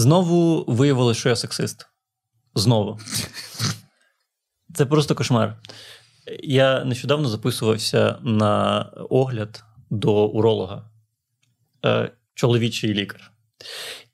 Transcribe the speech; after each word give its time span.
Знову 0.00 0.64
виявилося, 0.68 1.20
що 1.20 1.28
я 1.28 1.36
сексист. 1.36 1.86
Знову. 2.54 2.98
Це 4.74 4.86
просто 4.86 5.14
кошмар. 5.14 5.56
Я 6.42 6.84
нещодавно 6.84 7.28
записувався 7.28 8.18
на 8.22 8.82
огляд 9.10 9.64
до 9.90 10.26
уролога, 10.26 10.90
е, 11.84 12.12
чоловічий 12.34 12.94
лікар. 12.94 13.32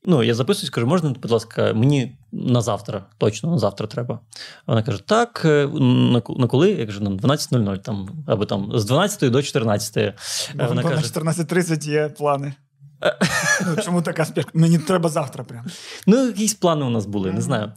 Ну, 0.04 0.22
я 0.22 0.34
записуюсь, 0.34 0.70
кажу, 0.70 0.86
можна, 0.86 1.10
будь 1.10 1.30
ласка, 1.30 1.72
мені 1.74 2.18
на 2.32 2.60
завтра, 2.60 3.06
точно 3.18 3.50
на 3.50 3.58
завтра 3.58 3.86
треба. 3.86 4.20
Вона 4.66 4.82
каже: 4.82 5.02
так, 5.06 5.42
е, 5.44 5.66
на, 5.80 6.22
на 6.28 6.46
коли? 6.46 6.70
Я 6.70 6.86
кажу, 6.86 7.00
на 7.00 7.10
12.00 7.10 7.78
там, 7.78 8.24
або 8.26 8.44
там 8.44 8.78
з 8.78 8.84
12 8.84 9.30
до 9.30 9.42
14. 9.42 10.14
Бо, 10.54 10.66
Вона 10.66 10.82
каже, 10.82 11.14
на 11.14 11.30
14.30 11.32 11.90
є 11.90 12.08
плани. 12.08 12.54
Ну, 13.66 13.82
Чому 13.84 14.02
така 14.02 14.24
спірка? 14.24 14.50
Мені 14.54 14.78
треба 14.78 15.08
завтра 15.08 15.44
прям. 15.44 15.64
Ну, 16.06 16.26
якісь 16.26 16.54
плани 16.54 16.84
у 16.84 16.90
нас 16.90 17.06
були, 17.06 17.32
не 17.32 17.40
знаю. 17.40 17.72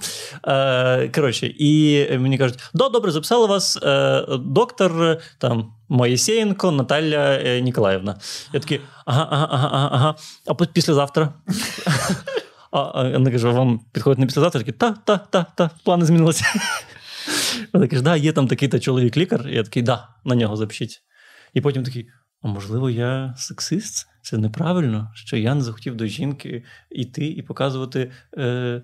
Е, 0.48 1.08
Коротше, 1.08 1.54
і 1.60 2.08
мені 2.18 2.38
кажуть: 2.38 2.60
да, 2.74 2.90
добре, 2.90 3.12
записали 3.12 3.48
вас 3.48 3.80
е, 3.84 4.26
доктор 4.40 5.18
там 5.38 5.74
Моїсеєнко 5.90 6.72
Наталя 6.72 7.40
е, 7.46 7.62
Ніколаївна. 7.62 8.20
Я 8.54 8.60
такий, 8.60 8.82
ага, 9.06 9.28
ага, 9.32 9.48
ага, 9.52 9.90
ага. 9.92 10.16
А 10.46 10.54
післязавтра. 10.54 11.34
А 12.72 13.04
вона 13.04 13.32
каже, 13.32 13.50
вам 13.50 13.80
підходить 13.92 14.20
не 14.20 14.26
післязавтра? 14.26 14.62
Такий, 14.62 14.74
та, 14.74 14.92
та, 14.92 15.18
та, 15.18 15.46
та, 15.56 15.70
плани 15.84 16.06
змінилися. 16.06 16.46
Вона 17.74 17.88
каже, 17.88 18.02
да, 18.02 18.16
є 18.16 18.32
там 18.34 18.48
такий-то 18.48 18.80
чоловік-лікар. 18.80 19.48
Я 19.48 19.64
такий, 19.64 19.84
да, 19.84 20.08
на 20.26 20.36
нього 20.36 20.56
запишіть. 20.56 21.02
І 21.54 21.62
потім 21.62 21.84
такий, 21.84 22.08
а 22.42 22.48
можливо, 22.48 22.90
я 22.90 23.34
сексист? 23.38 24.08
Це 24.22 24.38
неправильно, 24.38 25.12
що 25.16 25.38
я 25.38 25.56
не 25.56 25.62
захотів 25.62 25.96
до 25.96 26.06
жінки 26.06 26.64
йти 26.90 27.28
і 27.28 27.42
показувати. 27.42 28.12
Е... 28.38 28.82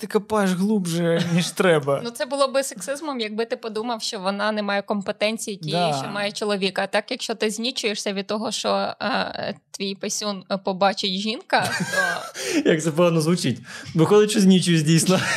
Ти 0.00 0.06
копаєш 0.06 0.50
глубже, 0.50 1.24
ніж 1.34 1.50
треба. 1.50 2.00
Ну, 2.04 2.10
це 2.10 2.26
було 2.26 2.48
би 2.48 2.62
сексизмом, 2.62 3.20
якби 3.20 3.44
ти 3.44 3.56
подумав, 3.56 4.02
що 4.02 4.20
вона 4.20 4.52
не 4.52 4.62
має 4.62 4.82
компетенції 4.82 5.56
тієї, 5.56 5.92
да. 5.92 5.98
що 5.98 6.08
має 6.08 6.32
чоловіка. 6.32 6.82
А 6.82 6.86
так, 6.86 7.10
якщо 7.10 7.34
ти 7.34 7.50
знічуєшся 7.50 8.12
від 8.12 8.26
того, 8.26 8.52
що 8.52 8.94
е, 9.00 9.54
твій 9.70 9.94
писюн 9.94 10.44
побачить 10.64 11.20
жінка, 11.20 11.70
то. 11.78 12.60
Як 12.70 12.82
це 12.82 12.90
погано 12.90 13.20
звучить? 13.20 13.58
Виходить, 13.94 14.30
що 14.30 14.40
знічуюсь 14.40 14.82
дійсно. 14.82 15.20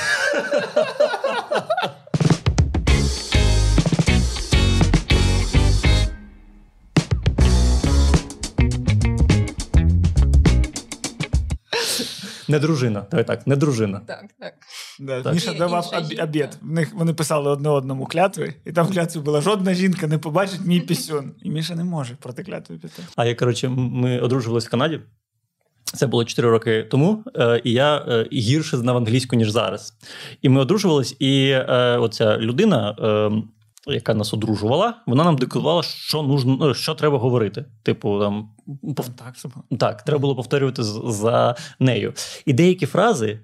Не 12.52 12.60
дружина. 12.60 13.06
Давай 13.12 13.26
так, 13.26 13.48
не 13.48 13.56
дружина. 13.56 14.02
Так, 14.08 14.26
так. 14.40 14.54
Да, 15.00 15.22
так. 15.22 15.34
Міша 15.34 15.54
давав 15.54 15.92
обід. 16.24 16.58
В 16.62 16.72
них 16.72 16.94
вони 16.94 17.14
писали 17.14 17.50
одне 17.50 17.70
одному 17.70 18.06
клятви, 18.06 18.54
і 18.66 18.72
там 18.72 18.88
в 18.88 18.94
клятві 18.94 19.20
була 19.20 19.42
жодна 19.42 19.74
жінка 19.74 20.08
не 20.08 20.18
побачить 20.18 20.66
мій 20.66 20.80
пісюн. 20.80 21.34
І 21.42 21.50
Міша 21.50 21.76
не 21.76 21.84
може 21.84 22.16
проти 22.16 22.44
клятви 22.44 22.78
піти. 22.78 23.04
А 23.16 23.26
я 23.26 23.36
коротше, 23.36 23.70
ми 23.70 24.20
одружувалися 24.20 24.68
в 24.68 24.72
Канаді. 24.72 25.00
Це 25.84 26.08
було 26.08 26.26
4 26.26 26.50
роки 26.50 26.84
тому, 26.84 27.24
е, 27.36 27.62
і 27.64 27.72
я 27.72 27.98
е, 27.98 28.28
гірше 28.34 28.78
знав 28.78 28.98
англійську, 28.98 29.36
ніж 29.36 29.52
зараз. 29.52 29.94
І 30.42 30.50
ми 30.50 30.62
одружувались, 30.62 31.16
і 31.20 31.50
е, 31.50 31.98
оця 31.98 32.38
людина. 32.38 32.96
Яка 33.94 34.14
нас 34.14 34.34
одружувала, 34.34 34.94
вона 35.08 35.24
нам 35.24 35.36
диктувала, 35.36 35.84
що 35.84 36.22
нужно, 36.22 36.58
ну, 36.60 36.74
що 36.74 36.96
треба 36.96 37.18
говорити. 37.18 37.66
Типу, 37.84 38.20
там 38.20 38.50
пов... 38.96 39.10
так, 39.10 39.36
так, 39.80 40.02
треба 40.02 40.20
було 40.20 40.36
повторювати 40.36 40.84
за 40.84 41.56
нею. 41.80 42.14
І 42.46 42.54
деякі 42.54 42.86
фрази 42.86 43.40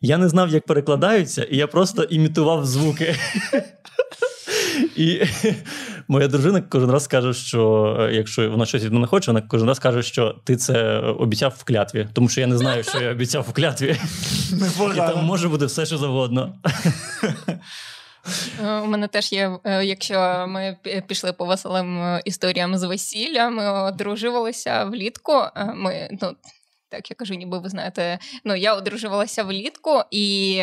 я 0.00 0.18
не 0.18 0.28
знав, 0.28 0.50
як 0.50 0.66
перекладаються, 0.66 1.42
і 1.42 1.56
я 1.56 1.66
просто 1.66 2.02
імітував 2.02 2.66
звуки. 2.66 3.14
І 4.96 5.22
моя 6.08 6.28
дружина 6.28 6.60
кожен 6.60 6.90
раз 6.90 7.06
каже, 7.06 7.34
що 7.34 8.08
якщо 8.12 8.50
вона 8.50 8.66
щось 8.66 8.84
від 8.84 8.92
мене 8.92 9.06
хоче, 9.06 9.30
вона 9.30 9.42
кожен 9.48 9.68
раз 9.68 9.78
каже, 9.78 10.02
що 10.02 10.34
ти 10.44 10.56
це 10.56 10.98
обіцяв 10.98 11.54
в 11.58 11.64
клятві, 11.64 12.08
тому 12.12 12.28
що 12.28 12.40
я 12.40 12.46
не 12.46 12.58
знаю, 12.58 12.84
що 12.84 13.00
я 13.00 13.10
обіцяв 13.10 13.46
в 13.50 13.52
клятві. 13.52 13.96
І 14.94 14.96
там 14.96 15.24
може 15.24 15.48
бути 15.48 15.66
все, 15.66 15.86
що 15.86 15.98
завгодно. 15.98 16.54
Е, 18.60 18.80
у 18.80 18.86
мене 18.86 19.08
теж 19.08 19.32
є, 19.32 19.58
е, 19.64 19.84
якщо 19.84 20.46
ми 20.48 20.76
пішли 21.06 21.32
по 21.32 21.44
веселим 21.44 22.02
е, 22.02 22.22
історіям 22.24 22.76
з 22.76 22.82
весілля, 22.82 23.50
ми 23.50 23.72
одружувалися 23.72 24.84
влітку. 24.84 25.42
Ми 25.74 26.08
ну. 26.22 26.36
Так, 26.88 27.10
я 27.10 27.14
кажу, 27.14 27.34
ніби 27.34 27.58
ви 27.58 27.68
знаєте, 27.68 28.18
ну 28.44 28.54
я 28.54 28.74
одружувалася 28.74 29.44
влітку, 29.44 30.02
і 30.10 30.56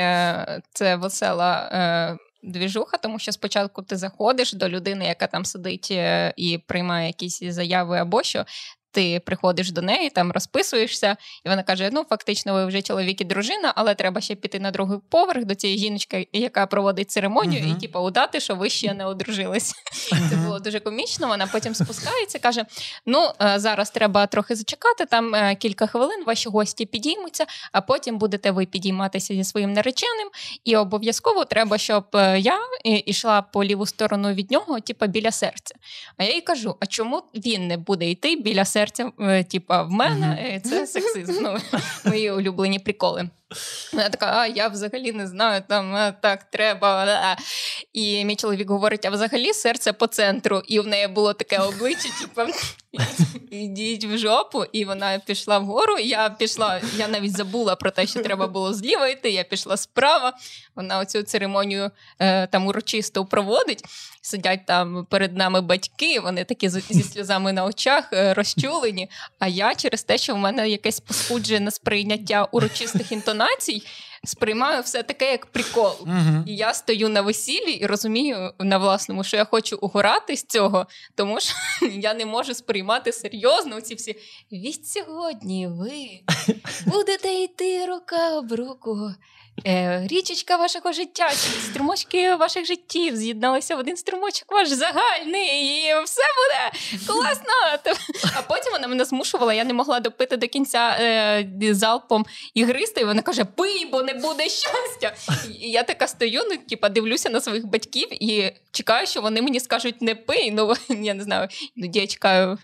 це 0.73 0.95
весела 0.95 2.17
двіжуха, 2.43 2.97
тому 2.97 3.19
що 3.19 3.31
спочатку 3.31 3.81
ти 3.81 3.97
заходиш 3.97 4.53
до 4.53 4.69
людини, 4.69 5.05
яка 5.05 5.27
там 5.27 5.45
сидить 5.45 5.91
і 6.35 6.63
приймає 6.67 7.07
якісь 7.07 7.43
заяви 7.43 7.97
або 7.97 8.23
що. 8.23 8.45
Ти 8.91 9.21
приходиш 9.25 9.71
до 9.71 9.81
неї, 9.81 10.09
там 10.09 10.31
розписуєшся, 10.31 11.17
і 11.45 11.49
вона 11.49 11.63
каже: 11.63 11.89
Ну, 11.93 12.05
фактично, 12.09 12.53
ви 12.53 12.65
вже 12.65 12.81
чоловік 12.81 13.21
і 13.21 13.23
дружина, 13.23 13.73
але 13.75 13.95
треба 13.95 14.21
ще 14.21 14.35
піти 14.35 14.59
на 14.59 14.71
другий 14.71 14.99
поверх 15.09 15.45
до 15.45 15.55
цієї 15.55 15.79
жіночки, 15.79 16.27
яка 16.33 16.67
проводить 16.67 17.11
церемонію, 17.11 17.63
uh-huh. 17.63 17.77
і 17.77 17.79
типу, 17.79 17.99
удати, 17.99 18.39
що 18.39 18.55
ви 18.55 18.69
ще 18.69 18.93
не 18.93 19.05
одружились. 19.05 19.73
Uh-huh. 19.73 20.29
Це 20.29 20.35
було 20.59 20.63
дуже 20.63 20.79
комічно. 20.79 21.27
Вона 21.27 21.47
потім 21.47 21.75
спускається, 21.75 22.39
каже: 22.39 22.65
Ну, 23.05 23.31
е, 23.41 23.59
зараз 23.59 23.91
треба 23.91 24.27
трохи 24.27 24.55
зачекати, 24.55 25.05
там 25.05 25.35
е, 25.35 25.55
кілька 25.55 25.87
хвилин, 25.87 26.23
ваші 26.25 26.49
гості 26.49 26.85
підіймуться, 26.85 27.45
а 27.71 27.81
потім 27.81 28.17
будете 28.17 28.51
ви 28.51 28.65
підійматися 28.65 29.33
зі 29.33 29.43
своїм 29.43 29.73
нареченим. 29.73 30.29
І 30.65 30.75
обов'язково 30.75 31.45
треба, 31.45 31.77
щоб 31.77 32.05
е, 32.15 32.39
я 32.39 32.59
йшла 32.83 33.41
по 33.41 33.63
ліву 33.63 33.85
сторону 33.85 34.33
від 34.33 34.51
нього, 34.51 34.79
типу, 34.79 35.07
біля 35.07 35.31
серця. 35.31 35.75
А 36.17 36.23
я 36.23 36.33
їй 36.35 36.41
кажу: 36.41 36.75
а 36.79 36.85
чому 36.85 37.23
він 37.35 37.67
не 37.67 37.77
буде 37.77 38.09
йти 38.09 38.35
біля 38.35 38.65
серця? 38.65 39.11
типа, 39.51 39.83
в 39.83 39.91
мене 39.91 40.61
це 40.65 40.87
сексизм. 40.87 41.43
Ну, 41.43 41.57
Мої 42.05 42.31
улюблені 42.31 42.79
приколи. 42.79 43.29
Вона 43.93 44.09
така, 44.09 44.25
а 44.25 44.47
я 44.47 44.67
взагалі 44.67 45.11
не 45.11 45.27
знаю, 45.27 45.63
там 45.67 45.95
е, 45.95 46.13
так 46.21 46.43
треба. 46.43 47.37
І 47.93 48.25
мій 48.25 48.35
чоловік 48.35 48.69
говорить: 48.69 49.05
а 49.05 49.09
взагалі 49.09 49.53
серце 49.53 49.93
по 49.93 50.07
центру. 50.07 50.61
І 50.67 50.79
в 50.79 50.87
неї 50.87 51.07
було 51.07 51.33
таке 51.33 51.59
обличчя, 51.59 52.09
типу, 52.21 52.41
ідіть 53.51 54.05
в 54.05 54.17
жопу. 54.17 54.63
І 54.63 54.85
вона 54.85 55.19
пішла 55.19 55.59
вгору. 55.59 55.99
Я 55.99 56.29
пішла, 56.29 56.81
я 56.97 57.07
навіть 57.07 57.37
забула 57.37 57.75
про 57.75 57.91
те, 57.91 58.07
що 58.07 58.23
треба 58.23 58.47
було 58.47 58.73
зліва 58.73 59.07
йти. 59.07 59.29
Я 59.29 59.43
пішла 59.43 59.77
справа. 59.77 60.33
Вона 60.75 60.99
оцю 60.99 61.23
церемонію 61.23 61.91
е, 62.19 62.47
там 62.47 62.67
урочисто 62.67 63.25
проводить. 63.25 63.83
Сидять 64.21 64.65
там 64.65 65.07
перед 65.09 65.37
нами 65.37 65.61
батьки, 65.61 66.19
вони 66.19 66.43
такі 66.43 66.69
зі 66.69 67.03
сльозами 67.03 67.53
на 67.53 67.65
очах 67.65 68.13
е, 68.13 68.33
розчулені. 68.33 69.09
А 69.39 69.47
я 69.47 69.75
через 69.75 70.03
те, 70.03 70.17
що 70.17 70.35
в 70.35 70.37
мене 70.37 70.69
якесь 70.69 70.99
поспуджене 70.99 71.71
сприйняття 71.71 72.43
урочистих 72.43 73.11
інтонацій 73.11 73.38
інтонацій 73.39 73.83
сприймаю 74.23 74.81
все 74.81 75.03
таке 75.03 75.31
як 75.31 75.45
прикол. 75.45 75.95
Угу. 76.01 76.43
І 76.45 76.55
я 76.55 76.73
стою 76.73 77.09
на 77.09 77.21
весіллі 77.21 77.71
і 77.71 77.85
розумію 77.85 78.53
на 78.59 78.77
власному, 78.77 79.23
що 79.23 79.37
я 79.37 79.45
хочу 79.45 79.77
угорати 79.81 80.35
з 80.35 80.43
цього, 80.43 80.87
тому 81.15 81.39
що 81.39 81.53
я 81.87 82.13
не 82.13 82.25
можу 82.25 82.53
сприймати 82.53 83.11
серйозно 83.11 83.81
ці 83.81 83.95
всі. 83.95 84.15
Від 84.51 84.87
сьогодні 84.87 85.67
ви 85.67 86.09
будете 86.85 87.33
йти 87.33 87.85
рука 87.85 88.37
об 88.37 88.51
руку 88.51 89.11
річечка 90.09 90.55
вашого 90.55 90.93
життя, 90.93 91.29
струмочки 91.69 92.35
ваших 92.35 92.65
життів 92.65 93.15
з'єдналися 93.15 93.75
в 93.75 93.79
один 93.79 93.97
струмочок 93.97 94.51
ваш 94.51 94.69
загальний, 94.69 95.47
і 95.47 96.03
все 96.03 96.21
буде 96.37 96.83
класно. 97.07 97.53
А 98.37 98.41
потім 98.41 98.71
вона 98.71 98.87
мене 98.87 99.05
змушувала, 99.05 99.53
я 99.53 99.63
не 99.63 99.73
могла 99.73 99.99
допити 99.99 100.37
до 100.37 100.47
кінця 100.47 100.97
е, 100.99 101.49
залпом 101.71 102.25
ігристи, 102.53 103.01
і 103.01 103.05
вона 103.05 103.21
каже: 103.21 103.45
Пий, 103.45 103.85
бо 103.91 104.03
не 104.03 104.13
буде 104.13 104.43
щастя. 104.43 105.35
І 105.61 105.71
я 105.71 105.83
така 105.83 106.07
стою, 106.07 106.41
ну 106.49 106.57
типа 106.69 106.89
дивлюся 106.89 107.29
на 107.29 107.41
своїх 107.41 107.65
батьків 107.65 108.07
і 108.23 108.51
чекаю, 108.71 109.07
що 109.07 109.21
вони 109.21 109.41
мені 109.41 109.59
скажуть 109.59 110.01
не 110.01 110.15
пий. 110.15 110.51
Ну 110.51 110.73
я 110.89 111.13
не 111.13 111.23
знаю, 111.23 111.47
я 111.75 112.07
чекаю, 112.07 112.57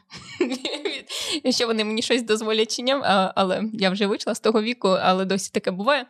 що 1.50 1.68
вони 1.68 1.84
мені 1.84 2.02
щось 2.02 2.22
дозволять 2.22 2.75
чи 2.75 2.81
ні, 2.81 2.96
але 3.36 3.64
я 3.74 3.90
вже 3.90 4.06
вийшла 4.06 4.36
з 4.36 4.40
того 4.40 4.62
віку, 4.62 4.90
але 5.02 5.25
досі 5.25 5.52
таке 5.54 5.72
буває. 5.72 6.06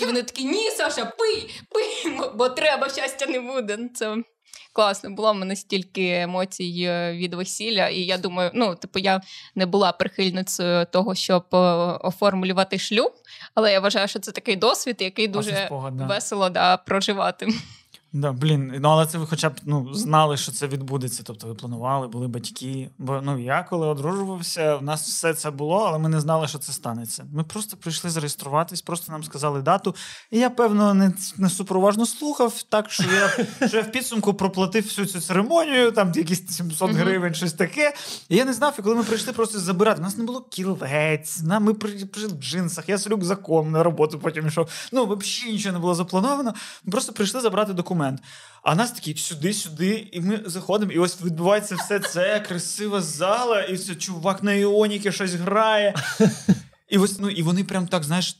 І 0.00 0.06
вони 0.14 0.24
такі, 0.24 0.44
ні, 0.44 0.70
Саша, 0.70 1.04
пий, 1.04 1.50
пий, 1.70 2.18
бо 2.34 2.48
треба, 2.48 2.88
щастя 2.88 3.26
не 3.26 3.40
буде. 3.40 3.78
Це 3.94 4.16
класно. 4.72 5.10
Було 5.10 5.32
в 5.32 5.34
мене 5.34 5.56
стільки 5.56 6.10
емоцій 6.10 6.84
е, 6.88 7.12
від 7.12 7.34
весілля, 7.34 7.88
і 7.88 8.00
я 8.00 8.18
думаю, 8.18 8.50
ну, 8.54 8.74
типу, 8.74 8.98
я 8.98 9.20
не 9.54 9.66
була 9.66 9.92
прихильницею 9.92 10.86
того, 10.86 11.14
щоб 11.14 11.44
е, 11.52 11.56
оформлювати 12.00 12.78
шлюб, 12.78 13.12
але 13.54 13.72
я 13.72 13.80
вважаю, 13.80 14.08
що 14.08 14.18
це 14.18 14.32
такий 14.32 14.56
досвід, 14.56 14.96
який 14.98 15.28
дуже 15.28 15.66
спогад, 15.66 15.96
да. 15.96 16.06
весело 16.06 16.48
да, 16.48 16.76
проживати. 16.76 17.48
Да, 18.14 18.32
блін, 18.32 18.72
ну 18.80 18.88
але 18.88 19.06
це 19.06 19.18
ви 19.18 19.26
хоча 19.26 19.48
б 19.48 19.52
ну, 19.64 19.94
знали, 19.94 20.36
що 20.36 20.52
це 20.52 20.66
відбудеться. 20.66 21.22
Тобто 21.26 21.46
ви 21.46 21.54
планували, 21.54 22.08
були 22.08 22.28
батьки. 22.28 22.90
Бо 22.98 23.20
ну 23.22 23.38
я 23.38 23.62
коли 23.62 23.86
одружувався, 23.86 24.76
у 24.76 24.80
нас 24.80 25.08
все 25.08 25.34
це 25.34 25.50
було, 25.50 25.78
але 25.78 25.98
ми 25.98 26.08
не 26.08 26.20
знали, 26.20 26.48
що 26.48 26.58
це 26.58 26.72
станеться. 26.72 27.26
Ми 27.32 27.44
просто 27.44 27.76
прийшли 27.76 28.10
зареєструватись, 28.10 28.82
просто 28.82 29.12
нам 29.12 29.24
сказали 29.24 29.62
дату. 29.62 29.94
І 30.30 30.38
я, 30.38 30.50
певно, 30.50 30.94
не 30.94 31.12
не 31.36 31.50
суперуважно 31.50 32.06
слухав, 32.06 32.62
так 32.68 32.90
що 32.90 33.04
я 33.14 33.46
що 33.68 33.76
я 33.76 33.82
в 33.82 33.92
підсумку 33.92 34.34
проплатив 34.34 34.84
всю 34.84 35.06
цю 35.06 35.20
церемонію, 35.20 35.92
там 35.92 36.12
якісь 36.14 36.46
700 36.46 36.90
гривень, 36.90 37.34
щось 37.34 37.52
таке. 37.52 37.94
І 38.28 38.36
я 38.36 38.44
не 38.44 38.52
знав, 38.52 38.74
і 38.78 38.82
коли 38.82 38.94
ми 38.96 39.02
прийшли 39.02 39.32
просто 39.32 39.58
забирати, 39.58 40.00
у 40.00 40.04
нас 40.04 40.16
не 40.16 40.24
було 40.24 40.40
кілець, 40.40 41.42
ми 41.60 41.74
прийшли 41.74 42.26
в 42.26 42.42
джинсах, 42.42 42.88
я 42.88 42.98
з 42.98 43.06
рюкзаком 43.06 43.70
на 43.70 43.82
роботу 43.82 44.18
потім 44.18 44.46
йшов. 44.46 44.68
Ну, 44.92 45.04
взагалі 45.04 45.52
нічого 45.52 45.72
не 45.72 45.78
було 45.78 45.94
заплановано. 45.94 46.54
Ми 46.84 46.90
просто 46.90 47.12
прийшли 47.12 47.40
забрати 47.40 47.72
документи 47.72 48.03
момент. 48.04 48.22
А 48.62 48.74
нас 48.74 48.92
такі 48.92 49.16
сюди-сюди, 49.16 50.08
і 50.12 50.20
ми 50.20 50.42
заходимо, 50.46 50.92
і 50.92 50.98
ось 50.98 51.22
відбувається 51.22 51.76
все 51.76 52.00
це 52.00 52.40
красива 52.40 53.00
зала, 53.00 53.62
і 53.62 53.74
все 53.74 53.94
чувак 53.94 54.42
на 54.42 54.52
іоніки 54.52 55.12
щось 55.12 55.34
грає. 55.34 55.94
І 56.88 56.98
ось 56.98 57.18
ну 57.18 57.30
і 57.30 57.42
вони 57.42 57.64
прям 57.64 57.86
так, 57.86 58.04
знаєш, 58.04 58.36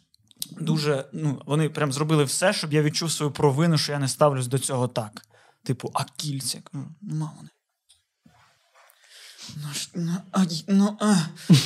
дуже. 0.61 1.05
ну, 1.13 1.43
Вони 1.47 1.69
прям 1.69 1.93
зробили 1.93 2.25
все, 2.25 2.53
щоб 2.53 2.73
я 2.73 2.83
відчув 2.83 3.13
свою 3.13 3.33
провину, 3.33 3.79
що 3.79 3.93
я 3.93 3.99
не 3.99 4.09
ставлюсь 4.09 4.47
до 4.47 4.59
цього 4.59 4.89
так. 4.89 5.27
Типу, 5.63 5.91
а 5.95 6.05
кільця? 6.05 6.63
нема 7.03 7.33
вони. 7.37 7.49
Ну, 9.57 9.69
ну, 9.95 10.17
а, 10.33 10.45
ну, 10.69 10.97
а, 11.01 11.17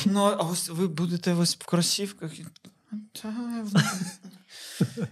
ну, 0.07 0.25
а 0.25 0.43
ось 0.43 0.69
ви 0.69 0.89
будете 0.89 1.35
ось 1.35 1.57
в 1.57 1.65
кросівках. 1.65 2.31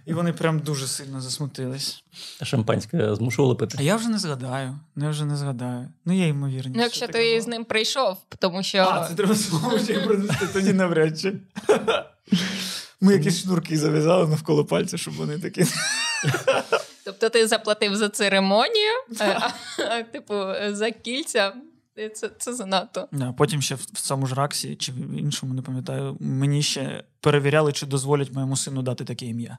І 0.07 0.13
вони 0.15 0.33
прям 0.33 0.59
дуже 0.61 0.87
сильно 0.87 1.21
засмутились. 1.21 2.05
А 2.41 2.45
шампанське 2.45 3.15
змушували 3.15 3.55
пити? 3.55 3.77
А 3.81 3.83
я 3.83 3.97
вже 3.97 4.09
не 4.09 4.19
згадаю. 4.19 4.79
Я 4.97 5.11
вже 5.11 5.25
не 5.25 5.37
згадаю. 5.37 5.89
Ну, 6.05 6.13
є 6.13 6.29
ймовірність. 6.29 6.77
Ну, 6.77 6.83
якщо 6.83 7.09
ти 7.09 7.31
було. 7.31 7.41
з 7.41 7.47
ним 7.47 7.65
прийшов, 7.65 8.17
тому 8.39 8.63
що. 8.63 8.79
А, 8.79 9.09
це 9.09 9.15
треба 9.15 9.35
слово 9.35 9.79
ще 9.79 10.01
принести, 10.01 10.47
тоді 10.53 10.73
навряд 10.73 11.21
чи. 11.21 11.33
Ми 13.01 13.13
якісь 13.13 13.43
шнурки 13.43 13.79
зав'язали 13.79 14.29
навколо 14.29 14.65
пальця, 14.65 14.99
щоб 14.99 15.15
вони 15.15 15.39
такі. 15.39 15.65
Тобто 17.05 17.29
ти 17.29 17.47
заплатив 17.47 17.97
за 17.97 18.09
церемонію, 18.09 18.93
типу, 20.13 20.35
за 20.71 20.91
кільця. 20.91 21.53
Це 22.15 22.31
це 22.39 22.55
занадто. 22.55 23.09
Потім 23.37 23.63
ще 23.63 23.75
в, 23.75 23.79
в 23.79 24.01
цьому 24.01 24.27
ж 24.27 24.35
раксі 24.35 24.77
чи 24.77 24.93
в 24.93 25.19
іншому, 25.19 25.55
не 25.55 25.63
пам'ятаю, 25.63 26.17
мені 26.21 26.63
ще 26.63 27.05
перевіряли, 27.21 27.73
чи 27.73 27.87
дозволять 27.87 28.33
моєму 28.33 28.57
сину 28.57 28.83
дати 28.83 29.05
таке 29.05 29.27
ім'я. 29.27 29.59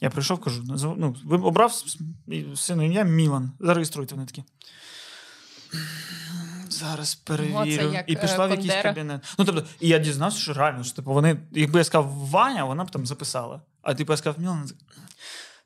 Я 0.00 0.10
прийшов, 0.10 0.40
кажу: 0.40 0.62
ну, 0.96 1.16
ви 1.24 1.36
обрав 1.36 1.72
сину 2.56 2.82
ім'я 2.82 3.04
Мілан. 3.04 3.52
Зареєструйте 3.60 4.14
вони 4.14 4.26
такі. 4.26 4.44
Зараз 6.68 7.14
перевірю. 7.14 7.92
О, 7.94 8.02
і 8.06 8.16
пішла 8.16 8.46
в 8.46 8.50
якийсь 8.50 8.82
кабінет. 8.82 9.34
Ну, 9.38 9.44
тобто, 9.44 9.64
і 9.80 9.88
я 9.88 9.98
дізнався, 9.98 10.38
що 10.38 10.52
реально, 10.52 10.84
що 10.84 10.96
типу, 10.96 11.12
вони, 11.12 11.36
якби 11.52 11.78
я 11.78 11.84
сказав 11.84 12.10
Ваня, 12.10 12.64
вона 12.64 12.84
б 12.84 12.90
там 12.90 13.06
записала. 13.06 13.62
А 13.82 13.94
типу 13.94 14.12
я 14.12 14.16
сказав 14.16 14.40
Мілан, 14.40 14.70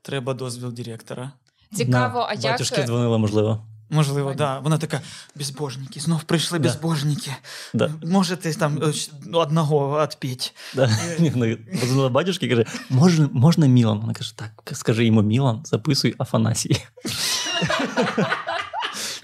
треба 0.03 0.35
дозвіл 0.35 0.73
директора. 0.73 1.33
Цікаво, 1.77 2.27
а 2.29 2.35
як... 2.35 2.43
Батюшки 2.43 2.85
дзвонила, 2.85 3.19
можливо. 3.19 3.67
Можливо, 3.93 4.29
так. 4.29 4.37
Да. 4.37 4.59
Вона 4.59 4.79
така: 4.79 5.01
безбожники, 5.35 6.01
знов 6.01 6.23
прийшли 6.23 6.59
да. 6.59 6.69
безбожники. 6.69 7.31
Да. 7.75 7.91
Можете 8.05 8.55
там 8.55 8.83
е, 8.83 8.93
одного 9.33 10.03
відпіти. 10.03 10.51
Да. 10.75 10.91
Позвонила 11.81 12.09
батюшки 12.09 12.47
і 12.47 12.49
каже: 12.49 12.65
можна 12.91 13.29
можна 13.33 13.67
Мілан? 13.67 14.01
Вона 14.01 14.13
каже: 14.13 14.37
так, 14.37 14.51
скажи 14.73 15.05
йому 15.05 15.23
Мілан, 15.23 15.63
записуй 15.65 16.15
Афанасій. 16.19 16.77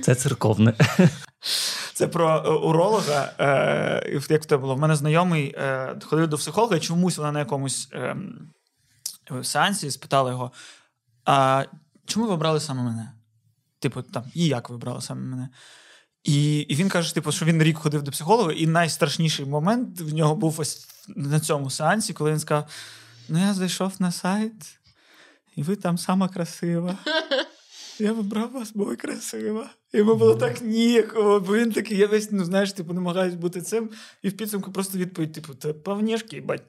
Це 0.03 0.15
церковне. 0.15 0.75
Це 1.95 2.09
про 2.09 2.43
е, 2.47 2.49
уролога. 2.51 3.33
Е, 3.41 4.21
Як 4.31 4.47
тебе 4.47 4.61
було? 4.61 4.75
В 4.75 4.79
мене 4.79 4.97
знайомий 4.97 5.55
е, 5.59 5.97
ходив 6.05 6.29
до 6.29 6.37
психолога, 6.37 6.77
і 6.77 6.81
чомусь 6.81 7.19
вона 7.19 7.33
на 7.33 7.39
якомусь 7.39 7.89
е, 7.93 8.17
сеансі 9.43 9.91
спитала 9.91 10.31
його: 10.31 10.53
а 11.25 11.65
чому 12.07 12.27
ви 12.27 12.33
обрали 12.33 12.61
саме 12.61 12.83
мене? 12.83 13.13
Типу, 13.79 14.03
там, 14.03 14.25
і 14.35 14.47
як 14.47 14.71
вибрала 14.71 15.01
саме 15.01 15.21
мене. 15.21 15.49
І 16.25 16.61
і 16.61 16.75
він 16.75 16.89
каже, 16.89 17.15
типу, 17.15 17.33
що 17.33 17.45
він 17.45 17.63
рік 17.63 17.79
ходив 17.79 18.03
до 18.03 18.11
психолога, 18.11 18.53
і 18.53 18.67
найстрашніший 18.67 19.47
момент 19.47 20.01
в 20.01 20.15
нього 20.15 20.37
був 20.37 20.61
ось 20.61 20.89
на 21.17 21.41
цьому 21.41 21.71
сеансі, 21.71 22.13
коли 22.13 22.31
він 22.31 22.41
сказав: 22.41 22.69
Ну, 23.29 23.39
я 23.39 23.55
зайшов 23.55 23.93
на 23.99 24.13
сайт, 24.13 24.79
і 25.57 25.63
ви 25.63 25.77
там 25.77 25.99
сама 25.99 26.29
красива. 26.29 26.99
Я 28.01 28.13
вибрав 28.13 28.53
вас, 28.53 28.73
бо 28.75 28.85
ви 28.85 28.97
красива. 28.97 29.71
Йому 29.93 30.15
було 30.15 30.35
так 30.35 30.63
ніяково, 30.63 31.41
бо 31.41 31.57
він 31.57 31.73
такий, 31.73 31.99
я 31.99 32.07
весь, 32.07 32.33
ну 32.33 32.45
знаєш, 32.45 32.73
типу, 32.73 32.93
намагаюсь 32.93 33.35
бути 33.35 33.63
цим, 33.63 33.91
і 34.23 34.29
в 34.29 34.37
підсумку 34.37 34.73
просто 34.73 34.99
відповідь: 34.99 35.33
типу, 35.33 35.55
це 35.55 35.73
повнішки, 35.73 36.41
бать. 36.41 36.63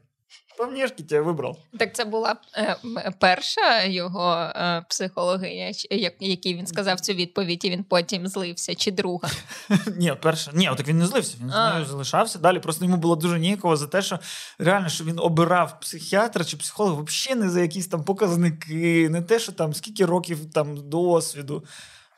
По 0.59 0.65
внешки 0.65 1.03
тебе 1.03 1.21
вибрав. 1.21 1.57
Так 1.77 1.95
це 1.95 2.05
була 2.05 2.35
е, 2.57 2.75
перша 3.19 3.83
його 3.83 4.33
е, 4.35 4.85
психологиня, 4.89 5.71
як, 5.91 6.13
який 6.19 6.55
він 6.55 6.67
сказав 6.67 6.99
цю 6.99 7.13
відповідь, 7.13 7.65
і 7.65 7.69
він 7.69 7.83
потім 7.83 8.27
злився, 8.27 8.75
чи 8.75 8.91
друга? 8.91 9.29
Ні, 9.97 10.13
перша. 10.21 10.51
Ні, 10.53 10.71
так 10.77 10.87
він 10.87 10.97
не 10.97 11.07
злився, 11.07 11.37
він 11.41 11.49
з 11.49 11.73
нею 11.73 11.85
залишався 11.85 12.39
далі. 12.39 12.59
Просто 12.59 12.85
йому 12.85 12.97
було 12.97 13.15
дуже 13.15 13.39
ніяково 13.39 13.77
за 13.77 13.87
те, 13.87 14.01
що 14.01 14.19
реально 14.57 14.89
що 14.89 15.03
він 15.03 15.19
обирав 15.19 15.79
психіатра 15.79 16.45
чи 16.45 16.57
психолога 16.57 17.01
взагалі 17.01 17.41
не 17.41 17.49
за 17.49 17.61
якісь 17.61 17.87
там 17.87 18.03
показники, 18.03 19.09
не 19.09 19.21
те, 19.21 19.39
що 19.39 19.51
там 19.51 19.73
скільки 19.73 20.05
років 20.05 20.53
там 20.53 20.89
досвіду. 20.89 21.63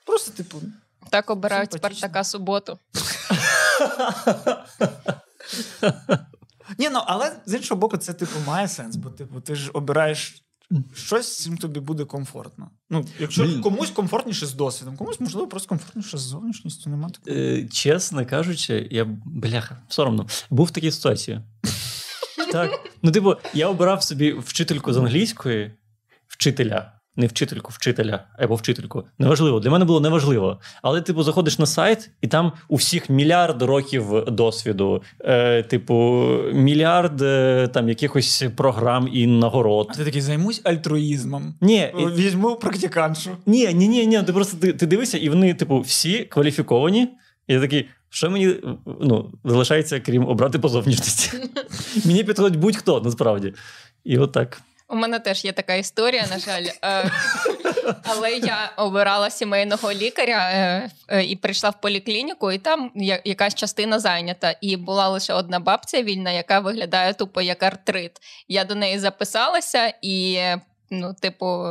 Просто, 0.06 0.32
типу. 0.32 0.62
Так 1.10 1.30
обирають 1.30 1.74
Спартака 1.74 2.24
суботу. 2.24 2.80
Ні, 6.78 6.90
ну 6.90 7.00
але 7.06 7.36
з 7.46 7.54
іншого 7.54 7.80
боку, 7.80 7.98
це 7.98 8.14
типу 8.14 8.40
має 8.48 8.68
сенс, 8.68 8.96
бо 8.96 9.10
типу, 9.10 9.42
ти 9.42 9.56
ж 9.56 9.72
обираєш 9.74 10.44
щось, 10.94 11.40
з 11.40 11.44
чим 11.44 11.58
тобі 11.58 11.80
буде 11.80 12.06
комфортно. 12.06 12.70
Ну, 12.90 13.06
якщо 13.20 13.44
Блін. 13.44 13.62
комусь 13.62 13.90
комфортніше 13.90 14.46
з 14.46 14.54
досвідом, 14.54 14.98
комусь 14.98 15.20
можливо 15.20 15.48
просто 15.48 15.70
комфортніше 15.70 16.18
з 16.18 16.22
зовнішністю. 16.22 16.90
Нема 16.90 17.10
такого. 17.10 17.38
Е, 17.38 17.68
Чесно 17.68 18.26
кажучи, 18.26 18.88
я 18.92 19.06
бляха, 19.26 19.82
соромно, 19.90 20.28
був 20.50 20.66
в 20.66 20.72
такій 20.72 20.92
ситуації. 20.92 21.42
Так. 22.52 22.72
Ну, 23.02 23.12
типу, 23.12 23.36
я 23.54 23.68
обирав 23.68 24.04
собі 24.04 24.34
вчительку 24.34 24.94
з 24.94 24.98
англійської, 24.98 25.72
вчителя 26.28 27.01
не 27.16 27.28
вчительку, 27.28 27.72
вчителя 27.74 28.24
або 28.38 28.56
вчительку. 28.56 29.04
Неважливо. 29.20 29.60
Для 29.60 29.70
мене 29.70 29.86
було 29.86 30.00
неважливо. 30.00 30.60
Але, 30.82 31.02
типу, 31.02 31.24
заходиш 31.24 31.60
на 31.60 31.66
сайт, 31.66 32.10
і 32.22 32.28
там 32.28 32.52
у 32.68 32.76
всіх 32.76 33.10
мільярд 33.10 33.62
років 33.62 34.26
досвіду, 34.28 35.04
е, 35.20 35.64
типу, 35.64 36.28
мільярд 36.54 37.22
е, 37.22 37.68
там 37.74 37.90
якихось 37.90 38.44
програм 38.56 39.10
і 39.14 39.28
нагород. 39.28 39.88
А 39.90 39.94
ти 39.94 40.06
такий 40.06 40.22
займусь 40.22 40.62
альтруїзмом. 40.64 41.56
Ні. 41.62 41.94
Візьму 41.96 42.56
практиканшу. 42.56 43.30
Ні, 43.46 43.74
ні, 43.74 43.88
ні, 43.88 44.08
ні. 44.08 44.24
Ти 44.24 44.34
просто 44.34 44.58
ти, 44.58 44.74
ти 44.74 44.86
дивишся, 44.86 45.18
і 45.18 45.30
вони, 45.30 45.54
типу, 45.54 45.80
всі 45.80 46.20
кваліфіковані. 46.20 47.08
І 47.48 47.54
я 47.54 47.60
такий, 47.60 47.86
що 48.10 48.30
мені 48.30 48.56
ну, 49.02 49.32
залишається, 49.44 50.00
крім 50.00 50.28
обрати 50.28 50.60
по 50.60 50.70
зовнішності? 50.70 51.32
Мені 52.06 52.24
підходить 52.24 52.60
будь-хто 52.60 53.02
насправді. 53.02 53.54
І 54.04 54.18
отак. 54.18 54.62
У 54.92 54.96
мене 54.96 55.20
теж 55.20 55.46
є 55.46 55.52
така 55.52 55.74
історія, 55.74 56.26
на 56.30 56.40
жаль. 56.40 56.66
Е, 56.84 57.12
але 58.04 58.32
я 58.32 58.72
обирала 58.78 59.30
сімейного 59.30 59.94
лікаря 59.94 60.50
е, 60.52 60.90
е, 61.08 61.24
і 61.24 61.36
прийшла 61.36 61.70
в 61.70 61.82
поліклініку, 61.82 62.52
і 62.52 62.58
там 62.58 62.92
якась 63.26 63.56
частина 63.56 64.00
зайнята. 64.00 64.56
І 64.62 64.78
була 64.78 65.08
лише 65.08 65.34
одна 65.34 65.60
бабця 65.60 66.04
вільна, 66.04 66.32
яка 66.32 66.60
виглядає 66.60 67.14
тупо 67.14 67.42
як 67.42 67.64
артрит. 67.64 68.12
Я 68.48 68.66
до 68.66 68.76
неї 68.76 69.00
записалася 69.00 69.94
і 70.02 70.40
ну, 70.92 71.14
типу, 71.14 71.66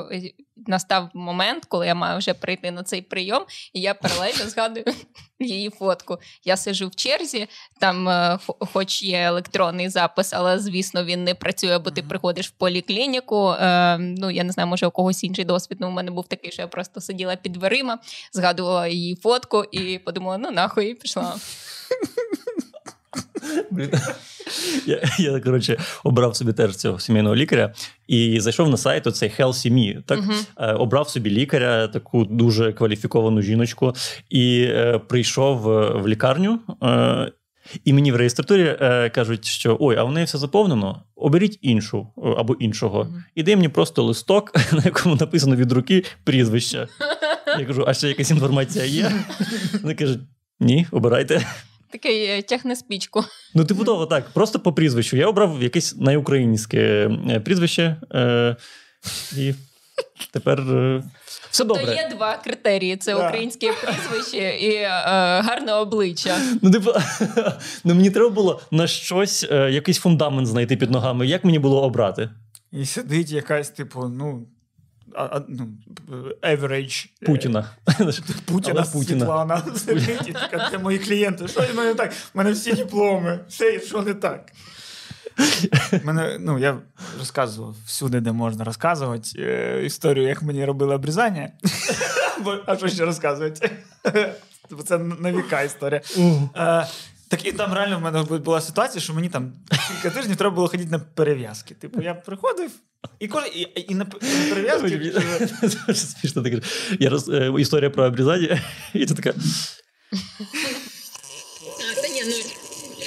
настав 0.67 1.09
момент, 1.15 1.65
коли 1.65 1.87
я 1.87 1.95
маю 1.95 2.19
вже 2.19 2.35
прийти 2.35 2.71
на 2.71 2.83
цей 2.83 3.03
прийом, 3.03 3.45
і 3.73 3.81
я 3.81 3.95
паралельно 3.95 4.51
згадую 4.51 4.85
її 5.41 5.71
фотку. 5.71 6.19
Я 6.45 6.57
сижу 6.57 6.89
в 6.89 6.95
черзі, 6.95 7.49
там, 7.81 8.09
е, 8.09 8.39
хоч 8.73 9.03
є 9.03 9.23
електронний 9.23 9.89
запис, 9.89 10.33
але 10.33 10.59
звісно 10.59 11.05
він 11.05 11.25
не 11.25 11.35
працює, 11.35 11.79
бо 11.79 11.91
ти 11.91 12.03
приходиш 12.03 12.49
в 12.49 12.51
поліклініку. 12.51 13.51
Е, 13.51 13.99
ну 13.99 14.31
я 14.31 14.45
не 14.45 14.53
знаю, 14.53 14.67
може 14.67 14.87
у 14.87 14.91
когось 14.91 15.25
інший 15.25 15.45
досвід. 15.45 15.79
Ну, 15.81 15.89
у 15.89 15.91
мене 15.91 16.11
був 16.11 16.29
такий, 16.29 16.53
що 16.53 16.63
я 16.63 16.69
просто 16.69 17.01
сиділа 17.01 17.37
під 17.37 17.53
дверима, 17.53 17.99
згадувала 18.33 18.89
її 18.89 19.17
фотку 19.17 19.65
і 19.65 19.99
подумала: 19.99 20.39
ну 20.39 20.51
нахуй 20.51 20.91
і 20.91 20.95
пішла. 20.95 21.37
Я, 24.87 25.03
я 25.19 25.41
коротше, 25.41 25.77
обрав 26.05 26.37
собі 26.37 26.53
теж 26.53 26.77
цього 26.77 27.01
сімейного 27.01 27.37
лікаря 27.37 27.75
і 28.09 28.41
зайшов 28.41 28.69
на 28.69 28.77
сайт 28.77 29.07
оцей 29.07 29.33
Healthy 29.39 29.73
Me, 29.73 30.03
Так 30.03 30.21
uh-huh. 30.21 30.77
обрав 30.77 31.09
собі 31.09 31.31
лікаря, 31.31 31.89
таку 31.89 32.25
дуже 32.25 32.73
кваліфіковану 32.73 33.43
жіночку, 33.43 33.93
і 34.31 34.63
е, 34.63 34.99
прийшов 34.99 35.61
в 36.03 36.09
лікарню. 36.09 36.61
Е, 36.83 37.33
І 37.85 37.93
мені 37.93 38.13
в 38.13 38.17
реєстратурі 38.17 38.77
е, 38.81 39.11
кажуть, 39.11 39.45
що 39.45 39.77
ой, 39.81 39.97
а 39.97 40.05
в 40.05 40.13
неї 40.13 40.27
все 40.27 40.39
заповнено, 40.39 41.03
оберіть 41.17 41.59
іншу 41.63 42.09
е, 42.19 42.35
або 42.39 42.55
іншого. 42.55 43.05
Мгм. 43.05 43.25
І 43.35 43.43
дай 43.43 43.57
мені 43.57 43.69
просто 43.69 44.03
листок, 44.03 44.53
на 44.73 44.83
якому 44.85 45.15
написано 45.15 45.57
від 45.57 45.73
руки 45.73 46.05
прізвище. 46.25 46.89
Я 47.59 47.65
кажу, 47.67 47.85
а 47.87 47.95
ще 47.95 48.09
якась 48.09 48.31
інформація 48.31 48.85
є? 48.85 49.13
Вони 49.83 49.95
кажуть, 49.95 50.21
ні, 50.61 50.87
обирайте. 50.91 51.47
Такий 51.93 52.25
е, 52.25 52.43
тягне 52.43 52.77
спічку. 52.77 53.25
Ну, 53.55 53.65
типу 53.65 53.85
того, 53.85 54.07
так, 54.07 54.31
просто 54.31 54.61
по 54.61 54.73
прізвищу. 54.73 55.17
Я 55.17 55.27
обрав 55.27 55.63
якесь 55.63 55.97
найукраїнське 55.97 57.11
е, 57.31 57.41
прізвище. 57.41 57.97
Е, 58.15 58.57
і 59.37 59.55
тепер 60.33 60.61
е, 60.61 61.03
все 61.51 61.65
То 61.65 61.81
є 61.81 62.11
два 62.17 62.37
критерії: 62.37 62.97
це 62.97 63.15
Да. 63.15 63.29
українське 63.29 63.73
прізвище 63.73 64.57
і 64.61 64.75
е, 64.75 64.89
гарне 65.41 65.73
обличчя. 65.73 66.39
Ну, 66.63 66.71
типу, 66.71 66.91
ну, 67.85 67.95
мені 67.95 68.11
треба 68.11 68.31
було 68.31 68.61
на 68.71 68.87
щось, 68.87 69.47
е, 69.51 69.71
якийсь 69.71 69.99
фундамент 69.99 70.47
знайти 70.47 70.77
під 70.77 70.91
ногами. 70.91 71.27
Як 71.27 71.45
мені 71.45 71.59
було 71.59 71.83
обрати? 71.83 72.31
І 72.73 72.87
сидить 72.87 73.31
якась, 73.31 73.71
типу, 73.71 74.09
ну. 74.09 74.47
А, 75.15 75.41
ну, 75.49 75.69
average 76.43 77.09
е, 77.23 77.27
Путіна. 77.27 77.71
Путіна 78.45 78.83
Путіна. 78.83 78.85
Світлана 78.85 79.63
це 80.71 80.79
мої 80.79 80.99
клієнти. 80.99 81.49
Що 81.49 81.61
в 81.61 81.77
мене 81.77 81.95
так? 81.95 82.13
У 82.35 82.39
мене 82.39 82.53
всі 82.53 82.73
дипломи, 82.73 83.41
все, 83.49 83.81
що 83.81 84.03
не 84.03 84.15
так. 84.15 84.53
Мене, 86.05 86.37
ну, 86.41 86.59
я 86.59 86.79
розказував 87.19 87.75
всюди, 87.87 88.21
де 88.21 88.33
можна 88.33 88.65
розказувати 88.65 89.31
е, 89.39 89.83
історію, 89.85 90.29
як 90.29 90.43
мені 90.43 90.65
робили 90.65 90.95
обрізання. 90.95 91.51
А 92.67 92.77
що 92.77 92.89
ще 92.89 93.05
розказувати? 93.05 93.71
Бо 94.71 94.83
це 94.83 94.99
на 94.99 95.33
віка 95.33 95.63
історія. 95.63 96.01
Е, 96.57 96.87
так 97.29 97.47
і 97.47 97.53
там 97.53 97.73
реально 97.73 97.99
в 97.99 98.03
мене 98.03 98.23
була 98.23 98.61
ситуація, 98.61 99.03
що 99.03 99.15
мені 99.15 99.29
там 99.29 99.53
кілька 99.89 100.11
тижнів 100.17 100.37
треба 100.37 100.55
було 100.55 100.69
ходити 100.69 100.91
на 100.91 100.99
перев'язки. 100.99 101.75
Типу, 101.75 102.03
я 102.03 102.15
приходив 102.15 102.71
і 103.19 103.29
кожен 103.29 103.51
і, 103.55 103.69
і 103.89 103.95
на, 103.95 104.05
на 104.05 104.55
перев'язки. 104.55 104.99
Дуже 105.87 105.95
смішно 105.95 106.43
таке. 106.43 106.61
Я 107.01 107.11
роз... 107.11 107.29
е, 107.29 107.53
Історія 107.59 107.91
про 107.91 108.05
обрізання, 108.05 108.63
і 108.95 109.07
ти 109.07 109.15
така. 109.15 109.33
Та 112.03 112.09
ні, 112.09 112.23
ну, 112.27 112.35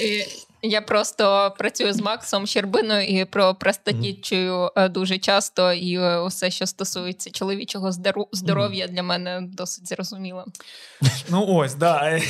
е, 0.00 0.26
Я 0.62 0.80
просто 0.80 1.54
працюю 1.58 1.92
з 1.92 2.00
Максом 2.00 2.46
Щербиною 2.46 3.06
і 3.06 3.24
про 3.24 3.54
простатічую 3.54 4.70
е, 4.76 4.88
дуже 4.88 5.18
часто, 5.18 5.72
і 5.72 5.94
е, 5.94 6.18
усе, 6.18 6.50
що 6.50 6.66
стосується 6.66 7.30
чоловічого 7.30 7.92
здоров'я, 8.32 8.88
для 8.88 9.02
мене 9.02 9.40
досить 9.42 9.88
зрозуміло. 9.88 10.44
Ну 11.28 11.46
ось, 11.46 11.74
да. 11.74 12.20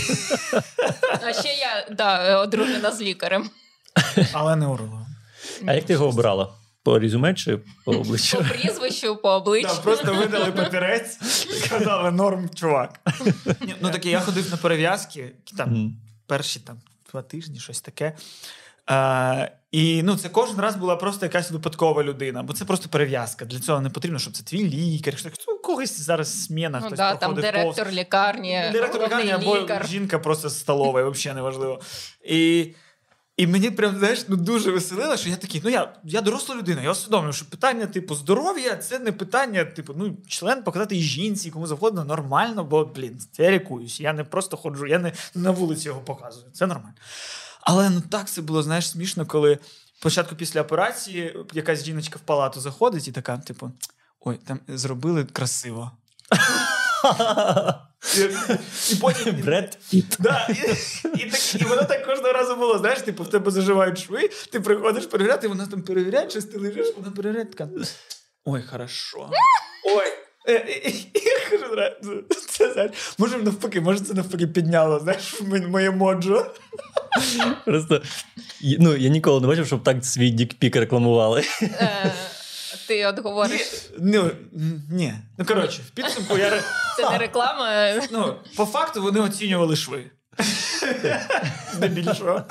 А 1.22 1.32
ще 1.32 1.48
я 1.48 1.86
да, 1.90 2.30
е, 2.30 2.36
одружена 2.36 2.92
з 2.92 3.00
лікарем. 3.00 3.50
Але 4.32 4.56
не 4.56 4.66
уролог. 4.66 5.00
А 5.66 5.74
як 5.74 5.84
ти 5.84 5.92
його 5.92 6.06
обирала? 6.06 6.54
По 6.84 6.98
резюме 6.98 7.34
чи 7.34 7.56
по 7.84 7.92
По 7.92 8.44
прізвищу, 8.44 9.16
по 9.16 9.28
обличчю. 9.28 9.68
Так, 9.68 9.82
просто 9.82 10.14
видали 10.14 10.52
папірець 10.52 11.18
і 11.50 11.52
сказали 11.54 12.10
норм, 12.10 12.50
чувак. 12.54 13.00
Ну 13.80 13.90
таке, 13.90 14.10
я 14.10 14.20
ходив 14.20 14.50
на 14.50 14.56
перев'язки, 14.56 15.32
там 15.56 15.96
перші 16.26 16.60
там 16.60 16.76
два 17.10 17.22
тижні, 17.22 17.58
щось 17.58 17.80
таке. 17.80 18.16
Е, 18.90 19.52
і 19.70 20.02
ну, 20.02 20.16
це 20.16 20.28
кожен 20.28 20.60
раз 20.60 20.76
була 20.76 20.96
просто 20.96 21.26
якась 21.26 21.50
випадкова 21.50 22.02
людина, 22.02 22.42
бо 22.42 22.52
це 22.52 22.64
просто 22.64 22.88
перев'язка. 22.88 23.44
Для 23.44 23.58
цього 23.58 23.80
не 23.80 23.90
потрібно, 23.90 24.18
щоб 24.18 24.32
це 24.32 24.42
твій 24.42 24.64
лікар. 24.64 25.18
Що 25.18 25.30
ну, 25.48 25.58
когось 25.58 26.00
зараз 26.00 26.44
сміна, 26.44 26.78
Ну, 26.80 26.86
хтось 26.86 26.98
да, 26.98 27.14
там 27.14 27.34
директор 27.34 27.90
лікарні. 27.90 28.62
Директор 28.72 29.02
лікарні 29.02 29.30
або 29.30 29.58
лікар. 29.58 29.88
жінка 29.88 30.18
просто 30.18 30.48
з 30.48 30.60
столової, 30.60 31.10
взагалі 31.10 31.36
неважливо. 31.36 31.80
І, 32.24 32.66
і 33.36 33.46
мені 33.46 33.70
прям 33.70 33.98
знаєш, 33.98 34.24
ну 34.28 34.36
дуже 34.36 34.70
веселило, 34.70 35.16
що 35.16 35.28
я 35.28 35.36
такий, 35.36 35.60
ну 35.64 35.70
я, 35.70 35.94
я 36.04 36.20
доросла 36.20 36.56
людина, 36.56 36.82
я 36.82 36.90
усвідомлюю, 36.90 37.32
що 37.32 37.46
питання, 37.46 37.86
типу, 37.86 38.14
здоров'я 38.14 38.76
це 38.76 38.98
не 38.98 39.12
питання, 39.12 39.64
типу, 39.64 39.94
ну, 39.96 40.16
член 40.28 40.62
показати 40.62 40.96
жінці, 40.96 41.50
кому 41.50 41.66
завгодно, 41.66 42.04
нормально, 42.04 42.64
бо, 42.64 42.84
блін, 42.84 43.20
я 43.38 43.50
лікуюсь. 43.50 44.00
Я 44.00 44.12
не 44.12 44.24
просто 44.24 44.56
ходжу, 44.56 44.86
я 44.86 44.98
не 44.98 45.12
на 45.34 45.50
вулиці 45.50 45.88
його 45.88 46.00
показую. 46.00 46.46
Це 46.52 46.66
нормально. 46.66 46.94
Але 47.60 47.90
ну 47.90 48.02
так 48.10 48.28
це 48.28 48.42
було, 48.42 48.62
знаєш, 48.62 48.90
смішно, 48.90 49.26
коли 49.26 49.58
спочатку 49.98 50.36
після 50.36 50.62
операції 50.62 51.36
якась 51.52 51.84
жіночка 51.84 52.18
в 52.18 52.22
палату 52.22 52.60
заходить 52.60 53.08
і 53.08 53.12
така, 53.12 53.38
типу, 53.38 53.72
ой, 54.20 54.38
там 54.46 54.60
зробили 54.68 55.24
красиво. 55.24 55.90
І, 58.18 58.20
і 58.92 58.96
потім 58.96 59.34
Бред 59.44 59.78
Піт. 59.90 60.16
Да, 60.20 60.48
і, 60.48 60.52
і, 61.22 61.30
так, 61.30 61.60
і 61.60 61.64
воно 61.64 61.82
так 61.84 62.06
кожного 62.06 62.32
разу 62.32 62.56
було. 62.56 62.78
Знаєш, 62.78 63.00
типу, 63.00 63.22
в 63.22 63.30
тебе 63.30 63.50
заживають 63.50 63.98
шви, 63.98 64.30
ти 64.52 64.60
приходиш 64.60 65.06
перевіряти, 65.06 65.46
і 65.46 65.48
вона 65.48 65.66
там 65.66 65.82
перевіряє, 65.82 66.30
щось 66.30 66.44
ти 66.44 66.58
лежиш, 66.58 66.86
вона 66.96 67.10
перевіряє, 67.10 67.46
така. 67.46 67.68
Ой, 68.44 68.62
хорошо. 68.70 69.30
Ой. 69.96 70.06
Е, 70.48 70.82
Я 71.14 71.58
кажу, 71.58 72.22
це 72.48 72.72
знаєш, 72.72 72.92
може 73.18 73.38
навпаки, 73.38 73.80
може 73.80 74.00
це 74.00 74.14
навпаки 74.14 74.46
підняло, 74.46 74.98
знаєш, 74.98 75.40
моє 75.68 75.90
моджо. 75.90 76.46
Просто 77.64 78.02
ну, 78.78 78.96
я 78.96 79.08
ніколи 79.08 79.40
не 79.40 79.46
бачив, 79.46 79.66
щоб 79.66 79.82
так 79.82 80.04
свій 80.04 80.30
дікпік 80.30 80.76
рекламували. 80.76 81.42
Ти 82.88 83.06
от 83.06 83.18
говориш, 83.18 83.90
Ну, 83.98 84.30
ні. 84.90 85.14
Ну, 85.38 85.44
коротше, 85.44 85.82
в 85.86 85.90
підсумку 85.90 86.38
я. 86.38 86.62
це 86.96 87.10
не 87.10 87.18
реклама. 87.18 87.92
Ну, 88.10 88.36
по 88.56 88.64
факту 88.64 89.02
вони 89.02 89.20
оцінювали 89.20 89.76
шви. 89.76 90.10
Здебільшого. 91.72 92.42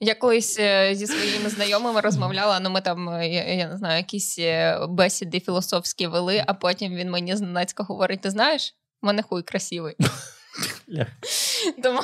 Я 0.00 0.14
колись 0.14 0.56
е, 0.58 0.94
зі 0.94 1.06
своїми 1.06 1.48
знайомими 1.50 2.00
розмовляла, 2.00 2.60
ну 2.60 2.70
ми 2.70 2.80
там, 2.80 3.08
е, 3.08 3.28
я, 3.28 3.44
я 3.54 3.68
не 3.68 3.76
знаю, 3.76 3.96
якісь 3.96 4.38
е, 4.38 4.78
бесіди 4.88 5.40
філософські 5.40 6.06
вели, 6.06 6.44
а 6.46 6.54
потім 6.54 6.94
він 6.94 7.10
мені 7.10 7.36
зненацька 7.36 7.82
говорить: 7.82 8.20
ти 8.20 8.30
знаєш, 8.30 8.74
в 9.02 9.06
мене 9.06 9.22
хуй 9.22 9.42
красивий. 9.42 9.96
Тому, 11.82 12.00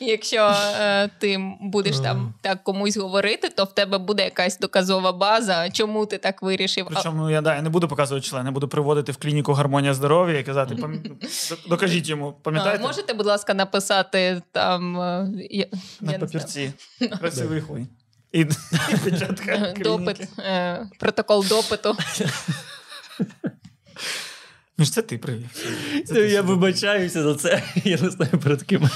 якщо 0.00 0.54
е, 0.80 1.10
ти 1.18 1.38
будеш 1.60 1.98
там 1.98 2.34
так 2.40 2.64
комусь 2.64 2.96
говорити, 2.96 3.48
то 3.48 3.64
в 3.64 3.74
тебе 3.74 3.98
буде 3.98 4.24
якась 4.24 4.58
доказова 4.58 5.12
база, 5.12 5.70
чому 5.70 6.06
ти 6.06 6.18
так 6.18 6.42
вирішив. 6.42 6.86
Причому 6.90 7.30
я, 7.30 7.40
да, 7.40 7.54
я 7.54 7.62
не 7.62 7.70
буду 7.70 7.88
показувати 7.88 8.26
член, 8.26 8.46
я 8.46 8.52
буду 8.52 8.68
приводити 8.68 9.12
в 9.12 9.16
клініку 9.16 9.52
гармонія 9.52 9.94
здоров'я 9.94 10.38
і 10.38 10.42
казати, 10.44 10.74
«Пам- 10.74 11.68
докажіть 11.68 12.08
йому, 12.08 12.28
А, 12.28 12.44
пам'ятаєте? 12.44 12.82
можете, 12.82 13.14
будь 13.14 13.26
ласка, 13.26 13.54
написати 13.54 14.42
там 14.52 15.00
е, 15.00 15.28
я, 15.50 15.66
На 16.00 16.12
я 16.12 16.18
папірці. 16.18 16.72
Красивий 17.20 17.60
хуй. 17.60 17.86
І, 18.32 18.46
допит, 19.78 20.28
е, 20.38 20.86
протокол 20.98 21.44
допиту. 21.48 21.96
Ну 24.80 24.86
ж 24.86 24.92
це 24.92 25.02
ти 25.02 25.18
привів. 25.18 25.48
Це 26.06 26.14
ти 26.14 26.28
я 26.28 26.42
вибачаюся 26.42 27.22
за 27.22 27.34
це. 27.34 27.62
Я 27.84 27.98
не 28.02 28.10
знаю 28.10 28.30
перед 28.42 28.62
ким. 28.62 28.88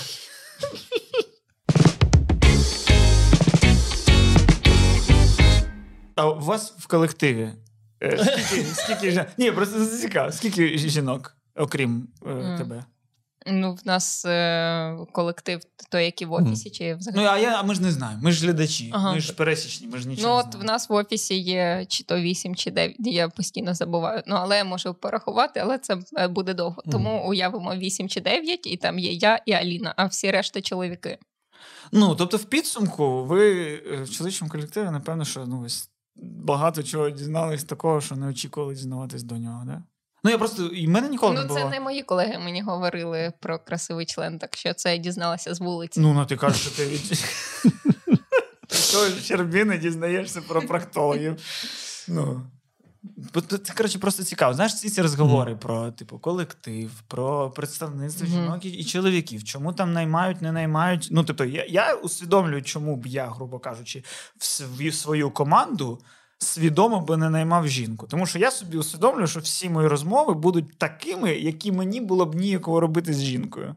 А 6.16 6.28
у 6.30 6.40
вас 6.40 6.74
в 6.78 6.86
колективі 6.86 7.52
е, 8.02 8.18
скільки, 8.18 8.64
скільки 8.64 9.10
жін- 9.10 9.26
Ні, 9.38 9.52
просто 9.52 9.86
це 9.86 9.96
цікаво. 9.96 10.32
Скільки 10.32 10.78
жінок, 10.78 11.36
окрім 11.56 12.08
е, 12.26 12.58
тебе? 12.58 12.84
Ну, 13.46 13.74
в 13.74 13.86
нас 13.86 14.24
е, 14.24 14.96
колектив 15.12 15.60
той, 15.90 16.04
який 16.04 16.26
в 16.26 16.32
офісі, 16.32 16.70
чи 16.70 16.94
взагалі. 16.94 17.22
Ну, 17.22 17.28
а, 17.28 17.38
я, 17.38 17.60
а 17.60 17.62
ми 17.62 17.74
ж 17.74 17.82
не 17.82 17.92
знаємо. 17.92 18.22
Ми 18.22 18.32
ж 18.32 18.46
глядачі, 18.46 18.90
Ага. 18.94 19.12
ми 19.12 19.20
ж 19.20 19.32
пересічні, 19.32 19.86
ми 19.86 19.98
ж 19.98 20.04
Ну, 20.04 20.10
нічого 20.10 20.34
не 20.34 20.48
от 20.48 20.54
в 20.54 20.64
нас 20.64 20.88
в 20.88 20.92
офісі 20.92 21.34
є 21.34 21.86
чи 21.88 22.04
то 22.04 22.20
8, 22.20 22.54
чи 22.54 22.70
9, 22.70 22.96
я 22.98 23.28
постійно 23.28 23.74
забуваю. 23.74 24.22
Ну, 24.26 24.36
але 24.38 24.56
я 24.56 24.64
можу 24.64 24.94
порахувати, 24.94 25.60
але 25.60 25.78
це 25.78 25.98
е, 26.18 26.28
буде 26.28 26.54
довго. 26.54 26.82
Тому 26.92 27.24
уявимо 27.28 27.74
8 27.74 28.08
чи 28.08 28.20
9, 28.20 28.66
і 28.66 28.76
там 28.76 28.98
є 28.98 29.12
я 29.12 29.40
і 29.46 29.52
Аліна, 29.52 29.94
а 29.96 30.06
всі 30.06 30.30
решта 30.30 30.60
чоловіки. 30.60 31.18
Ну, 31.92 32.14
тобто, 32.14 32.36
в 32.36 32.44
підсумку, 32.44 33.24
ви 33.24 33.64
е, 33.92 34.02
в 34.02 34.10
чоловічому 34.10 34.50
колективі, 34.50 34.90
напевно, 34.90 35.24
що 35.24 35.46
ну, 35.46 35.62
ось 35.66 35.90
багато 36.16 36.82
чого 36.82 37.10
дізнались 37.10 37.64
такого, 37.64 38.00
що 38.00 38.16
не 38.16 38.26
очікували 38.26 38.74
дізнаватись 38.74 39.22
до 39.22 39.36
нього, 39.36 39.62
да? 39.66 39.82
Ну, 40.24 40.30
я 40.30 40.38
просто. 40.38 40.62
І 40.62 40.88
мене 40.88 41.08
ніколи 41.08 41.34
не 41.34 41.44
ну, 41.44 41.54
це 41.54 41.64
не 41.64 41.80
мої 41.80 42.02
колеги 42.02 42.38
мені 42.38 42.62
говорили 42.62 43.32
про 43.40 43.58
красивий 43.58 44.06
член, 44.06 44.38
так 44.38 44.56
що 44.56 44.74
це 44.74 44.92
я 44.92 44.96
дізналася 44.96 45.54
з 45.54 45.60
вулиці. 45.60 46.00
Ну, 46.00 46.14
ну 46.14 46.26
ти 46.26 46.36
кажеш, 46.36 46.60
що 46.60 46.70
ти 46.70 46.86
від. 46.86 47.24
Того 48.92 49.06
Щербіни 49.22 49.78
дізнаєшся 49.78 50.40
про 50.40 50.62
проктологів. 50.62 51.36
Ну. 52.08 52.46
бо 53.34 53.40
Це, 53.40 53.72
коротше, 53.76 53.98
просто 53.98 54.24
цікаво. 54.24 54.54
Знаєш, 54.54 54.72
всі 54.72 54.90
ці 54.90 55.02
розговори 55.02 55.56
про 55.56 55.90
типу 55.90 56.18
колектив, 56.18 56.90
про 57.08 57.50
представництво 57.50 58.26
Мгм. 58.26 58.36
жінок 58.36 58.64
і, 58.64 58.68
і 58.68 58.84
чоловіків, 58.84 59.44
чому 59.44 59.72
там 59.72 59.92
наймають, 59.92 60.42
не 60.42 60.52
наймають. 60.52 61.08
Ну, 61.10 61.24
тобто, 61.24 61.44
я, 61.44 61.64
я 61.64 61.94
усвідомлюю, 61.94 62.62
чому 62.62 62.96
б 62.96 63.06
я, 63.06 63.26
грубо 63.26 63.58
кажучи, 63.58 64.04
в 64.38 64.92
свою 64.92 65.30
команду 65.30 66.00
свідомо 66.44 67.00
би 67.00 67.16
не 67.16 67.30
наймав 67.30 67.68
жінку. 67.68 68.06
Тому 68.06 68.26
що 68.26 68.38
я 68.38 68.50
собі 68.50 68.76
усвідомлюю, 68.76 69.26
що 69.26 69.40
всі 69.40 69.68
мої 69.68 69.88
розмови 69.88 70.34
будуть 70.34 70.78
такими, 70.78 71.34
які 71.34 71.72
мені 71.72 72.00
було 72.00 72.26
б 72.26 72.34
ніяково 72.34 72.80
робити 72.80 73.14
з 73.14 73.22
жінкою. 73.22 73.74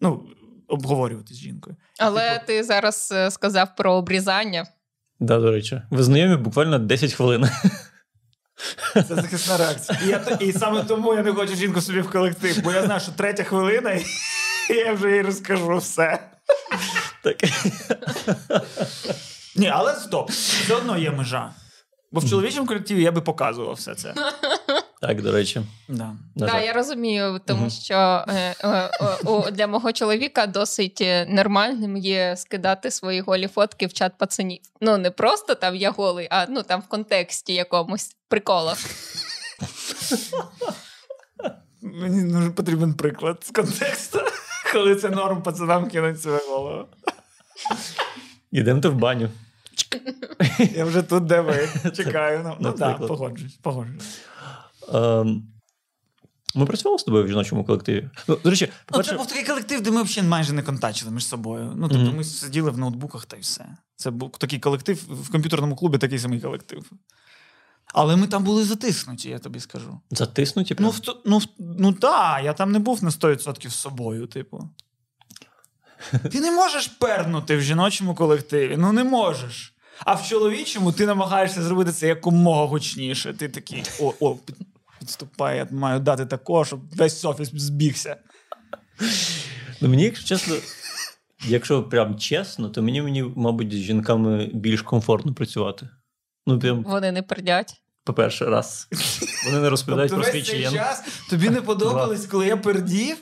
Ну, 0.00 0.24
обговорювати 0.68 1.34
з 1.34 1.36
жінкою. 1.36 1.76
Але 1.98 2.32
Типу- 2.32 2.46
ти 2.46 2.64
зараз 2.64 3.12
е, 3.12 3.30
сказав 3.30 3.68
про 3.76 3.92
обрізання. 3.92 4.66
Да, 5.20 5.38
до 5.38 5.50
речі. 5.50 5.82
Ви 5.90 6.02
знайомі 6.02 6.36
буквально 6.36 6.78
10 6.78 7.12
хвилин. 7.12 7.48
Це 8.94 9.14
захисна 9.14 9.56
реакція. 9.56 9.98
І, 10.04 10.08
я, 10.08 10.36
і 10.40 10.52
саме 10.52 10.84
тому 10.84 11.14
я 11.14 11.22
не 11.22 11.32
хочу 11.32 11.54
жінку 11.54 11.80
собі 11.80 12.00
в 12.00 12.10
колектив, 12.10 12.60
бо 12.64 12.72
я 12.72 12.84
знаю, 12.84 13.00
що 13.00 13.12
третя 13.12 13.44
хвилина, 13.44 13.90
і 13.90 14.04
я 14.74 14.92
вже 14.92 15.10
їй 15.12 15.22
розкажу 15.22 15.76
все. 15.76 16.18
Так. 17.22 17.36
Ні, 19.56 19.68
але 19.68 19.94
стоп, 19.94 20.30
все 20.30 20.74
одно 20.74 20.98
є 20.98 21.10
межа. 21.10 21.54
Бо 22.12 22.20
в 22.20 22.30
чоловічому 22.30 22.66
колективі 22.66 23.02
я 23.02 23.12
би 23.12 23.20
показував 23.20 23.74
все 23.74 23.94
це. 23.94 24.14
Так, 25.02 25.22
до 25.22 25.32
речі. 25.32 25.62
Да. 25.88 26.12
Так, 26.38 26.64
я 26.64 26.72
розумію, 26.72 27.40
тому 27.46 27.60
Мгм. 27.60 27.70
що 27.70 27.94
е, 28.28 28.54
е, 28.64 28.90
е, 29.46 29.50
для 29.50 29.66
мого 29.66 29.92
чоловіка 29.92 30.46
досить 30.46 31.00
е, 31.00 31.26
нормальним 31.30 31.96
є 31.96 32.34
скидати 32.36 32.90
свої 32.90 33.20
голі 33.20 33.48
фотки 33.48 33.86
в 33.86 33.92
чат 33.92 34.12
пацанів. 34.18 34.60
Ну, 34.80 34.98
не 34.98 35.10
просто 35.10 35.54
там 35.54 35.76
я 35.76 35.90
голий, 35.90 36.28
а 36.30 36.46
ну 36.48 36.62
там 36.62 36.80
в 36.80 36.86
контексті 36.88 37.54
якомусь 37.54 38.16
прикола. 38.28 38.76
Мені 41.82 42.32
дуже 42.32 42.50
потрібен 42.50 42.94
приклад 42.94 43.38
з 43.44 43.50
контексту, 43.50 44.18
коли 44.72 44.96
це 44.96 45.08
норм 45.08 45.42
пацанам 45.42 45.88
кинуть 45.90 46.22
себе 46.22 46.40
голову. 46.48 46.86
Ідемте 48.50 48.88
в 48.88 48.94
баню. 48.94 49.30
Я 50.74 50.84
вже 50.84 51.02
тут, 51.02 51.24
де 51.24 51.40
ви. 51.40 51.68
Чекаю. 51.96 52.40
Ну, 52.44 52.56
ну 52.60 52.72
так, 52.72 53.06
погоджуюсь, 53.06 53.54
погоджуюсь. 53.62 54.20
Ем, 54.94 55.42
Ми 56.54 56.66
працювали 56.66 56.98
з 56.98 57.02
тобою 57.04 57.24
в 57.24 57.28
жіночому 57.28 57.64
колективі. 57.64 58.10
Ну, 58.28 58.38
до 58.44 58.50
речі, 58.50 58.68
Ну, 58.94 59.02
це 59.02 59.16
був 59.16 59.26
такий 59.26 59.44
колектив, 59.44 59.80
де 59.80 59.90
ми 59.90 60.02
взагалі 60.02 60.28
майже 60.30 60.52
не 60.52 60.62
контачили 60.62 61.10
між 61.10 61.26
собою. 61.26 61.72
Ну, 61.76 61.88
тобто 61.88 62.04
Мгм. 62.04 62.16
ми 62.16 62.24
сиділи 62.24 62.70
в 62.70 62.78
ноутбуках 62.78 63.26
та 63.26 63.36
й 63.36 63.40
все. 63.40 63.66
Це 63.96 64.10
був 64.10 64.30
такий 64.30 64.58
колектив 64.58 65.04
в 65.24 65.30
комп'ютерному 65.32 65.76
клубі, 65.76 65.98
такий 65.98 66.18
самий 66.18 66.40
колектив. 66.40 66.90
Але 67.94 68.16
ми 68.16 68.26
там 68.26 68.44
були 68.44 68.64
затиснуті, 68.64 69.28
я 69.28 69.38
тобі 69.38 69.60
скажу. 69.60 70.00
затиснуті. 70.10 70.76
Ну, 70.78 70.90
в, 70.90 71.00
ну, 71.26 71.38
в- 71.38 71.46
ну 71.58 71.92
так, 71.92 72.44
я 72.44 72.52
там 72.52 72.72
не 72.72 72.78
був 72.78 73.04
на 73.04 73.10
100% 73.10 73.68
з 73.70 73.74
собою, 73.74 74.26
типу. 74.26 74.68
Ти 76.32 76.40
не 76.40 76.50
можеш 76.50 76.86
пернути 76.86 77.56
в 77.56 77.60
жіночому 77.62 78.14
колективі. 78.14 78.76
Ну 78.78 78.92
не 78.92 79.04
можеш. 79.04 79.74
А 80.04 80.14
в 80.14 80.28
чоловічому 80.28 80.92
ти 80.92 81.06
намагаєшся 81.06 81.62
зробити 81.62 81.92
це 81.92 82.08
якомога 82.08 82.64
гучніше. 82.64 83.34
Ти 83.34 83.48
такий: 83.48 83.82
о, 84.00 84.14
о, 84.20 84.36
підступай, 84.98 85.56
я 85.56 85.68
маю 85.70 86.00
дати 86.00 86.26
такого, 86.26 86.64
щоб 86.64 86.80
весь 86.96 87.24
офіс 87.24 87.50
збігся. 87.54 88.16
Ну, 89.80 89.88
мені, 89.88 90.02
якщо 90.02 90.26
чесно, 90.26 90.54
якщо 91.48 91.82
прям 91.82 92.18
чесно, 92.18 92.68
то 92.68 92.82
мені, 92.82 93.02
мені, 93.02 93.22
мабуть, 93.36 93.72
з 93.72 93.76
жінками 93.76 94.50
більш 94.54 94.82
комфортно 94.82 95.34
працювати. 95.34 95.88
Ну, 96.46 96.58
прям, 96.58 96.82
Вони 96.82 97.12
не 97.12 97.22
придять. 97.22 97.82
По-перше, 98.04 98.44
раз. 98.44 98.88
Вони 99.46 99.58
не 99.60 99.70
розповідають 99.70 100.10
Тобто 100.10 100.30
про 100.30 100.32
свій 100.32 100.42
член. 100.42 100.72
час 100.72 101.02
тобі 101.30 101.50
не 101.50 101.62
подобалось, 101.62 102.26
коли 102.26 102.46
я 102.46 102.56
пердів? 102.56 103.16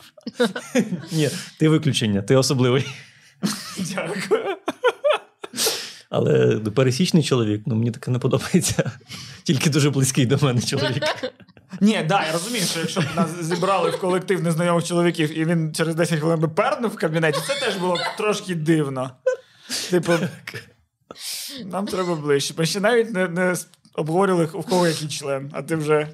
Ні, 1.13 1.31
ти 1.59 1.69
виключення, 1.69 2.23
ти 2.23 2.37
особливий. 2.37 2.87
Дякую. 3.79 4.57
Але 6.11 6.57
пересічний 6.57 7.23
чоловік, 7.23 7.63
ну 7.67 7.75
мені 7.75 7.91
таке 7.91 8.11
не 8.11 8.19
подобається. 8.19 8.91
Тільки 9.43 9.71
дуже 9.71 9.91
близький 9.91 10.27
до 10.27 10.39
мене 10.43 10.63
чоловік. 10.63 11.05
Ні, 11.81 12.05
да, 12.09 12.27
я 12.27 12.33
розумію, 12.33 12.65
що 12.65 12.81
якщо 12.81 13.01
б 13.01 13.05
нас 13.17 13.43
зібрали 13.43 13.91
в 13.91 13.99
колектив 14.01 14.43
незнайомих 14.43 14.85
чоловіків, 14.85 15.39
і 15.39 15.45
він 15.45 15.75
через 15.75 15.95
10 15.95 16.21
хвилин 16.21 16.41
би 16.41 16.49
пернув 16.49 16.91
в 16.91 16.97
кабінеті, 16.97 17.39
це 17.47 17.55
теж 17.67 17.77
було 17.77 17.95
б 17.95 17.99
трошки 18.19 18.55
дивно. 18.55 19.11
Типу, 19.91 20.13
нам 21.65 21.87
треба 21.87 22.15
ближче. 22.15 22.55
Ми 22.59 22.67
ще 22.67 22.81
навіть 22.81 23.11
не, 23.11 23.29
не 23.29 23.57
обговорювали, 23.99 24.47
у 24.55 24.63
кого 24.63 24.87
який 24.87 25.09
член, 25.09 25.51
а 25.53 25.63
ти 25.63 25.77
вже. 25.77 26.09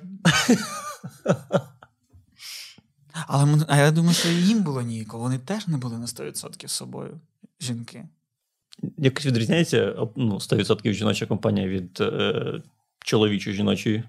Але 3.26 3.64
а 3.68 3.76
я 3.76 3.90
думаю, 3.90 4.14
що 4.14 4.28
і 4.28 4.34
їм 4.34 4.62
було 4.62 4.82
ніяково. 4.82 5.22
Вони 5.22 5.38
теж 5.38 5.68
не 5.68 5.76
були 5.76 5.98
на 5.98 6.06
100% 6.06 6.68
з 6.68 6.72
собою, 6.72 7.20
жінки. 7.60 8.04
Якось 8.98 9.26
відрізняється 9.26 9.94
ну, 10.16 10.34
100% 10.34 10.92
жіноча 10.92 11.26
компанія 11.26 11.68
від 11.68 12.00
е, 12.00 12.62
чоловічої 13.04 13.56
жіночої. 13.56 14.04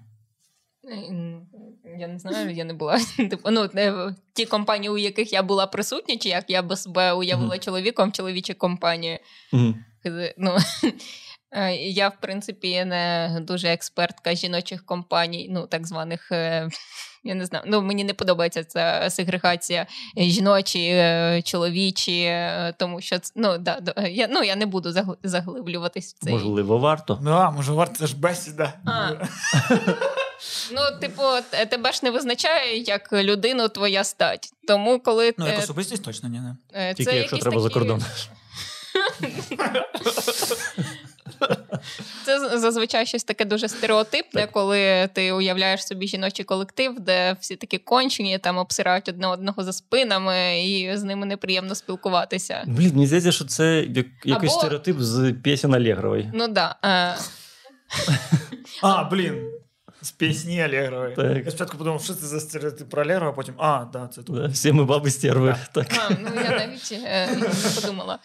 Я 1.99 2.07
не 2.07 2.19
знаю, 2.19 2.51
я 2.51 2.65
не 2.65 2.73
була. 2.73 2.99
Типу, 3.17 3.49
ну, 3.51 3.69
не- 3.73 4.15
ті 4.33 4.45
компанії, 4.45 4.89
у 4.89 4.97
яких 4.97 5.33
я 5.33 5.43
була 5.43 5.67
присутня, 5.67 6.17
чи 6.17 6.29
як 6.29 6.49
я 6.49 6.61
би 6.61 6.75
себе 6.77 7.13
уявила 7.13 7.47
Мгм. 7.55 7.59
чоловіком 7.59 8.09
в 8.09 8.13
чоловічій 8.13 8.53
компанії. 8.53 9.19
Мгм. 9.53 9.75
Ну, 10.37 10.57
я, 11.79 12.09
в 12.09 12.17
принципі, 12.21 12.85
не 12.85 13.37
дуже 13.41 13.67
експертка 13.67 14.35
жіночих 14.35 14.85
компаній, 14.85 15.47
ну, 15.51 15.67
так 15.67 15.87
званих. 15.87 16.31
е, 16.31 16.69
Я 17.27 17.35
не 17.35 17.45
знаю. 17.45 17.63
Ну, 17.67 17.81
мені 17.81 18.03
не 18.03 18.13
подобається 18.13 18.63
ця 18.63 19.09
сегрегація 19.09 19.87
е, 20.17 20.23
жіночі, 20.23 20.85
е, 20.87 21.41
чоловічі, 21.45 22.21
е, 22.21 22.73
тому 22.79 23.01
що 23.01 23.19
це- 23.19 23.31
ну, 23.35 23.57
да, 23.57 23.79
я, 24.07 24.27
ну, 24.31 24.43
я 24.43 24.55
не 24.55 24.65
буду 24.65 24.89
загл- 24.89 25.17
заглиблюватись 25.23 26.15
в 26.15 26.19
цей. 26.23 26.33
Можливо, 26.33 26.77
варто. 26.77 27.19
Ну, 27.23 27.31
а 27.31 27.51
може, 27.51 27.71
варто 27.71 27.95
це 27.95 28.07
ж 28.07 28.17
бесіда. 28.17 28.73
А. 28.85 29.11
Ну, 30.71 30.81
типу, 31.01 31.21
тебе 31.69 31.91
ж 31.91 31.99
не 32.03 32.11
визначає 32.11 32.77
як 32.77 33.13
людину 33.13 33.69
твоя 33.69 34.03
стать. 34.03 34.49
Тому, 34.67 34.99
коли 34.99 35.33
Ну, 35.37 35.45
е, 35.45 35.49
як 35.49 35.59
особистість 35.59 36.03
точно 36.03 36.29
ні. 36.29 36.39
не. 36.39 36.55
е, 36.73 36.93
Тільки 36.93 37.11
це 37.11 37.17
якщо 37.17 37.37
треба 37.37 37.59
за 37.61 37.69
кордон. 37.69 38.03
Це 42.25 42.59
зазвичай 42.59 43.05
щось 43.05 43.23
таке 43.23 43.45
дуже 43.45 43.67
стереотипне, 43.67 44.41
Так. 44.41 44.51
коли 44.51 45.09
ти 45.13 45.31
уявляєш 45.31 45.87
собі 45.87 46.07
жіночий 46.07 46.45
колектив, 46.45 46.99
де 46.99 47.35
всі 47.39 47.55
такі 47.55 47.77
кончені, 47.77 48.37
там 48.37 48.57
обсирають 48.57 49.09
одне 49.09 49.27
одного 49.27 49.63
за 49.63 49.73
спинами, 49.73 50.63
і 50.63 50.97
з 50.97 51.03
ними 51.03 51.25
неприємно 51.25 51.75
спілкуватися. 51.75 52.63
Блін, 52.67 52.91
мені 52.93 53.07
здається, 53.07 53.31
що 53.31 53.45
це 53.45 53.85
як, 53.89 54.05
якийсь 54.25 54.51
Або- 54.51 54.59
стереотип 54.61 54.97
з 54.99 55.33
пісень 55.43 55.73
Алєгрової. 55.75 56.31
Ну 56.33 56.47
да. 56.47 56.75
Е, 56.85 57.15
А, 58.81 59.03
блін. 59.03 59.51
З 60.05 60.11
пісні 60.11 60.61
Алєгрової. 60.63 61.15
Так. 61.15 61.35
Я 61.45 61.51
спочатку 61.51 61.77
подумав, 61.77 62.03
що 62.03 62.13
це 62.13 62.25
за 62.25 62.39
стереотип 62.39 62.89
про 62.89 63.01
Алєгрова, 63.03 63.31
а 63.31 63.35
потім, 63.35 63.53
а, 63.57 63.85
да, 63.93 64.07
це 64.07 64.21
тут. 64.23 64.35
Да, 64.35 64.47
Всі 64.47 64.71
ми 64.71 64.85
баби 64.85 65.11
стерви. 65.11 65.55
Так. 65.71 65.87
а, 65.99 66.13
ну 66.19 66.29
я 66.43 66.49
навіть 66.57 66.91
е, 67.05 67.27
не 67.35 67.81
подумала. 67.81 68.19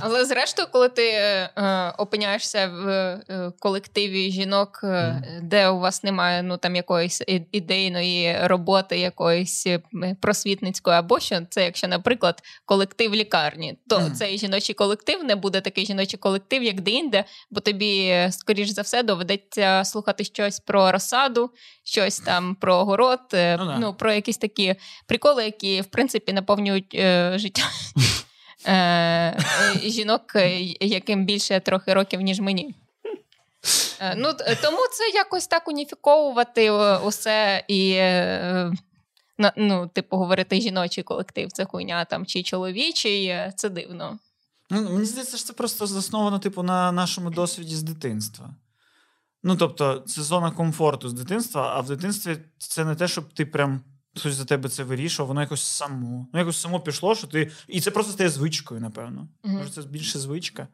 Але 0.00 0.24
зрештою, 0.24 0.68
коли 0.72 0.88
ти 0.88 1.08
е, 1.10 1.50
опиняєшся 1.98 2.66
в 2.66 2.88
е, 2.88 3.52
колективі 3.58 4.30
жінок, 4.32 4.80
е, 4.84 5.22
де 5.42 5.68
у 5.68 5.78
вас 5.78 6.04
немає 6.04 6.42
ну 6.42 6.56
там 6.56 6.76
якоїсь 6.76 7.22
ідейної 7.52 8.36
роботи, 8.46 8.98
якоїсь 8.98 9.66
е, 9.66 9.80
просвітницької, 10.20 10.96
або 10.96 11.20
що 11.20 11.40
це, 11.50 11.64
якщо, 11.64 11.88
наприклад, 11.88 12.42
колектив 12.64 13.14
лікарні, 13.14 13.78
то 13.88 14.00
Мгм. 14.00 14.12
цей 14.12 14.38
жіночий 14.38 14.74
колектив 14.74 15.24
не 15.24 15.36
буде 15.36 15.60
такий 15.60 15.86
жіночий 15.86 16.18
колектив, 16.18 16.62
як 16.62 16.80
де-інде, 16.80 17.24
бо 17.50 17.60
тобі, 17.60 18.06
е, 18.06 18.32
скоріш 18.32 18.68
за 18.68 18.82
все, 18.82 19.02
доведеться 19.02 19.82
слухати 19.84 20.24
щось 20.24 20.60
про 20.60 20.92
розсаду, 21.24 21.50
щось 21.84 22.20
там 22.20 22.54
про 22.54 22.84
город, 22.84 23.20
е, 23.34 23.56
Ну 23.56 23.76
ну, 23.78 23.94
про 23.94 24.12
якісь 24.12 24.38
такі 24.38 24.74
приколи, 25.06 25.44
які 25.44 25.80
в 25.80 25.86
принципі 25.86 26.32
наповнюють 26.32 26.94
е, 26.94 27.34
життя. 27.38 27.62
е, 28.66 29.38
Жінок, 29.82 30.36
е, 30.36 30.60
яким 30.80 31.24
більше 31.24 31.60
трохи 31.60 31.94
років, 31.94 32.20
ніж 32.20 32.40
мені. 32.40 32.74
Ну, 34.16 34.32
тому 34.62 34.78
це 34.92 35.08
якось 35.14 35.46
так 35.46 35.68
уніфіковувати 35.68 36.70
усе 37.04 37.64
і, 37.68 38.00
ну, 39.56 39.90
типу, 39.94 40.16
говорити 40.16 40.60
жіночий 40.60 41.04
колектив, 41.04 41.52
це 41.52 41.64
хуйня 41.64 42.04
там, 42.04 42.26
чи 42.26 42.42
чоловічий, 42.42 43.34
це 43.56 43.68
дивно. 43.68 44.18
Ну, 44.70 44.82
мені 44.82 45.04
здається, 45.04 45.36
що 45.36 45.46
це 45.46 45.52
просто 45.52 45.86
засновано, 45.86 46.38
типу, 46.38 46.62
на 46.62 46.92
нашому 46.92 47.30
досвіді 47.30 47.76
з 47.76 47.82
дитинства. 47.82 48.50
Ну, 49.46 49.56
тобто, 49.56 50.02
це 50.06 50.22
зона 50.22 50.50
комфорту 50.50 51.08
з 51.08 51.12
дитинства, 51.12 51.72
а 51.76 51.80
в 51.80 51.86
дитинстві 51.86 52.36
це 52.58 52.84
не 52.84 52.94
те, 52.94 53.08
щоб 53.08 53.32
ти 53.32 53.46
прям 53.46 53.80
хтось 54.16 54.34
за 54.34 54.44
тебе 54.44 54.68
це 54.68 54.84
вирішував, 54.84 55.28
воно 55.28 55.40
якось 55.40 55.62
само. 55.62 56.26
Ну, 56.32 56.38
якось 56.40 56.60
само 56.60 56.80
пішло, 56.80 57.14
що 57.14 57.26
ти. 57.26 57.50
І 57.68 57.80
це 57.80 57.90
просто 57.90 58.12
стає 58.12 58.30
звичкою, 58.30 58.80
напевно. 58.80 59.28
Мгм. 59.44 59.56
Може, 59.56 59.70
це 59.70 59.82
більше 59.82 60.18
звичка. 60.18 60.68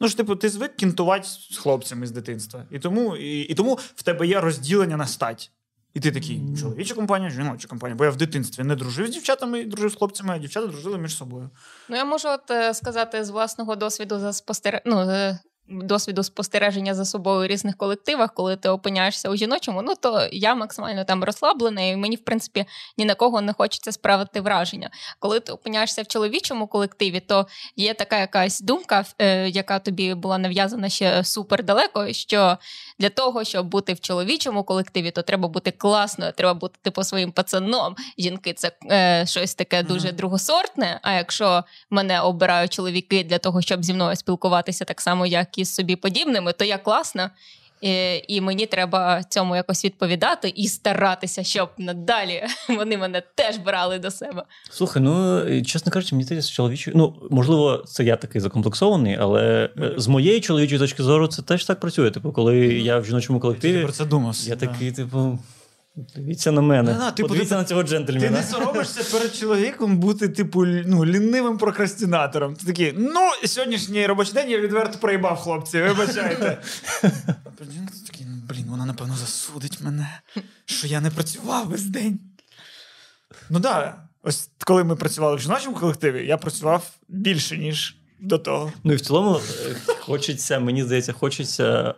Ну 0.00 0.08
ж, 0.08 0.16
типу, 0.16 0.36
ти 0.36 0.48
звик 0.48 0.76
кінтувати 0.76 1.28
з 1.28 1.56
хлопцями 1.56 2.06
з 2.06 2.10
дитинства. 2.10 2.64
І 2.70 2.78
тому, 2.78 3.16
і, 3.16 3.40
і 3.40 3.54
тому 3.54 3.74
в 3.74 4.02
тебе 4.02 4.26
є 4.26 4.40
розділення 4.40 4.96
на 4.96 5.06
стать. 5.06 5.50
І 5.94 6.00
ти 6.00 6.12
такий, 6.12 6.42
чоловіча 6.60 6.94
компанія, 6.94 7.30
жіноча 7.30 7.68
компанія. 7.68 7.96
Бо 7.96 8.04
я 8.04 8.10
в 8.10 8.16
дитинстві 8.16 8.62
не 8.62 8.76
дружив 8.76 9.06
з 9.06 9.10
дівчатами 9.10 9.64
дружив 9.64 9.90
з 9.90 9.94
хлопцями, 9.94 10.34
а 10.34 10.38
дівчата 10.38 10.66
дружили 10.66 10.98
між 10.98 11.16
собою. 11.16 11.50
Ну, 11.88 11.96
я 11.96 12.04
можу 12.04 12.28
от 12.28 12.50
е, 12.50 12.74
сказати 12.74 13.24
з 13.24 13.30
власного 13.30 13.76
досвіду 13.76 14.18
за 14.18 14.32
спостер... 14.32 14.82
ну, 14.84 15.00
е, 15.00 15.38
досвіду 15.68 16.22
спостереження 16.22 16.94
за 16.94 17.04
собою 17.04 17.40
у 17.40 17.46
різних 17.46 17.76
колективах, 17.76 18.34
коли 18.34 18.56
ти 18.56 18.68
опиняєшся 18.68 19.30
у 19.30 19.36
жіночому, 19.36 19.82
ну 19.82 19.94
то 20.00 20.28
я 20.32 20.54
максимально 20.54 21.04
там 21.04 21.24
розслаблена, 21.24 21.80
і 21.80 21.96
мені, 21.96 22.16
в 22.16 22.24
принципі, 22.24 22.64
ні 22.98 23.04
на 23.04 23.14
кого 23.14 23.40
не 23.40 23.52
хочеться 23.52 23.92
справити 23.92 24.40
враження. 24.40 24.90
Коли 25.18 25.40
ти 25.40 25.52
опиняєшся 25.52 26.02
в 26.02 26.06
чоловічому 26.06 26.66
колективі, 26.66 27.20
то 27.20 27.46
є 27.76 27.94
така 27.94 28.18
якась 28.18 28.60
думка, 28.60 29.04
е, 29.18 29.48
яка 29.48 29.78
тобі 29.78 30.14
була 30.14 30.38
нав'язана 30.38 30.88
ще 30.88 31.24
супер 31.24 31.64
далеко. 31.64 32.12
Що 32.12 32.58
для 32.98 33.08
того, 33.08 33.44
щоб 33.44 33.66
бути 33.66 33.92
в 33.92 34.00
чоловічому 34.00 34.64
колективі, 34.64 35.10
то 35.10 35.22
треба 35.22 35.48
бути 35.48 35.70
класною, 35.70 36.32
треба 36.32 36.54
бути 36.54 36.78
типу 36.82 37.04
своїм 37.04 37.32
пацаном. 37.32 37.96
Жінки 38.18 38.52
це 38.52 38.72
е, 38.90 39.26
щось 39.26 39.54
таке 39.54 39.82
дуже 39.82 40.08
mm-hmm. 40.08 40.16
другосортне. 40.16 41.00
А 41.02 41.12
якщо 41.12 41.64
мене 41.90 42.20
обирають 42.20 42.72
чоловіки 42.72 43.24
для 43.24 43.38
того, 43.38 43.62
щоб 43.62 43.84
зі 43.84 43.94
мною 43.94 44.16
спілкуватися 44.16 44.84
так 44.84 45.00
само, 45.00 45.26
як 45.26 45.53
і 45.58 45.64
собі 45.64 45.96
подібними, 45.96 46.52
то 46.52 46.64
я 46.64 46.78
класна. 46.78 47.30
І, 47.80 48.22
і 48.28 48.40
мені 48.40 48.66
треба 48.66 49.22
цьому 49.28 49.56
якось 49.56 49.84
відповідати 49.84 50.52
і 50.56 50.68
старатися, 50.68 51.44
щоб 51.44 51.68
надалі 51.78 52.42
вони 52.68 52.98
мене 52.98 53.22
теж 53.34 53.56
брали 53.56 53.98
до 53.98 54.10
себе. 54.10 54.42
Слухай, 54.70 55.02
ну 55.02 55.42
чесно 55.62 55.92
кажучи, 55.92 56.14
мені 56.14 56.24
здається, 56.24 56.52
чоловічою. 56.52 56.96
Ну 56.96 57.14
можливо, 57.30 57.84
це 57.86 58.04
я 58.04 58.16
такий 58.16 58.40
закомплексований, 58.40 59.16
але 59.20 59.70
е, 59.78 59.94
з 59.96 60.08
моєї 60.08 60.40
чоловічої 60.40 60.78
точки 60.78 61.02
зору 61.02 61.26
це 61.26 61.42
теж 61.42 61.64
так 61.64 61.80
працює. 61.80 62.10
Типу, 62.10 62.32
коли 62.32 62.56
я 62.66 62.98
в 62.98 63.06
жіночому 63.06 63.40
колективі, 63.40 63.78
я 63.78 63.82
про 63.82 63.92
це 63.92 64.04
думав. 64.04 64.36
Я 64.46 64.56
такий, 64.56 64.92
типу. 64.92 65.38
Дивіться 65.96 66.52
на 66.52 66.60
мене. 66.60 66.92
Не, 66.92 66.98
не, 66.98 67.12
типу, 67.12 67.28
Подивіться 67.28 67.54
ти, 67.54 67.60
на 67.60 67.64
цього 67.64 67.82
джентльмена. 67.82 68.26
Ти 68.26 68.30
не 68.30 68.42
соромишся 68.42 69.18
перед 69.18 69.34
чоловіком 69.34 69.98
бути, 69.98 70.28
типу, 70.28 70.66
ну, 70.66 71.04
лінивим 71.04 71.58
прокрастинатором. 71.58 72.54
Ти 72.56 72.66
такий, 72.66 72.94
ну, 72.96 73.20
сьогоднішній 73.44 74.06
робочий 74.06 74.34
день 74.34 74.50
я 74.50 74.60
відверто 74.60 74.98
проїбав 74.98 75.36
хлопці, 75.36 75.82
вибачайте. 75.82 76.58
такий, 78.06 78.26
блін, 78.48 78.64
вона, 78.68 78.86
напевно, 78.86 79.16
засудить 79.16 79.80
мене, 79.80 80.20
що 80.64 80.86
я 80.86 81.00
не 81.00 81.10
працював 81.10 81.68
весь 81.68 81.84
день. 81.84 82.20
Ну 83.50 83.60
так, 83.60 83.62
да, 83.62 84.08
ось 84.22 84.50
коли 84.64 84.84
ми 84.84 84.96
працювали 84.96 85.36
в 85.36 85.40
жіночому 85.40 85.76
колективі, 85.76 86.26
я 86.26 86.36
працював 86.36 86.90
більше, 87.08 87.58
ніж 87.58 87.96
до 88.20 88.38
того. 88.38 88.72
Ну 88.84 88.92
і 88.92 88.96
в 88.96 89.00
цілому 89.00 89.36
е, 89.36 89.76
хочеться, 90.00 90.60
мені 90.60 90.84
здається, 90.84 91.12
хочеться 91.12 91.94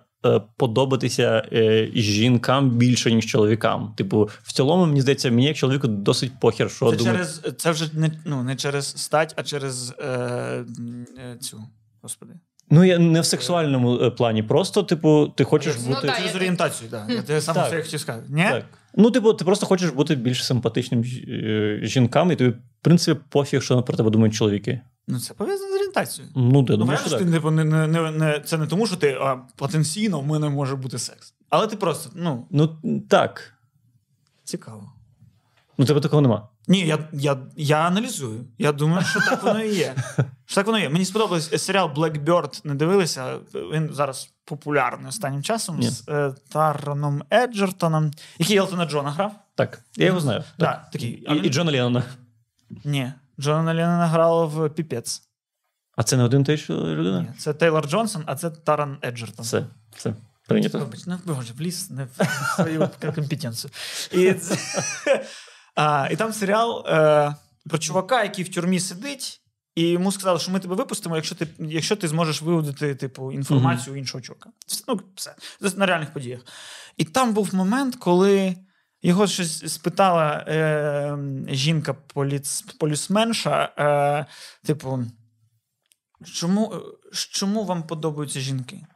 подобатися 0.57 1.43
е, 1.53 1.91
жінкам 1.95 2.71
більше, 2.71 3.13
ніж 3.13 3.27
чоловікам. 3.27 3.95
Типу, 3.97 4.31
в 4.43 4.53
цілому, 4.53 4.87
мені 4.87 5.01
здається, 5.01 5.31
мені 5.31 5.47
як 5.47 5.57
чоловіку 5.57 5.89
досить 5.89 6.33
похер, 6.41 6.71
що 6.71 6.91
це 6.91 7.05
через 7.05 7.43
це 7.57 7.71
вже 7.71 7.91
не 7.93 8.11
ну, 8.25 8.43
не 8.43 8.57
через 8.57 8.87
стать, 8.87 9.35
а 9.37 9.43
через 9.43 9.95
е, 9.99 10.05
е, 10.05 11.37
цю 11.41 11.63
господи. 12.03 12.33
Ну, 12.71 12.85
я 12.85 12.99
не 12.99 13.21
в 13.21 13.25
сексуальному 13.25 13.99
е, 14.03 14.11
плані. 14.11 14.43
Просто, 14.43 14.83
типу, 14.83 15.33
ти 15.37 15.45
хочеш 15.45 15.75
ну, 15.81 15.89
бути. 15.89 16.07
Ну, 16.07 16.13
через 16.17 16.31
я... 16.31 16.37
орієнтацію, 16.37 16.91
так. 16.91 17.25
Я 17.29 17.41
саме 17.41 17.67
що 17.67 17.77
я 17.77 17.83
хотів 17.83 18.01
сказати. 18.01 18.27
Ні? 18.29 18.43
Так. 18.51 18.65
Ну, 18.95 19.11
типу, 19.11 19.35
ти 19.35 19.45
просто 19.45 19.67
хочеш 19.67 19.91
бути 19.91 20.15
більш 20.15 20.47
симпатичним 20.47 21.05
жінкам, 21.83 22.33
і 22.33 22.37
тобі, 22.37 22.51
в 22.51 22.59
принципі, 22.83 23.21
пофіг, 23.29 23.63
що 23.63 23.83
про 23.83 23.97
тебе 23.97 24.11
думають 24.11 24.35
чоловіки. 24.35 24.81
Ну, 25.09 25.21
це 25.21 25.35
пов'язано 25.35 25.76
з 26.05 26.21
орієнтацією. 26.21 26.33
Ну, 26.37 26.65
ти 26.65 26.77
думаєш, 26.77 27.01
що 27.01 27.11
так. 27.11 27.19
Ти, 27.19 27.25
не, 27.25 27.65
не, 27.65 27.87
не, 27.87 28.11
не, 28.11 28.41
Це 28.41 28.59
не 28.59 28.67
тому, 28.67 28.87
що 28.87 28.97
ти 28.97 29.19
а, 29.21 29.37
потенційно 29.57 30.21
в 30.21 30.27
мене 30.27 30.49
може 30.49 30.77
бути 30.77 30.99
секс. 30.99 31.35
Але 31.51 31.67
ти 31.67 31.77
просто, 31.77 32.11
ну. 32.15 32.47
Ну, 32.51 32.79
так. 33.09 33.53
Цікаво. 34.45 34.93
Ну, 35.79 35.85
тебе 35.85 36.01
такого 36.01 36.23
нема. 36.23 36.49
Ні, 36.69 36.87
я 36.87 36.99
я, 37.13 37.39
я 37.57 37.77
аналізую. 37.77 38.45
Я 38.59 38.73
думаю, 38.73 39.05
що 39.05 39.21
так 39.21 39.43
воно 39.43 39.63
і 39.63 39.75
є. 39.75 39.95
Що 40.47 40.55
так 40.55 40.67
воно 40.67 40.79
є. 40.79 40.89
Мені 40.89 41.05
сподобався 41.05 41.59
серіал 41.59 41.91
Blackbird, 41.97 42.61
не 42.65 42.75
дивилися. 42.75 43.39
Він 43.55 43.91
зараз 43.93 44.31
популярний 44.45 45.09
останнім 45.09 45.43
часом 45.43 45.79
Ні. 45.79 45.91
з 45.91 46.09
е, 46.09 46.35
Тароном 46.49 47.23
Еджертоном, 47.33 48.11
який 48.39 48.57
Елтона 48.57 48.85
Джона 48.85 49.11
грав. 49.11 49.33
Так, 49.55 49.83
я 49.97 50.07
його 50.07 50.21
знаю. 50.21 50.41
Так, 50.41 50.49
так. 50.59 50.91
такий. 50.91 51.11
І, 51.11 51.35
і 51.35 51.51
Джона 51.51 51.73
Леннона. 51.73 52.03
Ні. 52.85 53.13
Джона 53.41 53.75
Леннона 53.75 54.07
грала 54.07 54.45
в 54.45 54.69
піпець. 54.69 55.26
А 55.97 56.03
це 56.03 56.17
не 56.17 56.25
один 56.25 56.45
той 56.45 56.57
ж 56.57 56.73
людина? 56.73 57.21
Ні, 57.21 57.29
Це 57.39 57.55
Тейлор 57.55 57.89
Джонсон, 57.89 58.23
а 58.27 58.37
це 58.37 58.51
Таран 58.51 58.99
Еджертон. 59.03 59.45
Все, 59.45 59.67
все. 59.97 60.15
Прийнято. 60.47 60.91
Ну, 61.07 61.19
боже, 61.25 61.53
вліз 61.53 61.91
не 61.91 62.05
в 62.05 62.27
свою 62.57 62.89
компетенцію. 63.15 63.71
І 64.13 64.33
це, 64.35 64.57
а, 65.75 66.09
і 66.11 66.17
там 66.17 66.33
серіал 66.33 66.85
е, 66.89 67.35
про 67.69 67.79
чувака, 67.79 68.23
який 68.23 68.45
в 68.45 68.55
тюрмі 68.55 68.81
сидить, 68.81 69.41
і 69.75 69.89
йому 69.89 70.13
сказали, 70.13 70.39
що 70.39 70.53
ми 70.53 70.61
тебе 70.61 70.75
випустимо, 70.75 71.17
якщо 71.17 71.35
ти 71.35 71.49
якщо 71.59 71.97
ти 71.97 72.09
зможеш 72.09 72.43
виводити 72.43 72.95
типу, 72.95 73.33
інформацію 73.33 73.95
mm-hmm. 73.95 73.99
іншого 73.99 74.23
чувака. 74.23 74.51
Ну, 74.89 75.01
все. 75.15 75.35
На 75.77 75.87
реальних 75.87 76.13
подіях. 76.13 76.41
І 76.97 77.05
там 77.05 77.35
був 77.35 77.55
момент, 77.55 77.97
коли. 77.97 78.57
Його 79.03 79.27
щось 79.27 79.73
спитала 79.75 80.45
е, 80.49 81.19
жінка 81.49 81.95
поліц, 81.95 82.63
полісменша, 82.63 83.73
е, 83.79 84.27
типу, 84.67 85.05
чому 86.25 86.83
чому 87.13 87.65
вам 87.65 87.83
подобаються 87.83 88.41
жінки? 88.41 88.87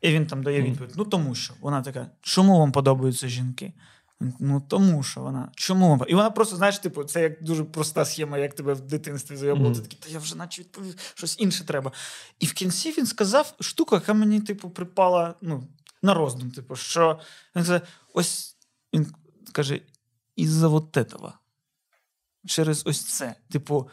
І 0.00 0.12
він 0.12 0.26
там 0.26 0.42
дає 0.42 0.62
відповідь: 0.62 0.94
ну 0.96 1.04
тому 1.04 1.34
що. 1.34 1.54
Вона 1.60 1.82
така, 1.82 2.10
чому 2.20 2.58
вам 2.58 2.72
подобаються 2.72 3.28
жінки? 3.28 3.72
Ну 4.20 4.60
тому 4.68 5.02
що 5.02 5.20
вона. 5.20 5.50
Чому 5.54 5.88
вам? 5.88 6.04
І 6.08 6.14
вона 6.14 6.30
просто, 6.30 6.56
знаєш, 6.56 6.78
типу, 6.78 7.04
це 7.04 7.22
як 7.22 7.42
дуже 7.42 7.64
проста 7.64 8.04
схема, 8.04 8.38
як 8.38 8.54
тебе 8.54 8.74
в 8.74 8.80
дитинстві. 8.80 9.36
Ти 9.38 9.80
такий, 9.80 9.98
та 9.98 10.08
я 10.08 10.18
вже 10.18 10.36
наче 10.36 10.62
відповів, 10.62 10.94
щось 11.14 11.38
інше 11.38 11.64
треба. 11.64 11.92
І 12.40 12.46
в 12.46 12.52
кінці 12.52 12.90
він 12.98 13.06
сказав 13.06 13.54
штуку, 13.60 13.94
яка 13.94 14.14
мені, 14.14 14.40
типу, 14.40 14.70
припала 14.70 15.34
ну, 15.40 15.68
на 16.02 16.14
роздум. 16.14 16.50
Типу, 16.50 16.76
що 16.76 17.20
він 17.56 17.64
сказав, 17.64 17.82
ось 18.14 18.56
він 18.94 19.14
каже, 19.52 19.80
із-за 20.36 20.68
вот 20.68 20.96
этого. 20.96 21.32
Через 22.46 22.82
ось 22.86 23.04
це. 23.04 23.34
Типу, 23.50 23.90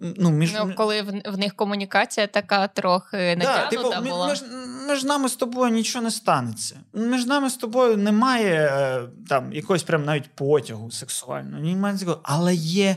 ну, 0.00 0.30
між... 0.30 0.52
ну, 0.52 0.72
Коли 0.76 1.02
в, 1.02 1.22
в 1.24 1.38
них 1.38 1.54
комунікація 1.54 2.26
така 2.26 2.68
трохи 2.68 3.36
натягнута 3.36 3.90
да, 3.90 4.00
типу, 4.00 4.08
була. 4.08 4.30
Між, 4.30 4.42
між 4.88 5.04
нами 5.04 5.28
з 5.28 5.36
тобою 5.36 5.72
нічого 5.72 6.04
не 6.04 6.10
станеться. 6.10 6.80
Між 6.94 7.26
нами 7.26 7.50
з 7.50 7.56
тобою 7.56 7.96
немає 7.96 8.70
е, 8.72 9.08
там 9.28 9.52
якогось 9.52 9.82
прям 9.82 10.04
навіть 10.04 10.34
потягу 10.34 10.90
сексуального. 10.90 11.62
Немає 11.62 11.98
Але 12.22 12.54
є 12.54 12.96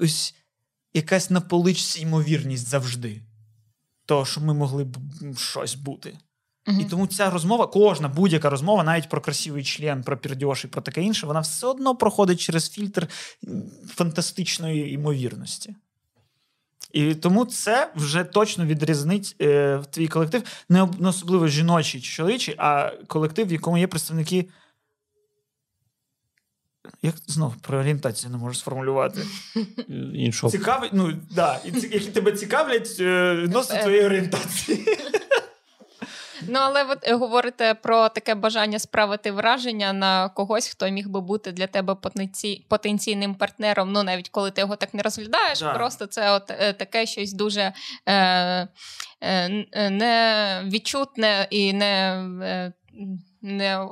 ось 0.00 0.34
якась 0.94 1.30
на 1.30 1.40
поличці 1.40 2.00
ймовірність 2.00 2.68
завжди. 2.68 3.22
Того, 4.06 4.24
що 4.24 4.40
ми 4.40 4.54
могли 4.54 4.84
б 4.84 4.98
щось 5.36 5.74
бути. 5.74 6.18
І 6.80 6.84
тому 6.84 7.06
ця 7.06 7.30
розмова, 7.30 7.66
кожна 7.66 8.08
будь-яка 8.08 8.50
розмова, 8.50 8.84
навіть 8.84 9.08
про 9.08 9.20
красивий 9.20 9.64
член, 9.64 10.02
про 10.02 10.18
пірдьош 10.18 10.64
і 10.64 10.68
про 10.68 10.82
таке 10.82 11.02
інше, 11.02 11.26
вона 11.26 11.40
все 11.40 11.66
одно 11.66 11.96
проходить 11.96 12.40
через 12.40 12.70
фільтр 12.70 13.08
фантастичної 13.86 14.92
ймовірності. 14.92 15.74
І 16.92 17.14
тому 17.14 17.44
це 17.44 17.90
вже 17.96 18.24
точно 18.24 18.66
відрізнить 18.66 19.36
е, 19.40 19.82
твій 19.90 20.08
колектив, 20.08 20.42
не 20.68 20.88
особливо 21.08 21.48
жіночий 21.48 22.00
чи 22.00 22.10
чоловічий, 22.10 22.54
а 22.58 22.92
колектив, 23.06 23.48
в 23.48 23.52
якому 23.52 23.78
є 23.78 23.86
представники. 23.86 24.48
Як 27.02 27.14
знову 27.26 27.54
про 27.60 27.78
орієнтацію 27.78 28.30
не 28.30 28.38
можу 28.38 28.54
сформулювати. 28.54 29.26
Іншого. 30.14 30.50
Цікавить, 30.50 30.90
ну, 30.92 31.12
да, 31.30 31.60
які 31.64 32.10
тебе 32.10 32.32
цікавлять 32.32 32.96
е, 33.00 33.36
відносно 33.36 33.76
е, 33.76 33.82
твоєї 33.82 34.04
орієнтації. 34.04 34.86
Ну, 36.48 36.58
але 36.62 36.84
ви 36.84 36.96
е, 37.02 37.14
говорите 37.14 37.74
про 37.74 38.08
таке 38.08 38.34
бажання 38.34 38.78
справити 38.78 39.30
враження 39.32 39.92
на 39.92 40.28
когось, 40.28 40.68
хто 40.68 40.88
міг 40.88 41.08
би 41.08 41.20
бути 41.20 41.52
для 41.52 41.66
тебе 41.66 41.96
потенційним 42.68 43.34
партнером. 43.34 43.92
Ну, 43.92 44.02
навіть 44.02 44.28
коли 44.28 44.50
ти 44.50 44.60
його 44.60 44.76
так 44.76 44.94
не 44.94 45.02
розглядаєш, 45.02 45.60
да. 45.60 45.72
просто 45.72 46.06
це 46.06 46.32
от 46.32 46.50
е, 46.50 46.72
таке 46.72 47.06
щось 47.06 47.32
дуже 47.32 47.72
е, 48.06 48.68
е, 49.20 49.90
невідчутне 49.90 51.46
і 51.50 51.72
не. 51.72 52.24
Е, 52.42 52.72
не 53.42 53.86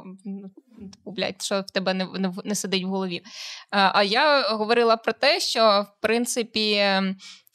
блядь, 1.04 1.42
що 1.42 1.60
в 1.60 1.70
тебе 1.70 1.94
не, 1.94 2.04
не 2.18 2.32
не, 2.44 2.54
сидить 2.54 2.84
в 2.84 2.88
голові. 2.88 3.22
А 3.70 4.02
я 4.02 4.48
говорила 4.48 4.96
про 4.96 5.12
те, 5.12 5.40
що 5.40 5.86
в 5.88 6.00
принципі 6.02 6.92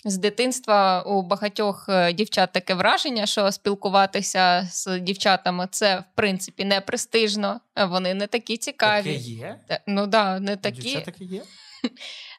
з 0.05 0.17
дитинства 0.17 1.01
у 1.01 1.21
багатьох 1.21 1.85
е, 1.89 2.13
дівчат 2.13 2.51
таке 2.51 2.73
враження, 2.73 3.25
що 3.25 3.51
спілкуватися 3.51 4.67
з 4.71 4.99
дівчатами 4.99 5.67
це 5.71 5.99
в 5.99 6.03
принципі 6.15 6.65
не 6.65 6.81
престижно, 6.81 7.59
вони 7.89 8.13
не 8.13 8.27
такі 8.27 8.57
цікаві. 8.57 9.03
Таке 9.03 9.15
є? 9.15 9.59
Ну 9.87 10.07
да, 10.07 10.39
не 10.39 10.57
такі. 10.57 10.81
Дівчата 10.81 11.11
таке 11.11 11.23
є? 11.23 11.41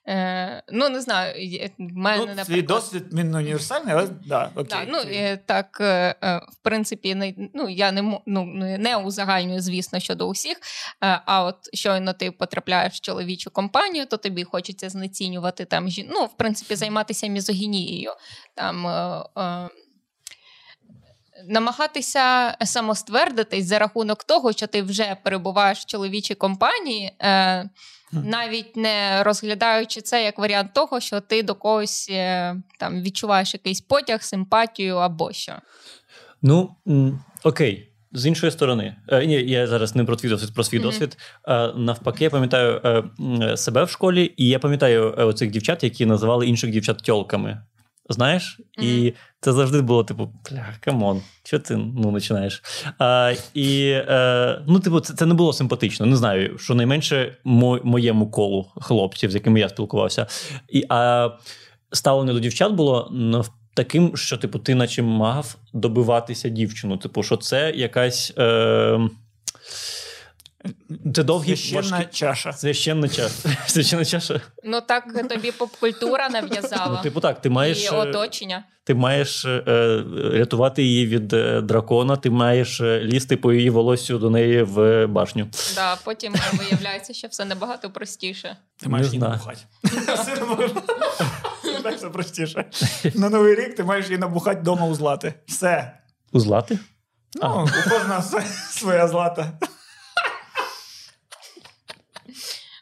Е, 0.08 0.62
Ну, 0.68 0.88
не 0.88 1.00
знаю, 1.00 1.34
в 1.78 1.96
мене 1.96 2.34
ну, 2.38 2.44
Твій 2.44 2.62
досвід 2.62 3.04
він 3.12 3.34
універсальний, 3.34 3.94
але 3.94 4.08
да, 4.26 4.50
окей. 4.54 4.64
Да, 4.64 4.84
ну, 4.88 4.98
е, 4.98 5.36
так, 5.36 5.78
е, 5.80 6.14
е, 6.22 6.36
в 6.36 6.56
принципі, 6.62 7.14
не, 7.14 7.34
ну, 7.54 7.68
я 7.68 7.92
не 7.92 8.20
ну, 8.26 8.44
не 8.78 8.96
узагальнюю, 8.96 9.60
звісно, 9.60 10.00
щодо 10.00 10.28
усіх. 10.28 10.56
А 11.00 11.44
от 11.44 11.56
щойно 11.74 12.12
ти 12.12 12.30
потрапляєш 12.30 12.92
в 12.92 13.00
чоловічу 13.00 13.50
компанію, 13.50 14.06
то 14.06 14.16
тобі 14.16 14.44
хочеться 14.44 14.88
знецінювати 14.88 15.64
там 15.64 15.88
ну, 16.10 16.24
в 16.24 16.36
принципі, 16.36 16.74
займатися 16.74 17.26
мізогінією. 17.26 18.10
Там 18.54 18.86
намагатися 21.46 22.56
самоствердитись 22.64 23.66
за 23.66 23.78
рахунок 23.78 24.24
того, 24.24 24.52
що 24.52 24.66
ти 24.66 24.82
вже 24.82 25.16
перебуваєш 25.24 25.78
в 25.78 25.86
чоловічій 25.86 26.34
компанії, 26.34 27.12
е, 27.22 27.70
навіть 28.12 28.76
не 28.76 29.22
розглядаючи 29.22 30.00
це 30.00 30.24
як 30.24 30.38
варіант 30.38 30.70
того, 30.74 31.00
що 31.00 31.20
ти 31.20 31.42
до 31.42 31.54
когось 31.54 32.08
е, 32.10 32.56
там 32.78 33.02
відчуваєш 33.02 33.54
якийсь 33.54 33.80
потяг, 33.80 34.22
симпатію 34.22 34.96
або 34.96 35.32
що. 35.32 35.52
Ну 36.42 36.70
окей. 37.44 37.88
З 38.14 38.26
іншої 38.26 38.52
сторони, 38.52 38.96
е, 39.08 39.26
ні, 39.26 39.34
я 39.34 39.66
зараз 39.66 39.96
не 39.96 40.04
про 40.04 40.16
твій 40.16 40.28
досвід, 40.28 40.54
про 40.54 40.64
свій 40.64 40.76
Мгм. 40.78 40.86
досвід. 40.86 41.16
Е, 41.48 41.72
навпаки, 41.76 42.24
я 42.24 42.30
пам'ятаю 42.30 42.80
е, 43.42 43.56
себе 43.56 43.84
в 43.84 43.90
школі, 43.90 44.34
і 44.36 44.48
я 44.48 44.58
пам'ятаю 44.58 45.14
е, 45.18 45.24
оцих 45.24 45.50
дівчат, 45.50 45.84
які 45.84 46.06
називали 46.06 46.46
інших 46.46 46.70
дівчат 46.70 46.98
тьолками. 47.02 47.62
Знаєш? 48.08 48.60
І 48.82 49.12
це 49.40 49.52
завжди 49.52 49.80
було, 49.80 50.04
типу, 50.04 50.32
бля, 50.50 50.66
come 50.80 51.04
on, 51.04 51.22
що 51.44 51.58
ти 51.58 51.76
ну, 51.76 52.12
починаєш? 52.12 52.62
А, 52.98 53.34
і 53.54 53.90
е, 53.90 54.62
ну, 54.66 54.80
типу, 54.80 55.00
це, 55.00 55.14
це 55.14 55.26
не 55.26 55.34
було 55.34 55.52
симпатично. 55.52 56.06
Не 56.06 56.16
знаю, 56.16 56.58
що 56.58 56.74
найменше 56.74 57.36
мо, 57.44 57.80
моєму 57.84 58.30
колу 58.30 58.70
хлопців, 58.76 59.30
з 59.30 59.34
якими 59.34 59.60
я 59.60 59.68
спілкувався. 59.68 60.26
І, 60.68 60.84
а 60.88 61.30
ставлення 61.92 62.32
до 62.32 62.40
дівчат 62.40 62.72
було 62.72 63.12
таким, 63.74 64.16
що, 64.16 64.36
типу, 64.36 64.58
ти 64.58 64.74
наче 64.74 65.02
мав 65.02 65.56
добиватися 65.72 66.48
дівчину. 66.48 66.96
Типу, 66.96 67.22
що 67.22 67.36
це 67.36 67.70
якась. 67.70 68.32
Е, 68.38 69.08
це 71.14 71.22
довгий 71.22 71.56
Священна 71.56 71.96
важкий- 71.98 72.12
чаша. 72.12 72.52
Священна 72.52 73.08
чаша. 73.08 73.48
Священна 73.66 74.04
чаша. 74.04 74.40
Ну 74.64 74.80
так 74.80 75.28
тобі 75.28 75.52
поп-культура 75.52 76.28
нав'язала 76.28 76.94
Ну, 76.96 77.02
типу, 77.02 77.20
так, 77.20 77.40
ти 77.40 77.50
маєш. 77.50 77.92
е, 77.92 77.96
оточення. 77.96 78.64
Ти 78.84 78.94
маєш 78.94 79.44
е, 79.44 79.62
рятувати 80.32 80.82
її 80.82 81.06
від 81.06 81.32
е, 81.32 81.60
дракона, 81.60 82.16
ти 82.16 82.30
маєш 82.30 82.80
е, 82.80 83.00
лізти 83.00 83.36
по 83.36 83.52
її 83.52 83.70
волоссю 83.70 84.18
до 84.18 84.30
неї 84.30 84.62
в 84.62 85.06
башню. 85.06 85.46
Да, 85.74 85.96
потім 86.04 86.34
е, 86.34 86.38
виявляється, 86.58 87.12
що 87.14 87.28
все 87.28 87.44
набагато 87.44 87.90
простіше. 87.90 88.56
Ти 88.76 88.88
маєш 88.88 89.06
її 89.06 89.18
набухати. 89.18 89.60
Так 91.82 91.96
все 91.96 92.08
простіше. 92.08 92.64
На 93.14 93.28
новий 93.30 93.54
рік 93.54 93.74
ти 93.74 93.84
маєш 93.84 94.06
її 94.06 94.18
набухати 94.18 94.60
вдома 94.60 94.86
у 94.86 94.94
злати. 94.94 95.34
Все. 95.46 95.98
Узлати? 96.32 96.78
Ну, 97.42 97.68
у 97.86 97.90
кожного 97.90 98.22
своя 98.70 99.08
злата. 99.08 99.52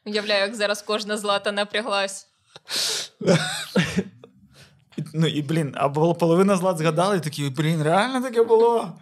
Уявляю, 0.07 0.41
як 0.41 0.55
зараз 0.55 0.83
кожна 0.83 1.17
злата 1.17 1.53
напряглась. 1.53 2.27
Ну 5.15 5.27
і 5.27 5.43
блін, 5.43 5.73
а 5.77 5.89
половина 5.89 6.57
злат 6.57 6.79
згадали, 6.79 7.17
і 7.17 7.21
такі, 7.21 7.49
блін, 7.51 7.83
реально 7.83 8.21
таке 8.23 8.43
було. 8.43 8.93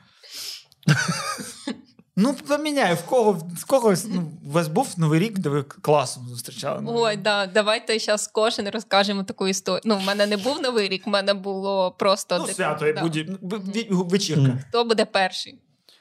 Ну, 2.21 2.35
поміняй, 2.35 2.95
в 2.95 3.03
кого 3.03 3.33
в 3.33 3.65
когось, 3.65 4.07
ну, 4.09 4.33
у 4.47 4.51
вас 4.51 4.69
був 4.69 4.95
новий 4.97 5.21
рік, 5.21 5.39
де 5.39 5.49
ви 5.49 5.63
класом 5.63 6.29
зустрічали. 6.29 6.81
Ну, 6.83 6.93
Ой, 6.95 7.17
да, 7.17 7.47
давайте 7.47 7.99
зараз 7.99 8.29
кожен 8.33 8.69
розкажемо 8.69 9.25
таку 9.25 9.49
історію. 9.49 9.83
Ну, 9.85 9.97
в 9.97 10.03
мене 10.03 10.27
не 10.27 10.37
був 10.37 10.61
новий 10.63 10.89
рік, 10.89 11.07
в 11.07 11.11
мене 11.11 11.35
було 11.35 11.91
просто 11.91 12.39
Ну, 12.39 12.43
таке- 12.45 12.55
свято, 12.55 12.93
да. 12.93 13.03
будь- 13.03 14.11
вечірка. 14.13 14.59
Хто 14.69 14.85
буде 14.85 15.05
перший? 15.05 15.59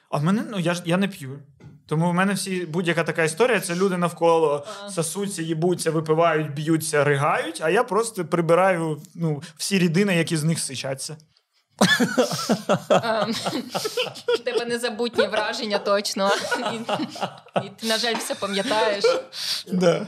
А 0.10 0.18
в 0.18 0.24
мене, 0.24 0.44
ну 0.52 0.60
я 0.60 0.74
ж 0.74 0.82
я 0.86 0.98
не 0.98 1.08
п'ю. 1.08 1.40
Тому 1.88 2.10
в 2.10 2.14
мене 2.14 2.34
всі 2.34 2.66
будь-яка 2.66 3.04
така 3.04 3.24
історія, 3.24 3.60
це 3.60 3.76
люди 3.76 3.98
навколо 3.98 4.66
сасуться, 4.68 5.04
сосуться, 5.18 5.42
їбуться, 5.42 5.92
випивають, 5.92 6.54
б'ються, 6.54 7.04
ригають, 7.04 7.60
а 7.64 7.70
я 7.70 7.84
просто 7.84 8.26
прибираю 8.26 9.02
ну, 9.16 9.44
всі 9.58 9.80
рідини, 9.80 10.16
які 10.16 10.38
з 10.38 10.44
них 10.44 10.60
сичаться. 10.60 11.18
Ем, 12.90 13.34
тебе 14.46 14.66
незабутні 14.66 15.28
враження 15.28 15.78
точно. 15.78 16.32
І, 16.60 16.76
і 17.66 17.70
ти, 17.70 17.88
на 17.88 17.98
жаль, 17.98 18.16
все 18.16 18.36
пам'ятаєш. 18.36 19.04
Да. 19.68 20.08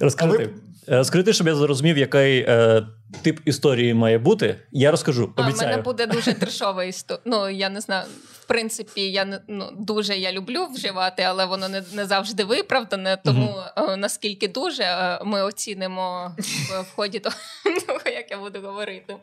Розкажи. 0.00 0.38
Ти. 0.38 0.50
Е, 0.88 0.96
Розкажи, 0.96 1.24
ти, 1.24 1.32
щоб 1.32 1.46
я 1.46 1.54
зрозумів, 1.54 1.98
який 1.98 2.40
е, 2.40 2.86
тип 3.22 3.40
історії 3.44 3.94
має 3.94 4.18
бути. 4.18 4.60
Я 4.72 4.90
розкажу, 4.90 5.32
А, 5.36 5.48
мене 5.48 5.76
буде 5.76 6.06
дуже 6.06 6.32
трешова 6.34 6.84
історія. 6.84 7.22
Ну, 7.24 7.48
я 7.48 7.68
не 7.68 7.80
знаю. 7.80 8.06
В 8.40 8.44
принципі, 8.44 9.00
я 9.00 9.24
не 9.24 9.40
ну, 9.48 9.70
дуже 9.78 10.16
я 10.16 10.32
люблю 10.32 10.66
вживати, 10.74 11.22
але 11.22 11.44
воно 11.44 11.68
не, 11.68 11.82
не 11.92 12.06
завжди 12.06 12.44
виправдане. 12.44 13.18
Тому 13.24 13.62
е, 13.76 13.96
наскільки 13.96 14.48
дуже 14.48 14.82
е, 14.82 15.20
ми 15.24 15.42
оцінимо 15.42 16.34
в, 16.38 16.82
в 16.82 16.94
ході 16.96 17.18
того, 17.18 18.00
як 18.04 18.30
я 18.30 18.38
буду 18.38 18.60
говорити. 18.60 19.16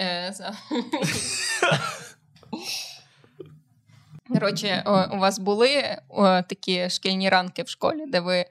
Е, 0.00 0.34
за- 0.36 0.54
Коротше, 4.28 4.84
у 5.12 5.16
вас 5.16 5.38
були 5.38 5.98
такі 6.48 6.90
шкільні 6.90 7.28
ранки 7.28 7.62
в 7.62 7.68
школі, 7.68 8.04
де 8.08 8.20
ви 8.20 8.44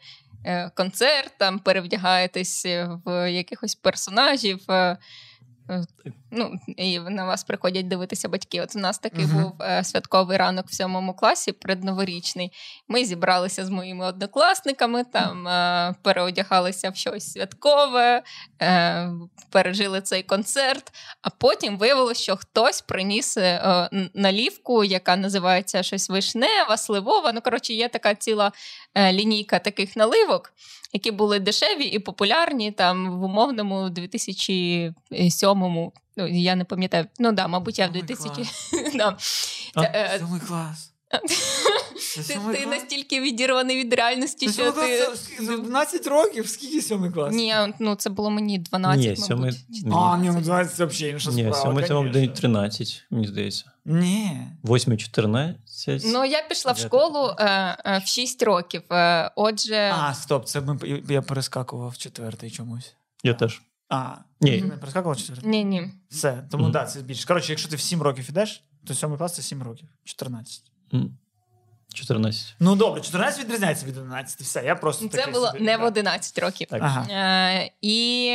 е, 0.46 0.72
концерт, 0.76 1.32
там 1.38 1.60
перевдягаєтесь 1.60 2.66
в 3.06 3.32
якихось 3.32 3.76
персонажів. 3.76 4.60
Е, 5.70 5.84
Ну, 6.38 6.54
і 6.78 7.00
на 7.00 7.26
вас 7.26 7.44
приходять 7.44 7.88
дивитися 7.88 8.30
батьки. 8.30 8.62
От 8.62 8.76
у 8.76 8.80
нас 8.80 9.00
такий 9.00 9.26
Мгм. 9.26 9.42
був 9.44 9.62
е, 9.62 9.84
святковий 9.84 10.38
ранок 10.38 10.68
в 10.68 10.74
сьомому 10.74 11.14
класі, 11.14 11.52
предноворічний. 11.52 12.52
Ми 12.88 13.06
зібралися 13.06 13.66
з 13.66 13.70
моїми 13.70 14.06
однокласниками, 14.06 15.04
там 15.04 15.48
е, 15.48 15.96
переодягалися 16.02 16.90
в 16.90 16.96
щось 16.96 17.32
святкове, 17.32 18.24
е, 18.62 19.10
пережили 19.50 20.02
цей 20.02 20.24
концерт. 20.24 20.92
А 21.22 21.30
потім 21.30 21.78
виявилося, 21.78 22.22
що 22.24 22.36
хтось 22.36 22.82
приніс 22.82 23.38
е, 23.38 23.90
налівку, 24.14 24.84
яка 24.84 25.16
називається 25.16 25.84
щось 25.84 26.10
вишнева, 26.10 26.78
сливова. 26.78 27.32
Ну, 27.34 27.42
коротше, 27.42 27.74
є 27.74 27.90
така 27.90 28.16
ціла 28.16 28.52
е, 28.96 29.14
лінійка 29.14 29.60
таких 29.60 29.96
наливок, 29.96 30.54
які 30.96 31.12
були 31.12 31.40
дешеві 31.40 31.84
і 31.84 32.00
популярні 32.00 32.72
там 32.72 33.20
в 33.20 33.24
умовному 33.24 33.76
2007-му. 33.76 35.94
Ну, 36.18 36.28
я 36.28 36.56
не 36.56 36.66
пам'ятаю. 36.66 37.06
Ну 37.20 37.32
да, 37.32 37.48
мабуть, 37.48 37.80
я 37.80 37.88
в 37.88 37.92
Ой, 37.96 38.02
2000... 38.02 38.50
да. 38.96 39.18
Е, 39.78 40.18
Сьомий 40.20 40.42
клас. 40.48 40.92
Ти, 42.16 42.22
ти 42.28 42.34
клас? 42.34 42.66
настільки 42.70 43.22
відірваний 43.22 43.78
від 43.78 43.94
реальності, 43.94 44.50
що 44.50 44.72
сьомий 44.72 45.00
ти. 45.38 45.46
12 45.58 46.08
років, 46.08 46.48
скільки 46.50 46.82
сьомий 46.82 47.12
клас? 47.12 47.34
Ні, 47.36 47.56
ну 47.80 47.96
це 47.96 48.10
було 48.10 48.30
мені 48.30 48.60
12, 48.60 49.00
Ні, 49.02 49.08
мабуть. 49.08 49.24
сьомий- 49.26 49.66
ні. 49.70 49.92
А, 49.96 50.18
ні, 50.18 50.32
ну 50.34 50.42
12 50.42 50.76
це 50.76 50.86
взагалі 50.86 51.14
інша 51.14 51.32
Ні, 51.32 51.42
справа. 51.42 51.58
сьомий 51.58 51.86
цьому 51.88 52.00
конечно. 52.00 52.20
день 52.22 52.34
13, 52.34 53.04
мені 53.12 53.28
здається. 53.28 53.66
Ні. 53.86 54.38
Восьмий 54.64 54.98
14. 54.98 55.56
Ну, 56.06 56.26
я 56.26 56.42
пішла 56.42 56.72
в 56.72 56.78
школу 56.78 57.36
е, 57.40 57.46
е, 57.86 58.02
в 58.06 58.08
6 58.08 58.44
років. 58.44 58.82
Е, 58.92 59.32
отже, 59.36 59.92
А, 59.96 60.14
стоп, 60.14 60.46
це 60.46 60.62
ми, 60.62 61.04
я 61.10 61.22
перескакував 61.22 61.90
в 61.90 61.98
четвертий 61.98 62.52
чомусь. 62.52 62.96
Я 63.24 63.34
теж. 63.34 63.62
А, 63.90 64.16
Ні. 64.42 64.62
ти 64.62 64.68
не 64.68 64.78
перескакував 64.78 65.18
четвертий? 65.18 65.50
ні, 65.50 65.64
ні. 65.64 65.92
Все, 66.10 66.48
тому 66.52 66.64
Мгм. 66.64 66.72
да, 66.72 66.86
це 66.86 67.02
більше. 67.02 67.28
Коротше, 67.28 67.52
якщо 67.52 67.70
ти 67.70 67.76
в 67.76 67.82
7 67.82 68.02
років 68.02 68.26
ідеш, 68.30 68.64
то 68.88 68.94
сьомий 68.94 69.18
клас 69.18 69.36
це 69.36 69.42
7 69.42 69.64
років. 69.64 69.90
14. 70.04 70.62
М, 70.94 71.18
14. 71.96 72.56
Ну 72.60 72.76
добре, 72.76 73.02
14 73.02 73.44
відрізняється 73.44 73.86
від 73.86 73.98
11. 73.98 74.42
Все, 74.42 74.64
я 74.66 74.76
просто 74.76 75.08
Це 75.08 75.18
такий 75.18 75.34
було 75.34 75.48
собі, 75.48 75.64
не 75.64 75.78
в 75.78 75.84
11 75.84 76.40
років. 76.40 76.68
Так. 76.70 76.82
Ага. 76.84 77.08
Е, 77.10 77.72
і 77.82 78.32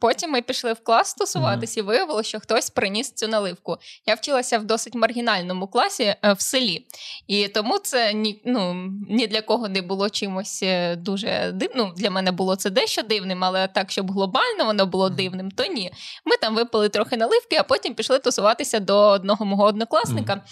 потім 0.00 0.30
ми 0.30 0.42
пішли 0.42 0.72
в 0.72 0.84
клас 0.84 1.14
тусуватись, 1.14 1.76
і 1.76 1.82
виявилося, 1.82 2.28
що 2.28 2.40
хтось 2.40 2.70
приніс 2.70 3.12
цю 3.12 3.28
наливку. 3.28 3.76
Я 4.06 4.14
вчилася 4.14 4.58
в 4.58 4.64
досить 4.64 4.94
маргінальному 4.94 5.66
класі 5.66 6.14
е, 6.22 6.32
в 6.32 6.40
селі, 6.40 6.86
і 7.26 7.48
тому 7.48 7.78
це 7.78 8.12
ні, 8.12 8.42
ну, 8.44 8.90
ні 9.10 9.26
для 9.26 9.42
кого 9.42 9.68
не 9.68 9.82
було 9.82 10.10
чимось 10.10 10.62
е, 10.62 10.96
дуже 10.96 11.50
дивним. 11.54 11.70
Ну, 11.76 11.92
для 11.96 12.10
мене 12.10 12.32
було 12.32 12.56
це 12.56 12.70
дещо 12.70 13.02
дивним, 13.02 13.44
але 13.44 13.68
так, 13.68 13.90
щоб 13.90 14.10
глобально 14.12 14.64
воно 14.64 14.86
було 14.86 15.06
Мгм. 15.06 15.16
дивним, 15.16 15.50
то 15.50 15.64
ні. 15.64 15.92
Ми 16.24 16.36
там 16.36 16.54
випили 16.54 16.88
трохи 16.88 17.16
наливки, 17.16 17.56
а 17.56 17.62
потім 17.62 17.94
пішли 17.94 18.18
тусуватися 18.18 18.80
до 18.80 18.98
одного 18.98 19.44
мого 19.44 19.64
однокласника. 19.64 20.42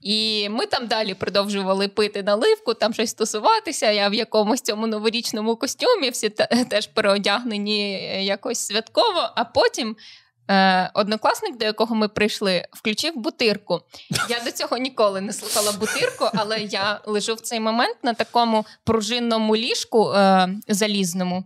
І 0.00 0.48
ми 0.48 0.66
там 0.66 0.86
далі 0.86 1.14
продовжували 1.14 1.88
пити 1.88 2.22
наливку, 2.22 2.74
там 2.74 2.94
щось 2.94 3.14
тусуватися. 3.14 3.90
Я 3.90 4.08
в 4.08 4.14
якомусь 4.14 4.60
цьому 4.60 4.86
новорічному 4.86 5.56
костюмі, 5.56 6.10
всі 6.10 6.28
теж 6.68 6.86
переодягнені 6.86 7.94
е, 7.94 8.24
якось 8.24 8.58
святково. 8.58 9.30
А 9.34 9.44
потім 9.44 9.96
е, 10.50 10.90
однокласник, 10.94 11.56
до 11.56 11.64
якого 11.64 11.94
ми 11.94 12.08
прийшли, 12.08 12.64
включив 12.72 13.16
бутирку. 13.16 13.80
Я 14.28 14.40
до 14.44 14.50
цього 14.50 14.76
ніколи 14.76 15.20
не 15.20 15.32
слухала 15.32 15.72
бутирку, 15.72 16.28
але 16.34 16.58
я 16.60 17.00
лежу 17.06 17.34
в 17.34 17.40
цей 17.40 17.60
момент 17.60 17.96
на 18.02 18.14
такому 18.14 18.66
пружинному 18.84 19.56
ліжку 19.56 20.12
е, 20.12 20.48
залізному. 20.68 21.44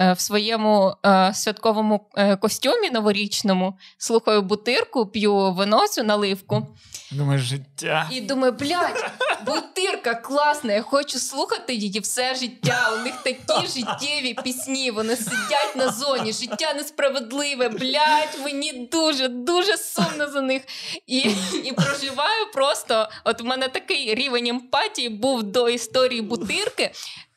Е, 0.00 0.12
в 0.12 0.20
своєму 0.20 0.94
е, 1.06 1.34
святковому 1.34 2.10
е, 2.16 2.36
костюмі 2.36 2.90
новорічному, 2.90 3.78
слухаю 3.98 4.42
бутирку, 4.42 5.06
п'ю 5.06 5.52
вино 5.52 5.88
цю 5.88 6.02
наливку. 6.02 6.66
Думаєш, 7.12 7.42
життя. 7.42 8.08
І 8.12 8.20
думаю, 8.20 8.52
блядь, 8.52 9.10
бутирка 9.46 10.14
класна, 10.14 10.72
я 10.72 10.82
хочу 10.82 11.18
слухати 11.18 11.74
її 11.74 12.00
все 12.00 12.34
життя. 12.34 12.90
У 13.00 13.04
них 13.04 13.14
такі 13.22 13.66
життєві 13.66 14.34
пісні, 14.44 14.90
вони 14.90 15.16
сидять 15.16 15.76
на 15.76 15.88
зоні, 15.92 16.32
життя 16.32 16.74
несправедливе, 16.74 17.68
блядь, 17.68 18.38
мені 18.44 18.72
дуже, 18.92 19.28
дуже 19.28 19.76
сумно 19.76 20.30
за 20.30 20.40
них. 20.40 20.62
І 21.06 21.18
і 21.64 21.72
проживаю 21.72 22.52
просто. 22.54 23.08
От 23.24 23.40
в 23.40 23.44
мене 23.44 23.68
такий 23.68 24.14
рівень 24.14 24.46
емпатії 24.46 25.08
був 25.08 25.42
до 25.42 25.68
історії 25.68 26.22
бутирки. 26.22 26.90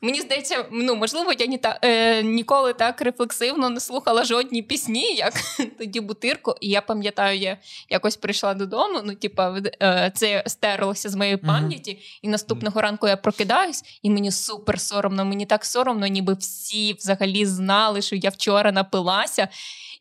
Мені 0.04 0.22
здається, 0.22 0.66
ну 0.72 0.96
можливо, 0.96 1.34
я 1.40 1.46
ні 1.46 1.58
та 1.58 1.80
е, 1.82 2.24
ніколи 2.24 2.74
так 2.74 3.02
рефлексивно 3.02 3.70
не 3.70 3.80
слухала 3.80 4.24
жодні 4.24 4.62
пісні, 4.62 5.16
як 5.16 5.34
тоді 5.78 6.00
бутирку. 6.00 6.56
І 6.62 6.70
я 6.70 6.82
пам'ятаю, 6.82 7.40
я 7.40 7.58
якось 7.90 8.18
прийшла 8.18 8.54
додому. 8.54 9.00
Ну, 9.04 9.16
типа, 9.16 9.58
е, 9.82 10.12
це 10.16 10.44
стерлося 10.48 11.10
з 11.10 11.16
моєї 11.16 11.38
пам'яті, 11.38 11.92
mm-hmm. 11.92 12.20
і 12.22 12.28
наступного 12.28 12.82
ранку 12.82 13.08
я 13.08 13.18
прокидаюсь, 13.18 13.84
і 14.02 14.10
мені 14.10 14.32
супер 14.32 14.80
соромно. 14.80 15.26
Мені 15.26 15.46
так 15.46 15.66
соромно, 15.66 16.08
ніби 16.08 16.34
всі 16.34 16.94
взагалі 16.94 17.46
знали, 17.46 18.02
що 18.02 18.16
я 18.16 18.30
вчора 18.30 18.72
напилася. 18.72 19.48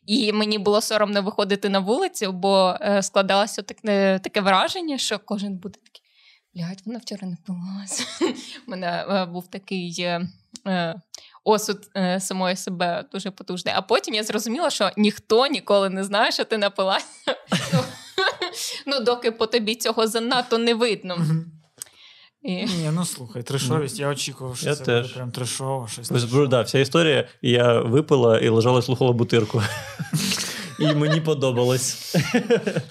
І 0.05 0.33
мені 0.33 0.57
було 0.57 0.81
соромно 0.81 1.21
виходити 1.21 1.69
на 1.69 1.79
вулицю, 1.79 2.31
бо 2.31 2.75
е, 2.81 3.03
складалося 3.03 3.61
таке, 3.61 4.19
таке 4.23 4.41
враження, 4.41 4.97
що 4.97 5.19
кожен 5.19 5.55
буде. 5.55 5.79
Блядь, 6.55 6.81
вона 6.85 6.99
вчора 6.99 7.27
не 7.27 7.37
пилася. 7.47 8.03
У 8.67 8.71
мене 8.71 9.05
е, 9.09 9.25
був 9.25 9.47
такий 9.47 9.95
е, 9.99 10.27
е, 10.67 10.95
осуд 11.43 11.77
самої 12.19 12.55
себе 12.55 13.05
дуже 13.11 13.31
потужний. 13.31 13.73
А 13.77 13.81
потім 13.81 14.13
я 14.13 14.23
зрозуміла, 14.23 14.69
що 14.69 14.91
ніхто 14.97 15.47
ніколи 15.47 15.89
не 15.89 16.03
знає, 16.03 16.31
що 16.31 16.45
ти 16.45 16.57
напилася. 16.57 17.05
Ну, 17.73 17.79
ну, 18.87 18.99
доки 18.99 19.31
по 19.31 19.47
тобі 19.47 19.75
цього 19.75 20.07
занадто 20.07 20.57
не 20.57 20.73
видно. 20.73 21.17
І... 22.41 22.65
Ні, 22.65 22.89
ну 22.93 23.05
слухай, 23.05 23.43
трешовість, 23.43 23.99
я 23.99 24.07
очікував, 24.07 24.57
що 24.57 24.69
я 24.69 24.75
це 24.75 24.83
теж. 24.83 25.01
буде 25.01 25.15
прям 25.15 25.31
трешово. 25.31 25.87
щось 25.91 26.09
трешово. 26.09 26.47
Да, 26.47 26.61
Вся 26.61 26.79
історія, 26.79 27.27
я 27.41 27.81
випила 27.81 28.39
і 28.39 28.49
лежала, 28.49 28.81
слухала 28.81 29.11
бутирку. 29.11 29.63
І 30.79 30.93
мені 30.93 31.21
подобалось. 31.21 32.15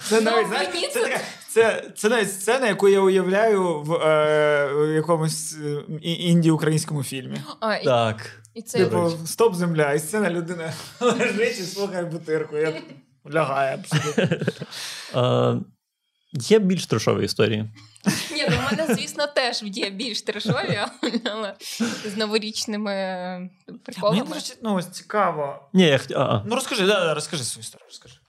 Це 0.09 0.21
навіть 0.21 0.47
знаєш, 0.47 0.69
це, 0.93 1.03
така, 1.03 1.19
це, 1.53 1.91
це 1.95 2.09
навіть 2.09 2.31
сцена, 2.31 2.67
яку 2.67 2.89
я 2.89 2.99
уявляю 2.99 3.81
в 3.81 3.93
е, 3.93 4.93
якомусь 4.95 5.57
інді-українському 6.01 7.03
фільмі. 7.03 7.41
А, 7.59 7.75
і, 7.75 7.83
так. 7.83 8.43
І 8.53 8.61
це... 8.61 8.77
Типу, 8.77 9.11
стоп, 9.25 9.55
земля, 9.55 9.93
і 9.93 9.99
сцена 9.99 10.29
людина 10.29 10.73
лежить 10.99 11.59
і 11.59 11.63
слухає 11.63 12.05
бутирку. 12.05 12.57
Я 12.57 12.81
лягає 13.33 13.73
абсолютно. 13.73 14.37
Є 16.33 16.59
більш 16.59 16.85
трешові 16.85 17.25
історії. 17.25 17.71
Ні, 18.31 18.47
ну 18.49 18.57
в 18.57 18.71
мене, 18.71 18.95
звісно, 18.95 19.27
теж 19.27 19.63
є 19.63 19.89
більш 19.89 20.21
трешові, 20.21 20.79
але 21.31 21.53
з 22.05 22.17
новорічними 22.17 23.49
приколами. 23.85 24.19
Мені 24.19 24.33
дуже 24.33 24.53
ну, 24.63 24.75
ось 24.75 24.89
цікаво. 24.89 25.69
Ні, 25.73 25.83
я 25.83 25.99
Ну 26.45 26.55
розкажи, 26.55 26.85
да, 26.85 27.05
да, 27.05 27.13
розкажи 27.13 27.43
свою 27.43 27.61
історію. 27.61 27.85
розкажи. 27.85 28.22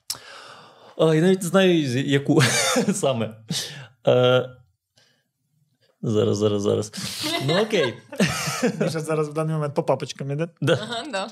А, 0.97 1.15
я 1.15 1.21
навіть 1.21 1.41
не 1.41 1.47
знаю, 1.47 1.73
яку 1.99 2.41
саме. 2.93 3.35
Е, 4.07 4.49
Зараз, 6.05 6.37
зараз, 6.37 6.61
зараз. 6.61 6.91
Ну 7.47 7.61
окей. 7.61 7.93
Міша 8.79 8.99
зараз 8.99 9.29
в 9.29 9.33
даний 9.33 9.53
момент 9.53 9.75
по 9.75 9.83
папочкам 9.83 10.31
іде. 10.31 10.47
Да. 10.61 10.79
Ага, 10.81 11.03
да. 11.11 11.27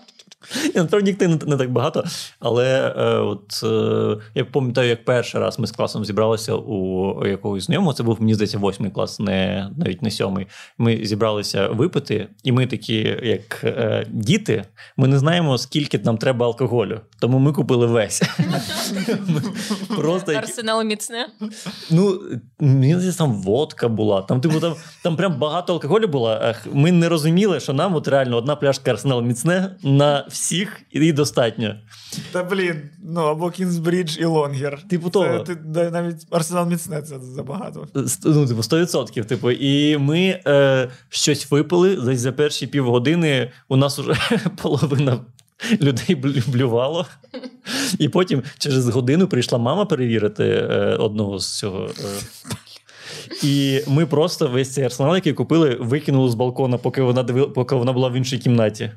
Насправді 0.76 1.12
дітей 1.12 1.28
не, 1.28 1.40
не 1.46 1.58
так 1.58 1.72
багато, 1.72 2.04
але 2.40 2.94
е, 2.98 3.18
от 3.18 3.64
е, 3.64 4.22
я 4.36 4.46
пам'ятаю, 4.46 4.90
як 4.90 5.06
перший 5.06 5.42
раз 5.42 5.60
ми 5.60 5.68
з 5.68 5.72
класом 5.72 6.06
зібралися 6.06 6.56
у 6.56 7.28
якогось 7.28 7.64
знайомого. 7.64 7.94
Це 7.94 8.04
був, 8.04 8.22
мені 8.22 8.34
здається, 8.34 8.58
восьмий 8.58 8.92
клас, 8.92 9.20
не 9.20 9.70
навіть 9.78 10.02
не 10.02 10.12
сьомий. 10.12 10.48
Ми 10.78 11.06
зібралися 11.06 11.68
випити, 11.68 12.28
і 12.44 12.52
ми 12.52 12.68
такі, 12.68 13.18
як 13.24 13.64
е, 13.64 14.08
діти, 14.10 14.64
ми 14.98 15.08
не 15.08 15.20
знаємо, 15.20 15.58
скільки 15.58 15.98
нам 15.98 16.18
треба 16.18 16.46
алкоголю. 16.46 17.02
Тому 17.20 17.40
ми 17.40 17.54
купили 17.54 17.88
весь. 17.88 18.22
Просто 19.98 20.32
Арсенал 20.32 20.84
міцне. 20.84 21.28
Ну, 21.92 22.22
мені 22.60 22.96
здається, 22.96 23.18
там 23.18 23.42
водка 23.42 23.88
була. 23.88 24.22
Там, 24.22 24.42
типу, 24.42 24.60
там, 24.64 24.76
там 25.02 25.16
прям 25.16 25.40
багато 25.40 25.74
алкоголю 25.74 26.08
було. 26.08 26.54
Ми 26.74 26.92
не 26.92 27.10
розуміли, 27.10 27.60
що 27.60 27.74
нам 27.74 27.96
от 27.96 28.08
реально 28.08 28.38
одна 28.38 28.56
пляшка 28.56 28.92
Арсенал 28.92 29.22
міцне 29.22 29.76
на 29.84 30.26
всіх 30.30 30.82
і 30.92 31.12
достатньо. 31.12 31.76
Та 32.32 32.44
блін, 32.44 32.90
ну 33.04 33.22
або 33.22 33.50
Кінзбрідж 33.50 34.18
і 34.20 34.26
Лонгер. 34.26 34.88
Типу 34.90 35.10
того. 35.10 35.40
Ти, 35.40 35.56
навіть 35.74 36.28
Арсенал 36.32 36.68
міцне 36.68 37.02
це 37.02 37.20
забагато. 37.20 37.88
Ну, 38.26 38.48
типу, 38.48 38.62
100%. 38.62 39.26
Типу, 39.26 39.52
і 39.52 39.98
ми 39.98 40.40
е, 40.48 40.90
щось 41.10 41.52
випили 41.52 41.96
десь 41.96 42.20
за 42.20 42.32
перші 42.32 42.68
півгодини. 42.68 43.52
У 43.68 43.76
нас 43.76 44.00
уже 44.00 44.16
половина. 44.62 45.20
Людей 45.82 46.16
блювало. 46.48 47.06
І 48.00 48.10
потім 48.10 48.44
через 48.58 48.90
годину 48.90 49.28
прийшла 49.28 49.58
мама 49.58 49.86
перевірити 49.86 50.44
е, 50.44 50.96
одного 51.00 51.40
з 51.40 51.58
цього. 51.58 51.86
Е. 51.86 52.54
І 53.44 53.82
ми 53.88 54.06
просто 54.06 54.48
весь 54.48 54.74
цей 54.74 54.84
арсенал, 54.84 55.16
який 55.16 55.34
купили, 55.34 55.78
викинули 55.80 56.30
з 56.30 56.36
балкона, 56.36 56.78
поки 56.78 57.02
вона 57.02 57.24
поки 57.48 57.76
вона 57.76 57.94
була 57.94 58.10
в 58.10 58.14
іншій 58.14 58.38
кімнаті. 58.38 58.92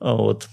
От. 0.00 0.48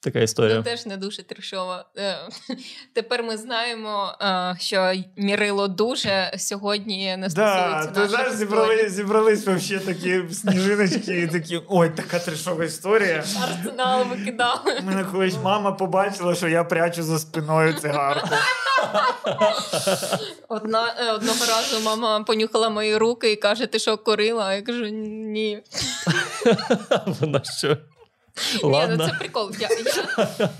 Така 0.00 0.20
історія. 0.20 0.56
Це 0.56 0.70
теж 0.70 0.86
не 0.86 0.96
дуже 0.96 1.22
трешова. 1.22 1.84
Е, 1.96 2.18
тепер 2.94 3.22
ми 3.22 3.36
знаємо, 3.36 4.12
е, 4.20 4.56
що 4.60 4.92
мірило 5.16 5.68
дуже 5.68 6.32
сьогодні 6.38 7.16
не 7.16 7.30
стосується. 7.30 7.90
Да, 7.94 8.02
ти 8.02 8.08
знаєш, 8.08 8.32
зібрали, 8.32 8.88
зібрались 8.88 9.46
вообще 9.46 9.78
такі 9.78 10.22
сніжиночки, 10.32 11.20
і 11.20 11.26
такі 11.26 11.60
ой, 11.68 11.90
така 11.90 12.18
трешова 12.18 12.64
історія. 12.64 13.24
Арсенал 13.42 14.04
викидали. 14.04 14.80
Мене 14.82 15.04
колись 15.04 15.36
мама 15.42 15.72
побачила, 15.72 16.34
що 16.34 16.48
я 16.48 16.64
прячу 16.64 17.02
за 17.02 17.18
спиною 17.18 17.72
цигарку. 17.72 18.28
Одна, 20.48 20.94
е, 20.98 21.12
Одного 21.12 21.44
разу 21.46 21.80
мама 21.84 22.22
понюхала 22.24 22.70
мої 22.70 22.96
руки 22.96 23.32
і 23.32 23.36
каже: 23.36 23.66
Ти 23.66 23.78
що 23.78 23.98
курила? 23.98 24.54
Я 24.54 24.62
кажу, 24.62 24.86
ні. 24.86 25.62
Вона 27.06 27.42
що? 27.44 27.76
Ні, 28.64 28.86
ну 28.88 29.06
це 29.06 29.12
прикол. 29.18 29.52
Я, 29.58 29.68
я, 29.70 30.50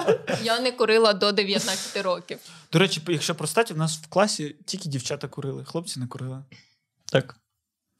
я 0.42 0.60
не 0.60 0.72
курила 0.72 1.12
до 1.12 1.32
19 1.32 2.02
років. 2.02 2.38
До 2.72 2.78
речі, 2.78 3.02
якщо 3.08 3.34
про 3.34 3.46
статі, 3.46 3.74
в 3.74 3.76
нас 3.78 3.98
в 3.98 4.06
класі 4.06 4.56
тільки 4.64 4.88
дівчата 4.88 5.28
курили, 5.28 5.64
хлопці 5.64 6.00
не 6.00 6.06
курили. 6.06 6.44
Так. 7.04 7.36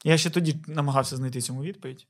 Я 0.03 0.17
ще 0.17 0.29
тоді 0.29 0.55
намагався 0.67 1.15
знайти 1.17 1.41
цьому 1.41 1.63
відповідь. 1.63 2.07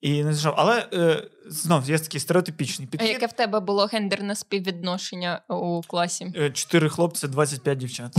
І 0.00 0.24
не 0.24 0.34
знайшов. 0.34 0.54
Але 0.56 0.86
е, 0.92 1.22
знов 1.46 1.90
є 1.90 1.98
такий 1.98 2.20
стереотипічний 2.20 2.88
підхід. 2.88 3.08
А 3.08 3.12
яке 3.12 3.26
в 3.26 3.32
тебе 3.32 3.60
було 3.60 3.86
гендерне 3.86 4.36
співвідношення 4.36 5.40
у 5.48 5.82
класі? 5.82 6.32
Е, 6.36 6.50
чотири 6.50 6.88
хлопці, 6.88 7.28
25 7.28 7.78
дівчат. 7.78 8.16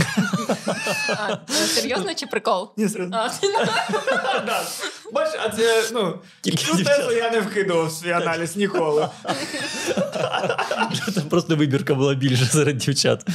А, 1.08 1.36
Серйозно 1.52 2.14
чи 2.14 2.26
прикол? 2.26 2.70
Ні, 2.76 2.88
серйозно. 2.88 3.18
Бачиш, 5.12 5.40
а 5.44 5.48
це 5.48 5.84
ну, 5.92 6.18
цю 6.42 6.84
тезу 6.84 7.12
я 7.12 7.30
не 7.30 7.40
вкидував 7.40 7.86
в 7.86 7.92
свій 7.92 8.10
аналіз 8.10 8.56
ніколи. 8.56 9.08
Там 11.14 11.28
просто 11.30 11.56
вибірка 11.56 11.94
була 11.94 12.14
більша 12.14 12.44
серед 12.44 12.76
дівчат. 12.76 13.26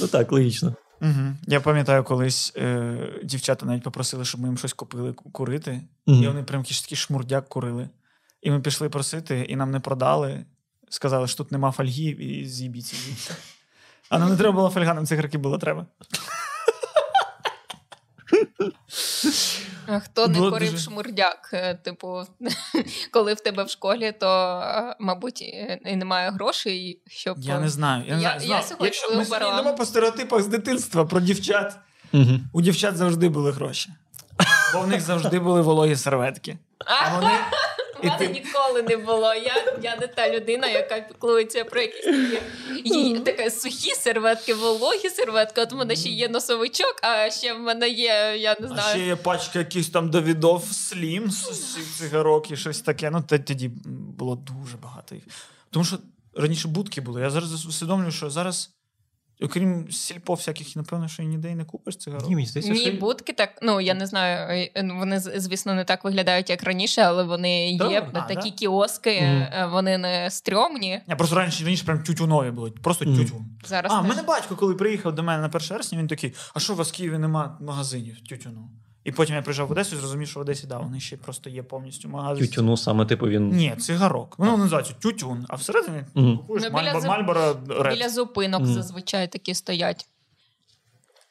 Ну 0.00 0.06
так, 0.06 0.32
логічно. 0.32 0.74
Угу. 1.00 1.36
Я 1.46 1.60
пам'ятаю, 1.60 2.04
колись 2.04 2.52
е, 2.56 2.96
дівчата 3.24 3.66
навіть 3.66 3.82
попросили, 3.82 4.24
щоб 4.24 4.40
ми 4.40 4.48
їм 4.48 4.58
щось 4.58 4.72
купили 4.72 5.12
курити, 5.12 5.80
угу. 6.06 6.22
і 6.22 6.26
вони 6.26 6.42
прям 6.42 6.60
якийсь 6.60 6.82
такий 6.82 6.96
шмурдяк 6.96 7.48
курили. 7.48 7.88
І 8.42 8.50
ми 8.50 8.60
пішли 8.60 8.88
просити, 8.88 9.40
і 9.40 9.56
нам 9.56 9.70
не 9.70 9.80
продали. 9.80 10.44
Сказали, 10.90 11.26
що 11.26 11.36
тут 11.36 11.52
нема 11.52 11.70
фольги, 11.70 12.10
і 12.10 12.46
з'їбіться. 12.46 12.96
А 14.08 14.18
нам 14.18 14.30
не 14.30 14.36
треба 14.36 14.52
було 14.52 14.70
фольга, 14.70 14.94
нам 14.94 15.06
цигарки 15.06 15.38
було 15.38 15.58
треба. 15.58 15.86
Хто 20.04 20.28
не 20.28 20.38
курив 20.38 20.70
дуже... 20.70 20.84
шмурдяк? 20.84 21.50
Е, 21.52 21.74
типу, 21.74 22.22
коли 23.12 23.34
в 23.34 23.40
тебе 23.40 23.64
в 23.64 23.70
школі, 23.70 24.12
то, 24.20 24.62
мабуть, 24.98 25.42
і 25.84 25.96
немає 25.96 26.30
грошей, 26.30 27.02
щоб. 27.06 27.38
Я 27.38 27.60
не 27.60 27.68
знаю. 27.68 28.04
Я, 28.08 28.16
я, 28.18 28.38
я 28.42 28.62
Якщо 28.80 29.16
ми 29.16 29.22
йдемо 29.22 29.74
по 29.74 29.84
стереотипах 29.84 30.42
з 30.42 30.46
дитинства 30.46 31.04
про 31.04 31.20
дівчат, 31.20 31.76
угу. 32.12 32.40
у 32.52 32.62
дівчат 32.62 32.96
завжди 32.96 33.28
були 33.28 33.52
гроші. 33.52 33.90
Бо 34.74 34.80
в 34.80 34.88
них 34.88 35.00
завжди 35.00 35.38
були 35.38 35.60
вологі 35.60 35.96
серветки. 35.96 36.58
А 36.86 37.14
вони 37.14 37.30
у 38.02 38.06
мене 38.06 38.18
ти... 38.18 38.28
ніколи 38.28 38.82
не 38.82 38.96
було. 38.96 39.34
Я 39.34 39.78
я 39.82 39.96
не 39.96 40.06
та 40.06 40.30
людина, 40.30 40.68
яка 40.68 41.00
піклується 41.00 41.64
про 41.64 41.80
якісь 41.80 42.04
такі 42.76 43.18
таке 43.18 43.50
сухі 43.50 43.94
серветки, 43.94 44.54
вологі 44.54 45.10
серветки. 45.10 45.60
От 45.60 45.72
в 45.72 45.76
мене 45.76 45.96
ще 45.96 46.08
є 46.08 46.28
носовичок, 46.28 46.96
а 47.02 47.30
ще 47.30 47.54
в 47.54 47.58
мене 47.58 47.88
є, 47.88 48.36
я 48.38 48.56
не 48.60 48.66
знаю. 48.66 48.82
А 48.86 48.90
ще 48.90 49.06
є 49.06 49.16
пачка 49.16 49.58
якихось 49.58 49.90
там 49.90 50.10
Давідов 50.10 50.64
Слім 50.72 51.30
з 51.30 51.98
цигарок 51.98 52.50
і 52.50 52.56
щось 52.56 52.80
таке. 52.80 53.10
Ну 53.10 53.24
тоді 53.28 53.68
було 54.18 54.36
дуже 54.36 54.76
багато. 54.76 55.16
Тому 55.70 55.84
що 55.84 55.98
раніше 56.34 56.68
будки 56.68 57.00
були. 57.00 57.20
Я 57.20 57.30
зараз 57.30 57.66
усвідомлюю, 57.66 58.12
що 58.12 58.30
зараз, 58.30 58.70
окрім 59.42 59.92
сільпо 59.92 60.34
всяких, 60.34 60.76
напевно, 60.76 61.08
що 61.08 61.22
і 61.22 61.26
ніде 61.26 61.50
й 61.50 61.54
не 61.54 61.64
купиш 61.64 61.96
цигарок. 61.96 62.28
Ні, 62.28 62.34
мені 62.34 62.46
здається, 62.46 62.72
Ні, 62.72 62.80
що... 62.80 62.92
будки 62.92 63.32
так. 63.32 63.58
Ну 63.62 63.80
я 63.80 63.94
не 63.94 64.06
знаю. 64.06 64.68
е, 64.74 64.82
ну, 64.82 64.98
Вони 64.98 65.20
звісно 65.20 65.74
не 65.74 65.84
так 65.84 66.04
виглядають, 66.04 66.50
як 66.50 66.62
раніше, 66.62 67.02
але 67.02 67.24
вони 67.24 67.72
є 67.72 67.78
Да? 67.78 68.10
А, 68.12 68.20
такі 68.20 68.50
да? 68.50 68.56
кіоски, 68.56 69.10
е, 69.10 69.68
вони 69.72 69.98
не 69.98 70.30
стрьомні. 70.30 71.00
Я 71.06 71.16
просто 71.16 71.36
раніше 71.36 71.64
раніше 71.64 71.84
прям 71.84 72.02
тютюнові 72.02 72.50
були. 72.50 72.70
Просто 72.70 73.04
mm. 73.04 73.16
тютюн. 73.16 73.46
Зараз 73.66 73.92
А, 73.92 74.00
в 74.00 74.02
теж. 74.02 74.10
мене 74.10 74.22
батько, 74.22 74.56
коли 74.56 74.74
приїхав 74.74 75.14
до 75.14 75.22
мене 75.22 75.42
на 75.42 75.48
1 75.48 75.60
вересня, 75.70 75.98
він 75.98 76.06
такий: 76.06 76.34
а 76.54 76.60
що 76.60 76.72
у 76.72 76.76
вас 76.76 76.92
в 76.92 76.96
Києві 76.96 77.18
нема 77.18 77.58
магазинів 77.60 78.20
тютюну? 78.20 78.70
І 79.08 79.12
потім 79.12 79.36
я 79.36 79.42
приїжджав 79.42 79.68
в 79.68 79.70
Одесу 79.72 79.96
і 79.96 79.98
зрозумів, 79.98 80.28
що 80.28 80.40
в 80.40 80.42
Одесі 80.42 80.66
да, 80.66 80.78
вони 80.78 81.00
ще 81.00 81.16
просто 81.16 81.50
є 81.50 81.62
повністю 81.62 82.08
магазин. 82.08 82.46
Тютюну 82.46 82.76
саме, 82.76 83.06
типу, 83.06 83.28
він. 83.28 83.48
Ні, 83.48 83.76
цигарок. 83.76 84.38
Воно 84.38 84.56
називається 84.56 84.94
тютюн, 84.98 85.46
а 85.48 85.56
всередині 85.56 86.02
Мгм. 86.14 86.38
купуєш 86.38 86.62
Ну, 86.72 86.78
біля 86.78 86.92
Мальбо- 86.92 87.82
Ред. 87.82 87.94
Біля 87.94 88.08
зупинок 88.08 88.62
Мгм. 88.62 88.72
зазвичай 88.74 89.28
такі 89.28 89.54
стоять. 89.54 90.06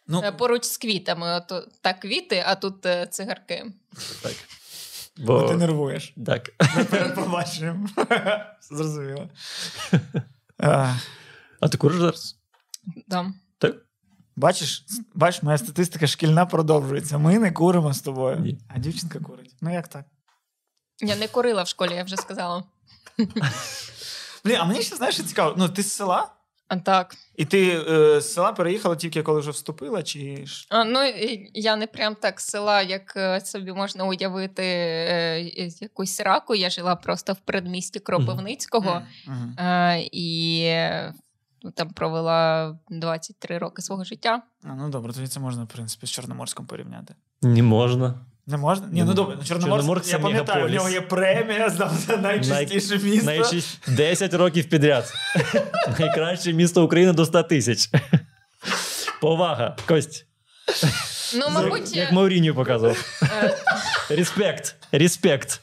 Ну, 0.07 0.21
Е, 0.25 0.31
Поруч 0.31 0.63
з 0.63 0.77
квітами. 0.77 1.33
От, 1.33 1.53
так 1.81 1.99
квіти, 1.99 2.43
а 2.47 2.55
тут 2.55 2.85
е, 2.85 3.07
цигарки. 3.11 3.65
Так. 4.23 4.33
бо 5.17 5.41
ти 5.43 5.55
нервуєш 5.55 6.13
Так. 6.25 6.49
перед 6.89 7.15
побаченням. 7.15 7.89
Зрозуміло. 8.71 9.29
А, 10.59 10.93
А 11.59 11.67
ти 11.67 11.77
куриш 11.77 11.97
зараз? 11.99 12.37
Да. 13.07 13.33
Бачиш, 14.37 14.83
бачиш, 15.13 15.43
моя 15.43 15.57
статистика 15.57 16.07
шкільна 16.07 16.45
продовжується. 16.45 17.17
Ми 17.17 17.39
не 17.39 17.51
куримо 17.51 17.93
з 17.93 18.01
тобою, 18.01 18.39
Ні. 18.39 18.57
а 18.75 18.79
дівчинка 18.79 19.19
курить. 19.19 19.55
Ну 19.61 19.73
як 19.73 19.87
так? 19.87 20.05
Я 20.99 21.15
не 21.15 21.27
курила 21.27 21.63
в 21.63 21.67
школі, 21.67 21.93
я 21.93 22.03
вже 22.03 22.17
сказала. 22.17 22.63
Блін, 24.45 24.55
а 24.59 24.65
мені 24.65 24.81
ще 24.81 24.95
знаєш, 24.95 25.15
що 25.15 25.23
цікаво. 25.23 25.55
Ну, 25.57 25.69
ти 25.69 25.83
з 25.83 25.93
села? 25.93 26.27
А 26.67 26.77
так. 26.77 27.15
І 27.35 27.45
ти 27.45 27.83
е, 27.89 28.21
з 28.21 28.33
села 28.33 28.51
переїхала 28.53 28.95
тільки 28.95 29.23
коли 29.23 29.39
вже 29.39 29.51
вступила, 29.51 30.03
чи 30.03 30.45
ж? 30.45 30.67
А, 30.69 30.83
ну, 30.83 30.99
я 31.53 31.75
не 31.75 31.87
прям 31.87 32.15
так 32.15 32.41
з 32.41 32.45
села, 32.45 32.81
як 32.81 33.13
е, 33.17 33.41
собі 33.41 33.71
можна 33.71 34.03
уявити 34.05 34.63
е, 34.63 35.41
якусь 35.81 36.19
раку. 36.19 36.55
Я 36.55 36.69
жила 36.69 36.95
просто 36.95 37.33
в 37.33 37.37
передмісті 37.39 37.99
Кропивницького 37.99 39.01
Мгм. 39.27 39.55
е, 39.59 40.01
і 40.11 40.61
там 41.75 41.89
провела 41.89 42.75
23 42.89 43.57
роки 43.57 43.81
свого 43.81 44.03
життя. 44.03 44.41
А, 44.63 44.67
ну 44.75 44.89
добре, 44.89 45.13
тоді 45.13 45.27
це 45.27 45.39
можна, 45.39 45.63
в 45.63 45.67
принципі, 45.67 46.05
з 46.07 46.09
Чорноморськом 46.09 46.65
порівняти. 46.65 47.15
Не 47.41 47.63
можна. 47.63 48.15
Не 48.49 48.57
можна? 48.57 48.87
Ні, 48.91 49.03
ну 49.03 49.13
добре, 49.13 49.35
ну 49.39 49.43
Чорноморськ, 49.43 49.81
Чорноморськ 49.81 50.11
я 50.11 50.19
пам'ятаю, 50.19 50.45
в 50.45 50.69
мегаполіс. 50.69 50.75
нього 50.77 50.89
є 50.89 51.01
премія 51.01 51.69
за 51.69 52.17
найчистіше 52.17 52.97
місто. 52.97 53.25
Найчист... 53.25 53.79
10 53.87 54.33
років 54.33 54.69
підряд. 54.69 55.13
Найкраще 55.99 56.53
місто 56.53 56.85
України 56.85 57.13
до 57.13 57.25
100 57.25 57.43
тисяч. 57.43 57.89
Повага, 59.21 59.75
Кость. 59.87 60.25
Ну, 61.35 61.49
мабуть, 61.49 61.95
Як 61.95 62.11
Маурінію 62.11 62.55
показував. 62.55 63.19
е, 63.43 63.57
Респект. 64.09 64.75
Респект. 64.91 65.61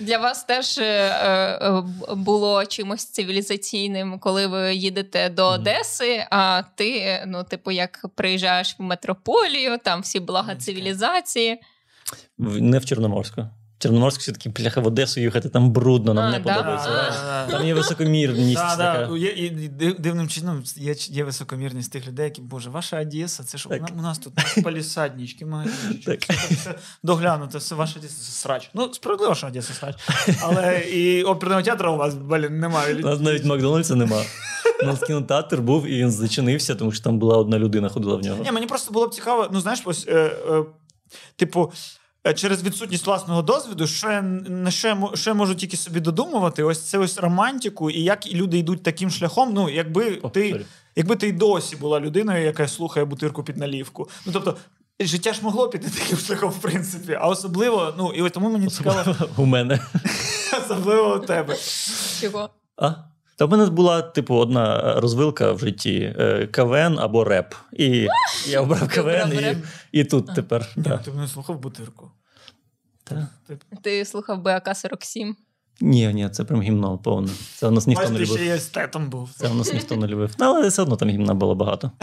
Для 0.00 0.18
вас 0.18 0.44
теж 0.44 0.78
е, 0.78 0.82
е, 0.82 1.82
було 2.14 2.66
чимось 2.66 3.04
цивілізаційним, 3.04 4.18
коли 4.18 4.46
ви 4.46 4.74
їдете 4.74 5.28
до 5.28 5.46
Одеси, 5.46 6.26
а 6.30 6.62
ти, 6.74 7.22
ну, 7.26 7.44
типу, 7.44 7.70
як 7.70 8.06
приїжджаєш 8.14 8.76
в 8.78 8.82
метрополію, 8.82 9.78
там 9.78 10.00
всі 10.00 10.20
блага 10.20 10.56
цивілізації. 10.56 11.60
Не 12.38 12.78
в 12.78 12.84
Чорноморську. 12.84 13.48
В 13.84 13.86
Чорноморську 13.86 14.20
все-таки 14.20 14.50
пляха 14.50 14.80
в 14.80 14.86
Одесу 14.86 15.20
їхати, 15.20 15.48
там 15.48 15.70
брудно, 15.70 16.14
нам 16.14 16.24
А, 16.24 16.30
не 16.30 16.38
да? 16.38 16.54
подобається. 16.54 16.88
А. 16.90 17.46
да. 17.46 17.52
Там 17.58 17.66
є 17.66 17.74
високомірність. 17.74 18.54
Так, 18.54 18.78
така. 18.78 19.06
да. 19.06 19.16
Є, 19.18 19.28
і 19.30 19.50
дивним 19.98 20.28
чином 20.28 20.62
є, 20.76 20.94
є 20.98 21.24
високомірність 21.24 21.92
тих 21.92 22.06
людей, 22.08 22.24
які, 22.24 22.42
боже, 22.42 22.70
ваша 22.70 23.00
Одеса, 23.00 23.44
це 23.44 23.58
ж 23.58 23.68
Так. 23.68 23.90
у 23.98 24.02
нас 24.02 24.18
тут 24.18 24.32
палісаднички, 24.64 25.46
магазинчики, 25.46 26.04
Так. 26.04 26.22
все, 26.22 26.54
все 26.54 26.74
доглянуто, 27.02 27.58
все 27.58 27.74
ваша 27.74 27.98
Одеса 27.98 28.14
це 28.14 28.32
срач. 28.32 28.70
Ну, 28.74 28.94
справедливо, 28.94 29.34
що 29.34 29.46
Одеса 29.46 29.72
срач. 29.74 29.96
Але 30.42 30.78
і 30.78 31.22
оперного 31.22 31.62
театру 31.62 31.92
у 31.92 31.96
вас, 31.96 32.14
блін, 32.14 32.60
немає. 32.60 32.94
У 32.94 32.98
нас 32.98 33.20
навіть 33.20 33.44
Макдональдса 33.44 33.94
нема. 33.94 34.22
У 34.82 34.86
нас 34.86 35.00
кінотеатр 35.00 35.60
був, 35.60 35.86
і 35.86 35.98
він 35.98 36.10
зачинився, 36.10 36.74
тому 36.74 36.92
що 36.92 37.04
там 37.04 37.18
була 37.18 37.36
одна 37.36 37.58
людина, 37.58 37.88
ходила 37.88 38.16
в 38.16 38.22
нього. 38.22 38.42
Ні, 38.44 38.52
мені 38.52 38.66
просто 38.66 38.92
було 38.92 39.08
б 39.08 39.14
цікаво, 39.14 39.48
ну 39.52 39.60
знаєш, 39.60 39.82
ось, 39.84 40.06
е, 40.08 40.14
е, 40.50 40.64
типу. 41.36 41.72
Е, 42.26 42.34
Через 42.34 42.62
відсутність 42.62 43.06
власного 43.06 43.42
досвіду, 43.42 43.86
що 43.86 44.10
я, 44.10 44.22
на 44.22 44.70
що 44.70 44.88
я, 44.88 44.94
мо- 44.94 45.16
що 45.16 45.30
я 45.30 45.34
можу 45.34 45.54
тільки 45.54 45.76
собі 45.76 46.00
додумувати, 46.00 46.62
ось 46.62 46.80
це 46.82 46.98
ось 46.98 47.18
романтику, 47.18 47.90
і 47.90 48.00
як 48.02 48.26
люди 48.32 48.58
йдуть 48.58 48.82
таким 48.82 49.10
шляхом. 49.10 49.52
Ну, 49.54 49.68
якби 49.70 50.18
О, 50.22 50.28
ти, 50.28 50.50
sorry. 50.50 50.66
якби 50.96 51.16
ти 51.16 51.28
й 51.28 51.32
досі 51.32 51.76
була 51.76 52.00
людиною, 52.00 52.44
яка 52.44 52.68
слухає 52.68 53.06
бутирку 53.06 53.42
під 53.44 53.56
налівку. 53.56 54.08
Ну 54.26 54.32
тобто, 54.32 54.56
життя 55.00 55.32
ж 55.32 55.40
могло 55.42 55.68
піти 55.68 55.90
таким 56.00 56.18
шляхом, 56.18 56.50
в 56.50 56.58
принципі, 56.60 57.18
а 57.20 57.28
особливо, 57.28 57.94
ну 57.98 58.12
і 58.12 58.30
тому 58.30 58.50
мені 58.50 58.66
цікаво, 58.68 59.16
У 59.36 59.44
мене. 59.46 59.78
особливо 60.64 61.14
у 61.16 61.18
тебе. 61.18 61.56
Чого? 62.20 62.50
А? 62.76 62.90
Та 63.36 63.44
в 63.44 63.50
мене 63.50 63.66
була, 63.66 64.02
типу, 64.02 64.34
одна 64.34 64.94
розвилка 65.00 65.52
в 65.52 65.58
житті: 65.58 66.14
е, 66.18 66.46
КВН 66.46 66.98
або 66.98 67.24
реп. 67.24 67.54
І 67.72 68.08
я 68.48 68.60
обрав 68.60 68.88
КВН, 68.88 69.32
і, 69.32 69.56
і 70.00 70.04
тут 70.04 70.34
тепер. 70.34 70.72
Ні, 70.76 70.82
Да. 70.82 70.98
ти 70.98 71.10
мене 71.10 71.28
слухав 71.28 71.58
бутирку. 71.58 72.10
Та. 73.04 73.28
Ти, 73.82 74.04
слухав 74.04 74.42
БАК 74.42 74.76
47. 74.76 75.36
Ні, 75.80 76.14
ні, 76.14 76.28
це 76.28 76.44
прям 76.44 76.62
гімно 76.62 76.98
повне. 76.98 77.28
Це 77.56 77.68
у 77.68 77.70
нас 77.70 77.86
ніхто 77.86 78.10
не 78.10 78.18
любив. 78.18 78.60
ще 78.60 78.88
був. 78.98 79.30
Це 79.36 79.48
у 79.48 79.54
нас 79.54 79.72
ніхто 79.72 79.96
не 79.96 80.06
любив. 80.06 80.34
Ну, 80.38 80.46
але 80.46 80.68
все 80.68 80.82
одно 80.82 80.96
там 80.96 81.08
гімна 81.08 81.34
було 81.34 81.54
багато. 81.54 81.90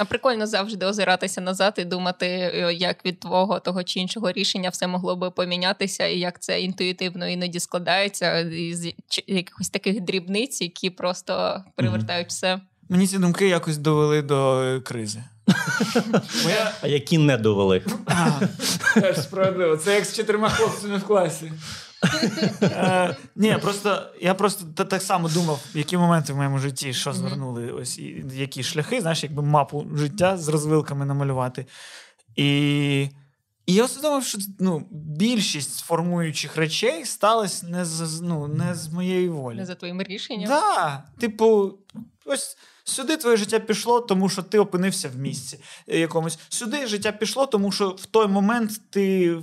А 0.00 0.04
прикольно 0.04 0.46
завжди 0.46 0.86
озиратися 0.86 1.40
назад 1.40 1.74
і 1.78 1.84
думати, 1.84 2.26
е, 2.26 2.72
як 2.74 3.04
від 3.04 3.20
твого 3.20 3.60
того 3.60 3.82
чи 3.84 4.00
іншого 4.00 4.32
рішення 4.32 4.68
все 4.68 4.86
могло 4.86 5.16
би 5.16 5.30
помінятися, 5.30 6.06
і 6.06 6.18
як 6.18 6.42
це 6.42 6.60
інтуїтивно 6.60 7.28
іноді 7.28 7.60
складається 7.60 8.38
із 8.38 8.86
якихось 9.26 9.68
таких 9.68 10.00
дрібниць, 10.00 10.60
які 10.60 10.90
просто 10.90 11.64
привертають 11.76 12.28
все. 12.28 12.60
Мені 12.88 13.06
ці 13.06 13.18
думки 13.18 13.48
якось 13.48 13.78
довели 13.78 14.22
до 14.22 14.62
е, 14.62 14.80
кризи. 14.80 15.22
Моя... 16.44 16.72
А 16.82 16.86
які 16.86 17.18
не 17.18 17.36
довели. 17.36 17.82
А, 18.06 19.12
справедливо. 19.22 19.76
Це 19.76 19.94
як 19.94 20.04
з 20.04 20.16
чотирма 20.16 20.48
хлопцями 20.48 20.96
в 20.96 21.04
класі. 21.04 21.52
Е, 22.62 23.16
ні, 23.36 23.56
просто 23.62 24.12
я 24.20 24.34
просто 24.34 24.84
так 24.84 25.02
само 25.02 25.28
думав, 25.28 25.64
які 25.74 25.96
моменти 25.96 26.32
в 26.32 26.36
моєму 26.36 26.58
житті, 26.58 26.92
що 26.92 27.12
звернули, 27.12 27.72
ось 27.72 27.98
які 28.32 28.62
шляхи, 28.62 29.00
знаєш, 29.00 29.22
якби 29.22 29.42
мапу 29.42 29.86
життя 29.94 30.36
з 30.36 30.48
розвилками 30.48 31.04
намалювати. 31.04 31.66
І, 32.36 33.08
і 33.66 33.74
я 33.74 33.84
усвідомив, 33.84 34.24
що 34.24 34.38
ну, 34.58 34.86
більшість 34.90 35.80
формуючих 35.80 36.56
речей 36.56 37.04
сталося 37.04 37.66
не 37.66 37.84
з, 37.84 38.20
ну, 38.20 38.48
не 38.48 38.74
з 38.74 38.88
моєї 38.88 39.28
волі. 39.28 39.56
Не 39.56 39.66
за 39.66 39.74
твоїм 39.74 40.02
рішенням. 40.02 40.48
Да, 40.48 41.04
типу, 41.18 41.78
ось 42.24 42.56
сюди 42.90 43.16
твоє 43.16 43.36
життя 43.36 43.58
пішло, 43.58 44.00
тому 44.00 44.28
що 44.28 44.42
ти 44.42 44.58
опинився 44.58 45.08
в 45.08 45.16
місці 45.16 45.60
е, 45.88 45.98
якомусь. 45.98 46.38
Сюди 46.48 46.86
життя 46.86 47.12
пішло, 47.12 47.46
тому 47.46 47.72
що 47.72 47.88
в 47.88 48.06
той 48.06 48.26
момент 48.26 48.90
ти 48.90 49.36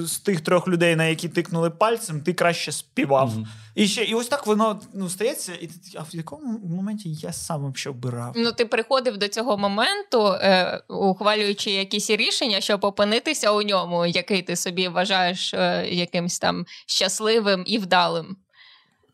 з 0.00 0.18
тих 0.18 0.40
трьох 0.40 0.68
людей, 0.68 0.96
на 0.96 1.04
які 1.04 1.28
тикнули 1.28 1.70
пальцем, 1.70 2.20
ти 2.20 2.32
краще 2.32 2.72
співав. 2.72 3.30
Мгм. 3.30 3.46
І 3.74 3.88
ще, 3.88 4.04
і 4.04 4.14
ось 4.14 4.28
так 4.28 4.46
воно 4.46 4.80
ну, 4.94 5.08
стається. 5.08 5.52
І 5.52 5.70
а 5.94 6.02
в 6.02 6.16
якому 6.16 6.58
моменті 6.58 7.12
я 7.12 7.32
сам 7.32 7.72
взагалі 7.72 7.96
обирав? 7.96 8.32
Ну, 8.36 8.52
ти 8.52 8.64
приходив 8.64 9.16
до 9.16 9.28
цього 9.28 9.58
моменту, 9.58 10.26
е, 10.26 10.82
ухвалюючи 10.88 11.70
якісь 11.70 12.10
рішення, 12.10 12.60
щоб 12.60 12.84
опинитися 12.84 13.52
у 13.52 13.62
ньому, 13.62 14.06
який 14.06 14.42
ти 14.42 14.56
собі 14.56 14.88
вважаєш 14.88 15.54
е, 15.54 15.88
якимсь 15.90 16.38
там 16.38 16.66
щасливим 16.86 17.62
і 17.66 17.78
вдалим. 17.78 18.36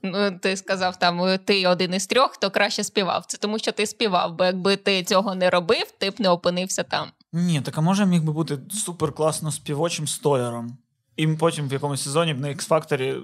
Ну, 0.03 0.39
ти 0.39 0.57
сказав 0.57 0.97
там, 0.99 1.39
ти 1.45 1.67
один 1.67 1.95
із 1.95 2.07
трьох, 2.07 2.31
хто 2.33 2.51
краще 2.51 2.85
співав. 2.85 3.25
Це 3.27 3.37
тому, 3.39 3.59
що 3.59 3.73
ти 3.73 3.87
співав, 3.87 4.35
бо 4.35 4.45
якби 4.45 4.77
ти 4.77 5.05
цього 5.05 5.35
не 5.35 5.51
робив, 5.51 5.91
ти 5.99 6.11
б 6.11 6.15
не 6.19 6.29
опинився 6.29 6.83
там. 6.83 7.09
Ні, 7.33 7.61
так 7.61 7.79
а 7.79 7.81
може 7.81 8.07
міг 8.07 8.23
би 8.23 8.33
бути 8.33 8.59
супер 8.71 9.13
класно 9.13 9.53
співочим 9.53 10.07
столяром. 10.07 10.79
І 11.17 11.27
потім 11.27 11.69
в 11.69 11.73
якомусь 11.73 12.03
сезоні 12.03 12.35
б 12.35 12.41
на 12.41 12.49
X-Factor 12.49 13.23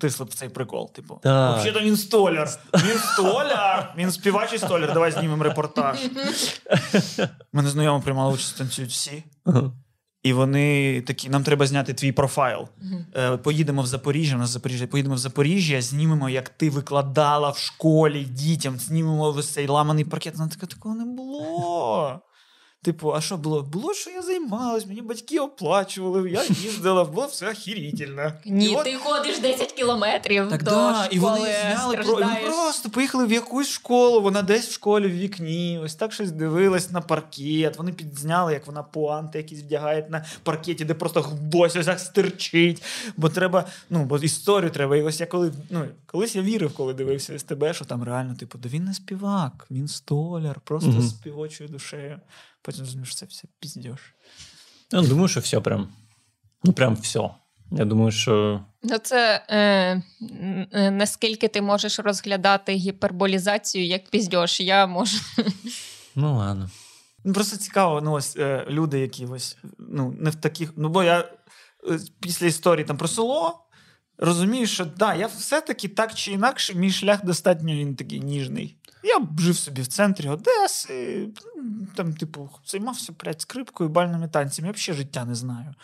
тисли 0.00 0.26
б 0.26 0.34
цей 0.34 0.48
прикол. 0.48 0.92
Типу, 0.92 1.20
Так. 1.22 1.58
взагалі 1.60 1.84
він 1.86 1.96
столяр. 1.96 2.48
Він 2.74 2.98
столяр. 2.98 3.94
Він 3.96 4.10
співачий 4.12 4.58
столяр. 4.58 4.92
Давай 4.94 5.10
знімемо 5.12 5.44
репортаж. 5.44 5.98
Мене 7.52 7.68
знайомо 7.70 8.00
приймали 8.00 8.34
участь 8.34 8.58
танцюють 8.58 8.90
всі. 8.90 9.24
І 10.24 10.32
вони 10.32 11.00
такі: 11.00 11.28
нам 11.28 11.42
треба 11.42 11.66
зняти 11.66 11.94
твій 11.94 12.12
профайл. 12.12 12.68
Е, 13.16 13.36
поїдемо 13.36 13.82
в 13.82 13.86
Запоріжжя. 13.86 14.36
У 14.36 14.38
нас 14.38 14.50
Запоріжжя. 14.50 14.86
Поїдемо 14.86 15.14
в 15.14 15.18
Запоріжжя, 15.18 15.82
знімемо, 15.82 16.28
як 16.28 16.48
ти 16.48 16.70
викладала 16.70 17.50
в 17.50 17.58
школі 17.58 18.24
дітям, 18.24 18.78
знімемо 18.78 19.32
весь 19.32 19.48
цей 19.48 19.66
ламаний 19.66 20.04
паркет. 20.04 20.36
Вона 20.36 20.50
така 20.50 20.66
такого 20.66 20.94
не 20.94 21.04
було. 21.04 22.20
Типу, 22.84 23.14
а 23.14 23.20
що 23.20 23.36
було? 23.36 23.62
Було, 23.62 23.94
що 23.94 24.10
я 24.10 24.22
займалась, 24.22 24.86
мені 24.86 25.02
батьки 25.02 25.38
оплачували, 25.38 26.30
я 26.30 26.44
їздила, 26.48 27.04
було 27.04 27.26
все 27.26 27.50
охерітельно. 27.50 28.32
Ні, 28.44 28.66
І 28.66 28.76
от- 28.76 28.84
ти 28.84 28.94
ходиш 28.94 29.38
10 29.38 29.72
кілометрів 29.72 30.48
так, 30.48 30.62
до 30.62 30.70
да, 30.70 30.94
школи, 30.94 31.08
і 31.10 31.18
вони 31.18 31.54
зняли 31.74 31.96
про 31.96 32.20
і 32.20 32.24
ми 32.24 32.36
просто 32.44 32.90
поїхали 32.90 33.26
в 33.26 33.32
якусь 33.32 33.68
школу. 33.68 34.20
Вона 34.20 34.42
десь 34.42 34.68
в 34.68 34.72
школі 34.72 35.06
в 35.06 35.10
вікні. 35.10 35.80
Ось 35.84 35.94
так 35.94 36.12
щось 36.12 36.30
дивилась 36.30 36.90
на 36.90 37.00
паркет. 37.00 37.78
Вони 37.78 37.92
підзняли, 37.92 38.52
як 38.52 38.66
вона 38.66 38.82
пуанти 38.82 39.38
якісь 39.38 39.60
вдягає 39.60 40.06
на 40.10 40.24
паркеті, 40.42 40.84
де 40.84 40.94
просто 40.94 41.20
гвоздь 41.20 41.76
ось 41.76 41.86
так 41.86 42.00
стирчить. 42.00 42.82
Бо 43.16 43.28
треба, 43.28 43.64
ну 43.90 44.04
бо 44.04 44.18
історію 44.18 44.70
треба. 44.70 44.96
І 44.96 45.02
ось 45.02 45.20
я 45.20 45.26
коли 45.26 45.52
ну 45.70 45.84
колись 46.06 46.36
я 46.36 46.42
вірив, 46.42 46.74
коли 46.74 46.94
дивився 46.94 47.38
СТБ, 47.38 47.74
що 47.74 47.84
там 47.84 48.02
реально, 48.02 48.34
типу, 48.34 48.58
да 48.58 48.68
він 48.68 48.84
не 48.84 48.94
співак, 48.94 49.66
він 49.70 49.88
столяр, 49.88 50.60
просто 50.60 50.92
з 51.00 51.10
співочою 51.10 51.70
душею. 51.70 52.20
Потім 52.64 52.80
розумієш, 52.80 53.08
що 53.08 53.16
це 53.16 53.26
все 53.26 53.48
піздєш. 53.60 54.14
Я 54.92 55.02
думаю, 55.02 55.28
що 55.28 55.40
все 55.40 55.60
прям. 55.60 55.88
Ну, 56.64 56.72
прям 56.72 56.94
все. 56.94 57.30
Я 57.70 57.84
думаю, 57.84 58.10
що. 58.10 58.64
Ну, 58.82 58.98
це 58.98 59.44
е, 59.48 60.02
е, 60.72 60.90
наскільки 60.90 61.48
ти 61.48 61.62
можеш 61.62 61.98
розглядати 61.98 62.72
гіперболізацію 62.72 63.86
як 63.86 64.10
піздьош. 64.10 64.60
Я 64.60 64.86
можу. 64.86 65.18
Ну, 66.16 66.36
ладно. 66.36 66.70
Ну, 67.24 67.32
просто 67.32 67.56
цікаво, 67.56 68.00
ну 68.00 68.12
ось 68.12 68.36
е, 68.36 68.66
люди, 68.68 69.00
які 69.00 69.26
ось 69.26 69.56
ну 69.78 70.14
не 70.18 70.30
в 70.30 70.34
таких. 70.34 70.72
Ну, 70.76 70.88
бо 70.88 71.02
я 71.02 71.18
е, 71.20 71.98
після 72.20 72.46
історії 72.46 72.84
там 72.84 72.96
про 72.96 73.08
село 73.08 73.64
розумію, 74.18 74.66
що 74.66 74.84
да, 74.84 75.14
я 75.14 75.26
все-таки 75.26 75.88
так 75.88 76.14
чи 76.14 76.32
інакше, 76.32 76.74
мій 76.74 76.90
шлях 76.90 77.24
достатньо 77.24 77.74
він 77.74 77.96
такий 77.96 78.20
ніжний. 78.20 78.76
Я 79.04 79.20
жив 79.38 79.56
собі 79.56 79.82
в 79.82 79.86
центрі 79.86 80.28
Одеси, 80.28 81.28
там, 81.94 82.12
типу, 82.12 82.50
займався 82.66 83.12
блядь, 83.24 83.40
скрипкою, 83.40 83.90
бальними 83.90 84.28
танцями. 84.28 84.68
Я 84.68 84.72
взагалі 84.72 84.98
життя 84.98 85.24
не 85.24 85.34
знаю. 85.34 85.74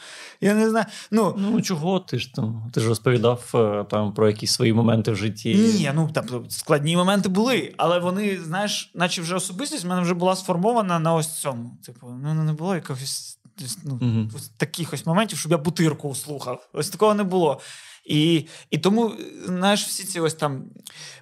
Я 0.40 0.54
не 0.54 0.70
знаю. 0.70 0.86
Ну, 1.10 1.34
Ну, 1.38 1.62
чого 1.62 2.00
ти 2.00 2.18
ж 2.18 2.34
там? 2.34 2.70
Ти 2.74 2.80
ж 2.80 2.88
розповідав 2.88 3.50
е, 3.54 3.84
там 3.90 4.14
про 4.14 4.28
якісь 4.28 4.52
свої 4.52 4.72
моменти 4.72 5.12
в 5.12 5.16
житті. 5.16 5.54
Ні, 5.54 5.92
ну 5.94 6.10
там 6.12 6.44
складні 6.48 6.96
моменти 6.96 7.28
були, 7.28 7.74
але 7.76 7.98
вони, 7.98 8.40
знаєш, 8.40 8.90
наче 8.94 9.22
вже 9.22 9.34
особистість 9.34 9.84
в 9.84 9.88
мене 9.88 10.02
вже 10.02 10.14
була 10.14 10.36
сформована 10.36 10.98
на 10.98 11.14
ось 11.14 11.40
цьому. 11.40 11.78
Типу, 11.86 12.06
ну 12.22 12.34
не 12.34 12.52
було 12.52 12.74
якихось 12.74 13.38
ну, 13.84 14.28
ось 14.36 14.48
таких 14.48 14.92
ось 14.92 15.06
моментів, 15.06 15.38
щоб 15.38 15.52
я 15.52 15.58
бутирку 15.58 16.14
слухав. 16.14 16.68
Ось 16.72 16.90
такого 16.90 17.14
не 17.14 17.24
було. 17.24 17.60
І, 18.04 18.46
і 18.70 18.78
тому, 18.78 19.12
знаєш, 19.44 19.84
всі 19.84 20.04
ці 20.04 20.20
ось 20.20 20.34
там 20.34 20.64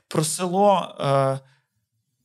про 0.09 0.25
село. 0.25 0.97
Е, 1.01 1.39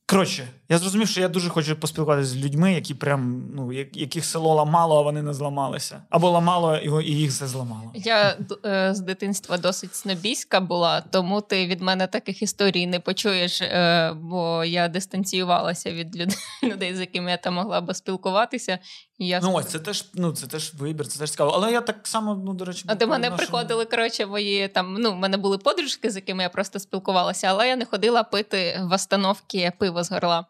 Коротше, 0.06 0.48
я 0.68 0.78
зрозумів, 0.78 1.08
що 1.08 1.20
я 1.20 1.28
дуже 1.28 1.48
хочу 1.48 1.76
поспілкуватися 1.76 2.28
з 2.28 2.36
людьми, 2.36 2.72
які 2.74 2.94
прям, 2.94 3.50
ну, 3.54 3.72
яких 3.72 4.24
село 4.24 4.54
ламало, 4.54 4.98
а 4.98 5.02
вони 5.02 5.22
не 5.22 5.34
зламалися. 5.34 6.02
Або 6.10 6.30
ламало, 6.30 6.78
його, 6.82 7.00
і 7.00 7.10
їх 7.10 7.30
все 7.30 7.46
зламало. 7.46 7.92
Я 7.94 8.36
е, 8.66 8.94
з 8.94 9.00
дитинства 9.00 9.58
досить 9.58 9.94
снобійська 9.94 10.60
була, 10.60 11.00
тому 11.00 11.40
ти 11.40 11.66
від 11.66 11.80
мене 11.80 12.06
таких 12.06 12.42
історій 12.42 12.86
не 12.86 13.00
почуєш, 13.00 13.60
е, 13.60 14.12
бо 14.16 14.64
я 14.64 14.88
дистанціювалася 14.88 15.92
від 15.92 16.16
люд- 16.16 16.36
людей, 16.62 16.96
з 16.96 17.00
якими 17.00 17.30
я 17.30 17.36
там 17.36 17.54
могла 17.54 17.80
би 17.80 17.94
спілкуватися. 17.94 18.78
І 19.18 19.26
я 19.26 19.40
Ну 19.42 19.52
ось 19.52 19.66
це 19.66 19.78
теж, 19.78 20.04
ну, 20.14 20.32
це 20.32 20.46
теж 20.46 20.74
вибір, 20.74 21.06
це 21.06 21.18
теж 21.18 21.30
цікаво. 21.30 21.50
Але 21.54 21.72
я 21.72 21.80
так 21.80 21.96
само, 22.02 22.34
ну, 22.46 22.54
до 22.54 22.64
речі, 22.64 22.84
А 22.86 22.94
до 22.94 23.06
мене 23.06 23.30
відношу- 23.30 23.36
приходили, 23.36 23.84
коротше, 23.84 24.26
мої 24.26 24.68
там. 24.68 24.94
Ну, 24.98 25.12
в 25.12 25.16
мене 25.16 25.36
були 25.36 25.58
подружки, 25.58 26.10
з 26.10 26.16
якими 26.16 26.42
я 26.42 26.48
просто 26.48 26.78
спілкувалася, 26.78 27.46
але 27.46 27.68
я 27.68 27.76
не 27.76 27.84
ходила 27.84 28.22
пити 28.22 28.80
в 28.90 28.92
остановки 28.94 29.72
пиво 29.78 30.03
з 30.04 30.10
горла. 30.10 30.46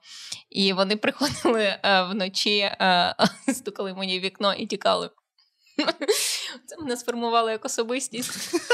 І 0.50 0.72
вони 0.72 0.96
приходили 0.96 1.62
е, 1.62 2.02
вночі, 2.02 2.58
е, 2.58 3.14
стукали 3.54 3.94
мені 3.94 4.18
в 4.18 4.22
вікно 4.22 4.54
і 4.54 4.66
тікали. 4.66 5.10
Це 6.66 6.76
мене 6.78 6.96
сформувало 6.96 7.50
як 7.50 7.64
особистість. 7.64 8.54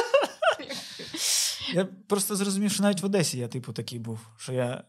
Я 1.74 1.84
просто 1.84 2.36
зрозумів, 2.36 2.70
що 2.70 2.82
навіть 2.82 3.02
в 3.02 3.06
Одесі 3.06 3.38
я, 3.38 3.48
типу, 3.48 3.72
такий 3.72 3.98
був. 3.98 4.18
Що 4.36 4.52
я. 4.52 4.84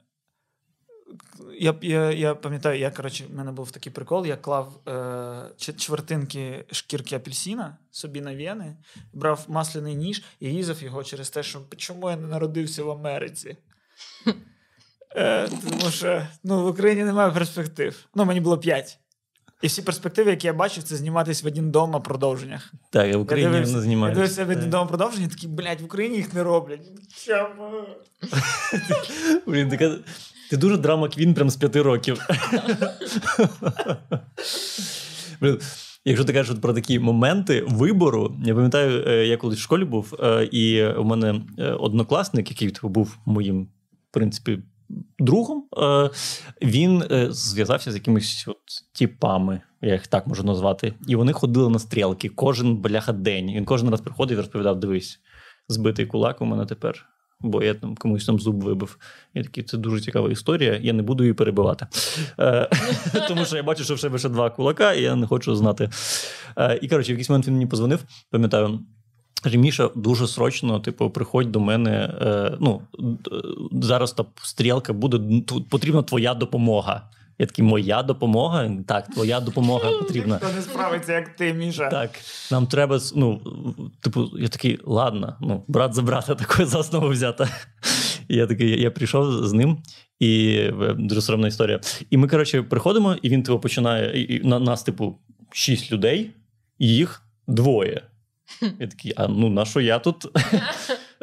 Я, 1.60 1.76
я, 1.82 2.12
я 2.12 2.36
пам'ятаю, 2.36 2.80
я, 2.80 2.92
коротше, 2.92 3.26
в 3.26 3.36
мене 3.36 3.52
був 3.52 3.72
такий 3.72 3.92
прикол, 3.92 4.26
я 4.26 4.38
клав 4.38 4.88
е, 4.88 5.74
чвертинки 5.78 6.66
шкірки 6.72 7.16
апельсина 7.16 7.78
собі 7.92 8.22
на 8.22 8.36
вени, 8.36 8.78
брав 9.14 9.46
масляний 9.48 9.96
ніж 9.96 10.24
і 10.39 10.50
різав 10.50 10.84
його 10.84 11.04
через 11.04 11.30
те, 11.30 11.44
що 11.44 11.62
чому 11.78 12.10
я 12.10 12.16
не 12.16 12.28
народився 12.28 12.84
в 12.84 12.89
Америці. 12.89 13.58
Е, 15.16 15.49
тому 15.70 15.91
що 15.91 16.22
ну, 16.43 16.64
в 16.64 16.68
Україні 16.68 17.03
немає 17.03 17.32
перспектив. 17.32 18.07
Ну, 18.16 18.26
мені 18.26 18.41
було 18.41 18.57
5. 18.57 18.99
І 19.62 19.68
всі 19.68 19.82
перспективи, 19.82 20.32
які 20.32 20.47
я 20.47 20.53
бачив, 20.53 20.84
це 20.84 20.95
зніматись 20.95 21.43
в 21.43 21.47
один 21.47 21.72
дом 21.72 21.91
на 21.91 21.99
продовженнях. 21.99 22.74
Так, 22.89 23.07
я 23.07 23.18
в 23.18 23.22
Україні 23.22 23.55
я 23.55 23.64
дивився, 23.64 23.88
не 23.88 23.93
Я 23.93 24.09
дивився 24.14 24.45
в 24.45 24.49
один 24.49 24.70
дом 24.70 24.88
продовження, 24.88 25.28
такі, 25.28 25.47
блядь, 25.47 25.82
в 25.82 25.86
Україні 25.86 26.18
їх 26.18 26.34
не 26.34 26.43
роблять. 26.43 26.91
Чому? 27.26 27.72
Блін, 29.47 29.70
така... 29.70 29.97
Ти 30.49 30.57
дуже 30.57 30.78
драма 30.78 31.09
квін 31.09 31.34
прям 31.34 31.49
з 31.49 31.55
п'яти 31.55 31.82
років. 31.82 32.22
Блін, 35.41 35.59
Якщо 36.05 36.26
ти 36.26 36.34
кажеш 36.34 36.57
про 36.62 36.74
такі 36.74 36.99
моменти 36.99 37.66
вибору, 37.68 38.38
я 38.45 38.55
пам'ятаю, 38.55 39.03
е, 39.07 39.28
я 39.28 39.38
колись 39.38 39.59
в 39.59 39.62
школі 39.62 39.86
був, 39.86 40.16
е, 40.20 40.49
і 40.51 40.86
у 40.86 41.03
мене 41.03 41.41
однокласник, 41.80 42.49
який 42.49 42.70
типу, 42.70 42.89
був 42.89 43.18
моїм, 43.26 43.64
в 44.09 44.14
принципі, 44.14 44.59
другом, 45.20 45.66
е, 45.78 46.10
він 46.62 47.04
е, 47.12 47.28
зв'язався 47.32 47.92
з 47.92 47.96
якимись 47.96 48.46
от 48.48 48.58
типами, 48.94 49.62
я 49.82 49.94
їх 49.94 50.08
так 50.08 50.28
можу 50.28 50.44
назвати. 50.44 50.94
І 51.08 51.16
вони 51.16 51.34
ходили 51.34 51.70
на 51.70 51.80
стрілки 51.80 52.30
кожен 52.30 52.78
бляха 52.78 53.14
день. 53.14 53.52
Він 53.52 53.66
кожен 53.66 53.89
раз 53.89 54.02
приходив 54.02 54.38
і 54.38 54.42
розповідав: 54.42 54.80
дивись, 54.80 55.20
збитий 55.68 56.06
кулак 56.06 56.42
у 56.42 56.46
мене 56.46 56.66
тепер. 56.66 57.06
Бо 57.44 57.64
я 57.64 57.74
там 57.74 57.96
комусь 57.96 58.26
там 58.26 58.39
зуб 58.39 58.64
вибив. 58.64 58.98
Я 59.34 59.44
такий, 59.44 59.64
це 59.64 59.78
дуже 59.78 60.02
цікава 60.02 60.32
історія, 60.32 60.80
я 60.82 60.94
не 60.94 61.04
буду 61.04 61.24
її 61.24 61.34
перебивати. 61.34 61.88
Е, 62.39 62.70
Тому 63.28 63.46
що 63.46 63.56
я 63.58 63.64
бачу, 63.64 63.84
що 63.84 63.96
в 63.96 64.00
себе 64.00 64.18
ще 64.18 64.30
два 64.30 64.50
кулака, 64.50 64.94
і 64.94 65.02
я 65.02 65.16
не 65.16 65.28
хочу 65.28 65.56
знати. 65.56 65.89
І 66.82 66.88
коротше, 66.88 67.12
в 67.12 67.14
якийсь 67.14 67.30
момент 67.30 67.48
він 67.48 67.54
мені 67.54 67.68
позвонив, 67.68 68.04
пам'ятаю. 68.32 68.80
Каже, 69.44 69.58
Міша, 69.58 69.89
дуже 69.96 70.28
срочно, 70.28 70.80
типу, 70.80 71.10
приходь 71.10 71.52
до 71.52 71.60
мене. 71.60 72.14
Е, 72.22 72.58
ну, 72.60 72.82
зараз 73.72 74.12
та 74.12 74.26
стрілка 74.42 74.94
буде, 74.94 75.42
тут 75.48 75.70
потрібна 75.70 76.04
твоя 76.04 76.34
допомога. 76.34 77.10
Я 77.39 77.48
такий, 77.48 77.66
моя 77.66 78.04
допомога? 78.04 78.72
Так, 78.88 79.08
твоя 79.08 79.39
допомога 79.39 79.92
потрібна. 79.92 80.38
Хто 80.38 80.54
не 80.56 80.62
справиться, 80.62 81.14
як 81.14 81.36
ти, 81.36 81.54
Міша. 81.54 81.89
Так, 81.89 82.10
нам 82.52 82.68
треба, 82.68 83.00
ну, 83.16 83.42
типу, 84.02 84.30
я 84.39 84.48
такий, 84.48 84.80
ладно, 84.86 85.38
ну, 85.42 85.64
брат 85.68 85.94
за 85.94 86.02
брата 86.02 86.36
такої 86.36 86.68
за 86.68 86.78
основу 86.78 87.10
взята. 87.10 87.50
І 88.28 88.36
я 88.36 88.48
такий, 88.48 88.82
я 88.82 88.92
прийшов 88.92 89.48
з 89.48 89.54
ним, 89.54 89.78
і 90.20 90.56
е, 90.56 90.96
дуже 90.98 91.22
соромна 91.22 91.48
історія. 91.48 91.80
І 92.10 92.18
ми, 92.18 92.28
коротше, 92.28 92.62
приходимо, 92.64 93.16
і 93.22 93.30
він 93.30 93.44
типу, 93.44 93.60
починає. 93.60 94.22
І, 94.22 94.36
і 94.36 94.48
на 94.48 94.60
нас, 94.60 94.84
типу, 94.84 95.20
шість 95.52 95.92
людей, 95.92 96.32
і 96.80 96.88
їх 96.88 97.22
двоє. 97.48 98.02
Я 98.80 98.88
такий, 98.88 99.14
а 99.16 99.28
ну 99.28 99.49
на 99.49 99.66
що 99.66 99.82
я 99.82 99.99
тут? 99.99 100.26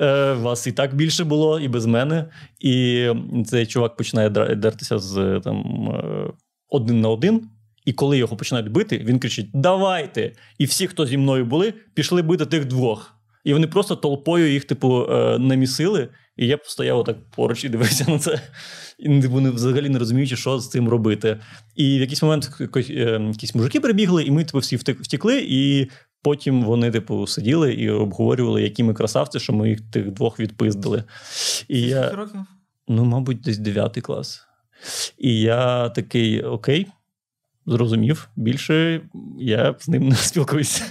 Е, 0.01 0.33
Вас 0.33 0.67
і 0.67 0.73
так 0.73 0.95
більше 0.95 1.25
було, 1.25 1.61
і 1.61 1.69
без 1.69 1.87
мене. 1.87 2.25
І 2.61 3.07
цей 3.47 3.67
чувак 3.67 3.97
починає 3.97 4.31
дертися 4.31 4.99
з 4.99 5.41
там 5.45 5.89
е, 5.91 6.33
один 6.69 7.01
на 7.01 7.09
один. 7.09 7.49
І 7.85 7.93
коли 7.93 8.19
його 8.19 8.37
починають 8.37 8.69
бити, 8.69 8.99
він 8.99 9.19
кричить: 9.19 9.51
Давайте! 9.55 10.33
І 10.59 10.65
всі, 10.65 10.87
хто 10.87 11.07
зі 11.07 11.19
мною 11.19 11.45
були, 11.45 11.75
пішли 11.95 12.23
бити 12.23 12.47
тих 12.47 12.65
двох. 12.65 13.15
І 13.45 13.53
вони 13.53 13.67
просто 13.67 13.97
толпою 13.97 14.53
їх, 14.53 14.65
типу, 14.65 15.07
е, 15.11 15.39
намісили. 15.39 16.09
І 16.37 16.47
я 16.47 16.57
постояв 16.57 17.05
так 17.05 17.31
поруч 17.31 17.65
і 17.65 17.69
дивився 17.69 18.11
на 18.11 18.19
це. 18.19 18.41
І 18.99 19.21
вони 19.21 19.51
взагалі 19.51 19.89
не 19.89 19.99
розуміючи, 19.99 20.37
що 20.37 20.59
з 20.59 20.71
цим 20.71 20.89
робити. 20.89 21.41
І 21.77 21.99
в 21.99 22.01
якийсь 22.01 22.23
момент 22.23 22.51
якісь 23.29 23.55
мужики 23.55 23.81
прибігли, 23.81 24.25
і 24.25 24.31
ми 24.31 24.45
типу, 24.45 24.59
всі 24.59 24.77
втекли, 24.77 25.47
і 25.49 25.89
потім 26.23 26.63
вони, 26.63 26.91
типу, 26.91 27.27
сиділи 27.27 27.75
і 27.75 27.91
обговорювали, 27.91 28.63
які 28.63 28.83
ми 28.83 28.95
красавці, 28.95 29.41
що 29.41 29.53
ми 29.53 29.69
їх 29.69 29.81
тих 29.81 30.11
двох 30.11 30.41
відпиздили. 30.41 31.05
І 31.69 31.81
я, 31.81 32.11
років? 32.11 32.41
ну, 32.89 33.05
мабуть, 33.05 33.41
десь 33.41 33.59
9 33.59 34.01
клас. 34.01 34.47
І 35.19 35.41
я 35.41 35.89
такий: 35.89 36.43
окей, 36.43 36.87
зрозумів, 37.67 38.29
більше 38.37 39.01
я 39.39 39.75
з 39.79 39.89
ним 39.89 40.09
не 40.09 40.17
спілкуюся. 40.17 40.85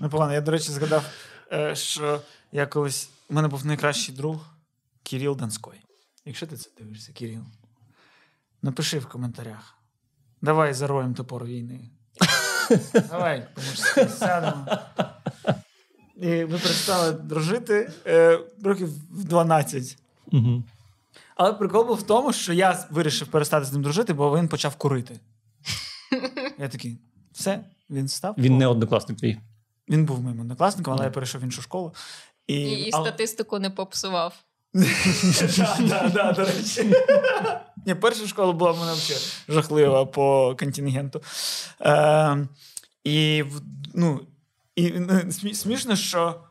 Непогано. 0.00 0.32
Я, 0.32 0.40
до 0.40 0.50
речі, 0.50 0.72
згадав, 0.72 1.04
е, 1.52 1.76
що 1.76 2.20
я 2.52 2.66
колись. 2.66 3.10
У 3.30 3.34
мене 3.34 3.48
був 3.48 3.66
найкращий 3.66 4.14
друг 4.14 4.54
Кирил 5.02 5.36
Донской. 5.36 5.76
Якщо 6.24 6.46
ти 6.46 6.56
це 6.56 6.70
дивишся, 6.78 7.12
Кирил, 7.12 7.44
напиши 8.62 8.98
в 8.98 9.06
коментарях. 9.06 9.78
Давай 10.42 10.74
зароємо 10.74 11.14
топор 11.14 11.44
війни. 11.44 11.90
Давай, 13.10 13.46
по-мужськи 13.54 14.08
сядемо. 14.08 14.66
І 16.16 16.26
ми 16.26 16.58
перестали 16.58 17.12
дружити 17.12 17.92
е, 18.06 18.38
років 18.64 18.88
в 19.10 19.24
12. 19.24 19.98
Угу. 20.32 20.62
Але 21.36 21.52
прикол 21.52 21.86
був 21.86 21.96
в 21.96 22.02
тому, 22.02 22.32
що 22.32 22.52
я 22.52 22.86
вирішив 22.90 23.28
перестати 23.28 23.66
з 23.66 23.72
ним 23.72 23.82
дружити, 23.82 24.12
бо 24.12 24.38
він 24.38 24.48
почав 24.48 24.76
курити. 24.76 25.20
Я 26.58 26.68
такий, 26.68 26.98
все, 27.32 27.64
він 27.90 28.08
став. 28.08 28.34
Він 28.38 28.58
не 28.58 28.66
однокласник 28.66 29.18
твій. 29.18 29.38
Він 29.88 30.04
був 30.04 30.22
моїм 30.22 30.40
однокласником, 30.40 30.94
але 30.94 31.04
я 31.04 31.10
перейшов 31.10 31.40
в 31.40 31.44
іншу 31.44 31.62
школу. 31.62 31.94
І, 32.46 32.54
І, 32.54 32.88
і 32.88 32.90
але- 32.92 33.08
статистику 33.08 33.58
не 33.58 33.70
попсував. 33.70 34.34
Да, 34.74 35.78
да, 35.80 36.08
да, 36.08 36.32
до 36.32 36.44
речі. 36.44 36.94
Ні, 37.86 37.94
перша 37.94 38.26
школа 38.26 38.52
була 38.52 38.70
в 38.72 38.78
мене 38.78 38.92
взагалі 38.92 39.24
жахлива 39.48 40.06
по 40.06 40.56
контингенту. 40.58 41.22
Е, 41.80 42.46
і, 43.04 43.44
ну, 43.94 44.20
і 44.76 44.90
ну, 44.90 45.32
смішно, 45.32 45.96
що, 45.96 46.44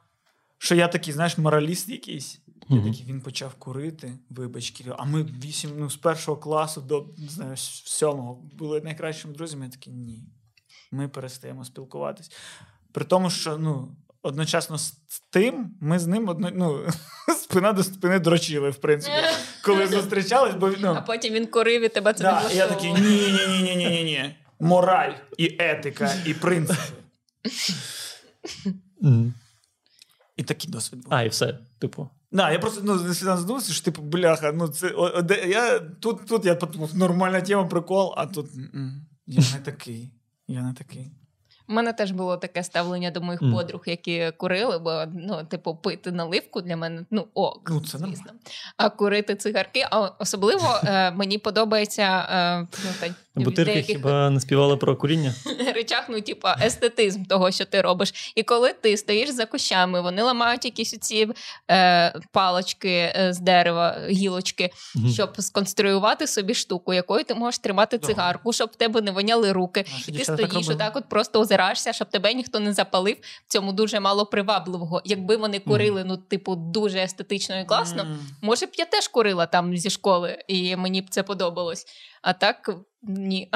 що 0.57 0.75
я 0.75 0.87
такий, 0.87 1.13
знаєш, 1.13 1.37
мораліст 1.37 1.89
якийсь. 1.89 2.41
Я 2.69 2.77
такий, 2.77 3.05
він 3.07 3.21
почав 3.21 3.53
курити, 3.53 4.13
вибач, 4.29 4.71
Кирил, 4.71 4.93
а 4.97 5.05
ми 5.05 5.23
вісім, 5.23 5.71
ну, 5.77 5.89
з 5.89 5.95
першого 5.95 6.37
класу 6.37 6.81
до 6.81 7.05
не 7.17 7.27
знаю, 7.27 7.57
сьомого 7.57 8.41
були 8.53 8.81
найкращими 8.81 9.33
друзями. 9.33 9.65
Я 9.65 9.71
такий, 9.71 9.93
ні. 9.93 10.23
Ми 10.91 11.07
перестаємо 11.07 11.65
спілкуватись. 11.65 12.31
При 12.91 13.05
тому, 13.05 13.29
що 13.29 13.57
ну, 13.57 13.95
одночасно 14.23 14.77
з 14.77 14.93
тим, 15.29 15.77
ми 15.81 15.99
з 15.99 16.07
ним 16.07 16.27
одно, 16.27 16.51
ну, 16.53 16.79
спина 17.41 17.73
до 17.73 17.83
спини 17.83 18.19
дрочили, 18.19 18.69
в 18.69 18.75
принципі, 18.75 19.15
коли 19.63 19.87
зустрічались, 19.87 20.55
бо 20.55 20.69
ну, 20.79 20.93
А 20.97 21.01
потім 21.01 21.33
він 21.33 21.47
курив 21.47 21.81
і 21.81 21.89
тебе 21.89 22.13
це 22.13 22.23
да, 22.23 22.49
і 22.53 22.55
я 22.55 22.67
такий 22.67 22.93
ні, 22.93 22.99
ні, 22.99 23.47
ні, 23.47 23.75
ні, 23.75 23.89
ні, 23.89 24.03
ні. 24.03 24.35
Мораль 24.59 25.13
і 25.37 25.55
етика, 25.59 26.13
і 26.25 26.33
принципи. 26.33 26.81
І 30.37 30.43
такий 30.43 30.71
досвід 30.71 31.03
був. 31.03 31.13
А, 31.13 31.23
і 31.23 31.29
все. 31.29 31.59
Типу. 31.79 32.09
Да, 32.31 32.51
я 32.51 32.59
просто 32.59 32.81
ну, 32.83 32.97
задумався, 32.97 33.73
що 33.73 33.83
типу, 33.85 34.01
бляха, 34.01 34.51
ну 34.51 34.67
це 34.67 34.89
о, 34.89 35.11
о, 35.17 35.21
де, 35.21 35.47
я, 35.47 35.79
тут, 35.79 36.27
тут 36.27 36.45
я 36.45 36.55
подумав, 36.55 36.95
нормальна 36.95 37.41
тема, 37.41 37.65
прикол, 37.65 38.13
а 38.17 38.25
тут 38.25 38.55
м-м, 38.55 39.05
я 39.27 39.43
не 39.53 39.65
такий. 39.65 40.11
Я 40.47 40.61
не 40.61 40.73
такий. 40.73 41.11
У 41.71 41.73
мене 41.73 41.93
теж 41.93 42.11
було 42.11 42.37
таке 42.37 42.63
ставлення 42.63 43.11
до 43.11 43.21
моїх 43.21 43.41
mm. 43.41 43.55
подруг, 43.55 43.81
які 43.85 44.31
курили, 44.37 44.79
бо 44.79 45.03
ну, 45.15 45.43
типу, 45.49 45.75
пити 45.75 46.11
наливку 46.11 46.61
для 46.61 46.77
мене 46.77 47.05
ну 47.11 47.27
ок, 47.33 47.69
Ну, 47.69 47.81
це 47.81 47.97
звісно. 47.97 48.31
А 48.77 48.89
курити 48.89 49.35
цигарки, 49.35 49.87
а 49.91 49.99
особливо 50.19 50.79
е, 50.83 51.11
мені 51.11 51.37
подобається 51.37 52.27
е, 52.31 52.59
ну, 52.85 52.89
та, 52.99 53.07
в 53.35 53.43
Бутирки 53.43 53.71
деяких 53.71 53.95
хіба 53.95 54.29
не 54.29 54.39
співали 54.39 54.77
про 54.77 54.95
куріння? 54.95 55.33
речах, 55.81 56.05
ну, 56.09 56.21
типа, 56.21 56.57
естетизм 56.61 57.23
того, 57.23 57.51
що 57.51 57.65
ти 57.65 57.81
робиш. 57.81 58.31
І 58.35 58.43
коли 58.43 58.73
ти 58.73 58.97
стоїш 58.97 59.29
за 59.29 59.45
кущами, 59.45 60.01
вони 60.01 60.21
ламають 60.23 60.65
якісь 60.65 60.93
оці 60.93 61.27
е, 61.71 62.13
палочки 62.31 62.89
е, 62.89 63.33
з 63.33 63.39
дерева, 63.39 63.97
гілочки, 64.09 64.69
Мгм. 64.95 65.09
щоб 65.09 65.41
сконструювати 65.41 66.27
собі 66.27 66.53
штуку, 66.53 66.93
якою 66.93 67.23
ти 67.23 67.33
можеш 67.33 67.59
тримати 67.59 67.97
цигарку, 67.97 68.53
щоб 68.53 68.69
в 68.69 68.75
тебе 68.75 69.01
не 69.01 69.11
воняли 69.11 69.51
руки. 69.51 69.85
Наші 69.91 70.01
І 70.01 70.05
ти 70.05 70.11
дівчата 70.11 70.37
так 70.37 70.49
стоїш, 70.51 70.69
отак 70.69 70.95
от 70.95 71.09
просто 71.09 71.39
озираєшся, 71.39 71.93
щоб 71.93 72.09
тебе 72.09 72.33
ніхто 72.33 72.59
не 72.59 72.73
запалив. 72.73 73.17
В 73.47 73.51
цьому 73.51 73.73
дуже 73.73 73.99
мало 73.99 74.25
привабливого. 74.25 75.01
Якби 75.05 75.35
вони 75.37 75.59
курили, 75.59 76.03
ну, 76.03 76.17
типу, 76.17 76.55
дуже 76.55 76.99
естетично 76.99 77.59
і 77.59 77.65
класно. 77.65 78.01
М. 78.01 78.19
Може 78.41 78.65
б 78.65 78.69
я 78.77 78.85
теж 78.85 79.07
курила 79.07 79.45
там 79.45 79.77
зі 79.77 79.89
школи, 79.89 80.37
і 80.47 80.75
мені 80.75 81.01
б 81.01 81.09
це 81.09 81.23
подобалось. 81.23 81.85
А 82.21 82.33
так 82.33 82.69
ні. 83.03 83.49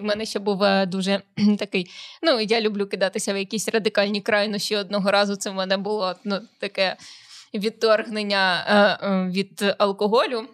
У 0.00 0.04
мене 0.04 0.26
ще 0.26 0.38
був 0.38 0.62
е, 0.62 0.86
дуже 0.86 1.22
такий. 1.58 1.90
Ну, 2.22 2.40
я 2.40 2.60
люблю 2.60 2.86
кидатися 2.86 3.32
в 3.32 3.36
якісь 3.36 3.68
радикальні 3.68 4.20
крайнощі. 4.20 4.76
Одного 4.76 5.10
разу 5.10 5.36
це 5.36 5.50
в 5.50 5.54
мене 5.54 5.76
було 5.76 6.14
ну, 6.24 6.40
таке 6.58 6.96
відторгнення 7.54 8.64
е, 8.68 9.06
е, 9.06 9.30
від 9.30 9.74
алкоголю. 9.78 10.44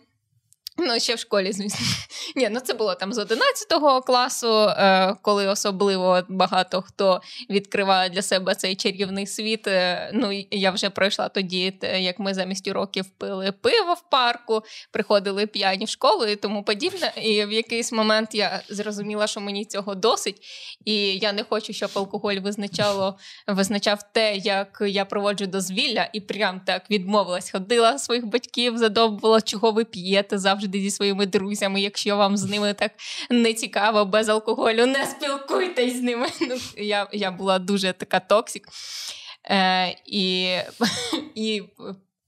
Ну, 0.79 1.01
ще 1.01 1.15
в 1.15 1.19
школі, 1.19 1.53
звісно. 1.53 1.87
Ні, 2.37 2.49
ну 2.51 2.61
це 2.61 2.75
було 2.75 2.95
там 2.95 3.13
з 3.13 3.19
11 3.19 4.05
класу, 4.07 4.69
е, 4.69 5.15
коли 5.23 5.47
особливо 5.47 6.23
багато 6.29 6.83
хто 6.83 7.21
відкриває 7.51 8.11
для 8.11 8.23
себе 8.23 8.55
цей 8.55 8.77
чарівний 8.77 9.27
світ. 9.27 9.67
Е, 9.67 10.11
ну, 10.15 10.45
я 10.51 10.71
вже 10.71 10.91
пройшла 10.91 11.29
тоді, 11.29 11.79
як 11.99 12.19
ми 12.19 12.35
замість 12.35 12.69
уроків 12.69 13.05
пили 13.19 13.53
пиво 13.53 13.95
в 13.95 14.11
парку, 14.11 14.63
приходили 14.91 15.47
п'яні 15.47 15.85
в 15.85 15.89
школу 15.89 16.27
і 16.27 16.37
тому 16.37 16.63
подібне. 16.63 17.13
І 17.23 17.45
в 17.45 17.53
якийсь 17.53 17.93
момент 17.93 18.35
я 18.35 18.63
зрозуміла, 18.69 19.27
що 19.27 19.41
мені 19.41 19.65
цього 19.65 19.95
досить, 19.95 20.43
і 20.85 20.95
я 21.19 21.33
не 21.33 21.45
хочу, 21.45 21.73
щоб 21.73 21.91
алкоголь 21.95 22.37
визначало, 22.37 23.19
визначав 23.47 23.99
те, 24.13 24.37
як 24.37 24.83
я 24.87 25.05
проводжу 25.05 25.47
дозвілля, 25.47 26.09
і 26.13 26.21
прям 26.21 26.61
так 26.61 26.91
відмовилась. 26.91 27.51
Ходила 27.51 27.99
своїх 27.99 28.27
батьків, 28.27 28.79
задовбувала, 28.79 29.41
чого 29.41 29.73
ви 29.73 29.85
п'єте 29.85 30.39
завжди 30.39 30.66
зі 30.75 30.91
своїми 30.91 31.27
друзями. 31.27 31.81
Якщо 31.81 32.17
вам 32.17 32.37
з 32.37 32.45
ними 32.45 32.75
так 32.75 32.93
не 33.31 33.55
цікаво 33.55 34.05
без 34.05 34.29
алкоголю, 34.29 34.87
не 34.87 35.07
спілкуйтесь 35.07 35.97
з 35.97 36.03
ними. 36.03 36.27
Ну, 36.41 36.57
я, 36.77 37.09
я 37.13 37.31
була 37.31 37.59
дуже 37.59 37.93
така 37.93 38.21
токсик. 38.21 38.69
Е, 39.51 39.97
і, 40.07 40.57
і 41.35 41.63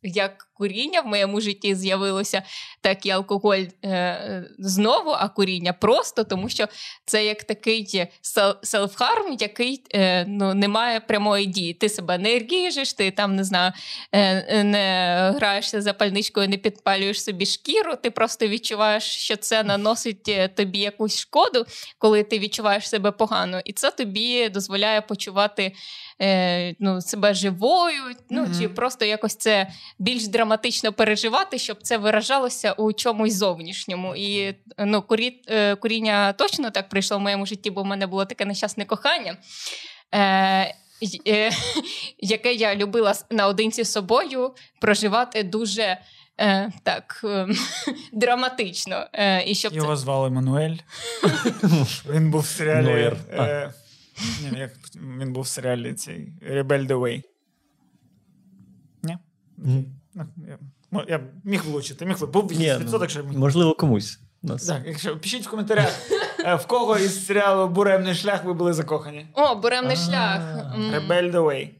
як 0.02 0.48
куріння 0.54 1.00
в 1.00 1.06
моєму 1.06 1.40
житті 1.40 1.74
з'явилося, 1.74 2.42
так 2.80 3.06
і 3.06 3.10
алкоголь 3.10 3.64
е, 3.84 4.44
знову, 4.58 5.10
а 5.10 5.28
куріння 5.28 5.72
просто, 5.72 6.24
тому 6.24 6.48
що 6.48 6.66
це 7.06 7.24
як 7.24 7.44
такий 7.44 8.08
сел- 8.22 8.56
селф-харм, 8.62 9.36
який 9.40 9.82
е, 9.94 10.24
ну, 10.28 10.54
не 10.54 10.68
має 10.68 11.00
прямої 11.00 11.46
дії. 11.46 11.74
Ти 11.74 11.88
себе 11.88 12.18
не 12.18 12.38
ріжеш, 12.38 12.92
ти 12.92 13.10
там 13.10 13.36
не 13.36 13.44
знаю, 13.44 13.72
е, 14.12 14.64
не 14.64 15.32
граєшся 15.36 15.82
запальничкою, 15.82 16.48
не 16.48 16.56
підпалюєш 16.56 17.24
собі 17.24 17.46
шкіру. 17.46 17.96
Ти 18.02 18.10
просто 18.10 18.48
відчуваєш, 18.48 19.04
що 19.04 19.36
це 19.36 19.62
наносить 19.62 20.28
е, 20.28 20.48
тобі 20.48 20.78
якусь 20.78 21.18
шкоду, 21.18 21.66
коли 21.98 22.22
ти 22.22 22.38
відчуваєш 22.38 22.88
себе 22.88 23.10
погано, 23.12 23.60
і 23.64 23.72
це 23.72 23.90
тобі 23.90 24.48
дозволяє 24.48 25.00
почувати 25.00 25.72
е, 26.22 26.74
ну, 26.78 27.00
себе 27.00 27.34
живою, 27.34 28.02
ну 28.30 28.42
Мгм. 28.42 28.60
чи 28.60 28.68
просто 28.68 29.04
якось 29.04 29.36
це 29.36 29.68
більш 29.98 30.28
драматично 30.28 30.92
переживати, 30.92 31.58
щоб 31.58 31.82
це 31.82 31.98
виражалося 31.98 32.72
у 32.72 32.92
чомусь 32.92 33.34
зовнішньому. 33.34 34.16
І 34.16 34.54
ну, 34.78 35.02
курі, 35.02 35.42
е, 35.48 35.74
куріння 35.74 36.32
точно 36.32 36.70
так 36.70 36.88
прийшло 36.88 37.18
в 37.18 37.20
моєму 37.20 37.46
житті, 37.46 37.70
бо 37.70 37.82
в 37.82 37.86
мене 37.86 38.06
було 38.06 38.24
таке 38.24 38.44
нещасне 38.44 38.84
кохання. 38.84 39.36
Е, 40.14 40.74
е, 41.26 41.50
яке 42.18 42.54
я 42.54 42.74
любила 42.76 43.14
наодинці 43.30 43.84
з 43.84 43.92
собою 43.92 44.54
проживати 44.80 45.42
дуже 45.42 45.98
е, 46.40 46.72
так 46.82 47.20
е, 47.24 47.46
драматично. 48.12 49.06
Е, 49.12 49.50
і 49.50 49.54
щоб 49.54 49.72
це 49.72 49.76
Його 49.76 49.96
звали 49.96 50.30
Мануель. 50.30 50.76
Він 52.10 52.30
був 52.30 52.40
в 52.40 52.46
серіалі. 52.46 53.12
Ні, 54.52 54.58
як 54.58 54.72
він 55.20 55.32
був 55.32 55.42
в 55.42 55.46
серіалі 55.46 55.94
цей 55.94 56.32
Rebel 56.50 56.86
the 56.86 57.00
Way. 57.00 57.22
Ні? 59.02 59.18
Мгм. 59.56 59.84
Ну, 60.14 60.24
я, 60.48 60.58
я 61.08 61.20
міг 61.44 61.64
влучити, 61.64 62.06
міг 62.06 62.16
влучити. 62.16 62.38
Був 62.38 62.52
Ні, 62.52 62.64
якийсь 62.64 62.78
ну, 62.78 62.84
відсоток, 62.84 63.10
що 63.10 63.20
я 63.20 63.26
міг. 63.26 63.38
Можливо, 63.38 63.74
комусь. 63.74 64.20
Нас. 64.42 64.66
Так, 64.66 64.82
якщо 64.86 65.18
пишіть 65.18 65.46
в 65.46 65.50
коментарях, 65.50 66.10
е, 66.44 66.54
в 66.54 66.66
кого 66.66 66.98
із 66.98 67.26
серіалу 67.26 67.68
Буремний 67.68 68.14
шлях 68.14 68.44
ви 68.44 68.54
були 68.54 68.72
закохані. 68.72 69.26
О, 69.34 69.54
буремний 69.54 69.96
шлях. 69.96 70.40
Rebel 70.76 71.32
the 71.32 71.44
Way. 71.44 71.70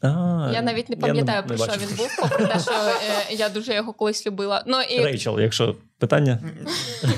А, 0.00 0.50
Я 0.54 0.62
навіть 0.62 0.88
не 0.88 0.96
пам'ятаю, 0.96 1.46
про 1.46 1.56
що 1.56 1.66
він 1.66 1.96
був, 1.96 2.16
попри 2.22 2.46
те, 2.46 2.60
що 2.60 2.70
е, 2.72 3.34
я 3.34 3.48
дуже 3.48 3.74
його 3.74 3.92
колись 3.92 4.26
любила. 4.26 4.64
Ну 4.66 4.80
і 4.80 5.04
Рейчел, 5.04 5.40
якщо 5.40 5.76
питання. 5.98 6.38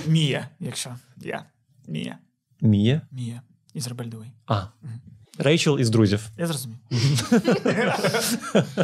Мія, 0.06 0.48
якщо 0.60 0.90
я. 1.16 1.44
Мія. 1.88 2.18
Мія. 2.60 3.00
Мія. 3.10 3.42
Із 3.74 3.88
Rebel. 3.88 4.24
А. 4.46 4.66
Рейчел 5.40 5.78
із 5.78 5.90
друзів. 5.90 6.28
Я 6.38 6.46
зрозумів. 6.46 6.78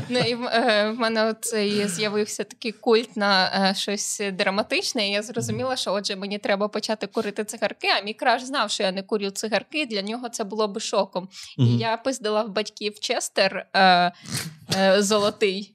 Ну, 0.08 0.18
і 0.18 0.34
в, 0.34 0.44
е, 0.44 0.90
в 0.90 0.98
мене 0.98 1.34
цей 1.40 1.88
з'явився 1.88 2.44
такий 2.44 2.72
культ 2.72 3.16
на 3.16 3.46
е, 3.70 3.74
щось 3.74 4.22
драматичне, 4.32 5.08
і 5.08 5.12
я 5.12 5.22
зрозуміла, 5.22 5.76
що 5.76 5.92
отже 5.92 6.16
мені 6.16 6.38
треба 6.38 6.68
почати 6.68 7.06
курити 7.06 7.44
цигарки. 7.44 7.88
А 7.98 8.04
мій 8.04 8.14
краш 8.14 8.42
знав, 8.42 8.70
що 8.70 8.82
я 8.82 8.92
не 8.92 9.02
курю 9.02 9.30
цигарки. 9.30 9.86
Для 9.86 10.02
нього 10.02 10.28
це 10.28 10.44
було 10.44 10.68
би 10.68 10.80
шоком. 10.80 11.28
І 11.58 11.76
я 11.78 11.96
пиздила 11.96 12.42
в 12.42 12.48
батьків 12.48 12.98
Честер 13.00 13.66
е, 13.74 14.12
е, 14.76 15.02
золотий. 15.02 15.72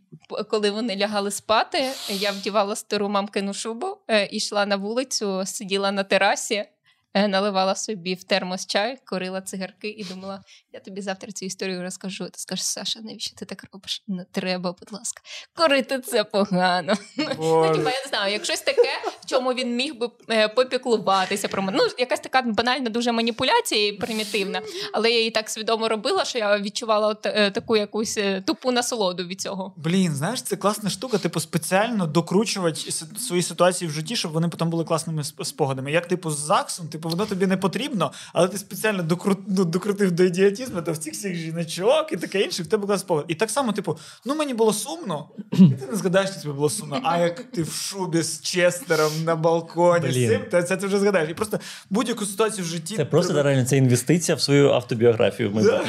Коли 0.49 0.71
вони 0.71 0.97
лягали 0.97 1.31
спати, 1.31 1.83
я 2.09 2.31
вдівала 2.31 2.75
стару 2.75 3.09
мамкину 3.09 3.53
шубу, 3.53 3.97
е, 4.07 4.29
йшла 4.31 4.65
на 4.65 4.75
вулицю, 4.75 5.43
сиділа 5.45 5.91
на 5.91 6.03
терасі. 6.03 6.65
Е, 7.13 7.27
Наливала 7.27 7.75
собі 7.75 8.13
в 8.13 8.23
термос 8.23 8.67
чай, 8.67 8.97
курила 9.05 9.41
цигарки 9.41 9.89
і 9.89 10.03
думала, 10.03 10.43
я 10.73 10.79
тобі 10.79 11.01
завтра 11.01 11.31
цю 11.31 11.45
історію 11.45 11.81
розкажу. 11.81 12.25
Ти 12.25 12.39
скажеш, 12.39 12.65
Саша, 12.65 12.99
навіщо 13.01 13.35
ти 13.35 13.45
так 13.45 13.63
робиш? 13.73 14.03
Не 14.07 14.25
треба, 14.31 14.75
будь 14.79 14.91
ласка. 14.91 15.21
Курити 15.55 15.99
це 15.99 16.23
погано. 16.23 16.93
Ну, 17.17 17.73
типа, 17.73 17.89
я 17.89 18.01
не 18.03 18.09
знаю, 18.09 18.33
як 18.33 18.45
щось 18.45 18.61
таке, 18.61 18.89
в 19.21 19.25
чому 19.25 19.53
він 19.53 19.75
міг 19.75 19.99
би 19.99 20.09
е, 20.29 20.47
попіклуватися 20.47 21.47
про 21.47 21.61
мене. 21.61 21.77
Ну, 21.81 21.87
якась 21.97 22.19
така 22.19 22.41
банальна 22.41 22.89
дуже 22.89 23.11
маніпуляція 23.11 23.87
і 23.87 23.91
примітивна, 23.91 24.61
але 24.93 25.11
я 25.11 25.17
її 25.17 25.31
так 25.31 25.49
свідомо 25.49 25.87
робила, 25.87 26.25
що 26.25 26.37
я 26.37 26.59
відчувала 26.59 27.07
от, 27.07 27.25
е, 27.25 27.51
таку 27.51 27.77
якусь 27.77 28.17
е, 28.17 28.41
тупу 28.41 28.71
насолоду 28.71 29.23
від 29.23 29.41
цього. 29.41 29.73
Блін, 29.77 30.15
знаєш, 30.15 30.41
це 30.41 30.55
класна 30.55 30.89
штука, 30.89 31.17
типу, 31.17 31.39
спеціально 31.39 32.07
докручувати 32.07 32.91
свої 33.19 33.43
ситуації 33.43 33.89
в 33.89 33.91
житті, 33.91 34.15
щоб 34.15 34.31
вони 34.31 34.49
потім 34.49 34.69
були 34.69 34.83
класними 34.83 35.23
спогадами. 35.23 35.91
Як, 35.91 36.07
типу, 36.07 36.31
з 36.31 36.37
ЗАГСом, 36.37 36.87
типу, 36.87 37.09
воно 37.09 37.25
тобі 37.25 37.47
не 37.47 37.57
потрібно, 37.57 38.11
але 38.33 38.47
ти 38.47 38.57
спеціально 38.57 39.03
докру... 39.03 39.37
ну, 39.47 39.65
докрутив 39.65 40.11
до 40.11 40.23
ідіотізму, 40.23 40.60
то 40.65 40.91
в 40.91 40.95
всіх 40.95 41.13
всіх 41.13 41.35
жіночок 41.35 42.09
і 42.11 42.17
таке 42.17 42.41
інше, 42.41 42.63
в 42.63 42.67
тебе 42.67 42.87
клас 42.87 43.01
спогад. 43.01 43.25
І 43.27 43.35
так 43.35 43.49
само, 43.49 43.71
типу, 43.71 43.97
ну 44.25 44.35
мені 44.35 44.53
було 44.53 44.73
сумно, 44.73 45.29
і 45.51 45.55
ти 45.57 45.85
не 45.91 45.97
згадаєш, 45.97 46.29
що 46.31 46.41
тобі 46.41 46.53
було 46.55 46.69
сумно. 46.69 46.99
А 47.03 47.17
як 47.17 47.43
ти 47.43 47.63
в 47.63 47.71
шубі 47.71 48.21
з 48.21 48.41
Честером 48.41 49.11
на 49.25 49.35
балконі, 49.35 50.11
з 50.11 50.27
цим, 50.27 50.41
то 50.51 50.63
це 50.63 50.77
ти 50.77 50.87
вже 50.87 50.99
згадаєш. 50.99 51.29
І 51.29 51.33
просто 51.33 51.59
будь-яку 51.89 52.25
ситуацію 52.25 52.65
в 52.65 52.67
житті. 52.67 52.95
Це 52.95 53.05
просто 53.05 53.33
треба- 53.33 53.49
реально 53.49 53.65
це 53.65 53.77
інвестиція 53.77 54.35
в 54.35 54.41
свою 54.41 54.69
автобіографію. 54.71 55.49
в 55.51 55.55
майбутньому. 55.55 55.83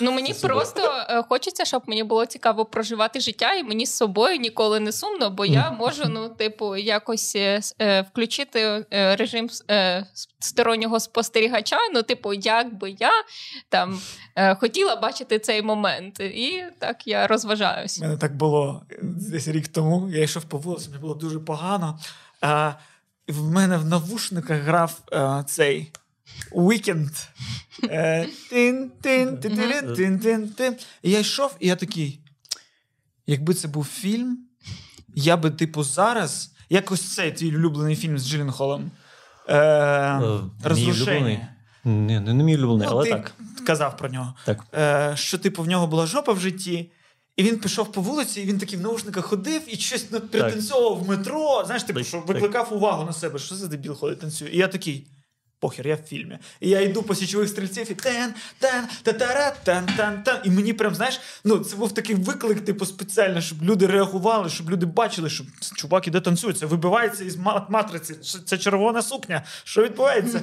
Ну 0.00 0.12
мені 0.12 0.34
супер. 0.34 0.50
просто 0.50 0.80
е, 1.08 1.22
хочеться, 1.28 1.64
щоб 1.64 1.82
мені 1.86 2.02
було 2.02 2.26
цікаво 2.26 2.64
проживати 2.64 3.20
життя, 3.20 3.54
і 3.54 3.62
мені 3.64 3.86
з 3.86 3.96
собою 3.96 4.36
ніколи 4.36 4.80
не 4.80 4.92
сумно, 4.92 5.30
бо 5.30 5.44
я 5.46 5.70
можу, 5.70 6.02
ну, 6.08 6.28
типу, 6.28 6.76
якось 6.76 7.36
е, 7.36 7.60
е, 7.78 8.02
включити 8.02 8.86
е, 8.92 9.16
режим 9.16 9.48
е, 9.70 10.06
стороннього 10.38 11.00
спостерігача. 11.00 11.78
Ну, 11.94 12.02
типу, 12.02 12.32
як 12.34 12.78
би 12.78 12.90
я 12.90 13.12
там 13.68 14.00
е, 14.36 14.54
хотіла 14.54 14.96
бачити 14.96 15.38
цей 15.38 15.62
момент, 15.62 16.20
і 16.20 16.64
так 16.78 17.06
я 17.06 17.26
розважаюсь. 17.26 17.98
У 17.98 18.02
мене 18.02 18.16
так 18.16 18.36
було 18.36 18.82
десь 19.02 19.48
рік 19.48 19.68
тому. 19.68 20.10
Я 20.10 20.22
йшов 20.22 20.44
по 20.44 20.58
вулиці, 20.58 20.88
мені 20.88 21.00
було 21.00 21.14
дуже 21.14 21.40
погано. 21.40 21.98
В 23.28 23.50
мене 23.50 23.76
в 23.76 23.84
навушниках 23.84 24.60
грав 24.60 24.98
цей 25.46 25.92
Weekend. 26.52 27.26
Е, 27.84 28.28
тин, 28.50 28.90
тин, 29.00 29.36
тин, 29.38 29.56
тин, 29.56 29.94
тин, 29.96 30.18
тин, 30.18 30.48
тин. 30.48 30.76
І 31.02 31.10
я 31.10 31.18
йшов, 31.18 31.56
і 31.60 31.68
я 31.68 31.76
такий. 31.76 32.20
Якби 33.26 33.54
це 33.54 33.68
був 33.68 33.84
фільм, 33.84 34.38
я 35.14 35.36
би, 35.36 35.50
типу, 35.50 35.82
зараз. 35.82 36.50
Якось 36.70 37.14
цей 37.14 37.32
твій 37.32 37.56
улюблений 37.56 37.96
фільм 37.96 38.18
з 38.18 38.28
Джилленхолом. 38.30 38.90
Е, 39.48 39.56
Е, 39.56 40.40
Розрушення. 40.64 40.92
улюблений? 41.12 41.38
Не, 41.84 42.20
не 42.20 42.44
мій 42.44 42.56
улюблений, 42.56 42.86
Ну, 42.90 42.92
але 42.96 43.04
ти 43.04 43.10
так. 43.10 43.34
казав 43.66 43.96
про 43.96 44.08
нього. 44.08 44.34
Так. 44.46 44.64
Е, 44.74 45.12
що, 45.16 45.38
типу, 45.38 45.62
в 45.62 45.66
нього 45.66 45.86
була 45.86 46.06
жопа 46.06 46.32
в 46.32 46.40
житті, 46.40 46.90
і 47.36 47.42
він 47.42 47.58
пішов 47.58 47.92
по 47.92 48.00
вулиці, 48.00 48.40
і 48.40 48.44
він 48.44 48.58
такий 48.58 48.78
в 48.78 48.82
наушниках 48.82 49.24
ходив 49.24 49.62
і 49.66 49.76
щось 49.76 50.06
ну, 50.10 50.20
пританцьовував 50.20 51.04
в 51.04 51.08
метро. 51.08 51.62
Знаєш, 51.64 51.82
типу, 51.82 51.98
Так, 51.98 52.08
що 52.08 52.18
так. 52.18 52.28
викликав 52.28 52.72
увагу 52.74 53.04
на 53.04 53.12
себе, 53.12 53.38
що 53.38 53.54
за 53.54 53.66
дебіл 53.66 53.94
ходить, 53.94 54.20
танцює. 54.20 54.48
І 54.52 54.56
я 54.58 54.68
такий. 54.68 55.06
Похер, 55.64 55.86
я 55.88 55.94
в 55.94 55.98
фільмі. 55.98 56.38
І 56.60 56.68
я 56.68 56.80
йду 56.80 57.02
по 57.02 57.14
січових 57.14 57.48
стрільців 57.48 57.90
і 57.90 57.94
тен, 57.94 58.34
тен, 58.58 58.84
татара, 59.02 59.50
тен, 59.50 59.86
тен, 59.96 60.22
тен. 60.22 60.36
І 60.44 60.50
мені 60.50 60.72
прям, 60.72 60.94
знаєш, 60.94 61.20
ну 61.44 61.58
це 61.58 61.76
був 61.76 61.92
такий 61.92 62.16
виклик, 62.16 62.60
типу, 62.64 62.86
спеціально, 62.86 63.40
щоб 63.40 63.62
люди 63.62 63.86
реагували, 63.86 64.48
щоб 64.48 64.70
люди 64.70 64.86
бачили, 64.86 65.30
що 65.30 65.44
чувак 65.76 66.06
іде 66.08 66.20
танцює. 66.20 66.52
Це 66.52 66.66
вибивається 66.66 67.24
із 67.24 67.36
ма- 67.36 67.66
матриці. 67.70 68.14
Це- 68.44 68.58
червона 68.58 69.02
сукня. 69.02 69.42
Що 69.64 69.82
відбувається? 69.82 70.40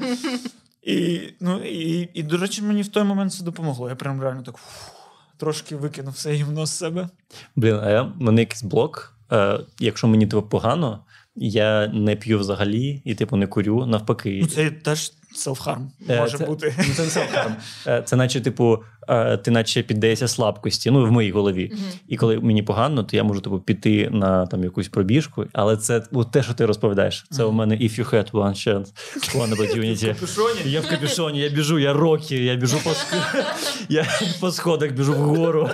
І, 0.84 1.22
ну, 1.40 1.64
і, 1.64 2.10
і, 2.14 2.24
до 2.24 2.38
речі, 2.38 2.62
мені 2.62 2.82
в 2.82 2.88
той 2.88 3.04
момент 3.04 3.34
це 3.34 3.44
допомогло. 3.44 3.90
Я 3.90 3.96
прям 3.96 4.22
реально 4.22 4.44
так 4.44 4.56
фу, 4.58 4.92
трошки 5.38 5.76
викинув 5.76 6.14
все 6.14 6.32
гівно 6.32 6.66
з 6.66 6.78
себе. 6.78 7.10
Блін, 7.56 7.80
а 7.84 7.90
я, 7.90 8.02
в 8.02 8.22
мене 8.22 8.42
якийсь 8.42 8.64
блок. 8.64 9.14
Е, 9.32 9.60
якщо 9.80 10.08
мені 10.08 10.28
типу, 10.28 10.42
погано, 10.44 11.04
я 11.36 11.88
не 11.88 12.16
п'ю 12.16 12.40
взагалі 12.40 13.02
і 13.06 13.16
типу 13.16 13.36
не 13.36 13.48
курю, 13.48 13.86
навпаки. 13.86 14.40
Ну, 14.42 14.48
це 14.48 14.72
теж 14.72 15.12
селфхарм 15.34 15.92
може 16.08 16.38
це, 16.38 16.46
бути. 16.46 16.76
Ну, 16.78 17.06
це 17.06 17.20
не. 17.20 17.56
Е, 17.88 18.02
Це 18.06 18.16
наче, 18.16 18.42
типу, 18.42 18.84
е, 19.10 19.38
ти 19.38 19.52
наче 19.52 19.84
піддаєшся 19.84 20.28
слабкості, 20.28 20.92
ну, 20.92 21.06
в 21.06 21.12
моїй 21.12 21.32
голові. 21.32 21.74
І 22.08 22.18
коли 22.18 22.40
мені 22.40 22.64
погано, 22.64 23.04
то 23.04 23.16
я 23.16 23.24
можу 23.24 23.42
типу, 23.42 23.60
піти 23.60 24.10
на 24.12 24.46
там, 24.46 24.64
якусь 24.64 24.88
пробіжку. 24.88 25.46
Але 25.54 25.78
це 25.78 26.04
от 26.12 26.32
те, 26.32 26.44
що 26.44 26.54
ти 26.54 26.66
розповідаєш. 26.66 27.26
Це 27.32 27.44
у 27.44 27.52
мене 27.52 27.76
if 27.76 28.00
you 28.00 28.14
had 28.14 28.32
one 28.32 28.68
chance, 28.68 28.88
one 29.36 29.56
opportunity. 29.56 30.08
Капюшоні. 30.14 30.60
Я 30.66 30.82
в 30.82 30.88
капюшоні, 30.88 31.40
я 31.40 31.50
біжу, 31.50 31.80
я 31.80 31.94
рокі, 31.94 32.46
я 32.46 32.56
біжу 32.56 32.80
по, 32.84 32.92
я 33.90 34.06
по 34.40 34.52
сходах, 34.52 34.92
біжу 34.92 35.14
вгору. 35.14 35.70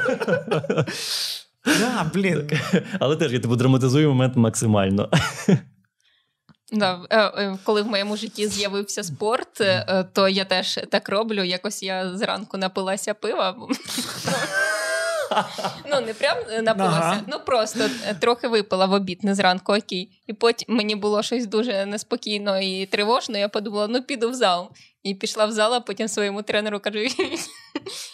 Да, 1.79 2.11
блін. 2.13 2.49
Але 2.99 3.15
теж 3.15 3.33
я 3.33 3.39
типу 3.39 3.55
драматизую 3.55 4.09
момент 4.09 4.35
максимально. 4.35 5.09
Да, 6.71 6.99
е, 7.09 7.19
е, 7.19 7.57
коли 7.63 7.81
в 7.81 7.87
моєму 7.87 8.17
житті 8.17 8.47
з'явився 8.47 9.03
спорт, 9.03 9.61
е, 9.61 10.05
то 10.13 10.27
я 10.29 10.45
теж 10.45 10.79
так 10.89 11.09
роблю. 11.09 11.43
Якось 11.43 11.83
я 11.83 12.17
зранку 12.17 12.57
напилася 12.57 13.13
пива. 13.13 13.55
Ну, 15.91 16.01
не 16.01 16.13
прям 16.13 16.37
напилася, 16.63 16.97
Ага. 16.97 17.21
ну 17.27 17.39
просто 17.45 17.79
трохи 18.19 18.47
випила 18.47 18.85
в 18.85 18.93
обід, 18.93 19.23
не 19.23 19.35
зранку, 19.35 19.73
окей. 19.73 20.21
І 20.27 20.33
потім 20.33 20.75
мені 20.75 20.95
було 20.95 21.23
щось 21.23 21.45
дуже 21.45 21.85
неспокійно 21.85 22.59
і 22.59 22.85
тривожно. 22.85 23.37
Я 23.37 23.49
подумала, 23.49 23.87
ну 23.87 24.03
піду 24.03 24.29
в 24.29 24.33
зал. 24.33 24.69
І 25.03 25.15
пішла 25.15 25.45
в 25.45 25.51
зал, 25.51 25.73
а 25.73 25.79
потім 25.79 26.07
своєму 26.07 26.41
тренеру 26.41 26.79
кажу: 26.79 26.99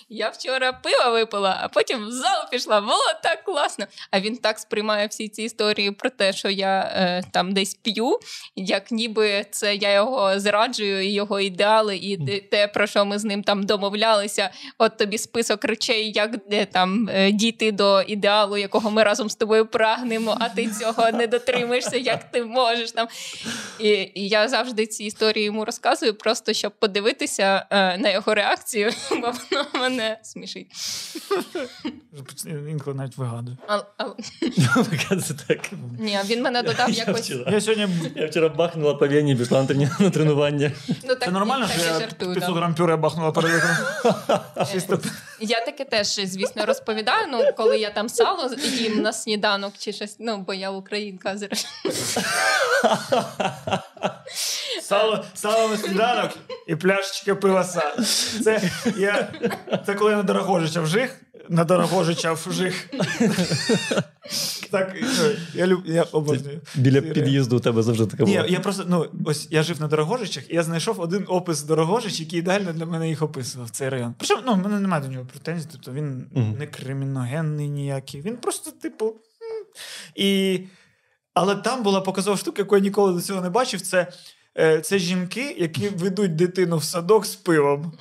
я 0.09 0.29
вчора 0.29 0.73
пива 0.73 1.09
випила, 1.09 1.59
а 1.61 1.67
потім 1.67 2.07
в 2.07 2.11
зал 2.11 2.49
пішла. 2.51 2.81
Було 2.81 3.13
так 3.23 3.43
класно. 3.43 3.85
А 4.11 4.19
він 4.19 4.37
так 4.37 4.59
сприймає 4.59 5.07
всі 5.07 5.29
ці 5.29 5.43
історії 5.43 5.91
про 5.91 6.09
те, 6.09 6.33
що 6.33 6.49
я 6.49 6.79
е, 6.95 7.23
там 7.31 7.53
десь 7.53 7.73
п'ю, 7.73 8.19
як 8.55 8.91
ніби 8.91 9.45
це 9.51 9.75
я 9.75 9.93
його 9.93 10.39
зраджую, 10.39 11.03
і 11.05 11.13
його 11.13 11.39
ідеали, 11.39 11.97
і 11.97 12.17
те- 12.39 12.67
про 12.67 12.87
що 12.87 13.05
ми 13.05 13.19
з 13.19 13.23
ним 13.23 13.43
там 13.43 13.63
домовлялися. 13.63 14.49
От 14.77 14.97
тобі 14.97 15.17
список 15.17 15.63
речей, 15.65 16.11
як 16.15 16.47
де 16.47 16.65
там 16.65 17.09
е, 17.13 17.31
дійти 17.31 17.71
до 17.71 18.01
ідеалу, 18.01 18.57
якого 18.57 18.91
ми 18.91 19.03
разом 19.03 19.29
з 19.29 19.35
тобою 19.35 19.65
прагнемо, 19.65 20.37
а 20.39 20.49
ти 20.49 20.67
цього 20.69 21.11
не 21.11 21.27
дотримуєшся, 21.27 21.97
як 21.97 22.31
ти 22.31 22.43
можеш 22.43 22.91
там. 22.91 23.07
І, 23.79 23.89
і 23.89 24.27
я 24.27 24.47
завжди 24.47 24.87
ці 24.87 25.03
історії 25.03 25.45
йому 25.45 25.65
розказую, 25.65 26.13
просто 26.13 26.53
щоб 26.53 26.71
подивитися 26.79 27.65
е, 27.69 27.97
на 27.97 28.09
його 28.09 28.33
реакцію, 28.33 28.91
бо 29.11 29.31
воно 29.53 29.65
мене 29.73 30.19
смішить. 30.23 30.67
Інколи 32.45 32.95
навіть 32.95 33.17
вигадую. 33.17 33.57
Так. 35.47 35.69
ні, 35.99 36.19
він 36.25 36.41
мене 36.41 36.61
додав 36.61 36.89
Я 36.89 37.03
якось. 37.07 37.29
Я 37.47 37.61
сьогодні. 37.61 37.87
Я 38.15 38.27
вчора 38.27 38.49
бахнула 38.49 38.93
по 38.93 39.07
вені, 39.07 39.35
пішла 39.35 39.67
на 39.99 40.09
тренування. 40.09 40.71
Ну, 40.89 40.95
так, 41.07 41.23
Це 41.23 41.31
нормально, 41.31 41.67
що 41.67 41.85
я 41.85 41.99
500 41.99 42.55
грам 42.55 42.75
пюре 42.75 42.95
бахнула 42.95 43.31
перед. 43.31 43.61
Я 45.39 45.65
таке 45.65 45.85
теж, 45.85 46.07
звісно, 46.07 46.65
розповідаю. 46.65 47.27
Ну, 47.31 47.43
коли 47.57 47.79
я 47.79 47.89
там 47.89 48.09
сало 48.09 48.49
їм 48.79 49.01
на 49.01 49.13
сніданок 49.13 49.73
чи 49.77 49.93
щось, 49.93 50.15
ну, 50.19 50.37
бо 50.37 50.53
я 50.53 50.71
українка 50.71 51.37
зрештою. 51.37 51.93
Сало, 54.81 55.25
сало 55.33 55.69
на 55.69 55.77
сніданок 55.77 56.31
і 56.67 56.75
пляшечка 56.75 57.35
пива 57.35 57.63
са. 57.63 57.95
Це, 58.43 58.71
я, 58.97 59.33
це 59.85 59.95
коли 59.95 60.11
я 60.11 60.17
на 60.17 60.23
Дорогожича 60.23 60.81
вжих, 60.81 61.21
на 61.49 61.63
Дорогожича 61.63 62.33
вжих. 62.33 62.89
Так, 64.71 64.95
я, 65.53 65.67
люб, 65.67 65.81
я 65.85 66.03
обожнюю. 66.03 66.61
Біля 66.75 67.01
під'їзду 67.01 67.57
у 67.57 67.59
тебе 67.59 67.83
завжди 67.83 68.05
таке 68.05 68.23
Ні, 68.23 68.43
я 68.47 68.59
просто 68.59 68.85
ну 68.87 69.05
ось 69.25 69.47
я 69.51 69.63
жив 69.63 69.81
на 69.81 69.87
Дорогожичах, 69.87 70.51
і 70.51 70.55
я 70.55 70.63
знайшов 70.63 71.01
один 71.01 71.25
опис 71.27 71.63
Дорогожич, 71.63 72.19
який 72.19 72.39
ідеально 72.39 72.73
для 72.73 72.85
мене 72.85 73.09
їх 73.09 73.21
описував 73.21 73.69
цей 73.69 73.89
район. 73.89 74.15
Причому 74.17 74.41
ну, 74.45 74.53
в 74.53 74.57
мене 74.57 74.79
немає 74.79 75.03
до 75.03 75.09
нього 75.09 75.25
претензій, 75.25 75.67
тобто 75.71 75.91
він 75.91 76.27
не 76.59 76.67
криміногенний 76.67 77.69
ніякий. 77.69 78.21
Він 78.21 78.37
просто, 78.37 78.71
типу. 78.71 79.15
І... 80.15 80.59
Але 81.33 81.55
там 81.55 81.83
була 81.83 82.01
показова 82.01 82.37
штука, 82.37 82.61
яку 82.61 82.75
я 82.75 82.81
ніколи 82.81 83.13
до 83.13 83.21
цього 83.21 83.41
не 83.41 83.49
бачив. 83.49 83.81
Це, 83.81 84.07
е, 84.57 84.81
це 84.81 84.99
жінки, 84.99 85.55
які 85.59 85.89
ведуть 85.89 86.35
дитину 86.35 86.77
в 86.77 86.83
садок 86.83 87.25
з 87.25 87.35
пивом. 87.35 87.91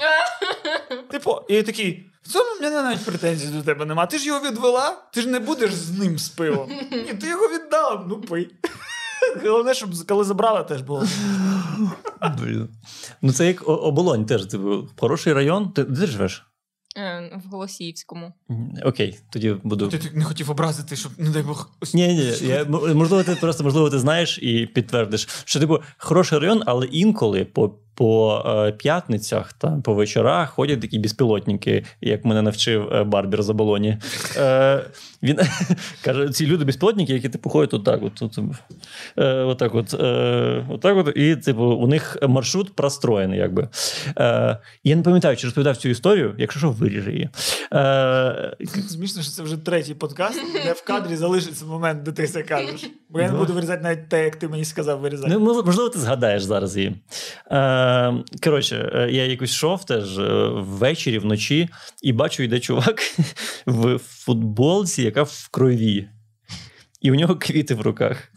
Типу, 1.10 1.40
і 1.48 1.62
такий. 1.62 2.08
В 2.22 2.28
цьому 2.28 2.58
в 2.58 2.62
мене 2.62 2.82
навіть 2.82 3.04
претензій 3.04 3.46
до 3.46 3.62
тебе 3.62 3.84
нема. 3.84 4.06
Ти 4.06 4.18
ж 4.18 4.26
його 4.26 4.40
відвела, 4.50 4.96
ти 5.12 5.20
ж 5.20 5.28
не 5.28 5.40
будеш 5.40 5.74
з 5.74 5.98
ним 5.98 6.18
з 6.18 6.28
пивом. 6.28 6.70
Ні, 6.92 7.14
ти 7.14 7.26
його 7.26 7.48
віддала, 7.48 8.04
ну 8.08 8.20
пий. 8.20 8.50
Головне, 9.44 9.74
щоб 9.74 10.06
коли 10.08 10.24
забрала, 10.24 10.62
теж 10.62 10.82
було. 10.82 11.04
Ну 13.22 13.32
це 13.32 13.46
як 13.46 13.68
оболонь 13.68 14.26
теж. 14.26 14.46
Типу, 14.46 14.88
хороший 15.00 15.32
район. 15.32 15.72
Ти 15.72 15.84
де 15.84 16.06
живеш? 16.06 16.46
Е, 16.96 17.40
В 17.44 17.48
Голосіївському. 17.48 18.32
Окей, 18.84 19.18
тоді 19.30 19.56
буду. 19.62 19.88
Ти 19.88 20.10
не 20.14 20.24
хотів 20.24 20.50
образити, 20.50 20.96
щоб, 20.96 21.12
не 21.18 21.30
дай 21.30 21.42
Бог. 21.42 21.70
Ні, 21.94 22.08
ні, 22.08 22.48
я, 22.48 22.64
можливо, 22.94 23.22
ти 23.24 23.34
просто 23.34 23.64
можливо 23.64 23.90
ти 23.90 23.98
знаєш 23.98 24.38
і 24.42 24.66
підтвердиш, 24.66 25.28
що 25.44 25.60
типу 25.60 25.78
хороший 25.96 26.38
район, 26.38 26.62
але 26.66 26.86
інколи 26.86 27.44
по, 27.44 27.68
по 28.02 28.42
е, 28.46 28.72
п'ятницях 28.72 29.52
та 29.52 29.80
по 29.84 29.94
вечорах 29.94 30.50
ходять 30.50 30.80
такі 30.80 30.98
безпілотники, 30.98 31.84
як 32.00 32.24
мене 32.24 32.42
навчив 32.42 32.88
е, 32.92 33.04
Барбір 33.04 33.42
Заболоні. 33.42 33.98
Е, 34.36 34.84
він 35.22 35.38
каже: 36.04 36.28
ці 36.28 36.46
люди 36.46 36.64
безпілотники, 36.64 37.12
які 37.12 37.28
типу 37.28 37.50
ходять 37.50 37.74
отак, 37.74 38.02
от, 38.02 38.22
от, 38.22 38.38
е, 39.18 39.34
отак, 39.34 39.74
от, 39.74 39.94
отак, 40.70 40.96
от, 40.96 41.12
і 41.16 41.36
типу, 41.36 41.64
у 41.64 41.86
них 41.86 42.18
маршрут 42.28 42.74
простроєний, 42.74 43.38
якби. 43.38 43.68
Е, 44.18 44.58
я 44.84 44.96
не 44.96 45.02
пам'ятаю, 45.02 45.36
чи 45.36 45.46
розповідав 45.46 45.76
цю 45.76 45.88
історію, 45.88 46.34
якщо 46.38 46.58
що, 46.58 46.70
виріжи 46.70 47.12
її. 47.12 47.28
Е, 47.74 48.56
Смішно, 48.88 49.22
що 49.22 49.30
це 49.30 49.42
вже 49.42 49.56
третій 49.56 49.94
подкаст, 49.94 50.40
де 50.64 50.72
в 50.72 50.84
кадрі 50.84 51.16
залишиться 51.16 51.64
момент, 51.64 52.02
де 52.02 52.12
ти 52.12 52.26
це 52.26 52.42
кажеш. 52.42 52.90
Бо 53.10 53.20
я 53.20 53.26
не 53.26 53.32
Ну. 53.32 53.38
буду 53.38 53.52
вирізати 53.52 53.82
навіть 53.82 54.08
те, 54.08 54.24
як 54.24 54.36
ти 54.36 54.48
мені 54.48 54.64
сказав 54.64 55.00
вирізати. 55.00 55.30
Ну, 55.32 55.62
можливо, 55.64 55.88
ти 55.88 55.98
згадаєш 55.98 56.42
зараз 56.42 56.76
її. 56.76 56.88
Е, 57.50 57.91
коротше, 58.44 58.90
е, 58.94 59.10
я 59.10 59.26
якось 59.26 59.50
йшов 59.50 59.84
теж 59.84 60.18
е, 60.18 60.48
ввечері, 60.48 61.18
вночі, 61.18 61.68
і 62.02 62.12
бачу, 62.12 62.42
йде 62.42 62.60
чувак 62.60 63.00
в 63.66 63.98
футболці, 63.98 65.02
яка 65.02 65.22
в 65.22 65.48
крові. 65.50 66.08
І 67.00 67.10
у 67.10 67.14
нього 67.14 67.36
квіти 67.36 67.74
в 67.74 67.80
руках. 67.80 68.32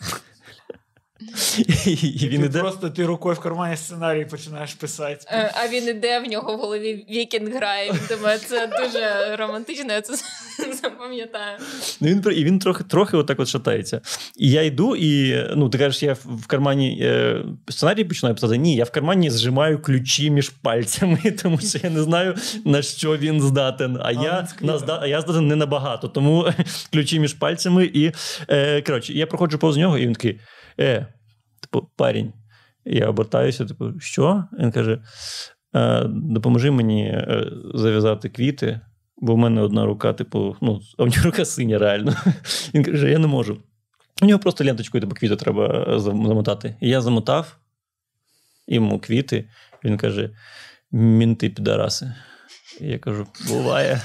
І, 1.86 2.28
він 2.28 2.46
іде. 2.46 2.60
просто 2.60 2.90
ти 2.90 3.06
рукою 3.06 3.36
в 3.36 3.40
кармані 3.40 3.78
сценарій 3.78 4.26
починаєш 4.26 4.74
писати. 4.74 5.26
Е, 5.30 5.52
А 5.56 5.68
він 5.68 5.88
іде, 5.88 6.20
в 6.20 6.24
нього 6.30 6.56
в 6.56 6.60
голові 6.60 7.06
вікінг 7.10 7.56
грає. 7.56 7.92
Він 7.92 8.00
думає, 8.18 8.38
це 8.38 8.68
дуже 8.68 9.36
романтично, 9.36 9.94
я 9.94 10.02
це 10.02 10.14
запам'ятаю. 10.82 11.58
Ну, 12.02 12.08
він, 12.08 12.24
і 12.38 12.44
він 12.44 12.60
трохи, 12.60 12.84
трохи 12.84 13.18
отак 13.18 13.40
от 13.40 13.48
шатається. 13.48 14.02
І 14.38 14.52
я 14.52 14.62
йду, 14.62 14.96
і 14.96 15.44
ну, 15.56 15.70
ти 15.70 15.78
кажеш, 15.78 16.04
я 16.04 16.14
в 16.14 16.48
кармані 16.48 17.00
е, 17.02 17.42
сценарій 17.70 18.04
починаю 18.04 18.36
писати. 18.36 18.58
Ні, 18.58 18.76
я 18.76 18.84
в 18.84 18.92
кармані 18.92 19.30
зжимаю 19.30 19.82
ключі 19.82 20.30
між 20.32 20.50
пальцями, 20.50 21.18
тому 21.44 21.60
що 21.60 21.80
я 21.84 21.90
не 21.90 22.02
знаю, 22.04 22.36
на 22.66 22.82
що 22.82 23.18
він 23.18 23.42
здатен. 23.42 23.98
А, 24.02 24.12
він 24.14 24.22
я, 24.22 24.48
на, 24.62 24.78
зда- 24.78 25.00
а 25.02 25.08
я 25.08 25.22
здатен 25.22 25.48
не 25.48 25.56
набагато. 25.56 26.08
Тому 26.08 26.48
ключі 26.94 27.20
між 27.20 27.34
пальцями. 27.34 27.86
І 27.86 28.12
е, 28.50 28.82
коротше, 28.82 29.14
я 29.14 29.28
проходжу 29.28 29.58
повз 29.58 29.78
нього, 29.78 29.98
і 29.98 30.02
він 30.02 30.14
такий: 30.14 30.40
е, 30.80 31.06
парень. 31.82 32.34
Я 32.86 33.10
обертаюся, 33.10 33.66
типу, 33.66 34.00
що? 34.00 34.44
Він 34.60 34.72
каже: 34.72 35.02
е, 35.76 36.04
допоможи 36.08 36.72
мені 36.72 37.08
е, 37.08 37.52
зав'язати 37.74 38.30
квіти. 38.30 38.82
Бо 39.18 39.36
в 39.36 39.38
мене 39.38 39.62
одна 39.62 39.86
рука, 39.86 40.14
типу, 40.14 40.56
ну, 40.62 40.82
а 40.98 41.04
в 41.04 41.08
нього 41.08 41.24
рука 41.24 41.46
синя, 41.46 41.78
реально. 41.78 42.16
Він 42.74 42.84
каже, 42.84 43.12
я 43.12 43.20
не 43.20 43.28
можу. 43.28 43.58
У 44.22 44.26
нього 44.26 44.40
просто 44.40 44.64
ленточкою 44.64 45.02
типу, 45.02 45.16
квіти 45.16 45.36
треба 45.36 45.86
замотати. 46.00 46.76
І 46.82 46.90
я 46.90 47.02
замотав 47.02 47.58
йому 48.68 49.00
квіти. 49.00 49.50
Він 49.84 49.98
каже: 49.98 50.30
мінти 50.92 51.50
підараси. 51.50 52.14
І 52.82 52.88
я 52.88 53.00
кажу: 53.00 53.28
буває. 53.48 54.02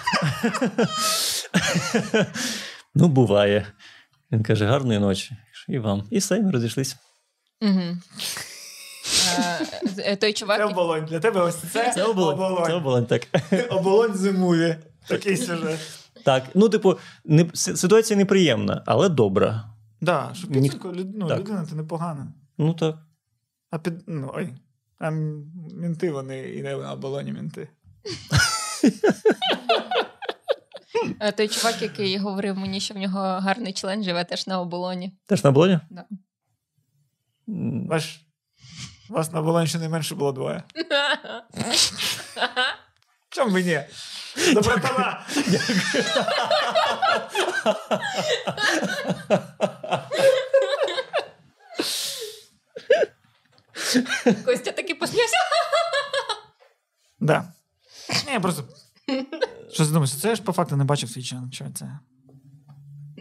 ну, 2.94 3.08
буває. 3.08 3.66
Він 4.32 4.42
каже, 4.42 4.66
гарної 4.66 4.98
ночі. 4.98 5.36
І 5.68 5.78
вам. 5.78 6.02
І 6.10 6.18
все, 6.18 6.40
ми 6.40 6.50
розійшлися. 6.50 6.96
Угу. 7.62 7.96
Той 10.20 10.32
чувак, 10.32 10.58
Це 10.58 10.64
оболонь. 10.64 11.04
Для 11.04 11.20
тебе 11.20 11.40
ось 11.40 11.56
це, 11.72 11.92
Це 11.94 12.04
оболонь. 12.04 12.64
Це 12.66 12.72
оболонь, 12.74 13.06
так. 13.06 13.26
Оболонь 13.70 14.14
зимує. 14.14 14.82
Такий 15.06 15.36
сюжет. 15.36 15.80
Так, 16.24 16.44
ну, 16.54 16.68
типу, 16.68 16.98
не, 17.24 17.46
ситуація 17.54 18.16
неприємна, 18.18 18.82
але 18.86 19.08
добра. 19.08 19.64
Да, 20.00 20.30
що 20.34 20.48
люд- 20.48 21.10
ну, 21.14 21.28
так. 21.28 21.38
людина 21.38 21.66
це 21.70 21.74
непогана. 21.74 22.32
Ну 22.58 22.74
так. 22.74 22.96
А 23.70 23.78
під. 23.78 23.94
Ну, 24.06 24.30
ой. 24.34 24.54
А 24.98 25.10
мінти 25.10 26.10
вони 26.10 26.40
і 26.48 26.62
не 26.62 26.76
на 26.76 26.92
оболоні 26.92 27.32
мінти. 27.32 27.68
е, 31.20 31.32
той 31.32 31.48
чувак, 31.48 31.82
який 31.82 32.18
говорив 32.18 32.56
мені, 32.58 32.80
що 32.80 32.94
в 32.94 32.96
нього 32.96 33.18
гарний 33.20 33.72
член 33.72 34.04
живе 34.04 34.24
теж 34.24 34.46
на 34.46 34.60
оболоні. 34.60 35.12
Теж 35.26 35.44
на 35.44 35.50
оболоні? 35.50 35.78
Да. 35.90 36.04
Ваш. 37.88 38.20
Вас 39.08 39.32
на 39.32 39.40
оболоні 39.40 39.66
щонайменше 39.66 40.14
було 40.14 40.32
двоє. 40.32 40.62
Чому 43.30 43.52
ви 43.52 43.62
ні? 43.62 43.80
До 44.54 44.60
братана! 44.60 45.26
Костя 54.44 54.72
таки 54.72 54.94
посміявся. 54.94 55.36
Да. 57.20 57.52
Ні, 58.26 58.32
я 58.32 58.40
просто. 58.40 58.64
Що 59.72 59.86
думаєш, 59.86 60.20
це 60.20 60.28
я 60.28 60.34
ж 60.34 60.42
по 60.42 60.52
факту 60.52 60.76
не 60.76 60.84
бачив 60.84 61.12
твій 61.14 61.22
чан. 61.22 61.52
Що 61.52 61.66
це? 61.74 61.98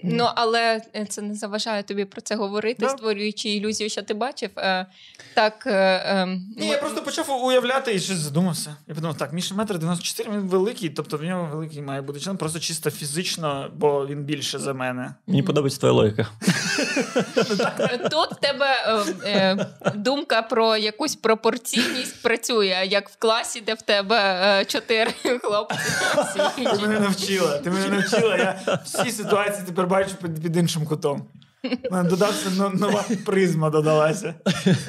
Ну, 0.04 0.30
але 0.36 0.82
е, 0.95 1.06
це 1.06 1.22
не 1.22 1.36
заважає 1.36 1.84
тобі 1.84 2.06
про 2.06 2.22
це 2.22 2.36
говорити, 2.36 2.78
Да. 2.80 2.89
створюючи 2.89 3.50
ілюзію, 3.50 3.89
що 3.89 4.02
ти 4.02 4.14
бачив. 4.14 4.50
Е, 4.58 4.86
Так, 5.34 5.64
е, 5.68 6.02
ем, 6.06 6.45
Ні, 6.58 6.66
ми- 6.68 6.72
я 6.72 6.78
просто 6.78 7.02
почав 7.02 7.43
уявляти 7.43 7.93
і 7.95 8.00
щось 8.00 8.18
задумався. 8.18 8.76
Я 8.88 8.95
подумав, 8.95 9.18
так, 9.18 9.34
Міша 9.34 9.56
метр 9.56 9.78
94, 9.80 10.30
він 10.32 10.39
великий, 10.39 10.89
тобто 10.89 11.18
в 11.18 11.24
нього 11.24 11.45
великий 11.52 11.82
має 11.82 12.02
бути 12.02 12.20
член, 12.20 12.38
просто 12.38 12.60
чисто 12.60 12.89
фізично, 12.91 13.72
бо 13.76 14.08
він 14.08 14.24
більше 14.24 14.60
за 14.60 14.74
мене. 14.74 15.14
Мені 15.28 15.43
подобається 15.43 15.80
твоя 15.80 15.93
логіка. 15.93 16.28
Тут 18.12 18.32
в 18.32 18.36
тебе 18.41 18.68
думка 19.95 20.41
про 20.41 20.78
якусь 20.78 21.16
пропорційність 21.16 22.22
працює, 22.22 22.84
як 22.86 23.10
в 23.10 23.16
класі, 23.16 23.62
де 23.62 23.74
в 23.74 23.82
тебе 23.82 24.18
е, 24.60 24.66
чотири 24.66 25.12
хлопці. 25.43 25.78
Ти 26.56 26.82
мене 26.82 27.00
навчила. 27.00 27.58
Ти 27.58 27.70
мене 27.72 27.88
навчила. 27.89 28.38
Я 28.38 28.80
всі 28.86 29.12
ситуації 29.12 29.64
тепер 29.66 29.88
бачу 29.90 30.16
під, 30.16 30.42
під 30.42 30.56
іншим 30.56 30.86
кутом. 30.86 31.28
Додався 31.92 32.50
нова 32.74 33.06
призма 33.26 33.70
додалася. 33.70 34.36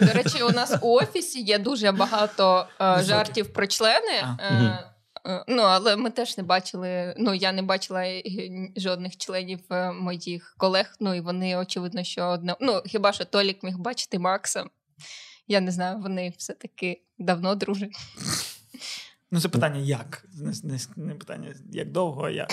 До 0.01 0.13
речі, 0.13 0.43
у 0.43 0.51
нас 0.51 0.75
у 0.83 0.95
офісі 0.95 1.41
є 1.41 1.59
дуже 1.59 1.93
багато 1.93 2.67
е, 2.81 3.03
жартів 3.03 3.53
про 3.53 3.67
члени. 3.67 4.23
А. 4.23 4.37
Е, 4.41 4.85
е, 5.27 5.45
Ну, 5.49 5.63
але 5.63 5.97
ми 5.97 6.11
теж 6.11 6.39
не 6.39 6.43
бачили. 6.43 7.15
Ну, 7.19 7.35
я 7.35 7.53
не 7.53 7.63
бачила 7.63 8.05
жодних 8.77 9.17
членів 9.17 9.61
е, 9.71 9.93
моїх 9.93 10.55
колег. 10.59 10.97
Ну 11.01 11.15
і 11.15 11.21
вони, 11.21 11.57
очевидно, 11.57 12.05
що 12.05 12.25
одне. 12.25 12.57
Ну, 12.61 12.83
хіба 12.87 13.13
що 13.13 13.25
Толік 13.25 13.63
міг 13.63 13.79
бачити 13.79 14.19
Макса. 14.19 14.65
Я 15.49 15.61
не 15.61 15.71
знаю, 15.71 15.99
вони 15.99 16.33
все-таки 16.39 17.03
давно 17.19 17.55
дружать. 17.55 17.97
Ну, 19.31 19.41
це 19.41 19.49
питання 19.49 19.81
як. 19.81 20.25
Не, 20.35 20.53
не, 20.63 20.79
не 20.97 21.15
питання, 21.15 21.55
як 21.73 21.91
довго, 21.93 22.25
а 22.25 22.31
як. 22.31 22.51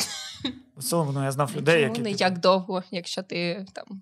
В 0.77 0.83
цілому, 0.83 1.11
ну, 1.11 1.23
я 1.23 1.31
знав 1.31 1.51
людей, 1.57 1.81
які. 1.81 2.01
не 2.01 2.09
типу, 2.09 2.23
як 2.23 2.39
довго, 2.39 2.83
якщо 2.91 3.23
ти 3.23 3.65
там. 3.73 4.01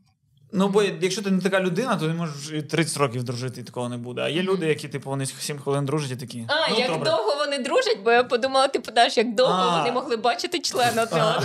Ну, 0.52 0.68
бо 0.68 0.84
якщо 0.84 1.22
ти 1.22 1.32
не 1.32 1.42
така 1.42 1.60
людина, 1.62 1.96
то 1.96 2.08
не 2.08 2.14
можеш 2.14 2.52
і 2.52 2.62
30 2.62 2.98
років 2.98 3.24
дружити, 3.24 3.62
і 3.62 3.64
такого 3.64 3.90
не 3.90 3.98
буде. 3.98 4.22
А 4.22 4.30
є 4.30 4.44
люди, 4.44 4.66
які, 4.68 4.88
типу, 4.88 5.10
вони 5.10 5.26
7 5.26 5.60
хвилин 5.60 5.86
дружать 5.86 6.12
і 6.12 6.16
такі. 6.16 6.46
А, 6.48 6.70
ну, 6.70 6.80
як 6.80 6.92
добре. 6.92 7.12
довго 7.12 7.36
вони 7.36 7.60
дружать, 7.60 8.00
бо 8.04 8.12
я 8.12 8.24
подумала, 8.24 8.68
ти 8.68 8.80
подаш, 8.80 9.18
як 9.18 9.36
довго 9.36 9.54
А. 9.54 9.80
вони 9.80 9.92
могли 9.92 10.18
бачити 10.18 10.60
члена 10.60 11.04
одне 11.04 11.24
одного. 11.24 11.44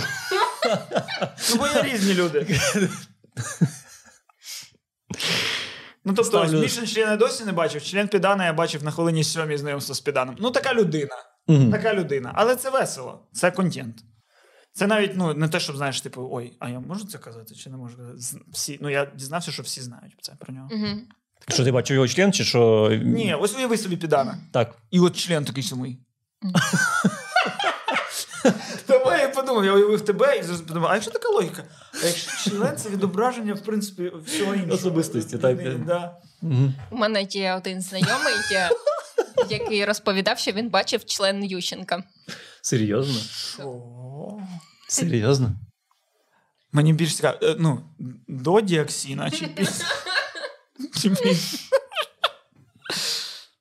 Ну, 1.49 1.55
бо 1.57 1.67
є 1.67 1.83
різні 1.83 2.13
люди. 2.13 2.47
Ну, 6.05 6.13
тобто, 6.13 6.37
Ставлю- 6.37 6.55
ось 6.55 6.61
Мішин 6.61 6.87
члена 6.87 7.17
досі 7.17 7.45
не 7.45 7.51
бачив. 7.51 7.83
Член 7.83 8.07
Підана 8.07 8.45
я 8.45 8.53
бачив 8.53 8.83
на 8.83 8.91
хвилині 8.91 9.23
сьомій 9.23 9.57
знайомства 9.57 9.95
з 9.95 9.99
Піданом. 9.99 10.35
Ну, 10.39 10.51
така 10.51 10.73
людина. 10.73 11.15
Мгм. 11.47 11.71
Така 11.71 11.93
людина. 11.93 12.31
Але 12.35 12.55
це 12.55 12.69
весело. 12.69 13.27
Це 13.33 13.51
контент. 13.51 13.95
Це 14.73 14.87
навіть 14.87 15.11
ну, 15.15 15.33
не 15.33 15.47
те, 15.47 15.59
щоб 15.59 15.77
знаєш, 15.77 16.01
типу, 16.01 16.29
ой, 16.31 16.53
а 16.59 16.69
я 16.69 16.79
можу 16.79 17.05
це 17.05 17.17
казати 17.17 17.55
чи 17.55 17.69
не 17.69 17.77
можу 17.77 17.97
казати? 17.97 18.43
Всі, 18.53 18.77
ну, 18.81 18.89
я 18.89 19.05
дізнався, 19.15 19.51
що 19.51 19.63
всі 19.63 19.81
знають 19.81 20.15
це 20.21 20.33
про 20.39 20.53
нього. 20.53 20.69
Мгм. 20.71 21.01
Що 21.47 21.63
ти 21.63 21.71
бачив 21.71 21.95
його 21.95 22.07
член, 22.07 22.33
чи 22.33 22.43
що? 22.43 22.91
Ні, 23.03 23.35
ось 23.39 23.55
уяви 23.55 23.77
собі 23.77 23.97
Підана. 23.97 24.37
Так. 24.51 24.75
І 24.91 24.99
от 24.99 25.15
член 25.15 25.45
такий 25.45 25.63
самий. 25.63 25.99
Подумав, 29.41 29.65
я 29.65 29.73
уявив 29.73 30.01
тебе 30.01 30.37
і 30.37 30.63
подумав, 30.67 30.91
а 30.91 30.93
якщо 30.93 31.11
така 31.11 31.29
логіка? 31.29 31.63
А 32.03 32.05
якщо 32.05 32.49
член 32.49 32.77
це 32.77 32.89
відображення, 32.89 33.53
в 33.53 33.61
принципі, 33.61 34.11
всього 34.25 34.53
іншого. 34.55 34.73
Особистості, 34.73 35.37
так. 35.37 35.85
Да. 35.85 36.17
У 36.91 36.97
мене 36.97 37.23
є 37.23 37.53
один 37.53 37.81
знайомий, 37.81 38.33
який 39.49 39.85
розповідав, 39.85 40.39
що 40.39 40.51
він 40.51 40.69
бачив 40.69 41.05
член 41.05 41.43
Ющенка. 41.43 42.03
Серйозно? 42.61 43.19
Серйозно? 44.87 45.55
Мені 46.71 46.93
більш 46.93 47.15
цікаво, 47.15 47.37
е, 47.43 47.55
ну, 47.59 47.83
до 48.27 48.61
діоксіна 48.61 49.31
чи 49.31 49.47
після. 49.47 49.85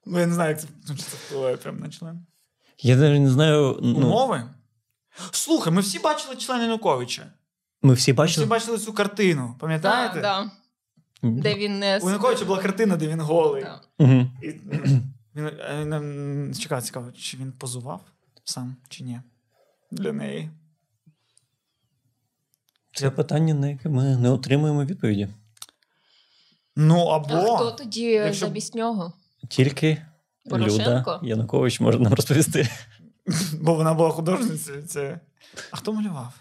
Я 0.07 0.27
не 0.27 0.35
знаю, 0.35 0.51
як 0.51 0.61
це, 0.61 0.67
ну, 0.89 0.97
це 0.97 1.17
впливає 1.27 1.57
прямо 1.57 1.79
на 1.79 1.89
член. 1.89 2.27
Я 2.79 2.97
навіть 2.97 3.21
не 3.21 3.31
знаю. 3.31 3.79
Ну, 3.83 3.97
Умови? 3.97 4.43
Слухай, 5.31 5.73
ми 5.73 5.81
всі 5.81 5.99
бачили 5.99 6.37
член 6.37 6.63
Януковича. 6.63 7.23
ми 7.23 7.29
всі 7.83 7.89
Ми 7.89 7.95
всі 7.95 8.13
бачили. 8.13 8.47
бачили 8.47 8.79
цю 8.79 8.93
картину, 8.93 9.57
пам'ятаєте? 9.61 10.21
Да, 10.21 10.51
да. 11.23 11.31
Де 11.31 11.55
він 11.55 11.79
не 11.79 11.99
У 11.99 12.09
Януковича 12.11 12.45
була 12.45 12.59
картина, 12.63 12.97
де 12.97 13.09
він 13.09 13.21
голий. 13.21 13.63
Да. 13.63 13.81
Угу. 13.99 14.27
І, 14.43 14.49
він, 15.37 15.47
е, 15.61 15.85
нам 15.85 16.53
цікаво, 16.55 17.13
чи 17.13 17.37
він 17.37 17.53
позував 17.53 18.01
сам, 18.45 18.77
чи 18.89 19.05
ні. 19.05 19.21
Для 19.91 20.13
неї. 20.13 20.51
Це 22.93 23.11
питання, 23.11 23.55
на 23.55 23.69
яке 23.69 23.89
ми 23.89 24.17
не 24.17 24.31
отримуємо 24.31 24.85
відповіді. 24.85 25.29
Ну, 26.77 27.09
А 27.09 27.23
хто 27.23 27.71
тоді 27.71 28.03
якщо- 28.03 28.47
замість 28.47 28.75
нього? 28.75 29.13
Тільки 29.49 30.03
Порошенко? 30.51 30.91
Люда 30.91 31.21
Янукович 31.23 31.81
може 31.81 31.99
нам 31.99 32.15
розповісти. 32.15 32.69
Бо 33.61 33.75
вона 33.75 33.95
була 33.95 34.11
художницею. 34.11 34.83
Це... 34.83 35.21
А 35.71 35.77
хто 35.77 35.93
малював? 35.93 36.33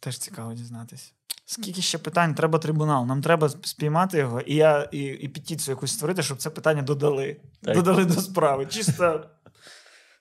Теж 0.00 0.18
цікаво 0.18 0.52
дізнатися. 0.52 1.12
Скільки 1.46 1.82
ще 1.82 1.98
питань 1.98 2.34
треба 2.34 2.58
трибунал? 2.58 3.06
Нам 3.06 3.22
треба 3.22 3.48
спіймати 3.48 4.18
його, 4.18 4.40
і 4.40 4.54
я 4.54 4.88
і, 4.92 4.98
і 4.98 5.28
петицію 5.28 5.72
якусь 5.74 5.92
створити, 5.92 6.22
щоб 6.22 6.38
це 6.38 6.50
питання 6.50 6.82
додали. 6.82 7.36
Так. 7.62 7.74
Додали 7.74 8.04
до 8.04 8.20
справи. 8.20 8.66
Чисто. 8.66 9.24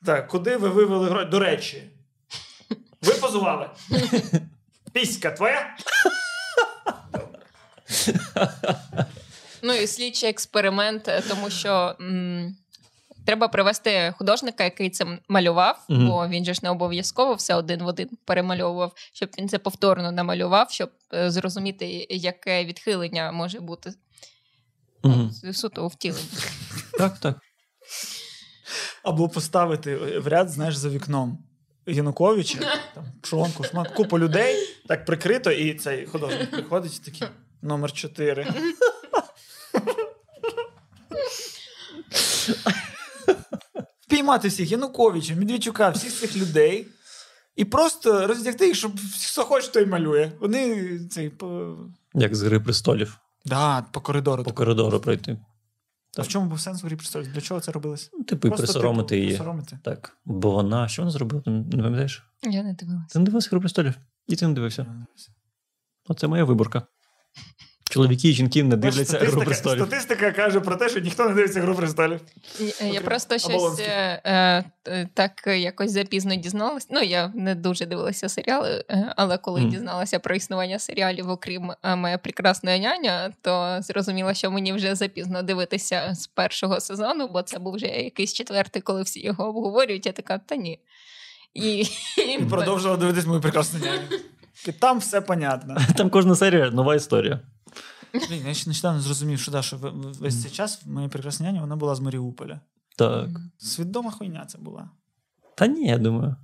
Так, 0.06 0.28
куди 0.28 0.58
ви 0.58 0.70
вивели 0.70 1.10
гроші? 1.10 1.30
До 1.30 1.40
речі, 1.40 1.92
ви 3.02 3.14
позували. 3.14 3.70
Піська 4.94 5.32
твоя? 5.32 5.76
Ну 9.62 9.74
і 9.74 9.88
слідчий 9.88 10.30
експеримент, 10.30 11.08
е, 11.08 11.22
тому 11.30 11.50
що 11.50 11.96
м, 12.02 12.56
треба 13.28 13.48
привести 13.48 14.14
художника, 14.18 14.64
який 14.64 14.90
це 14.90 15.20
малював, 15.30 15.86
Мгм. 15.90 16.08
бо 16.08 16.28
він 16.28 16.46
же 16.46 16.54
ж 16.54 16.60
не 16.64 16.70
обов'язково 16.70 17.34
все 17.34 17.56
один 17.56 17.84
в 17.84 17.88
один 17.88 18.10
перемальовував, 18.26 18.94
щоб 19.14 19.30
він 19.40 19.50
це 19.50 19.60
повторно 19.60 20.12
намалював, 20.12 20.72
щоб 20.72 20.90
е, 21.14 21.32
зрозуміти, 21.32 22.08
яке 22.10 22.66
відхилення 22.66 23.32
може 23.32 23.60
бути 23.60 23.94
Мгм. 25.04 25.32
суто 25.54 25.86
у 25.86 25.88
втіленні. 25.88 26.28
Так, 26.98 27.20
так. 27.20 27.36
Або 29.04 29.30
поставити 29.30 29.96
в 30.20 30.28
ряд, 30.28 30.50
знаєш, 30.50 30.76
за 30.76 30.90
вікном. 30.90 31.44
Януковича, 31.86 32.60
там, 32.96 33.06
Пшонку, 33.22 33.64
Шмат, 33.64 33.88
купу 33.88 34.20
людей, 34.20 34.56
так 34.88 35.06
прикрито, 35.06 35.52
і 35.52 35.74
цей 35.74 36.06
художник 36.06 36.52
приходить 36.52 37.00
і 37.02 37.12
такий 37.12 37.28
номер 37.62 37.92
4. 37.92 38.54
Впіймати 44.28 44.48
всіх 44.48 44.72
Януковича, 44.72 45.36
Медведчука, 45.36 45.90
всіх 45.90 46.14
цих 46.14 46.38
людей. 46.38 46.88
І 47.56 47.66
просто 47.66 48.28
роздягти 48.28 48.68
їх, 48.68 48.76
щоб 48.76 48.92
хто 49.32 49.44
хоче, 49.44 49.72
той 49.72 49.86
малює. 49.86 50.32
Вони 50.40 51.00
цей 51.00 51.30
по, 51.30 51.78
Як 52.14 52.36
з 52.36 52.42
Гри 52.42 52.60
престолів 52.60 53.18
да, 53.46 53.82
по 53.82 54.02
коридору. 54.02 54.44
по 54.44 54.54
коридору 54.54 55.00
пройти. 55.00 55.38
А 56.18 56.22
в 56.22 56.28
чому 56.28 56.50
був 56.50 56.60
сенс 56.60 56.84
в 56.84 56.86
грі 56.86 56.96
престолів? 56.96 57.34
Для 57.34 57.42
чого 57.42 57.60
це 57.60 57.72
робилось? 57.72 58.10
Ну, 58.14 58.24
Типу, 58.24 58.48
і 58.48 58.52
присоромити 58.52 59.10
типу, 59.10 59.16
її. 59.16 59.30
присоромити. 59.30 59.80
Так. 59.84 60.18
Бо 60.26 60.52
вона. 60.52 60.88
Що 60.88 61.02
вона 61.02 61.12
зробила? 61.12 61.42
Ти 61.42 61.50
не 61.52 61.64
пам'ятаєш? 61.84 62.24
Я 62.44 62.64
не 62.64 62.74
дивилася. 62.74 63.08
Ти 63.14 63.20
не 63.20 63.26
дивився 63.26 63.50
Гру 63.52 63.60
престолів? 63.60 63.94
І 64.28 64.36
ти 64.36 64.48
не 64.48 64.54
дивився. 64.54 65.06
Оце 66.08 66.28
моя 66.28 66.44
виборка. 66.44 66.82
Чоловіки 67.90 68.30
і 68.30 68.34
жінки 68.34 68.64
не 68.64 68.76
дивляться 68.76 69.20
Гру 69.20 69.42
престолів. 69.42 69.86
статистика 69.86 70.32
каже 70.32 70.60
про 70.60 70.76
те, 70.76 70.90
що 70.90 71.00
ніхто 71.00 71.30
не 71.30 71.36
дивиться 71.36 71.62
гру 71.62 71.76
престолів. 71.76 72.20
Е, 72.82 72.90
Я 72.90 73.02
просто 73.02 73.38
щось 73.38 73.80
е, 73.80 74.22
е, 74.88 75.10
так 75.14 75.32
якось 75.48 75.92
запізно 75.92 76.36
дізналась. 76.36 76.88
Ну, 76.90 77.00
я 77.00 77.32
не 77.36 77.56
дуже 77.56 77.86
дивилася 77.86 78.30
серіали, 78.30 78.86
але 79.16 79.38
коли 79.38 79.62
дізналася 79.62 80.20
про 80.20 80.36
існування 80.36 80.80
серіалів, 80.80 81.30
окрім 81.30 81.72
моя 81.98 82.18
прекрасна 82.18 82.78
няня, 82.78 83.34
то 83.42 83.78
зрозуміла, 83.82 84.34
що 84.34 84.52
мені 84.52 84.74
вже 84.74 84.96
запізно 84.96 85.44
дивитися 85.44 86.14
з 86.16 86.28
першого 86.28 86.80
сезону, 86.80 87.28
бо 87.28 87.42
це 87.42 87.60
був 87.60 87.74
вже 87.74 87.88
якийсь 87.88 88.34
четвертий, 88.34 88.82
коли 88.82 89.02
всі 89.02 89.20
його 89.20 89.50
обговорюють. 89.50 90.06
Я 90.06 90.12
така, 90.12 90.38
та 90.38 90.56
ні. 90.56 90.80
І, 91.54 91.86
І 92.18 92.40
продовжувала 92.50 92.98
дивитись 92.98 93.26
мою 93.26 93.42
прекрасну 93.42 93.80
няню. 93.80 94.02
І 94.68 94.72
Там 94.72 95.00
все 95.00 95.22
понятно. 95.22 95.78
Там 95.96 96.10
кожна 96.10 96.36
серія 96.36 96.72
нова 96.72 96.96
історія. 96.96 97.40
Блін, 98.30 98.48
я 98.48 98.54
ще 98.54 98.70
нещодавно 98.70 99.02
зрозумів, 99.02 99.40
що, 99.40 99.52
да, 99.52 99.62
що 99.62 99.78
в- 99.78 99.80
в- 99.90 100.14
весь 100.20 100.42
цей 100.42 100.52
час 100.52 100.86
моя 100.86 101.08
прекрасна 101.08 101.46
няня 101.46 101.62
вона 101.62 101.76
була 101.76 101.96
з 101.96 102.00
Маріуполя. 102.00 102.60
Так. 102.98 103.30
Свідома 103.58 104.12
хуйня 104.12 104.46
це 104.46 104.58
була. 104.58 104.90
Та 105.56 105.68
ні, 105.68 105.88
я 105.88 105.98
думаю. 105.98 106.36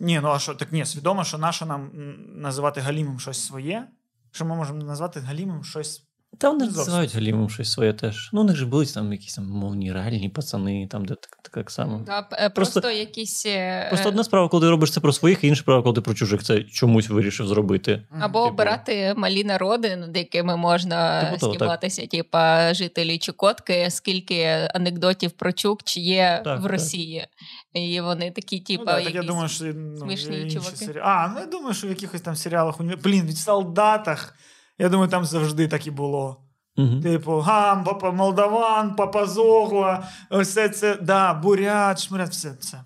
Ні, 0.00 0.20
ну 0.22 0.28
а 0.28 0.38
що, 0.38 0.54
так 0.54 0.72
ні, 0.72 0.86
свідомо, 0.86 1.24
що 1.24 1.38
наша 1.38 1.66
нам 1.66 1.90
називати 2.36 2.80
Галімом 2.80 3.20
щось 3.20 3.44
своє, 3.44 3.88
що 4.30 4.44
ми 4.44 4.56
можемо 4.56 4.82
назвати 4.84 5.20
Галімом 5.20 5.64
щось. 5.64 6.05
Та 6.38 6.50
вони 6.50 6.64
називають 6.64 7.14
Галімом 7.14 7.50
щось 7.50 7.72
своє 7.72 7.92
теж. 7.92 8.30
Ну, 8.32 8.40
у 8.40 8.44
них 8.44 8.56
же 8.56 8.66
були 8.66 8.86
там 8.86 9.12
якісь 9.12 9.34
там 9.34 9.46
мовні 9.46 9.92
реальні 9.92 10.28
пацани, 10.28 10.88
там, 10.90 11.04
де 11.04 11.14
так, 11.14 11.50
так 11.52 11.70
само. 11.70 12.02
Да, 12.06 12.28
е, 12.32 12.50
просто, 12.50 12.80
Просто- 12.80 12.98
якісь. 12.98 13.46
е, 13.46 13.86
Просто 13.90 14.08
одна 14.08 14.24
справа, 14.24 14.48
коли 14.48 14.66
ти 14.66 14.70
робиш 14.70 14.90
це 14.90 15.00
про 15.00 15.12
своїх, 15.12 15.44
і 15.44 15.46
інша 15.46 15.62
справа, 15.62 15.82
коли 15.82 15.94
ти 15.94 16.00
про 16.00 16.14
чужих 16.14 16.42
це 16.42 16.62
чомусь 16.62 17.08
вирішив 17.08 17.46
зробити. 17.46 18.02
Або 18.20 18.38
Типу. 18.38 18.54
обирати 18.54 19.14
малі 19.16 19.44
народи, 19.44 19.96
над 19.96 20.16
якими 20.16 20.56
можна 20.56 21.24
Типу 21.30 21.52
стібатися, 21.52 22.06
типа 22.06 22.74
жителі 22.74 23.18
Чукотки, 23.18 23.86
скільки 23.90 24.68
анекдотів 24.74 25.30
про 25.30 25.52
Чукч 25.52 25.96
є 25.96 26.40
Так, 26.44 26.58
в 26.58 26.62
так. 26.62 26.70
Росії. 26.72 27.26
І 27.72 28.00
вони 28.00 28.30
такі, 28.30 28.56
Ну, 28.56 28.64
типа, 28.78 28.84
да, 28.84 29.00
я 29.10 29.22
думаю, 29.22 29.48
що 29.48 29.64
ну, 29.64 29.96
смішні 29.98 30.50
чуваки. 30.50 30.76
сері- 30.76 31.00
А, 31.02 31.28
ну 31.34 31.40
я 31.40 31.46
думаю, 31.46 31.74
що 31.74 31.86
в 31.86 31.90
якихось 31.90 32.20
там 32.20 32.36
серіалах 32.36 32.80
у 32.80 32.82
нього- 32.84 32.98
Блін, 33.04 33.26
від 33.26 33.38
солдатах. 33.38 34.34
Я 34.78 34.88
думаю, 34.88 35.10
там 35.10 35.24
завжди 35.24 35.68
так 35.68 35.86
і 35.86 35.90
було. 35.90 36.36
Угу. 36.76 37.00
Типу, 37.02 37.38
гам, 37.38 37.84
папа 37.84 38.10
Молдаван, 38.10 38.96
папа 38.96 39.26
Зогла, 39.26 40.08
все 40.30 40.68
це, 40.68 40.96
да, 40.96 41.34
бурят, 41.34 42.00
шмурят, 42.00 42.30
все 42.30 42.54
це. 42.54 42.84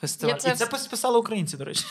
Фестиваль. 0.00 0.32
Я 0.34 0.38
це 0.38 0.50
І 0.50 0.54
це 0.54 0.88
писали 0.90 1.18
українці, 1.18 1.56
до 1.56 1.64
речі. 1.64 1.84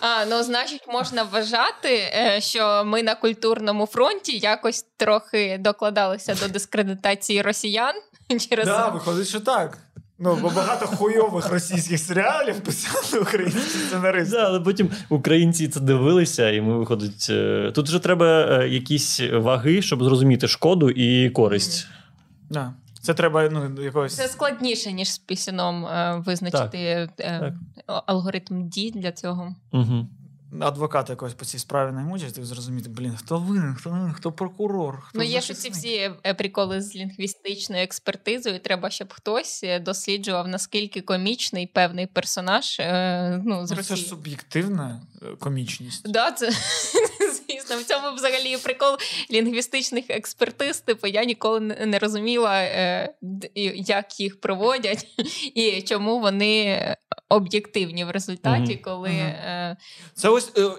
А, 0.00 0.24
ну 0.24 0.42
значить, 0.42 0.82
можна 0.88 1.22
вважати, 1.22 1.88
е, 1.88 2.40
що 2.40 2.84
ми 2.86 3.02
на 3.02 3.14
культурному 3.14 3.86
фронті 3.86 4.38
якось 4.38 4.86
трохи 4.96 5.58
докладалися 5.60 6.34
до 6.34 6.48
дискредитації 6.48 7.42
росіян 7.42 7.94
через 8.48 8.66
Да, 8.66 8.88
виходить, 8.88 9.28
що 9.28 9.40
так. 9.40 9.78
Ну, 10.24 10.38
бо 10.42 10.50
багато 10.50 10.86
хуйових 10.86 11.48
російських 11.48 12.00
серіалів 12.00 12.60
писали 12.60 13.22
українські 13.22 13.60
сценаристи. 13.60 14.36
Да, 14.36 14.46
але 14.46 14.60
потім 14.60 14.90
українці 15.08 15.68
це 15.68 15.80
дивилися, 15.80 16.50
і 16.50 16.60
ми 16.60 16.78
виходить. 16.78 17.26
е, 17.30 17.72
Тут 17.74 17.88
вже 17.88 17.98
треба 17.98 18.26
е, 18.26 18.68
якісь 18.68 19.20
ваги, 19.32 19.82
щоб 19.82 20.04
зрозуміти 20.04 20.48
шкоду 20.48 20.90
і 20.90 21.30
користь. 21.30 21.86
Да. 22.50 22.72
Це 23.00 23.14
треба 23.14 23.48
ну, 23.48 23.82
якогось. 23.84 24.16
Це 24.16 24.28
складніше, 24.28 24.92
ніж 24.92 25.12
з 25.12 25.18
пісюном 25.18 25.86
е, 25.86 26.22
визначити 26.26 26.78
е, 26.78 27.08
так. 27.18 27.54
алгоритм 28.06 28.68
дій 28.68 28.92
для 28.94 29.12
цього. 29.12 29.54
Угу. 29.72 30.06
Адвоката 30.60 31.12
якогось 31.12 31.34
по 31.34 31.44
цій 31.44 31.58
справі 31.58 31.92
наймучать, 31.92 32.38
і 32.38 32.44
зрозуміти, 32.44 32.88
блін, 32.88 33.16
хто 33.16 33.38
винен, 33.38 33.74
хто 33.74 33.90
винен, 33.90 34.12
хто 34.12 34.32
прокурор, 34.32 35.00
хто 35.00 35.18
Ну, 35.18 35.24
є 35.24 35.40
ж 35.40 35.54
ці 35.54 35.70
всі 35.70 36.10
приколи 36.38 36.82
з 36.82 36.96
лінгвістичною 36.96 37.82
експертизою. 37.82 38.58
Треба, 38.58 38.90
щоб 38.90 39.12
хтось 39.12 39.64
е, 39.64 39.78
досліджував, 39.78 40.48
наскільки 40.48 41.00
комічний 41.00 41.66
певний 41.66 42.06
персонаж 42.06 42.80
е, 42.80 43.42
ну, 43.44 43.66
з 43.66 43.70
Ну, 43.70 43.82
це 43.82 43.96
ж 43.96 44.04
суб'єктивна 44.04 45.02
е, 45.22 45.26
комічність. 45.38 46.10
Да, 46.10 46.30
це 46.30 46.50
звісно. 47.48 47.76
В 47.78 47.84
цьому 47.84 48.16
взагалі 48.16 48.56
прикол 48.56 48.96
лінгвістичних 49.30 50.04
експертиз. 50.08 50.80
Типу, 50.80 51.06
я 51.06 51.24
ніколи 51.24 51.60
не 51.60 51.86
не 51.86 51.98
розуміла, 51.98 52.62
як 53.74 54.20
їх 54.20 54.40
проводять, 54.40 55.06
і 55.54 55.82
чому 55.82 56.20
вони 56.20 56.78
об'єктивні 57.34 58.04
в 58.04 58.10
результаті, 58.10 58.72
Мгм. 58.72 58.82
коли 58.84 59.10
е, 59.10 59.76
Це 60.14 60.28
ось, 60.28 60.52
е, 60.58 60.70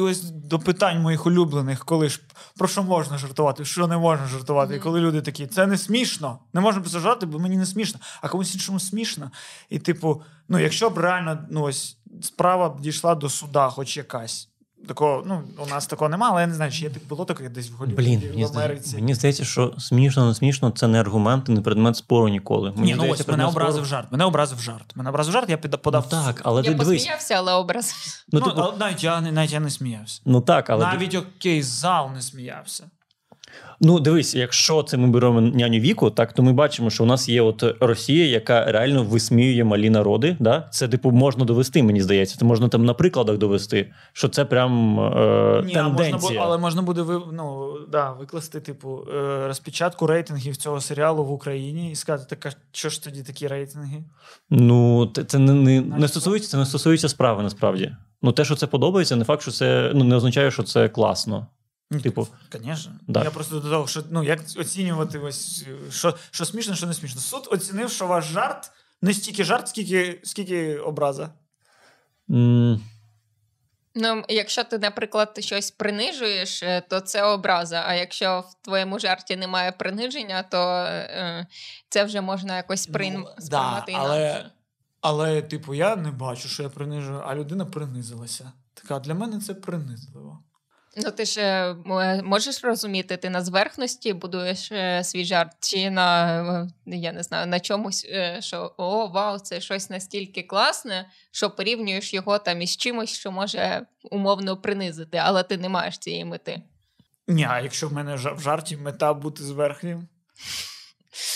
ось 0.00 0.20
до 0.22 0.58
питань 0.58 1.00
моїх 1.00 1.26
улюблених, 1.26 1.84
коли 1.84 2.08
ж 2.08 2.20
про 2.58 2.68
що 2.68 2.82
можна 2.82 3.18
жартувати, 3.18 3.64
що 3.64 3.86
не 3.86 3.96
можна 3.96 4.26
жартувати. 4.26 4.76
І 4.76 4.78
коли 4.78 5.00
люди 5.00 5.22
такі, 5.22 5.46
це 5.46 5.66
не 5.66 5.78
смішно. 5.78 6.38
Не 6.52 6.60
можна 6.60 6.84
жартувати, 6.84 7.26
бо 7.26 7.38
мені 7.38 7.56
не 7.56 7.66
смішно, 7.66 8.00
а 8.22 8.28
комусь 8.28 8.54
іншому 8.54 8.80
смішно. 8.80 9.30
І, 9.70 9.78
типу, 9.78 10.22
ну, 10.48 10.58
якщо 10.58 10.90
б 10.90 10.98
реально 10.98 11.46
ну, 11.50 11.62
ось, 11.62 11.98
справа 12.22 12.68
б 12.68 12.80
дійшла 12.80 13.14
до 13.14 13.28
суда, 13.28 13.68
хоч 13.68 13.96
якась. 13.96 14.48
Такого, 14.88 15.22
ну, 15.26 15.42
у 15.58 15.66
нас 15.66 15.86
такого 15.86 16.08
немає, 16.08 16.32
але 16.32 16.40
я 16.40 16.46
не 16.46 16.54
знаю, 16.54 16.72
чи 16.72 16.82
є 16.84 16.90
так 16.90 17.02
було 17.08 17.24
таке 17.24 17.48
десь 17.48 17.70
в 17.70 17.74
Голлівуді, 17.74 18.02
Блін, 18.08 18.20
в 18.20 18.24
мені, 18.30 18.46
здає- 18.46 18.66
Америці. 18.66 18.94
мені 18.96 19.14
здається, 19.14 19.44
що 19.44 19.74
смішно, 19.78 20.26
не 20.28 20.34
смішно 20.34 20.70
це 20.70 20.88
не 20.88 21.00
аргумент, 21.00 21.48
не 21.48 21.60
предмет 21.60 21.96
спору 21.96 22.28
ніколи. 22.28 22.70
Мені 22.70 22.82
Ні, 22.82 22.90
ну 22.92 22.96
здається, 22.98 23.22
ось 23.22 23.28
мене 23.28 23.44
образив 23.44 23.74
спору- 23.84 23.84
жарт. 23.88 24.12
Мене 24.12 24.24
образив 24.24 24.60
жарт. 24.60 24.96
Мене 24.96 25.10
образив 25.10 25.32
жарт, 25.32 25.50
я 25.50 25.56
під- 25.56 25.82
подав. 25.82 26.08
Ну, 26.12 26.18
так, 26.24 26.40
але 26.44 26.62
я 26.62 26.68
ти 26.72 26.74
дивись. 26.78 26.98
посміявся, 26.98 27.34
але 27.34 27.52
образ. 27.52 27.94
Ну, 28.32 28.42
Ну, 28.56 28.70
ти... 28.72 28.78
навіть 28.78 29.04
я, 29.04 29.20
не- 29.20 29.32
навіть 29.32 29.52
я 29.52 29.60
не 29.60 29.70
сміявся. 29.70 30.20
ну 30.24 30.40
так, 30.40 30.70
але 30.70 30.84
навіть 30.86 31.14
окей, 31.14 31.62
зал 31.62 32.10
не 32.14 32.22
сміявся. 32.22 32.84
Ну, 33.80 34.00
дивись, 34.00 34.34
якщо 34.34 34.82
це 34.82 34.96
ми 34.96 35.08
беремо 35.08 35.40
няню 35.40 35.78
віку, 35.78 36.10
так 36.10 36.32
то 36.32 36.42
ми 36.42 36.52
бачимо, 36.52 36.90
що 36.90 37.04
у 37.04 37.06
нас 37.06 37.28
є 37.28 37.42
от 37.42 37.76
Росія, 37.80 38.26
яка 38.26 38.64
реально 38.64 39.02
висміює 39.02 39.64
малі 39.64 39.90
народи. 39.90 40.36
Да? 40.40 40.68
Це 40.70 40.88
типу 40.88 41.10
можна 41.10 41.44
довести, 41.44 41.82
мені 41.82 42.02
здається. 42.02 42.38
Це 42.38 42.44
можна 42.44 42.68
там 42.68 42.84
на 42.84 42.94
прикладах 42.94 43.38
довести, 43.38 43.92
що 44.12 44.28
це 44.28 44.44
прям 44.44 45.00
е, 45.00 45.62
Ні, 45.66 45.76
а 45.76 45.88
можна 45.88 46.18
але 46.38 46.58
можна 46.58 46.82
буде 46.82 47.02
ви, 47.02 47.20
ну, 47.32 47.72
да, 47.92 48.12
викласти, 48.12 48.60
типу, 48.60 49.00
е, 49.14 49.46
розпечатку 49.46 50.06
рейтингів 50.06 50.56
цього 50.56 50.80
серіалу 50.80 51.24
в 51.24 51.32
Україні 51.32 51.90
і 51.90 51.94
сказати, 51.94 52.36
так, 52.36 52.46
а 52.46 52.56
що 52.72 52.88
ж 52.88 53.04
тоді 53.04 53.22
такі 53.22 53.46
рейтинги? 53.46 54.04
Ну, 54.50 55.10
це, 55.14 55.24
це 55.24 55.38
не, 55.38 55.52
не, 55.52 55.80
не 55.80 56.08
стосується, 56.08 56.50
це 56.50 56.56
не 56.56 56.66
стосується 56.66 57.08
справи 57.08 57.42
насправді. 57.42 57.92
Ну, 58.22 58.32
те, 58.32 58.44
що 58.44 58.54
це 58.54 58.66
подобається, 58.66 59.16
не 59.16 59.24
факт, 59.24 59.42
що 59.42 59.50
це 59.50 59.92
ну, 59.94 60.04
не 60.04 60.16
означає, 60.16 60.50
що 60.50 60.62
це 60.62 60.88
класно. 60.88 61.46
Ну, 61.90 62.00
Типу, 62.00 62.28
Звісно. 62.52 62.92
Да. 63.08 63.24
Я 63.24 63.30
просто 63.30 63.60
до 63.60 63.70
того, 63.70 63.86
що 63.86 64.04
ну, 64.10 64.24
як 64.24 64.40
оцінювати 64.58 65.18
ось, 65.18 65.64
що, 65.90 66.14
що 66.30 66.44
смішно, 66.44 66.74
що 66.74 66.86
не 66.86 66.94
смішно. 66.94 67.20
Суд 67.20 67.48
оцінив, 67.50 67.90
що 67.90 68.06
ваш 68.06 68.24
жарт 68.24 68.70
Не 69.02 69.14
стільки 69.14 69.44
жарт, 69.44 69.68
скільки, 69.68 70.20
скільки 70.24 70.76
образа. 70.76 71.30
М, 72.30 72.80
Ну, 73.96 74.24
якщо 74.28 74.64
ти, 74.64 74.78
наприклад, 74.78 75.36
щось 75.40 75.70
принижуєш, 75.70 76.62
е, 76.62 76.82
то 76.88 77.00
це 77.00 77.22
образа. 77.24 77.84
А 77.86 77.94
якщо 77.94 78.44
в 78.50 78.64
твоєму 78.64 78.98
жарті 78.98 79.36
немає 79.36 79.72
приниження, 79.72 80.42
то 80.42 80.58
е, 80.86 81.46
це 81.88 82.04
вже 82.04 82.20
можна 82.20 82.56
якось 82.56 82.86
прийм... 82.86 83.14
Ну, 83.14 83.26
сприймати 83.38 83.92
да, 83.92 83.98
але, 83.98 84.20
інакше. 84.22 84.50
але, 85.00 85.42
типу, 85.42 85.74
я 85.74 85.96
не 85.96 86.10
бачу, 86.10 86.48
що 86.48 86.62
я 86.62 86.68
принижую, 86.68 87.22
а 87.26 87.34
людина 87.34 87.64
принизилася. 87.64 88.52
Така 88.74 88.98
для 88.98 89.14
мене 89.14 89.40
це 89.40 89.54
принизливо. 89.54 90.42
Ну, 90.96 91.10
ти 91.10 91.24
ж 91.24 91.40
е, 91.40 91.74
можеш 92.24 92.64
розуміти, 92.64 93.16
ти 93.16 93.30
на 93.30 93.42
зверхності 93.42 94.12
будуєш 94.12 94.72
е, 94.72 95.04
свій 95.04 95.24
жарт, 95.24 95.52
чи 95.60 95.90
на 95.90 96.40
е, 96.86 96.96
я 96.96 97.12
не 97.12 97.22
знаю, 97.22 97.46
на 97.46 97.60
чомусь, 97.60 98.06
е, 98.10 98.38
що 98.40 98.74
о, 98.76 99.06
вау, 99.06 99.38
це 99.38 99.60
щось 99.60 99.90
настільки 99.90 100.42
класне, 100.42 101.08
що 101.30 101.50
порівнюєш 101.50 102.14
його 102.14 102.38
там 102.38 102.62
із 102.62 102.76
чимось, 102.76 103.10
що 103.10 103.32
може 103.32 103.86
умовно 104.10 104.56
принизити, 104.56 105.18
але 105.18 105.42
ти 105.42 105.56
не 105.56 105.68
маєш 105.68 105.98
цієї 105.98 106.24
мети. 106.24 106.62
Ні, 107.28 107.46
а 107.50 107.60
якщо 107.60 107.88
в 107.88 107.92
мене 107.92 108.14
в 108.14 108.40
жарті 108.40 108.76
мета 108.76 109.14
бути 109.14 109.44
зверхнім. 109.44 110.08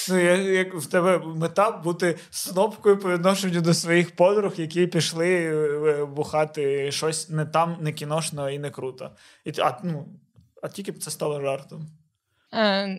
Ну, 0.09 0.19
я- 0.19 0.37
як 0.37 0.75
в 0.75 0.87
тебе 0.87 1.19
мета 1.19 1.71
бути 1.71 2.19
снопкою 2.31 2.99
по 2.99 3.11
відношенню 3.13 3.61
до 3.61 3.75
своїх 3.75 4.17
подруг, 4.17 4.53
які 4.57 4.87
пішли 4.87 5.29
е, 5.29 6.05
бухати 6.05 6.93
щось 6.93 7.29
не 7.29 7.45
там, 7.47 7.77
не 7.81 7.93
кіношно 7.93 8.51
і 8.51 8.59
не 8.59 8.71
круто. 8.71 9.11
І, 9.45 9.53
а, 9.59 9.79
ну, 9.85 10.09
а 10.63 10.69
тільки 10.69 10.93
б 10.93 10.99
це 11.03 11.11
стало 11.11 11.41
жартом. 11.41 11.87
Е, 12.55 12.99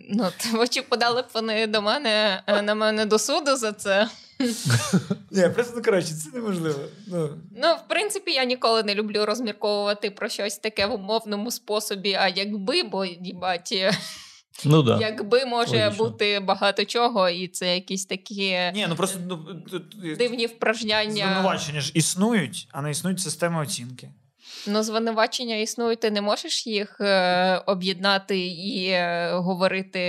ну, 0.54 0.68
чи 0.70 0.82
подали 0.82 1.22
б 1.22 1.26
вони 1.34 1.68
до 1.68 1.82
мене 1.82 2.44
е, 2.48 2.62
на 2.62 2.76
мене 2.76 3.06
до 3.06 3.20
суду 3.20 3.56
за 3.56 3.72
це. 3.72 4.10
Ні, 5.32 5.50
просто 5.50 5.74
ну, 5.76 5.82
коротше, 5.82 6.08
це 6.14 6.30
неможливо. 6.34 6.80
Ну, 7.08 7.30
Ну, 7.58 7.76
в 7.76 7.88
принципі, 7.88 8.32
я 8.32 8.44
ніколи 8.44 8.84
не 8.84 8.96
люблю 8.96 9.26
розмірковувати 9.26 10.12
про 10.12 10.30
щось 10.30 10.58
таке 10.58 10.86
в 10.86 10.94
умовному 10.94 11.52
способі. 11.52 12.14
А 12.14 12.28
якби, 12.28 12.84
бо 12.84 13.06
їбать, 13.06 13.72
Ну 14.66 14.84
да. 14.84 14.98
якби 15.02 15.46
може 15.46 15.86
логічно. 15.86 16.06
бути 16.06 16.40
багато 16.40 16.86
чого, 16.86 17.30
і 17.30 17.48
це 17.48 17.76
якісь 17.76 18.06
такі 18.06 18.58
ні, 18.74 18.86
ну 18.90 18.96
просто 18.96 19.20
ну, 19.28 19.38
тут- 19.72 20.18
дивні 20.18 20.46
впражняння. 20.46 21.26
звинувачення 21.26 21.82
ж 21.82 21.92
існують, 21.94 22.68
а 22.72 22.82
не 22.82 22.92
існують 22.92 23.20
системи 23.20 23.62
оцінки. 23.62 24.10
Ну, 24.68 24.84
звинувачення 24.84 25.56
існують, 25.56 26.00
ти 26.00 26.12
не 26.12 26.22
можеш 26.22 26.68
їх 26.68 27.02
е, 27.02 27.58
об'єднати 27.58 28.40
і 28.48 28.88
е, 28.90 29.32
говорити 29.34 30.00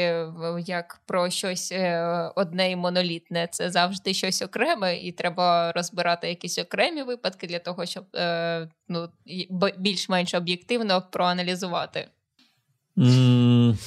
як 0.67 1.01
про 1.07 1.31
щось 1.31 1.73
е, 1.73 2.33
одне 2.37 2.71
і 2.71 2.77
монолітне. 2.77 3.49
Це 3.51 3.71
завжди 3.71 4.15
щось 4.15 4.43
окреме, 4.43 4.97
і 4.97 5.13
треба 5.13 5.73
розбирати 5.73 6.29
якісь 6.29 6.59
окремі 6.59 7.03
випадки 7.03 7.47
для 7.47 7.59
того, 7.59 7.87
щоб 7.87 8.05
е, 8.17 8.69
ну, 8.89 9.09
б- 9.51 9.75
більш-менш 9.79 10.35
об'єктивно 10.35 11.03
проаналізувати. 11.13 12.09
М, 12.99 13.79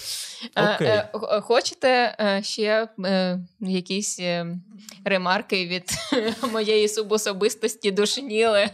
Е, 0.55 0.63
е, 0.81 1.09
Хочете 1.41 2.15
е, 2.19 2.41
ще 2.43 2.87
е, 3.05 3.39
якісь 3.59 4.19
е, 4.19 4.57
ремарки 5.05 5.67
від 5.67 5.83
моєї 6.51 6.87
субособистості 6.87 7.91
душніли? 7.91 8.69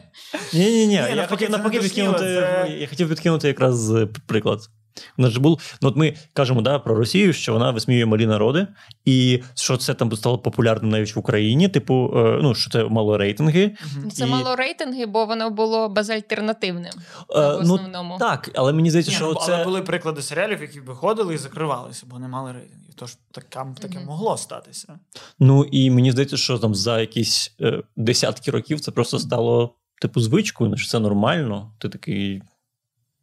Ні, 0.54 0.72
ні, 0.72 0.88
ні. 0.88 0.94
Я 0.94 1.28
хотів 1.28 3.10
підкинути. 3.10 3.48
якраз 3.48 3.92
е, 3.96 4.08
приклад. 4.26 4.60
У 5.18 5.22
нас 5.22 5.32
же 5.32 5.40
був, 5.40 5.78
ну 5.82 5.90
от 5.90 5.96
ми 5.96 6.14
кажемо 6.34 6.62
да, 6.62 6.80
про 6.80 6.96
Росію, 6.96 7.34
що 7.34 7.54
вона 7.54 7.72
висміює 7.72 8.06
малі 8.06 8.26
народи, 8.26 8.68
і 9.06 9.42
що 9.56 9.78
це 9.78 9.94
там 9.94 10.12
стало 10.16 10.38
популярним 10.38 10.92
навіть 10.92 11.16
в 11.16 11.20
Україні. 11.20 11.68
Типу, 11.70 12.12
е, 12.16 12.40
ну 12.42 12.56
що 12.56 12.70
це 12.72 12.84
мало 12.84 13.18
рейтинги. 13.18 13.76
Це 14.14 14.24
І- 14.26 14.30
мало 14.30 14.56
рейтинги, 14.56 15.06
бо 15.06 15.26
воно 15.26 15.50
було 15.50 15.90
безальтернативним 15.90 16.94
Е, 17.36 17.40
в 17.40 17.62
ну 17.66 17.74
основному. 17.74 18.18
так, 18.20 18.52
але 18.56 18.74
мені 18.74 18.90
здається, 18.90 19.12
Ні, 19.12 19.16
що 19.18 19.26
ну, 19.34 19.40
це 19.46 19.54
Але 19.56 19.64
були 19.64 19.82
приклади 19.82 20.22
серіалів, 20.22 20.62
які 20.62 20.80
виходили 20.80 21.34
і 21.34 21.38
закривалися, 21.38 22.04
бо 22.10 22.20
не 22.20 22.28
мали 22.28 22.52
рейтингів. 22.52 22.94
Тож 22.96 23.18
таке, 23.32 23.66
таке 23.82 23.98
Мгм. 23.98 24.06
могло 24.08 24.38
статися. 24.38 25.00
Ну 25.40 25.64
і 25.64 25.92
мені 25.92 26.12
здається, 26.12 26.38
що 26.38 26.60
там 26.60 26.76
за 26.76 27.00
якісь 27.00 27.56
е, 27.62 27.84
десятки 27.96 28.52
років 28.52 28.80
це 28.80 28.92
просто 28.92 29.20
стало 29.20 29.76
типу 30.02 30.22
звичкою, 30.22 30.70
ну, 30.70 30.78
що 30.78 30.88
це 30.90 31.00
нормально. 31.00 31.72
Ти 31.78 31.90
такий. 31.90 32.42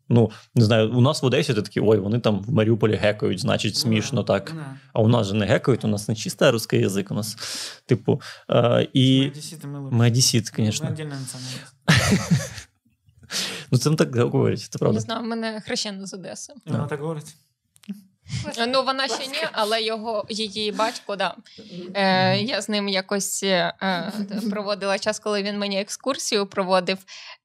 Ну, 0.09 0.31
не 0.55 0.65
знаю, 0.65 0.93
у 0.93 1.01
нас 1.01 1.23
в 1.23 1.27
Одесі 1.27 1.55
ти 1.55 1.63
такий, 1.63 1.83
ой, 1.83 1.99
вони 1.99 2.21
там 2.21 2.41
в 2.41 2.53
Маріуполі 2.53 2.97
гекають, 2.97 3.41
значить, 3.41 3.77
смішно 3.77 4.23
так. 4.23 4.53
Ну, 4.55 4.63
А 4.93 5.01
у 5.01 5.09
нас 5.09 5.27
же 5.27 5.35
не 5.35 5.47
гекають, 5.47 5.85
у 5.85 5.89
нас 5.89 6.09
не 6.09 6.15
чистий 6.15 6.51
русский 6.51 6.81
язик, 6.81 7.11
у 7.11 7.15
нас, 7.15 7.37
типу, 7.87 8.21
е, 8.51 8.89
і 8.93 9.33
ми 9.91 10.07
одесіт, 10.07 10.53
звісно. 10.57 10.97
Ну, 13.71 13.79
це 13.79 13.91
не 13.91 13.97
так 13.97 14.17
говорять, 14.17 14.61
це 14.61 14.93
Не 14.93 15.01
знаю, 15.01 15.21
в 15.21 15.27
мене 15.27 15.61
хрещена 15.61 16.07
з 16.07 16.15
Одеси. 16.15 16.53
І 16.67 16.71
Вона 16.71 16.87
так 16.87 17.01
говорить. 17.01 17.37
Ну, 18.69 18.83
вона 18.83 19.09
ще 19.09 19.27
ні, 19.27 19.49
але 19.53 19.83
його 19.83 20.27
її 20.29 20.73
батько, 20.73 21.17
да. 21.17 21.35
Е, 21.95 22.39
я 22.39 22.63
з 22.63 22.69
ним 22.69 22.89
якось 22.89 23.43
е, 23.43 23.73
проводила 24.51 24.99
час, 24.99 25.19
коли 25.19 25.43
він 25.43 25.59
мені 25.59 25.81
екскурсію 25.81 26.47
проводив. 26.47 26.99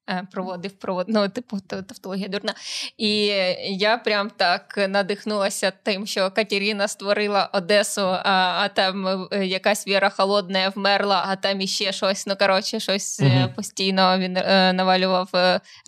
Е, 0.09 0.27
проводив, 0.31 0.71
проводив, 0.71 1.15
ну, 1.15 1.29
типу, 1.29 1.59
тавтологія 1.59 2.27
дурна. 2.27 2.53
І 2.97 3.25
я 3.69 3.97
прям 3.97 4.29
так 4.29 4.85
надихнулася 4.89 5.71
тим, 5.83 6.07
що 6.07 6.31
Катерина 6.31 6.87
створила 6.87 7.49
Одесу, 7.53 8.01
а, 8.01 8.21
а 8.63 8.69
там 8.69 9.27
е, 9.31 9.45
якась 9.45 9.87
Віра 9.87 10.09
Холодна 10.09 10.69
вмерла, 10.69 11.25
а 11.27 11.35
там 11.35 11.61
іще 11.61 11.91
щось. 11.91 12.27
Ну, 12.27 12.35
коротше, 12.35 12.79
щось 12.79 13.19
Мгм. 13.19 13.53
постійно 13.53 14.17
він 14.17 14.37
е, 14.37 14.73
навалював 14.73 15.29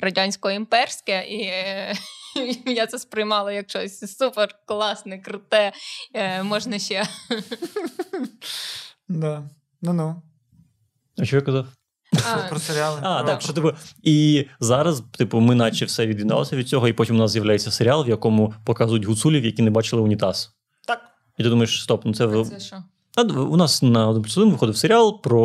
радянсько-імперське, 0.04 1.24
і 1.24 1.42
е, 1.44 1.94
я 2.66 2.88
це 2.88 3.00
сприймала 3.00 3.52
як 3.52 3.70
щось 3.70 4.18
супер 4.18 4.56
класне, 4.66 5.20
круте. 5.20 5.72
Е, 6.14 6.44
можна 6.44 6.80
ще. 6.80 7.04
Да. 9.08 9.44
Ну-ну. 9.82 10.22
А 11.18 11.26
що 11.26 11.36
я 11.36 11.42
казав? 11.42 11.66
Про 12.50 12.60
серіали. 12.60 13.00
А, 13.04 13.24
так, 13.24 13.42
що 13.42 13.54
типу, 13.54 13.72
і 14.04 14.46
зараз, 14.60 15.04
типу, 15.18 15.40
ми 15.40 15.56
наче 15.56 15.86
все 15.86 16.08
від'єдналося 16.08 16.56
від 16.56 16.68
цього, 16.68 16.88
і 16.88 16.94
потім 16.94 17.16
у 17.16 17.20
нас 17.20 17.32
з'являється 17.32 17.72
серіал, 17.72 18.06
в 18.06 18.10
якому 18.10 18.54
показують 18.66 19.06
гуцулів, 19.06 19.46
які 19.46 19.62
не 19.62 19.72
бачили 19.72 20.02
унітаз. 20.02 20.52
Так. 20.88 21.02
І 21.38 21.44
ти 21.44 21.50
думаєш, 21.50 21.82
стоп, 21.82 22.02
ну 22.06 22.14
це, 22.14 22.60
що? 22.60 22.76
А 23.16 23.22
у 23.22 23.58
нас 23.58 23.82
на 23.84 24.08
1 24.10 24.22
плюс 24.24 24.38
1 24.38 24.52
виходив 24.52 24.78
серіал 24.78 25.22
про 25.22 25.40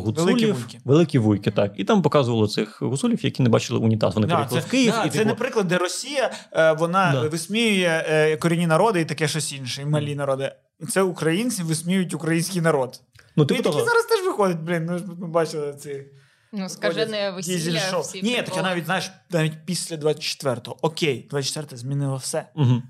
гуцулів. 0.00 0.26
Великі 0.26 0.52
вуйки. 0.52 0.78
Великі 0.84 1.18
вуйки, 1.18 1.50
так. 1.50 1.72
І 1.76 1.84
там 1.84 2.02
показували 2.02 2.48
цих 2.48 2.82
гуцулів, 2.82 3.24
які 3.24 3.42
не 3.42 3.48
бачили 3.48 3.78
унітаз. 3.80 4.14
Вони 4.14 4.26
Да, 4.26 4.34
приїхали 4.34 4.60
це, 4.60 4.66
в 4.66 4.70
Київ 4.70 4.92
да, 4.92 5.04
і 5.04 5.10
це 5.10 5.18
типу, 5.18 5.28
не 5.28 5.34
приклад, 5.34 5.68
де 5.68 5.78
Росія 5.78 6.30
е, 6.52 6.72
вона 6.72 7.12
Да. 7.12 7.28
висміює 7.28 8.04
е, 8.08 8.36
корінні 8.36 8.66
народи 8.66 9.00
і 9.00 9.04
таке 9.04 9.28
щось 9.28 9.52
інше, 9.52 9.82
і 9.82 9.84
малі 9.84 10.14
народи. 10.14 10.52
Це 10.88 11.02
українці 11.02 11.62
висміюють 11.62 12.14
український 12.14 12.60
народ. 12.62 13.00
ну, 13.36 13.44
і 13.44 13.46
типу 13.46 13.62
такі 13.62 13.72
того. 13.76 13.84
зараз 13.84 14.04
теж 14.04 14.19
виходять, 14.30 14.58
блін. 14.58 14.84
Ну 14.84 14.98
ж 14.98 15.04
ми 15.06 15.28
бачили 15.28 15.74
ці. 15.74 16.06
Ну, 16.52 16.68
скажене 16.68 17.30
весілля. 17.30 18.00
всі 18.00 18.22
Ні, 18.22 18.42
таке 18.42 18.62
навіть 18.62 18.84
знаєш, 18.84 19.10
навіть 19.30 19.52
після 19.66 19.96
24-го. 19.96 20.76
Окей, 20.82 21.26
24 21.30 21.76
змінило 21.76 22.16
все. 22.16 22.46
Угу. 22.54 22.82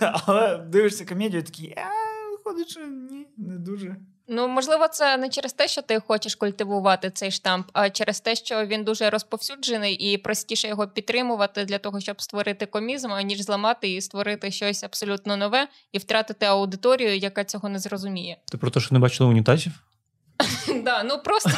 Але 0.00 0.56
дивишся 0.56 1.04
комедію, 1.04 1.40
і 1.40 1.42
такий, 1.42 1.74
а 1.76 2.30
виходить, 2.30 2.70
що 2.70 2.80
ні, 2.80 3.26
не 3.36 3.58
дуже. 3.58 3.96
Ну, 4.28 4.48
можливо, 4.48 4.88
це 4.88 5.16
не 5.16 5.28
через 5.28 5.52
те, 5.52 5.68
що 5.68 5.82
ти 5.82 6.00
хочеш 6.00 6.34
культивувати 6.34 7.10
цей 7.10 7.30
штамп, 7.30 7.66
а 7.72 7.90
через 7.90 8.20
те, 8.20 8.34
що 8.34 8.66
він 8.66 8.84
дуже 8.84 9.10
розповсюджений 9.10 9.94
і 9.94 10.18
простіше 10.18 10.68
його 10.68 10.88
підтримувати 10.88 11.64
для 11.64 11.78
того, 11.78 12.00
щоб 12.00 12.22
створити 12.22 12.66
комізм, 12.66 13.12
аніж 13.12 13.40
зламати 13.40 13.92
і 13.92 14.00
створити 14.00 14.50
щось 14.50 14.84
абсолютно 14.84 15.36
нове 15.36 15.68
і 15.92 15.98
втратити 15.98 16.46
аудиторію, 16.46 17.16
яка 17.16 17.44
цього 17.44 17.68
не 17.68 17.78
зрозуміє. 17.78 18.36
Ти 18.44 18.58
про 18.58 18.70
те, 18.70 18.80
що 18.80 18.94
не 18.94 18.98
бачили 18.98 19.30
унітазів? 19.30 19.72
Да, 20.84 21.02
ну 21.02 21.18
просто 21.24 21.50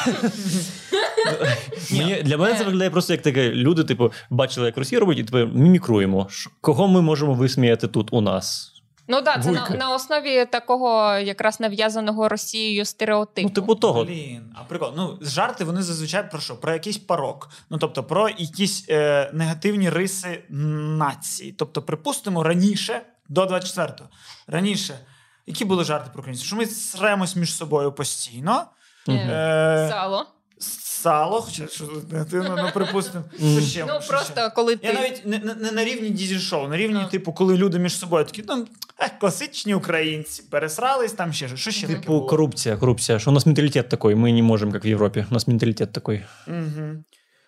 для 2.23 2.37
мене 2.37 2.55
це 2.55 2.63
Е. 2.63 2.65
виглядає 2.65 2.91
просто 2.91 3.13
як 3.13 3.23
таке: 3.23 3.51
люди, 3.51 3.85
типу, 3.85 4.13
бачили, 4.31 4.67
як 4.67 4.77
Росія 4.77 5.01
робить, 5.01 5.19
і 5.19 5.25
тепер 5.25 5.47
мімікруємо. 5.47 6.29
Кого 6.61 6.89
ми 6.89 7.03
можемо 7.03 7.35
висміяти 7.35 7.89
тут 7.89 8.09
у 8.13 8.21
нас? 8.21 8.73
ну 9.09 9.21
да, 9.21 9.39
це 9.39 9.51
на, 9.51 9.69
на 9.69 9.95
основі 9.95 10.47
такого 10.47 11.19
якраз 11.19 11.61
нав'язаного 11.61 12.29
Росією 12.29 12.85
стереотипу. 12.85 13.49
Ну, 13.49 13.55
типу 13.55 13.75
того. 13.75 14.05
Блін, 14.05 14.55
а 14.55 14.65
прикол. 14.65 14.93
Ну, 14.97 15.19
жарти 15.21 15.65
вони 15.65 15.83
зазвичай 15.83 16.31
про 16.31 16.41
що? 16.41 16.57
Про 16.57 16.73
якийсь 16.73 16.99
порок. 16.99 17.51
Ну, 17.71 17.79
тобто, 17.79 18.05
про 18.05 18.29
якісь 18.29 18.87
е, 18.89 19.31
негативні 19.35 19.91
риси 19.91 20.43
нації. 20.49 21.53
Тобто, 21.53 21.83
припустимо, 21.83 22.43
раніше, 22.43 23.03
до 23.29 23.45
24-го, 23.45 24.09
раніше, 24.47 24.99
які 25.47 25.65
були 25.65 25.85
жарти 25.85 26.11
про 26.13 26.21
українців? 26.21 26.47
Що 26.47 26.57
ми 26.57 26.67
сремось 26.67 27.37
між 27.37 27.55
собою 27.55 27.93
постійно. 27.93 28.67
Е, 29.09 29.13
Е, 29.13 29.89
Сало. 29.91 30.27
сало, 30.59 31.43
хоча 31.43 31.67
що 31.69 31.85
негативно, 32.13 32.57
ну, 32.63 32.71
припустимо. 32.75 33.25
Мгм. 33.39 33.61
Що 33.61 33.69
ще? 33.69 33.85
Ну 33.85 34.01
Що 34.01 34.09
просто 34.11 34.33
ще? 34.33 34.51
коли 34.51 34.77
ти 34.77 34.87
Я 34.87 34.93
навіть 34.93 35.27
не, 35.27 35.39
не, 35.39 35.55
не 35.55 35.71
на 35.71 35.85
рівні 35.85 36.11
дізель-шоу, 36.11 36.69
на 36.69 36.77
рівні, 36.77 37.01
А. 37.05 37.09
типу, 37.09 37.33
коли 37.33 37.57
люди 37.57 37.79
між 37.79 37.99
собою 37.99 38.25
такі, 38.25 38.45
ну, 38.49 38.67
е, 38.99 39.11
класичні 39.21 39.75
українці 39.75 40.43
пересрались, 40.43 41.13
там 41.13 41.33
ще 41.33 41.57
що 41.57 41.71
ще 41.71 41.87
таке 41.87 42.01
Типу, 42.01 42.13
було? 42.13 42.27
коррупция, 42.27 42.77
коррупция. 42.77 43.19
Что 43.19 43.31
у 43.31 43.35
нас 43.35 43.47
менталитет 43.47 43.89
такой, 43.89 44.15
мы 44.15 44.33
не 44.33 44.43
можем, 44.43 44.73
как 44.73 44.85
в 44.85 44.89
Европе. 44.89 45.27
У 45.31 45.35
нас 45.35 45.47
менталитет 45.49 45.93
такой. 45.93 46.25
Угу. 46.49 47.05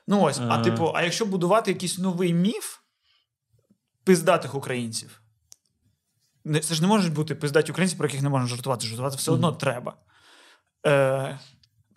Ну 0.07 0.23
ось, 0.23 0.41
а 0.49 0.61
Е. 0.61 0.65
типу, 0.65 0.93
а 0.95 1.03
якщо 1.03 1.27
будувати 1.27 1.71
якийсь 1.71 1.99
новий 1.99 2.35
міф 2.35 2.79
пиздатих 4.05 4.55
українців? 4.55 5.21
Не- 6.45 6.61
Це 6.61 6.75
ж 6.75 6.83
не 6.83 6.89
можуть 6.89 7.13
бути 7.13 7.35
пиздаті 7.35 7.73
українці, 7.73 7.97
про 7.97 8.07
яких 8.07 8.23
не 8.23 8.29
можна 8.29 8.49
жартувати. 8.49 8.87
Жартувати 8.87 9.17
все 9.17 9.31
одно 9.31 9.53
треба. 9.53 9.97
Е, 10.87 11.39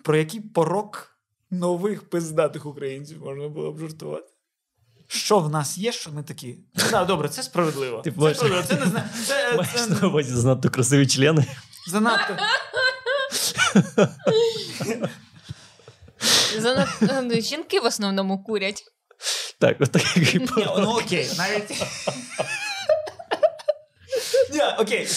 про 0.04 0.18
який 0.18 0.42
порок 0.42 1.18
нових 1.52 2.10
пиздатих 2.10 2.66
українців 2.66 3.22
можна 3.26 3.48
було 3.48 3.72
б 3.72 3.80
жартувати? 3.80 4.28
Що 5.08 5.40
в 5.40 5.50
нас 5.50 5.78
є, 5.78 5.92
що 5.92 6.12
ми 6.12 6.24
такі? 6.24 6.58
Да, 6.92 7.06
добре, 7.06 7.30
це 7.30 7.44
справедливо. 7.44 8.02
Ти 8.02 8.12
це 8.12 8.18
бачиш- 8.18 8.36
справедливо. 8.38 8.68
Це 8.68 8.86
не 8.86 8.92
знаю. 8.92 9.06
Це, 9.28 9.58
Маєш 9.58 9.72
це, 9.76 9.88
на 10.02 10.08
увазі 10.08 10.34
занадто 10.34 10.70
красиві 10.70 11.08
члени. 11.08 11.46
занадто. 11.88 12.38
Занадто 16.60 17.42
жінки 17.42 17.80
в 17.80 17.86
основному 17.86 18.44
курять. 18.44 18.84
Так, 19.60 19.78
от 19.80 19.92
такий 19.92 20.48
ну 20.58 20.92
окей, 20.92 21.30
навіть. 21.38 21.84
Ні, 24.54 24.60
окей. 24.80 25.08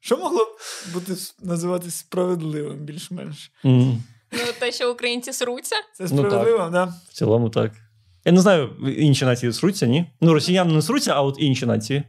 Що 0.00 0.16
могло 0.16 0.44
б 0.44 0.58
бути 0.94 1.12
називатися 1.42 1.90
справедливим 1.98 2.76
більш-менш? 2.78 3.50
М, 3.64 4.02
Ну, 4.32 4.38
те, 4.58 4.72
що 4.72 4.92
українці 4.92 5.32
сруться. 5.32 5.76
Це 5.94 6.06
Ну, 6.10 6.18
справедливо, 6.24 6.68
да? 6.72 6.84
В 6.84 7.12
цілому 7.12 7.50
так. 7.50 7.72
Я 8.24 8.32
не 8.32 8.40
знаю, 8.40 8.70
інші 8.98 9.24
нації 9.24 9.52
сруться, 9.52 9.86
ні? 9.86 10.06
Ну, 10.20 10.32
росіяни 10.34 10.72
не 10.72 10.82
сруться, 10.82 11.12
а 11.14 11.22
от 11.22 11.36
інші 11.38 11.66
нації. 11.66 12.02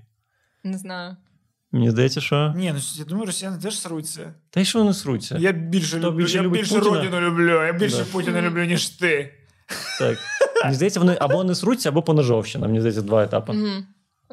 Не 0.64 0.78
знаю. 0.78 1.16
Мені 1.72 1.92
здається, 1.92 2.22
що. 2.22 2.54
Ні, 2.58 2.72
ну 2.76 2.80
я 2.98 3.06
думаю, 3.06 3.26
росіяни 3.26 3.58
теж 3.62 3.80
сруться. 3.80 4.34
Та 4.50 4.60
й 4.60 4.66
що 4.66 4.80
вони 4.80 4.94
сруться? 4.94 5.38
Я 5.40 5.52
більше 5.52 5.98
Хто 5.98 6.08
люблю, 6.08 6.18
більше 6.24 6.38
я 6.38 6.50
більше 6.50 6.76
Путіна? 6.80 6.96
родину 6.98 7.22
люблю, 7.22 7.66
я 7.66 7.74
більше 7.74 7.98
Да. 7.98 8.04
Путіна 8.12 8.42
люблю, 8.42 8.64
ніж 8.66 8.90
ти. 8.90 9.34
Так. 10.00 10.18
Мені 10.64 10.76
здається, 10.76 11.00
вони 11.00 11.18
або 11.20 11.44
не 11.44 11.56
сруться, 11.56 11.90
або 11.90 12.02
поножовщина. 12.04 12.68
Мені 12.68 12.80
здається, 12.80 13.02
два 13.02 13.24
етапи. 13.24 13.54
Угу. 13.54 13.84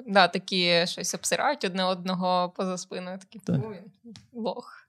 Да, 0.06 0.28
такі 0.28 0.86
щось 0.86 1.14
обсирають 1.14 1.64
одне 1.64 1.84
одного 1.84 2.52
поза 2.56 2.78
спиною. 2.78 3.18
Такі 3.18 3.38
Так. 3.38 3.56
Він 3.56 4.14
лох. 4.32 4.88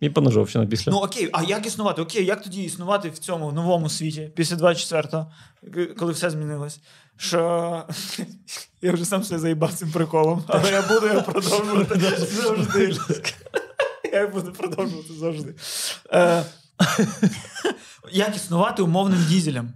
І 0.00 0.10
поножовщина 0.10 0.66
після. 0.66 0.92
Ну 0.92 0.98
окей, 0.98 1.30
а 1.32 1.42
як 1.42 1.66
існувати? 1.66 2.02
Окей, 2.02 2.24
як 2.24 2.42
тоді 2.42 2.62
існувати 2.62 3.10
в 3.10 3.18
цьому 3.18 3.52
новому 3.52 3.88
світі 3.88 4.32
після 4.36 4.56
24-го, 4.56 5.32
коли 5.96 6.12
все 6.12 6.30
змінилось? 6.30 6.80
Що 7.16 7.82
я 8.82 8.92
вже 8.92 9.04
сам 9.04 9.24
себе 9.24 9.40
заїбав 9.40 9.72
цим 9.72 9.90
приколом, 9.90 10.44
але 10.46 10.70
я 10.70 10.82
буду 10.82 11.06
його 11.06 11.22
продовжувати 11.22 12.00
завжди. 12.26 12.96
Я 14.12 14.26
буду 14.26 14.52
продовжувати 14.52 15.12
завжди. 15.12 15.54
Е, 16.12 16.44
як 18.12 18.36
існувати 18.36 18.82
умовним 18.82 19.26
дізелем? 19.28 19.72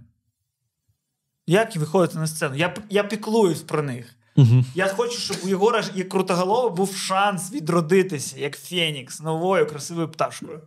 Як 1.49 1.75
виходити 1.75 2.19
на 2.19 2.27
сцену? 2.27 2.55
Я, 2.55 2.75
я 2.89 3.03
піклуюсь 3.03 3.61
про 3.61 3.83
них. 3.83 4.15
Угу. 4.35 4.65
Я 4.75 4.87
хочу, 4.87 5.19
щоб 5.19 5.37
у 5.43 5.47
Єгора 5.47 5.83
і 5.95 5.97
як 5.97 6.09
Крутоголова 6.09 6.69
був 6.69 6.95
шанс 6.95 7.51
відродитися, 7.51 8.39
як 8.39 8.57
Фенікс, 8.57 9.21
новою 9.21 9.67
красивою 9.67 10.09
пташкою. 10.09 10.61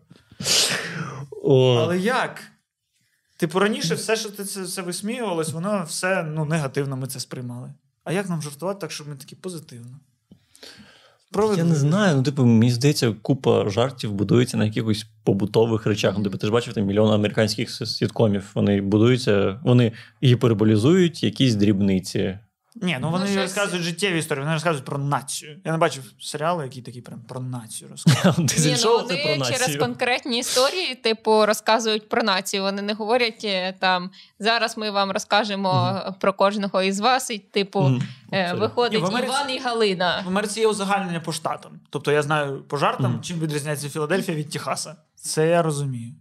О, 1.43 1.75
Але 1.75 1.99
як? 1.99 2.43
Типу, 3.37 3.59
раніше 3.59 3.95
все, 3.95 4.17
що 4.17 4.31
ти 4.31 4.45
це, 4.45 4.67
це 4.67 4.83
висміювалось, 4.83 5.53
воно 5.53 5.85
все 5.89 6.23
ну, 6.23 6.45
негативно 6.45 6.97
ми 6.97 7.07
це 7.07 7.21
сприймали. 7.21 7.75
А 8.05 8.13
як 8.13 8.29
нам 8.29 8.43
жартувати 8.43 8.81
так, 8.81 8.93
щоб 8.93 9.09
ми 9.09 9.17
такі 9.17 9.37
позитивно? 9.37 10.01
Я 11.57 11.65
не 11.65 11.75
знаю. 11.75 12.17
Ну, 12.17 12.23
типу, 12.23 12.45
мені 12.47 12.71
здається, 12.71 13.15
купа 13.23 13.71
жартів 13.71 14.13
будується 14.13 14.57
на 14.57 14.65
якихось 14.65 15.07
побутових 15.25 15.87
речах. 15.87 16.15
Ну, 16.19 16.25
типу, 16.25 16.39
ти 16.39 16.47
ж 16.47 16.53
бачив 16.53 16.75
там 16.75 16.85
мільйон 16.85 17.13
американських 17.13 17.71
сіткомів. 17.71 18.51
Вони 18.55 18.81
будуються, 18.81 19.61
вони 19.65 19.93
гіперболізують 20.23 21.23
якісь 21.23 21.55
дрібниці. 21.55 22.39
Ні, 22.77 22.93
ну 23.01 23.07
Ну, 23.07 23.11
вони 23.11 23.27
щось- 23.27 23.37
розказують 23.37 23.85
життєві 23.85 24.19
історії, 24.19 24.43
вони 24.45 24.55
розказують 24.55 24.85
про 24.85 24.99
націю. 24.99 25.61
Я 25.65 25.73
не 25.73 25.79
бачив 25.79 26.13
серіали, 26.21 26.65
які 26.65 26.83
такі 26.83 27.01
прям 27.01 27.23
про 27.23 27.41
націю 27.41 27.91
розказують. 27.91 28.59
Ні, 28.59 28.77
ну, 28.85 28.93
вони 28.97 29.37
про 29.39 29.47
через 29.47 29.77
конкретні 29.77 30.39
історії, 30.39 30.95
типу, 30.95 31.47
розказують 31.47 32.09
про 32.09 32.23
націю. 32.23 32.63
Вони 32.63 32.83
не 32.83 32.95
говорять 32.95 33.41
е, 33.45 33.73
там 33.81 34.11
зараз 34.39 34.77
ми 34.77 34.91
вам 34.91 35.11
розкажемо 35.11 36.01
про 36.21 36.33
кожного 36.33 36.83
із 36.83 37.01
вас, 37.01 37.31
і 37.31 37.39
типу 37.39 37.81
е, 38.33 38.43
Абсолютно. 38.43 38.67
виходить 38.69 39.03
Ні, 39.03 39.09
Америці- 39.09 39.27
Іван 39.27 39.51
і 39.51 39.59
Галина. 39.59 40.23
В 40.25 40.29
Америці 40.29 40.61
є 40.61 40.67
узагальнення 40.69 41.21
по 41.21 41.33
штатам. 41.33 41.81
Тобто 41.91 42.13
я 42.13 42.23
знаю 42.23 42.63
по 42.69 42.77
жартам, 42.77 43.13
Мгм. 43.13 43.23
чим 43.23 43.41
відрізняється 43.41 43.89
Філадельфія 43.89 44.37
від 44.37 44.51
Техаса. 44.51 44.97
Це 45.15 45.49
я 45.49 45.63
розумію. 45.63 46.15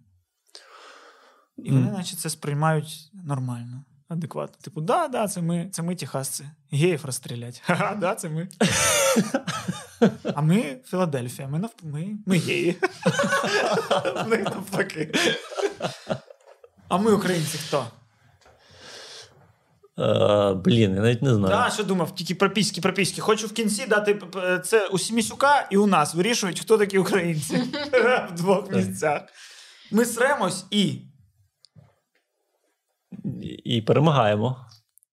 І 1.57 1.71
вони, 1.71 1.91
наче, 1.91 2.15
це 2.15 2.29
сприймають 2.29 3.11
нормально, 3.25 3.83
адекватно. 4.11 4.57
Типу, 4.61 4.81
да, 4.81 5.07
да, 5.07 5.27
це 5.27 5.41
ми, 5.41 5.69
це 5.71 5.81
ми 5.81 5.95
техасці. 5.95 6.45
Геїв 6.71 7.05
розстрілять. 7.05 7.61
Ха-ха, 7.65 7.97
да, 8.01 8.15
це 8.15 8.29
ми. 8.29 8.47
А 10.35 10.41
ми 10.41 10.77
Філадельфія, 10.85 11.47
ми 11.47 11.59
навп... 11.59 11.73
ми, 11.83 12.07
ми 12.25 12.37
геї. 12.37 12.71
В 14.25 14.27
них 14.27 14.43
навпаки. 14.43 15.13
А 16.87 16.97
ми 16.97 17.11
українці 17.11 17.57
хто? 17.57 17.87
Е, 19.99 20.53
блін, 20.53 20.95
я 20.95 21.01
навіть 21.01 21.21
не 21.21 21.35
знаю. 21.35 21.55
Да, 21.55 21.69
що 21.69 21.83
думав, 21.83 22.15
тільки 22.15 22.35
пропіськи, 22.35 22.81
пропіськи. 22.81 23.21
Хочу 23.21 23.47
в 23.47 23.51
кінці 23.51 23.85
дати 23.85 24.21
це 24.63 24.87
у 24.87 24.99
Сімісюка 24.99 25.67
і 25.71 25.77
у 25.77 25.87
нас 25.87 26.15
вирішують, 26.15 26.59
хто 26.59 26.77
такі 26.77 26.97
українці 26.97 27.63
в 28.29 28.31
двох 28.31 28.71
місцях. 28.71 29.21
Ми 29.91 30.05
сремось 30.05 30.65
і. 30.71 31.01
І 33.71 33.81
перемагаємо. 33.81 34.65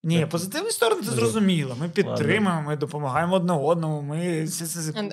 Ні, 0.02 0.26
позитивні 0.26 0.70
сторони 0.70 1.02
це 1.02 1.10
зрозуміло. 1.10 1.76
Ми 1.80 1.88
підтримуємо, 1.88 2.62
ми 2.62 2.76
допомагаємо 2.76 3.36
одне 3.36 3.52
одному. 3.52 4.02
Ми... 4.02 4.48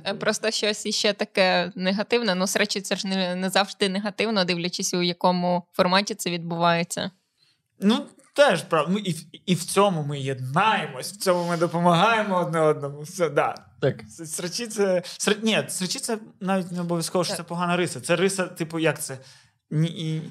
Е, 0.06 0.14
Просто 0.14 0.52
щось 0.52 0.86
іще 0.86 1.14
таке 1.14 1.72
негативне. 1.76 2.36
Ну, 2.36 2.46
речі, 2.56 2.82
це 2.82 2.96
ж 2.96 3.08
не, 3.08 3.36
не 3.36 3.50
завжди 3.50 3.90
негативно, 3.90 4.46
дивлячись, 4.46 4.94
у 4.94 5.02
якому 5.02 5.64
форматі 5.74 6.16
це 6.16 6.30
відбувається. 6.30 7.12
Ну, 7.80 8.06
теж 8.34 8.62
правда. 8.62 8.94
Ми 8.94 9.00
і, 9.00 9.12
в- 9.12 9.26
і 9.46 9.56
в 9.56 9.64
цьому 9.64 10.04
ми 10.04 10.20
єднаємось, 10.20 11.14
в 11.14 11.18
цьому 11.18 11.50
ми 11.50 11.58
допомагаємо 11.58 12.38
одне 12.38 12.60
одному. 12.60 13.02
Все, 13.02 13.30
да. 13.30 13.56
Так. 13.82 14.04
Срачі 14.26 14.68
це. 14.68 15.02
Сра... 15.06 15.36
Ні, 15.44 15.64
срачі 15.68 16.00
це 16.00 16.18
навіть 16.40 16.72
не 16.72 16.82
обов'язково, 16.82 17.24
що 17.24 17.36
це 17.36 17.44
погана 17.44 17.78
риса. 17.78 18.02
Це 18.02 18.16
риса, 18.16 18.44
типу, 18.46 18.80
як 18.80 19.02
це? 19.02 19.18
Ні, 19.72 19.88
і... 19.88 20.22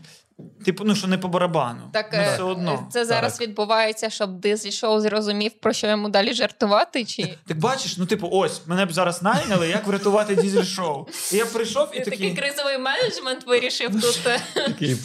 Типу, 0.65 0.85
ну, 0.85 0.95
що 0.95 1.09
не 1.09 1.19
по 1.19 1.29
барабану. 1.29 1.81
Так, 1.93 2.11
ну, 2.13 2.19
е, 2.19 2.31
все 2.35 2.43
одно. 2.43 2.89
це 2.93 3.05
зараз 3.05 3.33
Так. 3.33 3.49
відбувається, 3.49 4.11
щоб 4.11 4.41
дизель 4.41 4.71
шоу 4.71 5.01
зрозумів, 5.01 5.53
про 5.61 5.73
що 5.73 5.87
йому 5.87 6.09
далі 6.09 6.35
жартувати, 6.35 7.05
чи 7.05 7.35
Так 7.47 7.59
бачиш, 7.59 7.97
ну 7.97 8.07
типу, 8.07 8.29
ось, 8.33 8.67
мене 8.67 8.87
б 8.87 8.93
зараз 8.93 9.23
найняли, 9.23 9.69
як 9.69 9.87
врятувати 9.87 10.37
дізель-шоу. 10.37 11.07
І 11.33 11.37
я 11.37 11.47
прийшов 11.47 11.89
і 11.93 11.99
такий 12.01 12.11
такий. 12.11 12.35
кризовий 12.37 12.79
менеджмент 12.79 13.47
вирішив 13.47 14.01
тут 14.01 14.21
е, 14.27 14.41
Такий, 14.55 14.97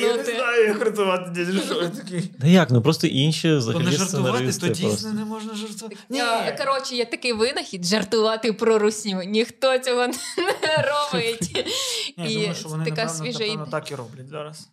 Я, 0.00 0.16
не 0.16 0.24
знаю, 0.24 0.66
як 0.66 0.80
врятувати 0.80 1.30
дізель-шоу. 1.30 1.82
Та 2.40 2.46
як? 2.46 2.70
Ну 2.70 2.82
просто 2.82 3.06
інші 3.06 3.48
То 3.48 3.78
не 3.80 3.90
жартувати, 3.90 4.52
то 4.52 4.68
дійсно 4.68 5.12
не 5.12 5.24
можна 5.24 5.54
жартувати. 5.54 5.96
Ні. 6.08 6.22
Коротше, 6.58 6.94
є 6.94 7.04
такий 7.04 7.32
винахід 7.32 7.84
жартувати 7.84 8.52
про 8.52 8.78
русню. 8.78 9.22
Ніхто 9.22 9.78
цього 9.78 10.06
не 10.62 10.92
робить. 11.12 11.66
І 12.16 12.22
я 12.22 12.38
думаю, 12.38 12.54
що 12.54 12.68
вони 12.68 12.84
така 12.84 13.08
свіжа 13.08 13.44
так 13.70 13.90
і 13.90 13.94
роблять 13.94 14.35
зараз. 14.36 14.68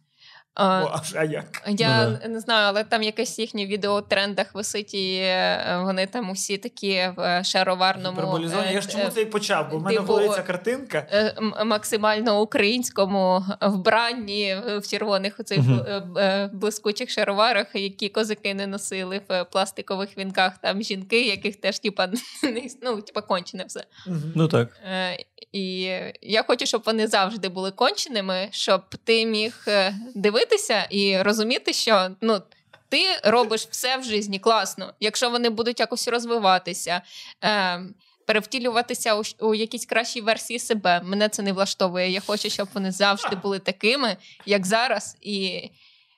А, 0.56 0.84
О, 0.84 0.88
а 0.94 1.20
а 1.20 1.24
як? 1.24 1.64
Я 1.68 2.08
Ну 2.24 2.30
не 2.30 2.40
знаю, 2.40 2.68
але 2.68 2.84
там 2.84 3.04
якесь 3.04 3.40
їхнє 3.40 3.66
відео 3.66 4.00
в 4.00 4.08
трендах 4.10 4.56
висить, 4.56 4.94
і 4.94 5.16
е, 5.16 5.82
вони 5.84 6.08
там 6.08 6.30
усі 6.30 6.58
такі 6.58 7.10
в 7.18 7.22
е, 7.22 7.44
шароварному. 7.44 8.18
Гіперболізовані. 8.18 8.74
Я 8.74 8.82
ж 8.82 8.90
чому 8.90 9.04
е, 9.04 9.10
це 9.10 9.22
і 9.22 9.26
почав, 9.26 9.70
бо 9.72 9.78
в 9.78 9.84
мене 9.84 9.98
типу, 9.98 10.14
голові 10.14 10.30
ця 10.36 10.42
картинка. 10.44 11.08
е, 11.12 11.36
максимально 11.66 12.42
українському 12.42 13.46
вбранні 13.62 14.44
е, 14.50 14.78
в 14.78 14.88
червоних 14.88 15.40
оцих 15.40 15.60
е, 15.88 16.04
е, 16.18 16.50
блискучих 16.54 17.10
шароварах, 17.10 17.68
які 17.74 18.10
козаки 18.10 18.54
не 18.54 18.68
носили 18.68 19.22
в 19.30 19.34
е, 19.34 19.44
пластикових 19.44 20.18
вінках. 20.18 20.58
Там 20.58 20.82
жінки, 20.82 21.28
яких 21.28 21.56
теж 21.56 21.80
типа 21.80 22.08
не- 22.08 22.70
ну, 22.82 23.02
типа 23.02 23.22
кончене 23.22 23.64
все. 23.68 23.84
Мгм. 24.08 24.32
Ну 24.36 24.48
так. 24.48 24.70
Е, 24.92 25.18
І 25.52 25.90
я 26.22 26.44
хочу, 26.44 26.66
щоб 26.66 26.82
вони 26.86 27.08
завжди 27.08 27.50
були 27.50 27.72
конченими, 27.72 28.48
щоб 28.52 28.82
ти 29.04 29.26
міг 29.26 29.64
е, 29.68 29.96
дивитися 30.16 30.88
і 30.90 31.22
розуміти, 31.22 31.74
що 31.74 32.10
ну. 32.22 32.42
Ти 32.90 33.06
робиш 33.24 33.68
все 33.72 33.98
в 33.98 34.04
житті 34.04 34.40
класно. 34.40 34.94
Якщо 35.00 35.30
вони 35.30 35.50
будуть 35.50 35.80
якось 35.80 36.08
розвиватися, 36.08 37.02
е, 37.44 37.82
перевтілюватися 38.28 39.16
у, 39.16 39.22
у 39.40 39.56
якісь 39.56 39.86
кращі 39.86 40.22
версії 40.22 40.60
себе, 40.60 41.02
мене 41.04 41.30
це 41.30 41.44
не 41.44 41.54
влаштовує. 41.54 42.12
Я 42.12 42.20
хочу, 42.20 42.50
щоб 42.50 42.68
вони 42.74 42.92
завжди 42.92 43.36
були 43.36 43.60
такими, 43.60 44.18
як 44.46 44.66
зараз, 44.66 45.18
і 45.22 45.70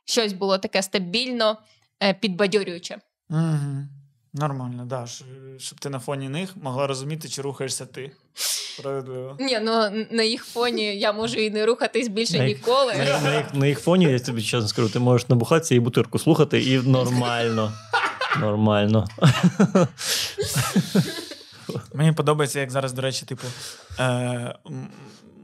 щось 0.05 0.33
було 0.33 0.57
таке 0.57 0.83
стабільно, 0.83 1.57
е, 2.03 2.13
підбадьорююче. 2.13 2.97
Мгм. 3.29 3.89
Нормально, 4.37 4.85
да. 4.85 5.05
Щоб 5.57 5.79
ти 5.79 5.89
на 5.89 5.99
фоні 5.99 6.29
них 6.29 6.57
могла 6.61 6.87
розуміти, 6.87 7.29
чи 7.29 7.41
рухаєшся 7.41 7.85
ти. 7.85 8.11
Справедливо. 8.33 9.37
Ні, 9.39 9.59
ну 9.61 10.05
на 10.11 10.23
їх 10.23 10.45
фоні 10.45 10.99
я 10.99 11.13
можу 11.13 11.37
і 11.37 11.49
не 11.49 11.65
рухатись 11.65 12.07
більше 12.07 12.37
на 12.37 12.45
ніколи. 12.45 12.93
На, 12.93 13.19
на, 13.19 13.37
їх, 13.37 13.53
на 13.53 13.67
їх 13.67 13.79
фоні, 13.79 14.05
я 14.05 14.19
тобі 14.19 14.43
чесно 14.43 14.67
скажу, 14.67 14.89
ти 14.89 14.99
можеш 14.99 15.29
набухатися 15.29 15.75
і 15.75 15.79
бутирку 15.79 16.19
слухати, 16.19 16.63
і 16.63 16.77
нормально. 16.77 17.73
Нормально. 18.39 19.07
Мені 21.93 22.11
подобається, 22.11 22.59
як 22.59 22.71
зараз, 22.71 22.93
до 22.93 23.01
речі, 23.01 23.25
типу, 23.25 23.47
е, 23.99 24.55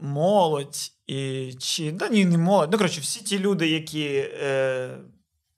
молодь 0.00 0.92
і 1.06 1.52
чи 1.58 1.92
да 1.92 2.08
ні, 2.08 2.24
не 2.24 2.38
молодь. 2.38 2.68
Ну, 2.72 2.78
коротше, 2.78 3.00
всі 3.00 3.20
ті 3.20 3.38
люди, 3.38 3.68
які 3.68 4.06
е, 4.42 4.90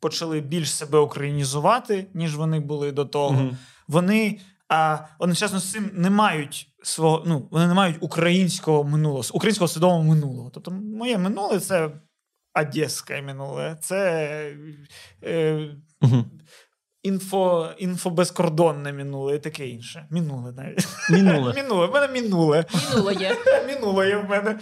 почали 0.04 0.40
більш 0.40 0.70
себе 0.70 0.98
українізувати, 0.98 2.06
ніж 2.14 2.36
вони 2.36 2.60
були 2.60 2.92
до 2.92 3.04
того, 3.04 3.40
mm-hmm. 3.40 3.56
вони 3.88 4.38
а, 4.68 4.98
одночасно 5.18 5.60
з 5.60 5.72
цим 5.72 5.90
не 5.92 6.10
мають 6.10 6.68
свого, 6.82 7.22
ну, 7.26 7.48
вони 7.50 7.66
не 7.66 7.74
мають 7.74 7.96
українського 8.00 8.84
минулого, 8.84 9.24
українського 9.32 9.68
свідомого 9.68 10.02
минулого. 10.02 10.50
Тобто, 10.50 10.70
моє 10.70 11.18
минуле 11.18 11.60
це 11.60 11.90
одеське 12.54 13.22
минуле, 13.22 13.76
це. 13.80 13.96
Е, 15.22 15.70
mm-hmm 16.00 16.24
інфо, 17.04 17.68
інфобезкордонне 17.78 18.92
минуле 18.92 19.36
і 19.36 19.38
таке 19.38 19.68
інше. 19.68 20.06
Мінуле 20.10 20.52
навіть. 20.52 20.88
Мінуле. 21.10 21.54
Мінуле. 21.56 21.86
В 21.86 21.92
мене 21.92 22.08
мінуле. 22.12 22.64
Мінуле 22.90 23.14
є. 23.14 23.28
Є 24.08 24.16
в 24.16 24.30
мене. 24.30 24.58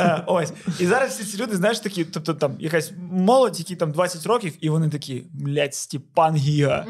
Е, 0.00 0.22
ось. 0.26 0.52
І 0.80 0.86
зараз 0.86 1.10
всі 1.10 1.24
ці 1.24 1.42
люди, 1.42 1.56
знаєш, 1.56 1.80
такі, 1.80 2.04
тобто 2.04 2.34
там 2.34 2.56
якась 2.58 2.92
молодь, 3.12 3.58
які 3.58 3.76
там 3.76 3.92
20 3.92 4.26
років, 4.26 4.52
і 4.60 4.68
вони 4.68 4.88
такі, 4.88 5.22
блядь, 5.32 5.74
Степан 5.74 6.36
Гіга. 6.36 6.86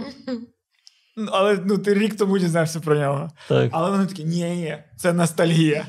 Але 1.32 1.58
ну, 1.64 1.78
ти 1.78 1.94
рік 1.94 2.16
тому 2.16 2.38
дізнався 2.38 2.80
про 2.80 2.98
нього. 2.98 3.30
Так. 3.48 3.70
Але 3.72 3.90
вони 3.90 4.06
такі, 4.06 4.24
ні, 4.24 4.42
ні, 4.42 4.78
це 4.96 5.12
ностальгія. 5.12 5.86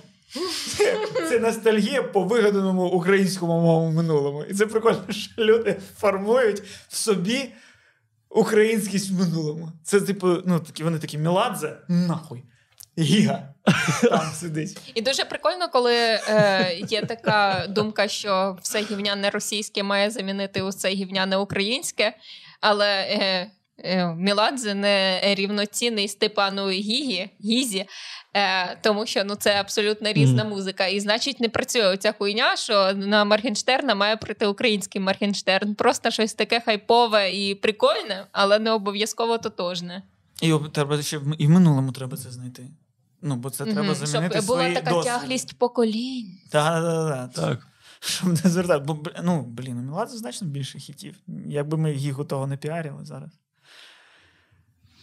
Це, 0.78 0.98
це 1.30 1.40
ностальгія 1.40 2.04
по 2.04 2.24
вигаданому 2.24 2.86
українському 2.86 3.62
мовому 3.62 3.92
минулому. 3.92 4.44
І 4.50 4.54
це 4.54 4.66
прикольно, 4.66 5.04
що 5.10 5.42
люди 5.42 5.76
формують 5.98 6.64
в 6.90 6.96
собі 6.96 7.50
українськість 8.30 9.12
в 9.12 9.20
минулому. 9.20 9.72
Це, 9.84 10.02
типу, 10.02 10.28
ну 10.46 10.60
такі 10.60 10.84
вони 10.84 11.00
такі 11.00 11.18
Міладзе, 11.18 11.78
нахуй. 11.88 12.44
Гіга 13.00 13.54
там 14.02 14.32
сидить. 14.34 14.78
І 14.94 15.02
дуже 15.02 15.26
прикольно, 15.26 15.70
коли 15.70 15.96
е, 15.96 16.80
є 16.90 17.02
така 17.02 17.66
думка, 17.70 18.08
що 18.08 18.58
все 18.62 18.82
гівняне 18.82 19.30
російське 19.30 19.84
має 19.84 20.12
замінити 20.12 20.62
усе 20.62 20.90
гівняне 20.90 21.38
українське, 21.38 22.14
але 22.62 22.88
е, 22.88 23.52
Міладзе 24.18 24.74
не 24.74 25.22
рівноцінний 25.24 26.08
Степану 26.08 26.70
Гігі, 26.70 27.30
Гізі, 27.46 27.86
Е, 28.36 28.78
Тому 28.82 29.06
що 29.06 29.24
ну 29.24 29.36
це 29.36 29.60
абсолютно 29.60 30.12
різна 30.12 30.44
mm. 30.44 30.50
музика. 30.50 30.88
І 30.88 31.00
значить, 31.00 31.40
не 31.40 31.50
працює 31.50 31.88
оця 31.88 32.12
хуйня, 32.12 32.56
що 32.56 32.94
на 32.94 33.26
Маргенштерна 33.26 33.96
має 33.96 34.18
прийти 34.18 34.48
український 34.48 35.02
Маргенштерн. 35.02 35.76
Просто 35.76 36.12
щось 36.12 36.34
таке 36.34 36.60
хайпове 36.60 37.32
і 37.32 37.56
прикольне, 37.56 38.28
але 38.32 38.60
не 38.60 38.72
обов'язково 38.72 39.38
тотожне. 39.38 40.04
І 40.42 40.54
треба 40.74 41.02
ще 41.02 41.20
і 41.38 41.48
в 41.48 41.50
минулому 41.50 41.92
треба 41.92 42.18
це 42.18 42.32
знайти. 42.32 42.68
Ну, 43.22 43.36
бо 43.36 43.50
це 43.50 43.64
mm-hmm. 43.64 43.74
треба 43.74 43.96
замінити. 43.96 44.36
Щоб 44.36 44.46
була 44.46 44.60
свої 44.60 44.76
така 44.76 44.90
досвід. 44.90 45.14
тяглість 45.14 45.58
поколінь. 45.58 46.38
Так, 46.52 46.84
так, 46.84 47.34
так. 47.34 47.46
так. 47.46 47.68
Щоб 48.00 48.30
не 48.30 48.50
звертати. 48.50 48.86
Бо 48.88 49.04
ну, 49.24 49.42
блін, 49.42 49.78
у 49.78 49.82
Міладзе 49.82 50.18
значно 50.18 50.48
більше 50.48 50.80
хітів. 50.80 51.16
Якби 51.48 51.78
ми 51.78 51.94
їх 51.94 52.20
у 52.20 52.24
того 52.24 52.48
не 52.48 52.58
піарили 52.58 53.06
зараз. 53.06 53.30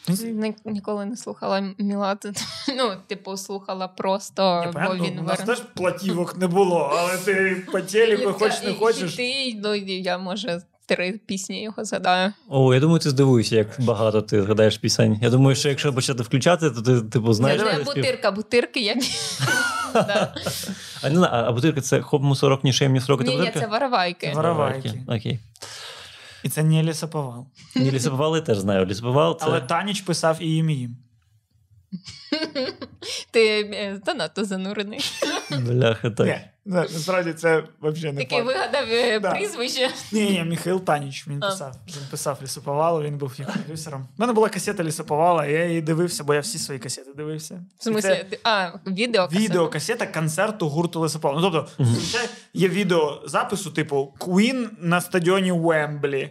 Ні, 0.09 0.55
ніколи 0.65 1.05
не 1.05 1.17
слухала 1.17 1.65
Мілат. 1.79 2.27
Ну, 2.77 2.93
типу, 3.07 3.37
слухала 3.37 3.89
просто. 3.89 4.65
Ні, 4.67 4.83
бо 4.87 4.95
він 5.07 5.19
У 5.19 5.23
нас 5.23 5.41
теж 5.41 5.63
платівок 5.75 6.37
не 6.37 6.47
було, 6.47 6.91
але 6.99 7.19
ти 7.19 7.67
по 7.73 7.81
телеку 7.81 8.33
хоч 8.33 8.63
не 8.63 8.75
хочеш. 8.75 9.15
Ти, 9.15 9.61
ну, 9.63 9.75
я 9.75 10.19
може. 10.19 10.63
Три 10.87 11.13
пісні 11.27 11.63
його 11.63 11.85
згадаю. 11.85 12.33
О, 12.49 12.75
я 12.75 12.81
думаю, 12.81 12.99
ти 12.99 13.11
здивуєшся, 13.11 13.57
як 13.57 13.67
багато 13.79 14.23
ти 14.23 14.43
згадаєш 14.43 14.79
пісень. 14.79 15.19
Я 15.23 15.31
думаю, 15.31 15.57
що 15.57 15.69
якщо 15.69 15.93
почати 15.93 16.23
включати, 16.23 16.71
то 16.71 16.83
ти 16.83 17.01
типу 17.01 17.33
знаєш. 17.33 17.63
Я 17.63 17.85
бутирка, 17.85 18.31
бутирки 18.31 18.81
я. 18.81 18.97
А 21.03 21.11
не 21.11 21.27
а 21.31 21.53
бутирка 21.53 21.81
це 21.81 22.01
хоп 22.01 22.23
мусорок, 22.23 22.65
ні 22.65 22.73
шем, 22.73 22.93
ні 22.93 23.01
срок. 23.01 23.27
Ні, 23.27 23.51
це 23.55 23.67
воровайки. 23.67 24.33
Воровайки. 24.35 24.93
Окей. 25.09 25.39
І 26.43 26.49
це 26.49 26.63
не 26.63 26.83
лісоповал. 26.83 27.47
Ні, 27.77 27.91
лісоповали 27.91 28.39
я 28.39 28.45
теж 28.45 28.59
знаю. 28.59 28.87
Лісоповал 28.87 29.39
це... 29.39 29.47
Але 29.47 29.61
Таніч 29.61 30.01
писав 30.01 30.37
і 30.41 30.47
їм 30.47 30.71
їм. 30.71 30.97
Ти 33.31 33.61
е, 33.61 34.01
занадто 34.07 34.45
занурений. 34.45 35.01
Бляха, 35.51 36.11
так. 36.11 36.27
Ні, 36.27 36.41
Насправді 36.65 37.33
це 37.33 37.65
взагалі 37.83 38.13
не 38.13 38.21
Такий 38.21 38.43
вигадав 38.43 38.85
е, 38.91 39.21
прізвище. 39.21 39.91
Ні, 40.13 40.31
ні, 40.31 40.45
Михайло 40.45 40.81
Таніч 40.81 41.29
він 41.29 41.41
писав. 41.41 41.75
Він 41.89 42.03
писав 42.11 42.39
лісоповалу, 42.43 43.03
він 43.03 43.19
був 43.19 43.37
продюсером. 43.37 44.09
У 44.19 44.21
мене 44.21 44.33
була 44.33 44.49
касета 44.49 44.85
лісоповала, 44.85 45.47
я 45.47 45.67
її 45.67 45.83
дивився, 45.83 46.25
бо 46.25 46.35
я 46.35 46.41
всі 46.41 46.59
свої 46.59 46.81
касети 46.81 47.11
дивився. 47.17 47.65
В 47.79 47.89
смысле? 47.89 48.25
А, 48.45 48.71
відеокасета? 48.87 49.45
Відеокасета 49.45 50.07
концерту 50.07 50.69
гурту 50.69 51.05
лісоповала. 51.05 51.41
Ну, 51.41 51.51
тобто, 51.51 51.83
uh-huh. 51.83 52.29
є 52.55 52.69
відео 52.69 53.23
запису, 53.27 53.71
типу 53.71 54.15
Queen 54.19 54.69
на 54.81 55.01
стадіоні 55.01 55.53
Уемблі, 55.53 56.31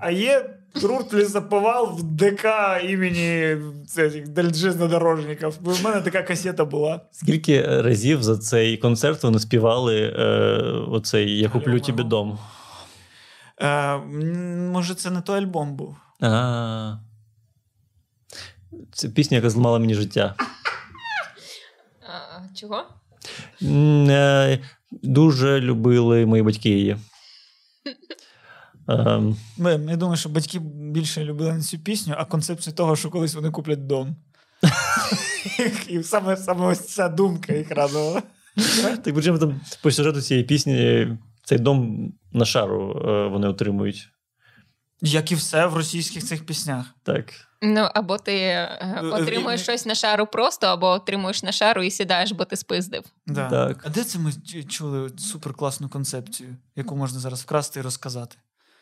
а 0.00 0.10
є 0.10 0.55
Гурт 0.82 1.14
лісоповал 1.14 1.96
в 1.98 2.02
ДК 2.02 2.44
імені 2.84 3.56
цих 3.86 4.28
дальжезнодорожників. 4.28 5.58
У 5.64 5.84
мене 5.84 6.00
така 6.00 6.22
касета 6.22 6.64
була. 6.64 7.00
Скільки 7.12 7.62
разів 7.82 8.22
за 8.22 8.38
цей 8.38 8.76
концерт 8.76 9.22
вони 9.22 9.38
співали 9.38 10.14
е, 10.18 10.22
оцей 10.90 11.38
Я 11.38 11.48
куплю 11.48 11.80
тобі 11.80 12.02
дом? 12.02 12.38
Е, 13.62 13.96
Може, 14.72 14.94
це 14.94 15.10
не 15.10 15.20
той 15.20 15.38
альбом 15.38 15.76
був. 15.76 15.96
А, 16.20 16.96
Це 18.92 19.08
пісня, 19.08 19.36
яка 19.36 19.50
зламала 19.50 19.78
мені 19.78 19.94
життя. 19.94 20.34
Чого? 22.54 22.84
Е, 23.62 24.58
дуже 25.02 25.60
любили 25.60 26.26
мої 26.26 26.42
батьки 26.42 26.70
її. 26.70 26.96
Um... 28.88 29.36
Я 29.88 29.96
думаю, 29.96 30.16
що 30.16 30.28
батьки 30.28 30.58
більше 30.58 31.24
любили 31.24 31.52
не 31.52 31.62
цю 31.62 31.78
пісню, 31.78 32.14
а 32.18 32.24
концепцію 32.24 32.74
того, 32.74 32.96
що 32.96 33.10
колись 33.10 33.34
вони 33.34 33.50
куплять 33.50 33.86
дом. 33.86 34.16
І 35.88 36.02
саме 36.02 36.36
саме 36.36 36.66
ось 36.66 36.94
ця 36.94 37.08
думка 37.08 37.52
їх 37.52 37.70
радувала. 37.70 38.22
Так 38.80 39.14
причому 39.14 39.38
там 39.38 39.60
по 39.82 39.90
сюжету 39.90 40.20
цієї 40.20 40.46
пісні 40.46 41.08
цей 41.44 41.58
дом 41.58 42.12
на 42.32 42.44
шару 42.44 43.02
е, 43.06 43.28
вони 43.28 43.48
отримують. 43.48 44.08
Як 45.02 45.32
і 45.32 45.34
все 45.34 45.66
в 45.66 45.74
російських 45.74 46.24
цих 46.24 46.46
піснях. 46.46 46.86
Так. 47.02 47.24
Ну, 47.62 47.88
або 47.94 48.18
ти 48.18 48.36
е, 48.36 49.00
отримуєш 49.12 49.62
щось 49.62 49.86
на 49.86 49.94
шару 49.94 50.26
просто, 50.26 50.66
або 50.66 50.90
отримуєш 50.90 51.42
на 51.42 51.52
шару 51.52 51.82
і 51.82 51.90
сідаєш, 51.90 52.32
бо 52.32 52.44
ти 52.44 52.56
спиздив. 52.56 53.04
Да. 53.26 53.50
Так. 53.50 53.82
А 53.86 53.88
де 53.88 54.04
це 54.04 54.18
ми 54.18 54.32
чули 54.68 55.10
суперкласну 55.18 55.88
концепцію, 55.88 56.56
яку 56.76 56.96
можна 56.96 57.18
зараз 57.18 57.42
вкрасти 57.42 57.80
і 57.80 57.82
розказати? 57.82 58.36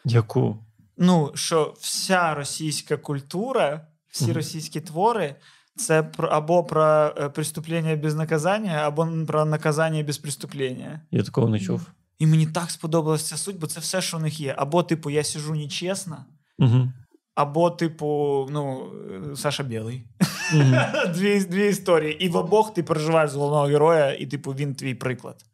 Яку? 0.04 0.56
Ну, 0.96 1.32
що 1.34 1.74
вся 1.80 2.34
російська 2.34 2.96
культура, 2.96 3.86
всі 4.08 4.24
mm-hmm. 4.24 4.32
російські 4.32 4.80
твори 4.80 5.36
це 5.76 6.02
про, 6.02 6.28
або 6.28 6.64
про 6.64 7.14
е, 7.18 7.28
преступлення 7.28 7.96
без 7.96 8.14
наказання, 8.14 8.72
або 8.72 9.08
про 9.26 9.44
наказання 9.44 10.02
без 10.02 10.18
преступлення. 10.18 11.00
Я 11.10 11.22
такого 11.22 11.48
не 11.48 11.60
чув. 11.60 11.80
І 12.18 12.26
мені 12.26 12.46
так 12.46 12.70
сподобалася 12.70 13.28
ця 13.28 13.36
суть, 13.36 13.58
бо 13.58 13.66
це 13.66 13.80
все, 13.80 14.02
що 14.02 14.16
у 14.16 14.20
них 14.20 14.40
є. 14.40 14.54
Або, 14.58 14.82
типу, 14.82 15.10
я 15.10 15.24
сижу 15.24 15.54
нечесно, 15.54 16.24
mm-hmm. 16.58 16.92
або, 17.34 17.70
типу, 17.70 18.06
ну, 18.50 18.92
Саша 19.36 19.62
Білий. 19.62 20.06
Mm-hmm. 20.54 21.12
дві 21.14 21.44
дві 21.44 21.68
історії. 21.68 22.24
І 22.24 22.28
в 22.28 22.36
обох 22.36 22.74
ти 22.74 22.82
переживаєш 22.82 23.30
з 23.30 23.34
головного 23.34 23.66
героя, 23.66 24.14
і, 24.14 24.26
типу, 24.26 24.52
він 24.52 24.74
твій 24.74 24.94
приклад. 24.94 25.44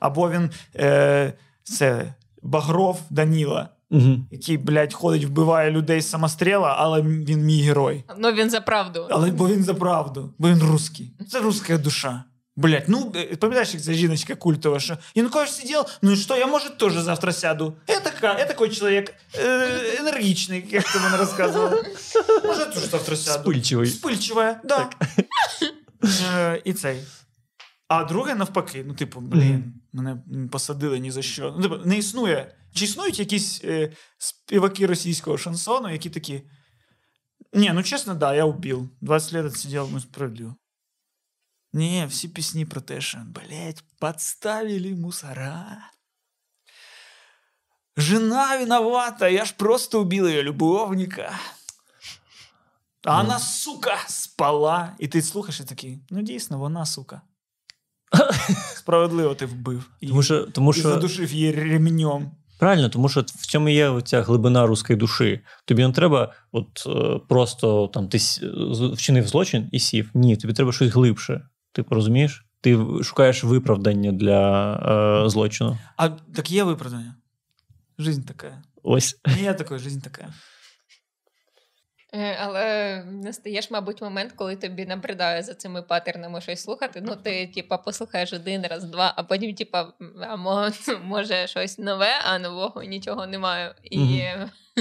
Або 0.00 0.30
він 0.30 0.50
е, 0.76 1.32
це 1.62 2.14
Багров 2.42 3.00
Даніла. 3.10 3.68
Угу. 3.90 4.18
Який, 4.30 4.58
блядь, 4.58 4.94
ходить, 4.94 5.24
вбиває 5.24 5.70
людей 5.70 6.00
з 6.00 6.10
самостріла, 6.10 6.74
але 6.78 7.02
він 7.02 7.44
мій 7.44 7.62
герой. 7.62 8.04
Ну 8.18 8.32
він 8.32 8.50
за 8.50 8.60
правду. 8.60 9.06
Але 9.10 9.30
бо 9.30 9.48
він 9.48 9.64
за 9.64 9.74
правду, 9.74 10.34
бо 10.38 10.48
він 10.48 10.62
русський. 10.62 11.12
Це 11.28 11.40
руська 11.40 11.78
душа. 11.78 12.24
Блять, 12.56 12.88
ну 12.88 13.12
э, 13.14 13.36
пам'ятаєш, 13.36 13.74
як 13.74 13.82
ця 13.82 13.92
жіночка 13.92 14.34
культова, 14.34 14.80
що 14.80 14.98
Янукович 15.14 15.50
сидів, 15.50 15.78
ну 16.02 16.12
і 16.12 16.16
що, 16.16 16.36
я 16.36 16.46
може 16.46 16.70
теж 16.70 16.92
завтра 16.92 17.32
сяду. 17.32 17.74
Я 17.88 18.00
така, 18.00 18.38
я 18.38 18.44
такой 18.44 18.70
чоловік 18.70 19.14
э, 19.34 20.00
енергічний, 20.00 20.64
як 20.70 20.92
ти 20.92 20.98
мене 20.98 21.16
розказував. 21.16 21.72
Може, 22.44 22.66
теж 22.66 22.84
завтра 22.90 23.16
сяду. 23.16 23.42
Спильчивий. 23.42 23.86
Спильчивая, 23.86 24.60
да. 24.64 24.76
Так. 24.78 24.96
Е, 26.34 26.62
І 26.64 26.72
цей. 26.72 27.00
А 27.88 28.04
друге, 28.04 28.34
навпаки, 28.34 28.84
ну, 28.86 28.94
типу, 28.94 29.20
блін, 29.20 29.74
мене 29.92 30.16
посадили 30.52 30.98
ні 30.98 31.10
за 31.10 31.22
що. 31.22 31.54
Ну, 31.56 31.62
типу, 31.62 31.76
не 31.84 31.98
існує. 31.98 32.54
Чи 32.74 32.84
існують 32.84 33.18
якісь 33.18 33.64
е, 33.64 33.92
співаки 34.18 34.86
російського 34.86 35.38
шансону, 35.38 35.92
які 35.92 36.10
такі. 36.10 36.42
Не, 37.52 37.72
ну 37.72 37.82
честно, 37.82 38.14
да, 38.14 38.34
я 38.34 38.44
убил. 38.44 38.88
20 39.00 39.32
лет 39.32 39.46
отсидел, 39.46 39.88
ну 39.92 40.00
справедливо. 40.00 40.56
Не, 41.72 42.06
всі 42.06 42.28
пісні 42.28 42.64
про 42.64 42.80
те, 42.80 43.00
що, 43.00 43.18
блядь, 43.26 43.84
подставили 43.98 44.94
мусора. 44.94 45.90
Жена 47.96 48.58
виновата, 48.58 49.28
я 49.28 49.44
ж 49.44 49.54
просто 49.56 50.00
убил 50.00 50.26
ее 50.26 50.42
любовника. 50.42 51.38
А 53.04 53.22
вона, 53.22 53.38
сука, 53.38 53.98
спала. 54.08 54.96
І 54.98 55.08
ти 55.08 55.22
слухаєш 55.22 55.60
і 55.60 55.64
такий, 55.64 55.98
ну 56.10 56.22
дійсно, 56.22 56.58
вона, 56.58 56.86
сука. 56.86 57.22
Справедливо 58.76 59.34
ти 59.34 59.46
вбив. 59.46 59.90
її. 60.00 60.10
Тому 60.10 60.22
що, 60.22 60.44
тому 60.44 60.74
І 60.74 60.80
задушив 60.80 61.32
її 61.32 61.52
ремнем. 61.52 62.30
Правильно, 62.60 62.88
тому 62.88 63.08
що 63.08 63.20
в 63.20 63.46
цьому 63.46 63.68
є 63.68 64.00
ця 64.04 64.22
глибина 64.22 64.66
руської 64.66 64.98
душі. 64.98 65.40
Тобі 65.64 65.86
не 65.86 65.92
треба, 65.92 66.32
от 66.52 66.86
е, 66.86 67.20
просто 67.28 67.86
там 67.86 68.08
ти 68.08 68.18
вчинив 68.94 69.28
злочин 69.28 69.68
і 69.72 69.80
сів. 69.80 70.10
Ні, 70.14 70.36
тобі 70.36 70.54
треба 70.54 70.72
щось 70.72 70.92
глибше. 70.92 71.46
Ти 71.72 71.84
розумієш? 71.90 72.46
Ти 72.60 72.78
шукаєш 73.02 73.44
виправдання 73.44 74.12
для 74.12 74.72
е, 75.24 75.28
злочину. 75.28 75.78
А 75.96 76.08
так 76.08 76.50
є 76.50 76.64
виправдання. 76.64 77.14
Жизнь 77.98 78.22
така. 78.22 78.62
Ось. 78.82 79.16
Є 79.42 79.54
такої, 79.54 79.80
жизнь 79.80 80.00
така. 80.00 80.28
Е, 82.12 82.36
Але 82.40 83.04
настаєш, 83.04 83.70
мабуть, 83.70 84.02
момент, 84.02 84.32
коли 84.32 84.56
тобі 84.56 84.86
набридає 84.86 85.42
за 85.42 85.54
цими 85.54 85.82
патернами 85.82 86.40
щось 86.40 86.62
слухати. 86.62 87.02
Ну, 87.06 87.16
ти, 87.16 87.46
типа, 87.46 87.78
послухаєш 87.78 88.32
один 88.32 88.66
раз, 88.66 88.84
два, 88.84 89.14
а 89.16 89.22
потім, 89.22 89.54
типа, 89.54 89.92
а 90.20 90.36
може 91.04 91.46
щось 91.46 91.78
нове, 91.78 92.10
а 92.24 92.38
нового 92.38 92.82
нічого 92.82 93.26
немає. 93.26 93.74
І 93.84 94.22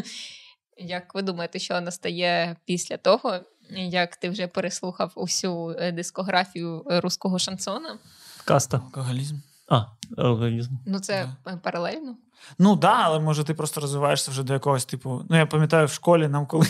як 0.78 1.16
ви 1.16 1.22
думаєте, 1.22 1.60
що 1.60 1.82
настає 1.82 2.56
після 2.66 2.98
того, 2.98 3.40
як 3.76 4.16
ти 4.16 4.30
вже 4.30 4.48
переслухав 4.48 5.12
усю 5.16 5.76
е, 5.80 5.92
дискографію 5.92 6.84
руського 6.88 7.40
шансона? 7.40 7.98
Каста. 8.46 8.78
Алкоголізм. 8.78 9.36
А, 9.68 9.86
організм. 10.18 10.72
Ну, 10.86 11.00
це 11.00 11.30
е, 11.48 11.60
паралельно. 11.64 12.16
Ну 12.60 12.70
так, 12.70 12.80
да, 12.80 13.02
але 13.04 13.20
може 13.20 13.44
ти 13.44 13.54
просто 13.54 13.82
розвиваєшся 13.82 14.32
вже 14.32 14.44
до 14.44 14.54
якогось 14.54 14.86
типу. 14.86 15.26
Ну, 15.30 15.38
я 15.38 15.46
пам'ятаю, 15.46 15.88
в 15.88 15.92
школі 15.92 16.28
нам 16.28 16.46
коли 16.46 16.66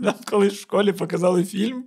нам 0.00 0.14
колись 0.30 0.52
в 0.52 0.60
школі 0.60 0.92
показали 0.92 1.44
фільм 1.44 1.84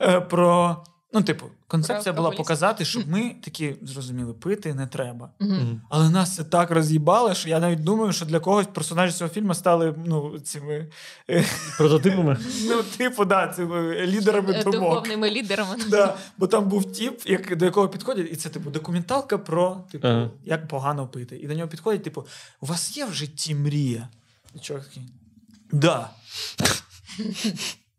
е, 0.00 0.20
про. 0.20 0.76
Ну, 1.12 1.22
типу, 1.22 1.46
концепція 1.68 2.12
була 2.12 2.28
алкоголізм. 2.28 2.42
показати, 2.42 2.84
щоб 2.84 3.08
ми 3.08 3.34
такі 3.44 3.74
зрозуміли, 3.82 4.34
пити 4.34 4.74
не 4.74 4.86
треба. 4.86 5.30
Мгм. 5.40 5.80
Але 5.90 6.10
нас 6.10 6.34
це 6.34 6.44
так 6.44 6.70
роз'їбало, 6.70 7.34
що 7.34 7.48
я 7.48 7.60
навіть 7.60 7.84
думаю, 7.84 8.12
що 8.12 8.26
для 8.26 8.40
когось 8.40 8.66
персонажі 8.66 9.12
цього 9.12 9.30
фільму 9.30 9.54
стали 9.54 9.94
ну, 10.06 10.38
цими, 10.38 10.86
е, 11.30 11.44
Прототипами. 11.78 12.38
ну, 12.68 12.82
типу, 12.96 13.24
да, 13.24 13.48
цими 13.48 14.06
лідерами 14.06 14.52
Е, 14.52 14.64
думок. 14.64 14.80
Духовними 14.80 15.30
лідерами. 15.30 15.76
Да, 15.88 16.16
бо 16.38 16.46
там 16.46 16.68
був 16.68 16.92
тіп, 16.92 17.20
як, 17.24 17.56
до 17.56 17.64
якого 17.64 17.88
підходять, 17.88 18.28
і 18.32 18.36
це 18.36 18.48
типу 18.48 18.70
документалка 18.70 19.38
про 19.38 19.84
типу, 19.92 20.08
Ага. 20.08 20.30
як 20.44 20.68
погано 20.68 21.08
пити. 21.08 21.36
І 21.36 21.46
до 21.46 21.54
нього 21.54 21.68
підходять, 21.68 22.02
типу, 22.02 22.26
у 22.60 22.66
вас 22.66 22.96
є 22.96 23.04
в 23.04 23.12
житті 23.12 23.54
мрія? 23.54 24.08
І 24.54 24.58
чувак 24.58 24.84
такий, 24.84 25.02
да. 25.72 26.10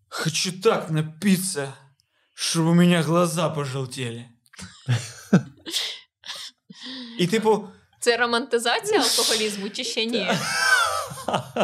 Хочу 0.10 0.52
так 0.62 0.92
напиться, 0.92 1.74
щоб 2.34 2.68
у 2.68 2.74
мене 2.74 3.02
глаза 3.02 3.50
пожелтели. 3.50 4.26
І, 7.20 7.28
типу, 7.28 7.68
Це 8.00 8.18
романтизація 8.18 9.02
алкоголізму 9.02 9.70
чи 9.70 9.84
ще 9.84 10.06
ні? 10.06 10.28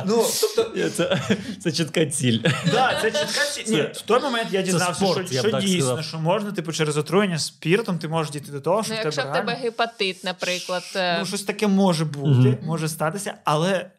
ну, 0.06 0.26
тобто, 0.56 0.90
Це, 0.90 1.20
це 1.64 1.72
чітка 1.72 2.06
ціль. 2.06 2.40
Да, 2.72 3.00
це 3.02 3.12
чітка 3.12 3.46
ці- 3.54 3.72
Ні, 3.72 3.82
в 3.82 4.02
той 4.02 4.20
момент 4.22 4.48
я 4.52 4.62
дізнався, 4.62 4.94
спорт, 4.94 5.26
що, 5.28 5.36
я 5.36 5.42
що 5.42 5.60
дійсно, 5.60 5.78
сказав. 5.86 6.04
що 6.06 6.20
можна, 6.20 6.52
типу, 6.52 6.72
через 6.74 6.98
отруєння 6.98 7.40
спіртом 7.40 8.00
ти 8.00 8.08
можеш 8.08 8.32
дійти 8.34 8.52
до 8.52 8.62
того, 8.62 8.84
що 8.84 8.94
Ну, 8.94 9.00
в 9.02 9.04
якщо 9.04 9.22
тебе 9.22 9.32
в 9.32 9.36
тебе 9.36 9.54
гепатит, 9.56 10.24
наприклад. 10.24 10.84
е, 10.96 11.20
Ну, 11.20 11.26
щось 11.26 11.44
таке 11.44 11.68
може 11.68 12.06
бути, 12.06 12.30
Мгм. 12.30 12.58
може 12.64 12.90
статися, 12.90 13.38
але 13.44 13.92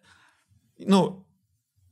ну. 0.89 1.23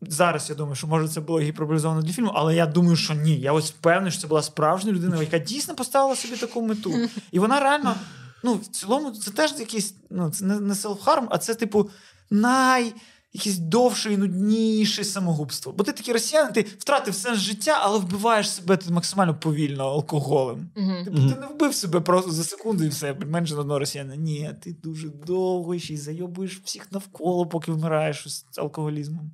Зараз 0.08 0.50
я 0.50 0.56
думаю, 0.56 0.76
що 0.76 0.86
може 0.86 1.08
це 1.08 1.20
було 1.20 1.40
гіперболізовано 1.40 2.02
для 2.02 2.12
фільму, 2.12 2.32
але 2.34 2.56
я 2.56 2.66
думаю, 2.66 2.96
що 2.96 3.14
ні. 3.14 3.40
Я 3.40 3.52
ось 3.52 3.70
впевнений, 3.70 4.12
що 4.12 4.20
це 4.20 4.26
була 4.26 4.42
справжня 4.42 4.92
людина, 4.92 5.20
яка 5.20 5.38
дійсно 5.38 5.74
поставила 5.74 6.16
собі 6.16 6.36
таку 6.36 6.62
мету. 6.62 6.94
І 7.32 7.38
вона 7.38 7.60
реально, 7.60 7.94
ну, 8.42 8.54
в 8.54 8.66
цілому, 8.66 9.10
це 9.10 9.30
теж 9.30 9.52
якийсь, 9.58 9.94
ну, 10.10 10.30
це 10.30 10.44
не, 10.44 10.60
не 10.60 10.74
селфхарм, 10.74 11.28
а 11.30 11.38
це, 11.38 11.54
типу, 11.54 11.90
най. 12.30 12.92
Якесь 13.34 13.58
довше 13.58 14.12
і 14.12 14.16
нудніше 14.16 15.04
самогубство. 15.04 15.72
Бо 15.72 15.84
ти 15.84 15.92
такий 15.92 16.14
росіянин, 16.14 16.52
ти 16.52 16.66
втратив 16.78 17.14
сенс 17.14 17.38
життя, 17.38 17.78
але 17.82 17.98
вбиваєш 17.98 18.50
себе 18.50 18.76
ти 18.76 18.90
максимально 18.90 19.34
повільно 19.34 19.84
алкоголем. 19.84 20.70
мгм. 20.76 21.04
Типу, 21.04 21.16
ти 21.16 21.40
не 21.40 21.46
вбив 21.46 21.74
себе 21.74 22.00
просто 22.00 22.30
за 22.30 22.44
секунду 22.44 22.84
і 22.84 22.88
все, 22.88 23.14
менше 23.26 23.54
одного 23.54 23.78
росіянина. 23.78 24.16
Ні, 24.16 24.50
ти 24.62 24.76
дуже 24.82 25.08
довго 25.08 25.78
ще 25.78 25.94
й 25.94 25.96
зайобуєш 25.96 26.60
всіх 26.64 26.92
навколо, 26.92 27.46
поки 27.46 27.72
вмираєш 27.72 28.26
з 28.28 28.58
алкоголізмом. 28.58 29.32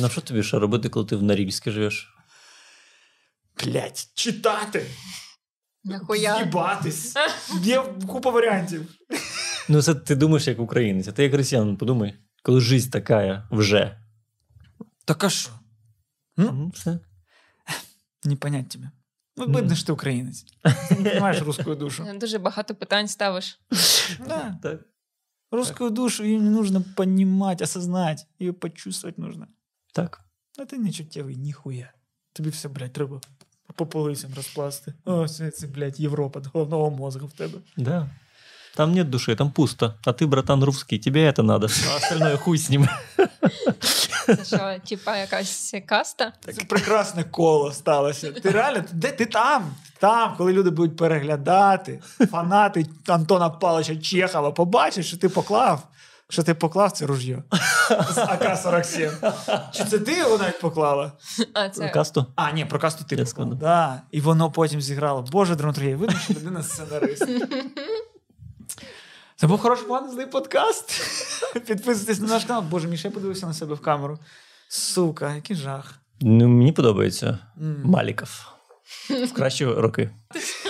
Ну 0.00 0.08
що 0.08 0.20
тобі 0.20 0.42
ще 0.42 0.58
робити, 0.58 0.88
коли 0.88 1.06
ти 1.06 1.16
в 1.16 1.22
Норільській 1.22 1.70
живеш? 1.70 2.14
Блять, 3.64 4.08
читати, 4.14 4.86
Нахуя? 5.84 6.36
з'їбатись. 6.36 7.14
Є 7.62 7.82
купа 8.06 8.30
варіантів. 8.30 8.94
Ну, 9.68 9.82
це 9.82 9.94
ти 9.94 10.14
думаєш 10.16 10.46
як 10.46 10.60
українець, 10.60 11.08
а 11.08 11.12
ти 11.12 11.22
як 11.22 11.34
росіянин, 11.34 11.76
подумай, 11.76 12.14
коли 12.42 12.60
життя 12.60 12.90
така 12.90 13.48
вже. 13.50 13.98
Так 15.04 15.24
а 15.24 15.30
що? 15.30 15.50
Ну, 16.36 16.52
Ну, 16.52 16.68
все. 16.74 16.98
не 18.24 18.36
понять 18.36 18.68
тебе. 18.68 18.90
Ну, 19.36 19.44
Ну. 19.48 19.54
видно, 19.54 19.74
що 19.74 19.86
ти 19.86 19.92
українець. 19.92 20.44
Ти 20.88 20.94
не 20.94 21.10
розумієш 21.10 21.40
русскую 21.42 21.76
душу. 21.76 22.06
Дуже 22.20 22.38
багато 22.38 22.74
питань 22.74 23.08
ставиш. 23.08 23.60
Да. 24.28 24.58
Так. 24.62 24.80
Русскую 25.50 25.90
душу 25.90 26.24
ее 26.24 26.38
не 26.40 26.50
нужно 26.50 26.84
понимать, 26.96 27.62
осознать. 27.62 28.26
Ее 28.40 28.52
почувствовать 28.52 29.18
нужно. 29.18 29.46
Так. 29.92 30.20
А 30.58 30.64
ти 30.64 30.78
не 30.78 30.92
чуттєвий, 30.92 31.36
ніхуя. 31.36 31.92
Тобі 32.32 32.50
все, 32.50 32.68
блядь, 32.68 32.92
треба 32.92 33.20
по 33.74 33.86
полицям 33.86 34.30
розпласти. 34.36 34.94
О, 35.04 35.28
це, 35.28 35.50
це, 35.50 35.66
блядь, 35.66 36.00
Європа 36.00 36.40
головного 36.52 36.90
мозга 36.90 37.26
в 37.26 37.32
тебе. 37.32 37.58
Да. 37.76 38.10
Там 38.76 38.94
нет 38.94 39.10
души, 39.10 39.36
там 39.36 39.50
пусто. 39.50 39.98
А 40.04 40.12
ты, 40.12 40.26
братан, 40.26 40.64
русский, 40.64 40.98
тебе 40.98 41.24
это 41.24 41.42
надо. 41.42 41.68
А 41.92 41.96
остальное 41.96 42.36
хуй 42.36 42.58
с 42.58 42.70
ним. 42.70 42.88
Це 44.26 44.44
що, 44.44 44.88
типа 44.88 45.16
якась 45.16 45.74
каста? 45.86 46.32
Це 46.44 46.64
прекрасне 46.64 47.24
коло 47.24 47.72
сталося. 47.72 48.32
Ти 48.32 48.50
реально, 48.50 48.84
де 48.92 49.12
ти 49.12 49.26
там? 49.26 49.74
Там, 49.98 50.34
коли 50.36 50.52
люди 50.52 50.70
будуть 50.70 50.96
переглядати, 50.96 52.02
фанати 52.30 52.86
Антона 53.06 53.50
Павловича 53.50 53.96
Чехова 53.96 54.50
побачать, 54.50 55.04
що 55.04 55.16
ти 55.16 55.28
поклав. 55.28 55.88
Що 56.32 56.42
ти 56.42 56.54
поклав 56.54 56.92
це 56.92 57.06
ружьо 57.06 57.42
з 57.90 58.18
АК-47. 58.18 59.32
Чи 59.72 59.84
це 59.84 59.98
ти 59.98 60.18
його 60.18 60.38
навіть 60.38 60.60
поклала? 60.60 61.12
А 61.52 61.68
це 61.68 61.88
Касту? 61.88 62.26
А, 62.36 62.50
ні, 62.50 62.64
про 62.64 62.78
касту 62.78 63.04
ти 63.08 63.16
Я 63.16 63.24
поклав. 63.24 63.54
Да. 63.54 64.02
І 64.10 64.20
воно 64.20 64.50
потім 64.50 64.80
зіграло. 64.80 65.22
Боже, 65.22 65.56
драматургія, 65.56 65.96
видно, 65.96 66.16
що 66.24 66.34
людина 66.34 66.62
сценарист. 66.62 67.28
Це 69.36 69.46
був 69.46 69.60
хороший 69.60 69.86
план, 69.86 70.10
злий 70.10 70.26
подкаст. 70.26 71.02
Підписуйтесь 71.66 72.20
на 72.20 72.26
наш 72.26 72.44
канал. 72.44 72.62
Боже, 72.62 72.88
Міша, 72.88 73.08
я 73.08 73.14
подивився 73.14 73.46
на 73.46 73.54
себе 73.54 73.74
в 73.74 73.80
камеру. 73.80 74.18
Сука, 74.68 75.34
який 75.34 75.56
жах. 75.56 75.94
Ну, 76.20 76.48
мені 76.48 76.72
подобається. 76.72 77.38
М. 77.60 77.82
Маліков. 77.84 78.46
В 79.10 79.32
кращі 79.32 79.66
роки. 79.66 80.10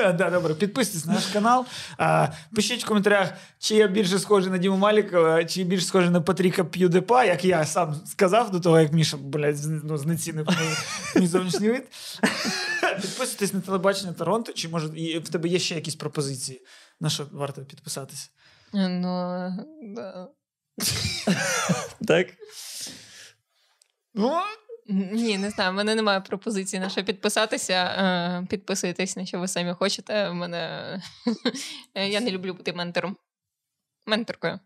Да, 0.18 0.30
добре, 0.30 0.54
підписуйтесь 0.54 1.06
на 1.06 1.12
наш 1.12 1.26
канал. 1.26 1.66
А, 1.98 2.28
пишіть 2.54 2.84
в 2.84 2.88
коментарях, 2.88 3.32
чи 3.58 3.74
я 3.74 3.86
більше 3.86 4.18
схожий 4.18 4.50
на 4.50 4.58
Діму 4.58 4.76
Малікова, 4.76 5.44
чи 5.44 5.64
більше 5.64 5.86
схожий 5.86 6.10
на 6.10 6.20
Патріка 6.20 6.64
П'юдепа, 6.64 7.24
як 7.24 7.44
я 7.44 7.64
сам 7.64 8.00
сказав 8.06 8.50
до 8.50 8.60
того, 8.60 8.80
як 8.80 8.92
Міша, 8.92 9.16
блядь, 9.16 9.84
ну, 9.84 9.96
знецінив 9.96 10.46
мій, 10.48 11.20
мій 11.20 11.26
зовнішній 11.26 11.68
вид. 11.68 11.82
Підписуйтесь 13.02 13.54
на 13.54 13.60
телебачення 13.60 14.12
Торонто, 14.12 14.52
чи 14.52 14.68
може 14.68 14.86
в 15.18 15.28
тебе 15.28 15.48
є 15.48 15.58
ще 15.58 15.74
якісь 15.74 15.94
пропозиції, 15.94 16.62
на 17.00 17.10
що 17.10 17.26
варто 17.32 17.64
підписатися? 17.64 18.28
ну 18.72 19.50
да. 19.82 20.28
Так? 22.06 22.26
Ну, 24.14 24.40
ні, 25.12 25.38
не 25.38 25.50
знаю. 25.50 25.70
в 25.70 25.74
мене 25.74 25.94
немає 25.94 26.20
пропозиції 26.20 26.80
на 26.80 26.88
що 26.88 27.04
підписатися. 27.04 27.72
Е, 27.72 28.46
Підписуйтесь 28.50 29.16
на 29.16 29.26
що 29.26 29.38
ви 29.40 29.48
самі 29.48 29.72
хочете. 29.72 30.30
У 30.30 30.34
мене 30.34 31.02
я 32.10 32.20
не 32.20 32.30
люблю 32.30 32.54
бути 32.54 32.72
ментором. 32.72 33.16
Менторкою. 34.06 34.58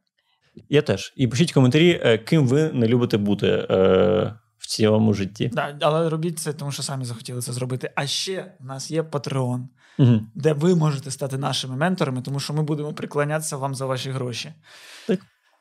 Я 0.69 0.83
теж. 0.83 1.13
І 1.17 1.27
пишіть 1.29 1.53
коментарі, 1.53 2.01
е, 2.05 2.19
ким 2.19 2.47
ви 2.47 2.73
не 2.73 2.89
любите 2.89 3.17
бути 3.17 3.47
е, 3.71 4.35
в 4.59 4.67
цілому 4.67 5.15
житті. 5.15 5.51
да, 5.53 5.77
але 5.81 6.09
робіть 6.09 6.39
це, 6.39 6.53
тому 6.53 6.73
що 6.73 6.83
самі 6.83 7.05
захотіли 7.05 7.41
це 7.41 7.53
зробити. 7.53 7.91
А 7.95 8.07
ще 8.07 8.55
в 8.61 8.65
нас 8.65 8.91
є 8.91 9.03
Patreon, 9.03 9.67
Угу. 9.99 10.21
де 10.35 10.53
ви 10.53 10.75
можете 10.75 11.11
стати 11.11 11.39
нашими 11.39 11.77
менторами, 11.77 12.23
тому 12.23 12.41
що 12.41 12.53
ми 12.53 12.63
будемо 12.63 12.93
приклонятися 12.93 13.57
вам 13.57 13.75
за 13.75 13.87
ваші 13.87 14.11
гроші. 14.11 14.53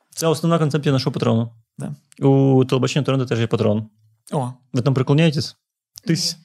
Це 0.09 0.27
основна 0.27 0.59
концепція 0.59 0.93
нашого 0.93 1.13
патрону. 1.13 1.53
Да. 1.77 1.95
У 2.27 2.65
телебаченні 2.65 3.05
Торонто 3.05 3.25
теж 3.25 3.39
є 3.39 3.47
патрон. 3.47 3.89
О, 4.31 4.53
Ви 4.73 4.81
там 4.81 4.93
приклоняєтесь? 4.93 5.55
Тись. 6.07 6.37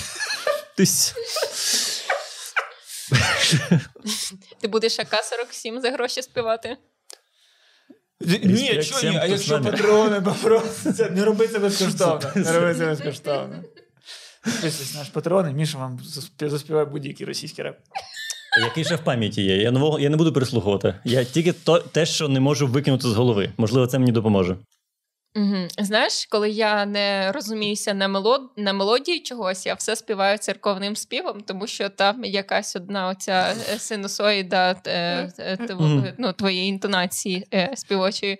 Тись. 0.76 1.14
Ти 4.60 4.68
будеш 4.68 4.98
АК-47 4.98 5.80
за 5.80 5.90
гроші 5.90 6.22
співати? 6.22 6.76
ні, 8.44 8.82
чого 8.82 9.02
ні, 9.02 9.18
а 9.22 9.26
якщо 9.26 9.60
патрони 9.62 10.20
попросяться, 10.20 11.10
не 11.10 11.24
роби 11.24 11.48
це 11.48 11.58
безкоштовно. 11.58 12.30
Не 12.34 12.52
роби 12.52 12.74
це 12.74 12.86
безкоштовно. 12.86 13.64
Підписуйтесь 14.44 14.94
на 14.94 15.00
наш 15.00 15.08
патрони, 15.08 15.52
Міша 15.52 15.78
вам 15.78 16.00
заспіває 16.40 16.84
будь-який 16.84 17.26
російський 17.26 17.64
реп. 17.64 17.78
Який 18.64 18.84
ще 18.84 18.96
в 18.96 19.04
пам'яті 19.04 19.42
є? 19.42 19.56
Я 19.56 19.70
нового 19.70 20.00
я 20.00 20.10
не 20.10 20.16
буду 20.16 20.32
переслухувати. 20.32 20.94
Я 21.04 21.24
тільки 21.24 21.52
то, 21.52 21.78
те, 21.78 22.06
що 22.06 22.28
не 22.28 22.40
можу 22.40 22.66
викинути 22.66 23.08
з 23.08 23.12
голови. 23.12 23.52
Можливо, 23.56 23.86
це 23.86 23.98
мені 23.98 24.12
допоможе. 24.12 24.56
Угу. 25.36 25.68
Знаєш, 25.78 26.26
коли 26.26 26.50
я 26.50 26.86
не 26.86 27.32
розуміюся 27.32 27.94
на, 27.94 28.08
мелод... 28.08 28.40
на 28.56 28.72
мелодії 28.72 29.20
чогось, 29.20 29.66
я 29.66 29.74
все 29.74 29.96
співаю 29.96 30.38
церковним 30.38 30.96
співом, 30.96 31.40
тому 31.40 31.66
що 31.66 31.88
там 31.88 32.24
якась 32.24 32.76
одна 32.76 33.08
оця 33.08 33.54
е, 33.72 33.78
синусоїда 33.78 34.82
е, 34.86 35.32
е, 35.38 36.14
ну, 36.18 36.32
твоєї 36.32 36.68
інтонації 36.68 37.46
е, 37.54 37.72
співочої. 37.74 38.38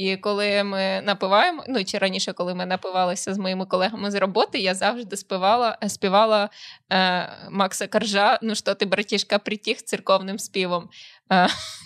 І 0.00 0.16
коли 0.16 0.64
ми 0.64 1.02
напиваємо, 1.04 1.64
ну 1.68 1.84
чи 1.84 1.98
раніше, 1.98 2.32
коли 2.32 2.54
ми 2.54 2.66
напивалися 2.66 3.34
з 3.34 3.38
моїми 3.38 3.66
колегами 3.66 4.10
з 4.10 4.14
роботи, 4.14 4.58
я 4.58 4.74
завжди 4.74 5.16
співала, 5.16 5.78
співала 5.88 6.48
е, 6.92 7.28
Макса 7.50 7.86
Каржа, 7.86 8.38
ну 8.42 8.54
що 8.54 8.74
ти, 8.74 8.86
братішка, 8.86 9.38
притіг 9.38 9.76
церковним 9.76 10.38
співом. 10.38 10.88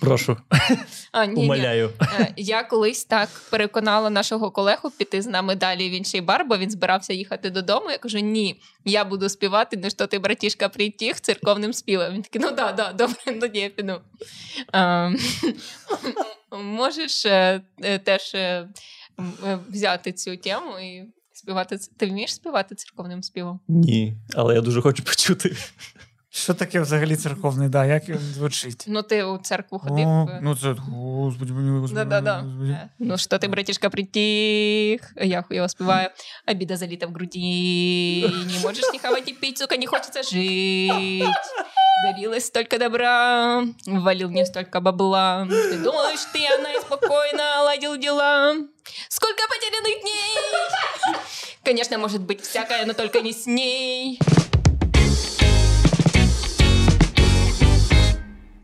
Прошу, 0.01 0.37
а, 1.13 1.27
ні, 1.27 1.35
ні. 1.35 1.43
умоляю. 1.43 1.91
Е, 2.21 2.33
Я 2.37 2.63
колись 2.63 3.05
так 3.05 3.29
переконала 3.51 4.11
нашого 4.11 4.51
колегу 4.51 4.91
піти 4.91 5.23
з 5.23 5.27
нами 5.27 5.55
далі 5.55 5.91
в 5.91 5.93
інший 5.93 6.21
бар, 6.21 6.45
бо 6.45 6.57
він 6.57 6.71
збирався 6.71 7.13
їхати 7.13 7.51
додому. 7.51 7.91
Я 7.91 7.99
кажу: 7.99 8.19
ні, 8.19 8.61
я 8.85 9.05
буду 9.05 9.29
співати, 9.29 9.81
ну 9.83 9.91
що 9.91 10.07
ти, 10.07 10.19
братішка, 10.19 10.69
притіг 10.69 11.21
церковним 11.21 11.73
співом. 11.73 12.13
Він 12.13 12.23
такий, 12.23 12.41
ну 12.41 12.51
да, 12.51 12.73
да, 12.73 12.93
добре, 12.93 13.41
тоді 13.41 13.59
я 13.59 13.71
піду. 13.71 14.01
Ем, 14.73 15.17
Можеш 16.63 17.27
е, 17.27 17.61
е, 17.83 17.99
теж 17.99 18.37
взяти 19.69 20.13
цю 20.13 20.37
тему 20.37 20.79
і 20.79 21.05
співати. 21.33 21.79
Ти 21.99 22.07
вмієш 22.07 22.35
співати 22.35 22.75
церковним 22.75 23.23
співом? 23.23 23.61
Ні, 23.69 24.17
але 24.35 24.55
я 24.55 24.61
дуже 24.61 24.83
хочу 24.83 25.03
почути. 25.05 25.57
Що 26.34 26.54
таке 26.54 26.80
взагалі 26.80 27.16
церковний, 27.16 27.70
да, 27.70 27.86
як 27.86 28.10
він 28.10 28.18
звучить? 28.18 28.86
Ну, 28.88 29.02
ти 29.02 29.24
у 29.24 29.38
церкву 29.38 29.80
ходив. 29.80 30.08
О, 30.08 30.28
е, 30.30 30.40
ну 30.42 30.56
це, 30.56 30.72
господи, 30.72 31.54
мені, 31.54 31.80
господи, 31.80 32.04
Да-да-да. 32.04 32.38
господи. 32.38 32.72
Э, 32.72 32.88
Ну 33.00 33.18
что 33.18 33.38
ты, 33.38 33.48
братишка, 33.50 33.90
притих? 33.90 35.14
Я 35.16 35.42
хуево 35.42 35.68
спеваю. 35.68 36.10
Обида 36.46 36.78
залита 36.78 37.08
в 37.08 37.12
груди. 37.12 38.22
Не 38.46 38.60
можешь 38.64 38.94
не 38.94 39.00
хавать 39.00 39.28
и 39.30 39.34
пить, 39.34 39.58
сука, 39.58 39.78
не 39.78 39.88
хочется 39.88 40.24
жить. 40.24 41.24
Дарилось 42.04 42.46
столько 42.46 42.78
добра, 42.78 43.64
валил 43.88 44.30
мне 44.30 44.46
столько 44.46 44.82
бабла. 44.82 45.48
Ты 45.50 45.78
думаешь, 45.84 46.26
ты 46.34 46.40
она 46.60 46.72
и 46.74 46.80
спокойно 46.82 47.64
ладил 47.64 47.98
дела. 47.98 48.54
Сколько 49.10 49.42
потерянных 49.50 50.02
дней! 50.02 51.16
Конечно, 51.64 51.98
может 51.98 52.22
быть 52.22 52.42
всякое, 52.42 52.86
но 52.86 52.94
только 52.94 53.22
не 53.22 53.34
с 53.34 53.48
ней. 53.48 54.20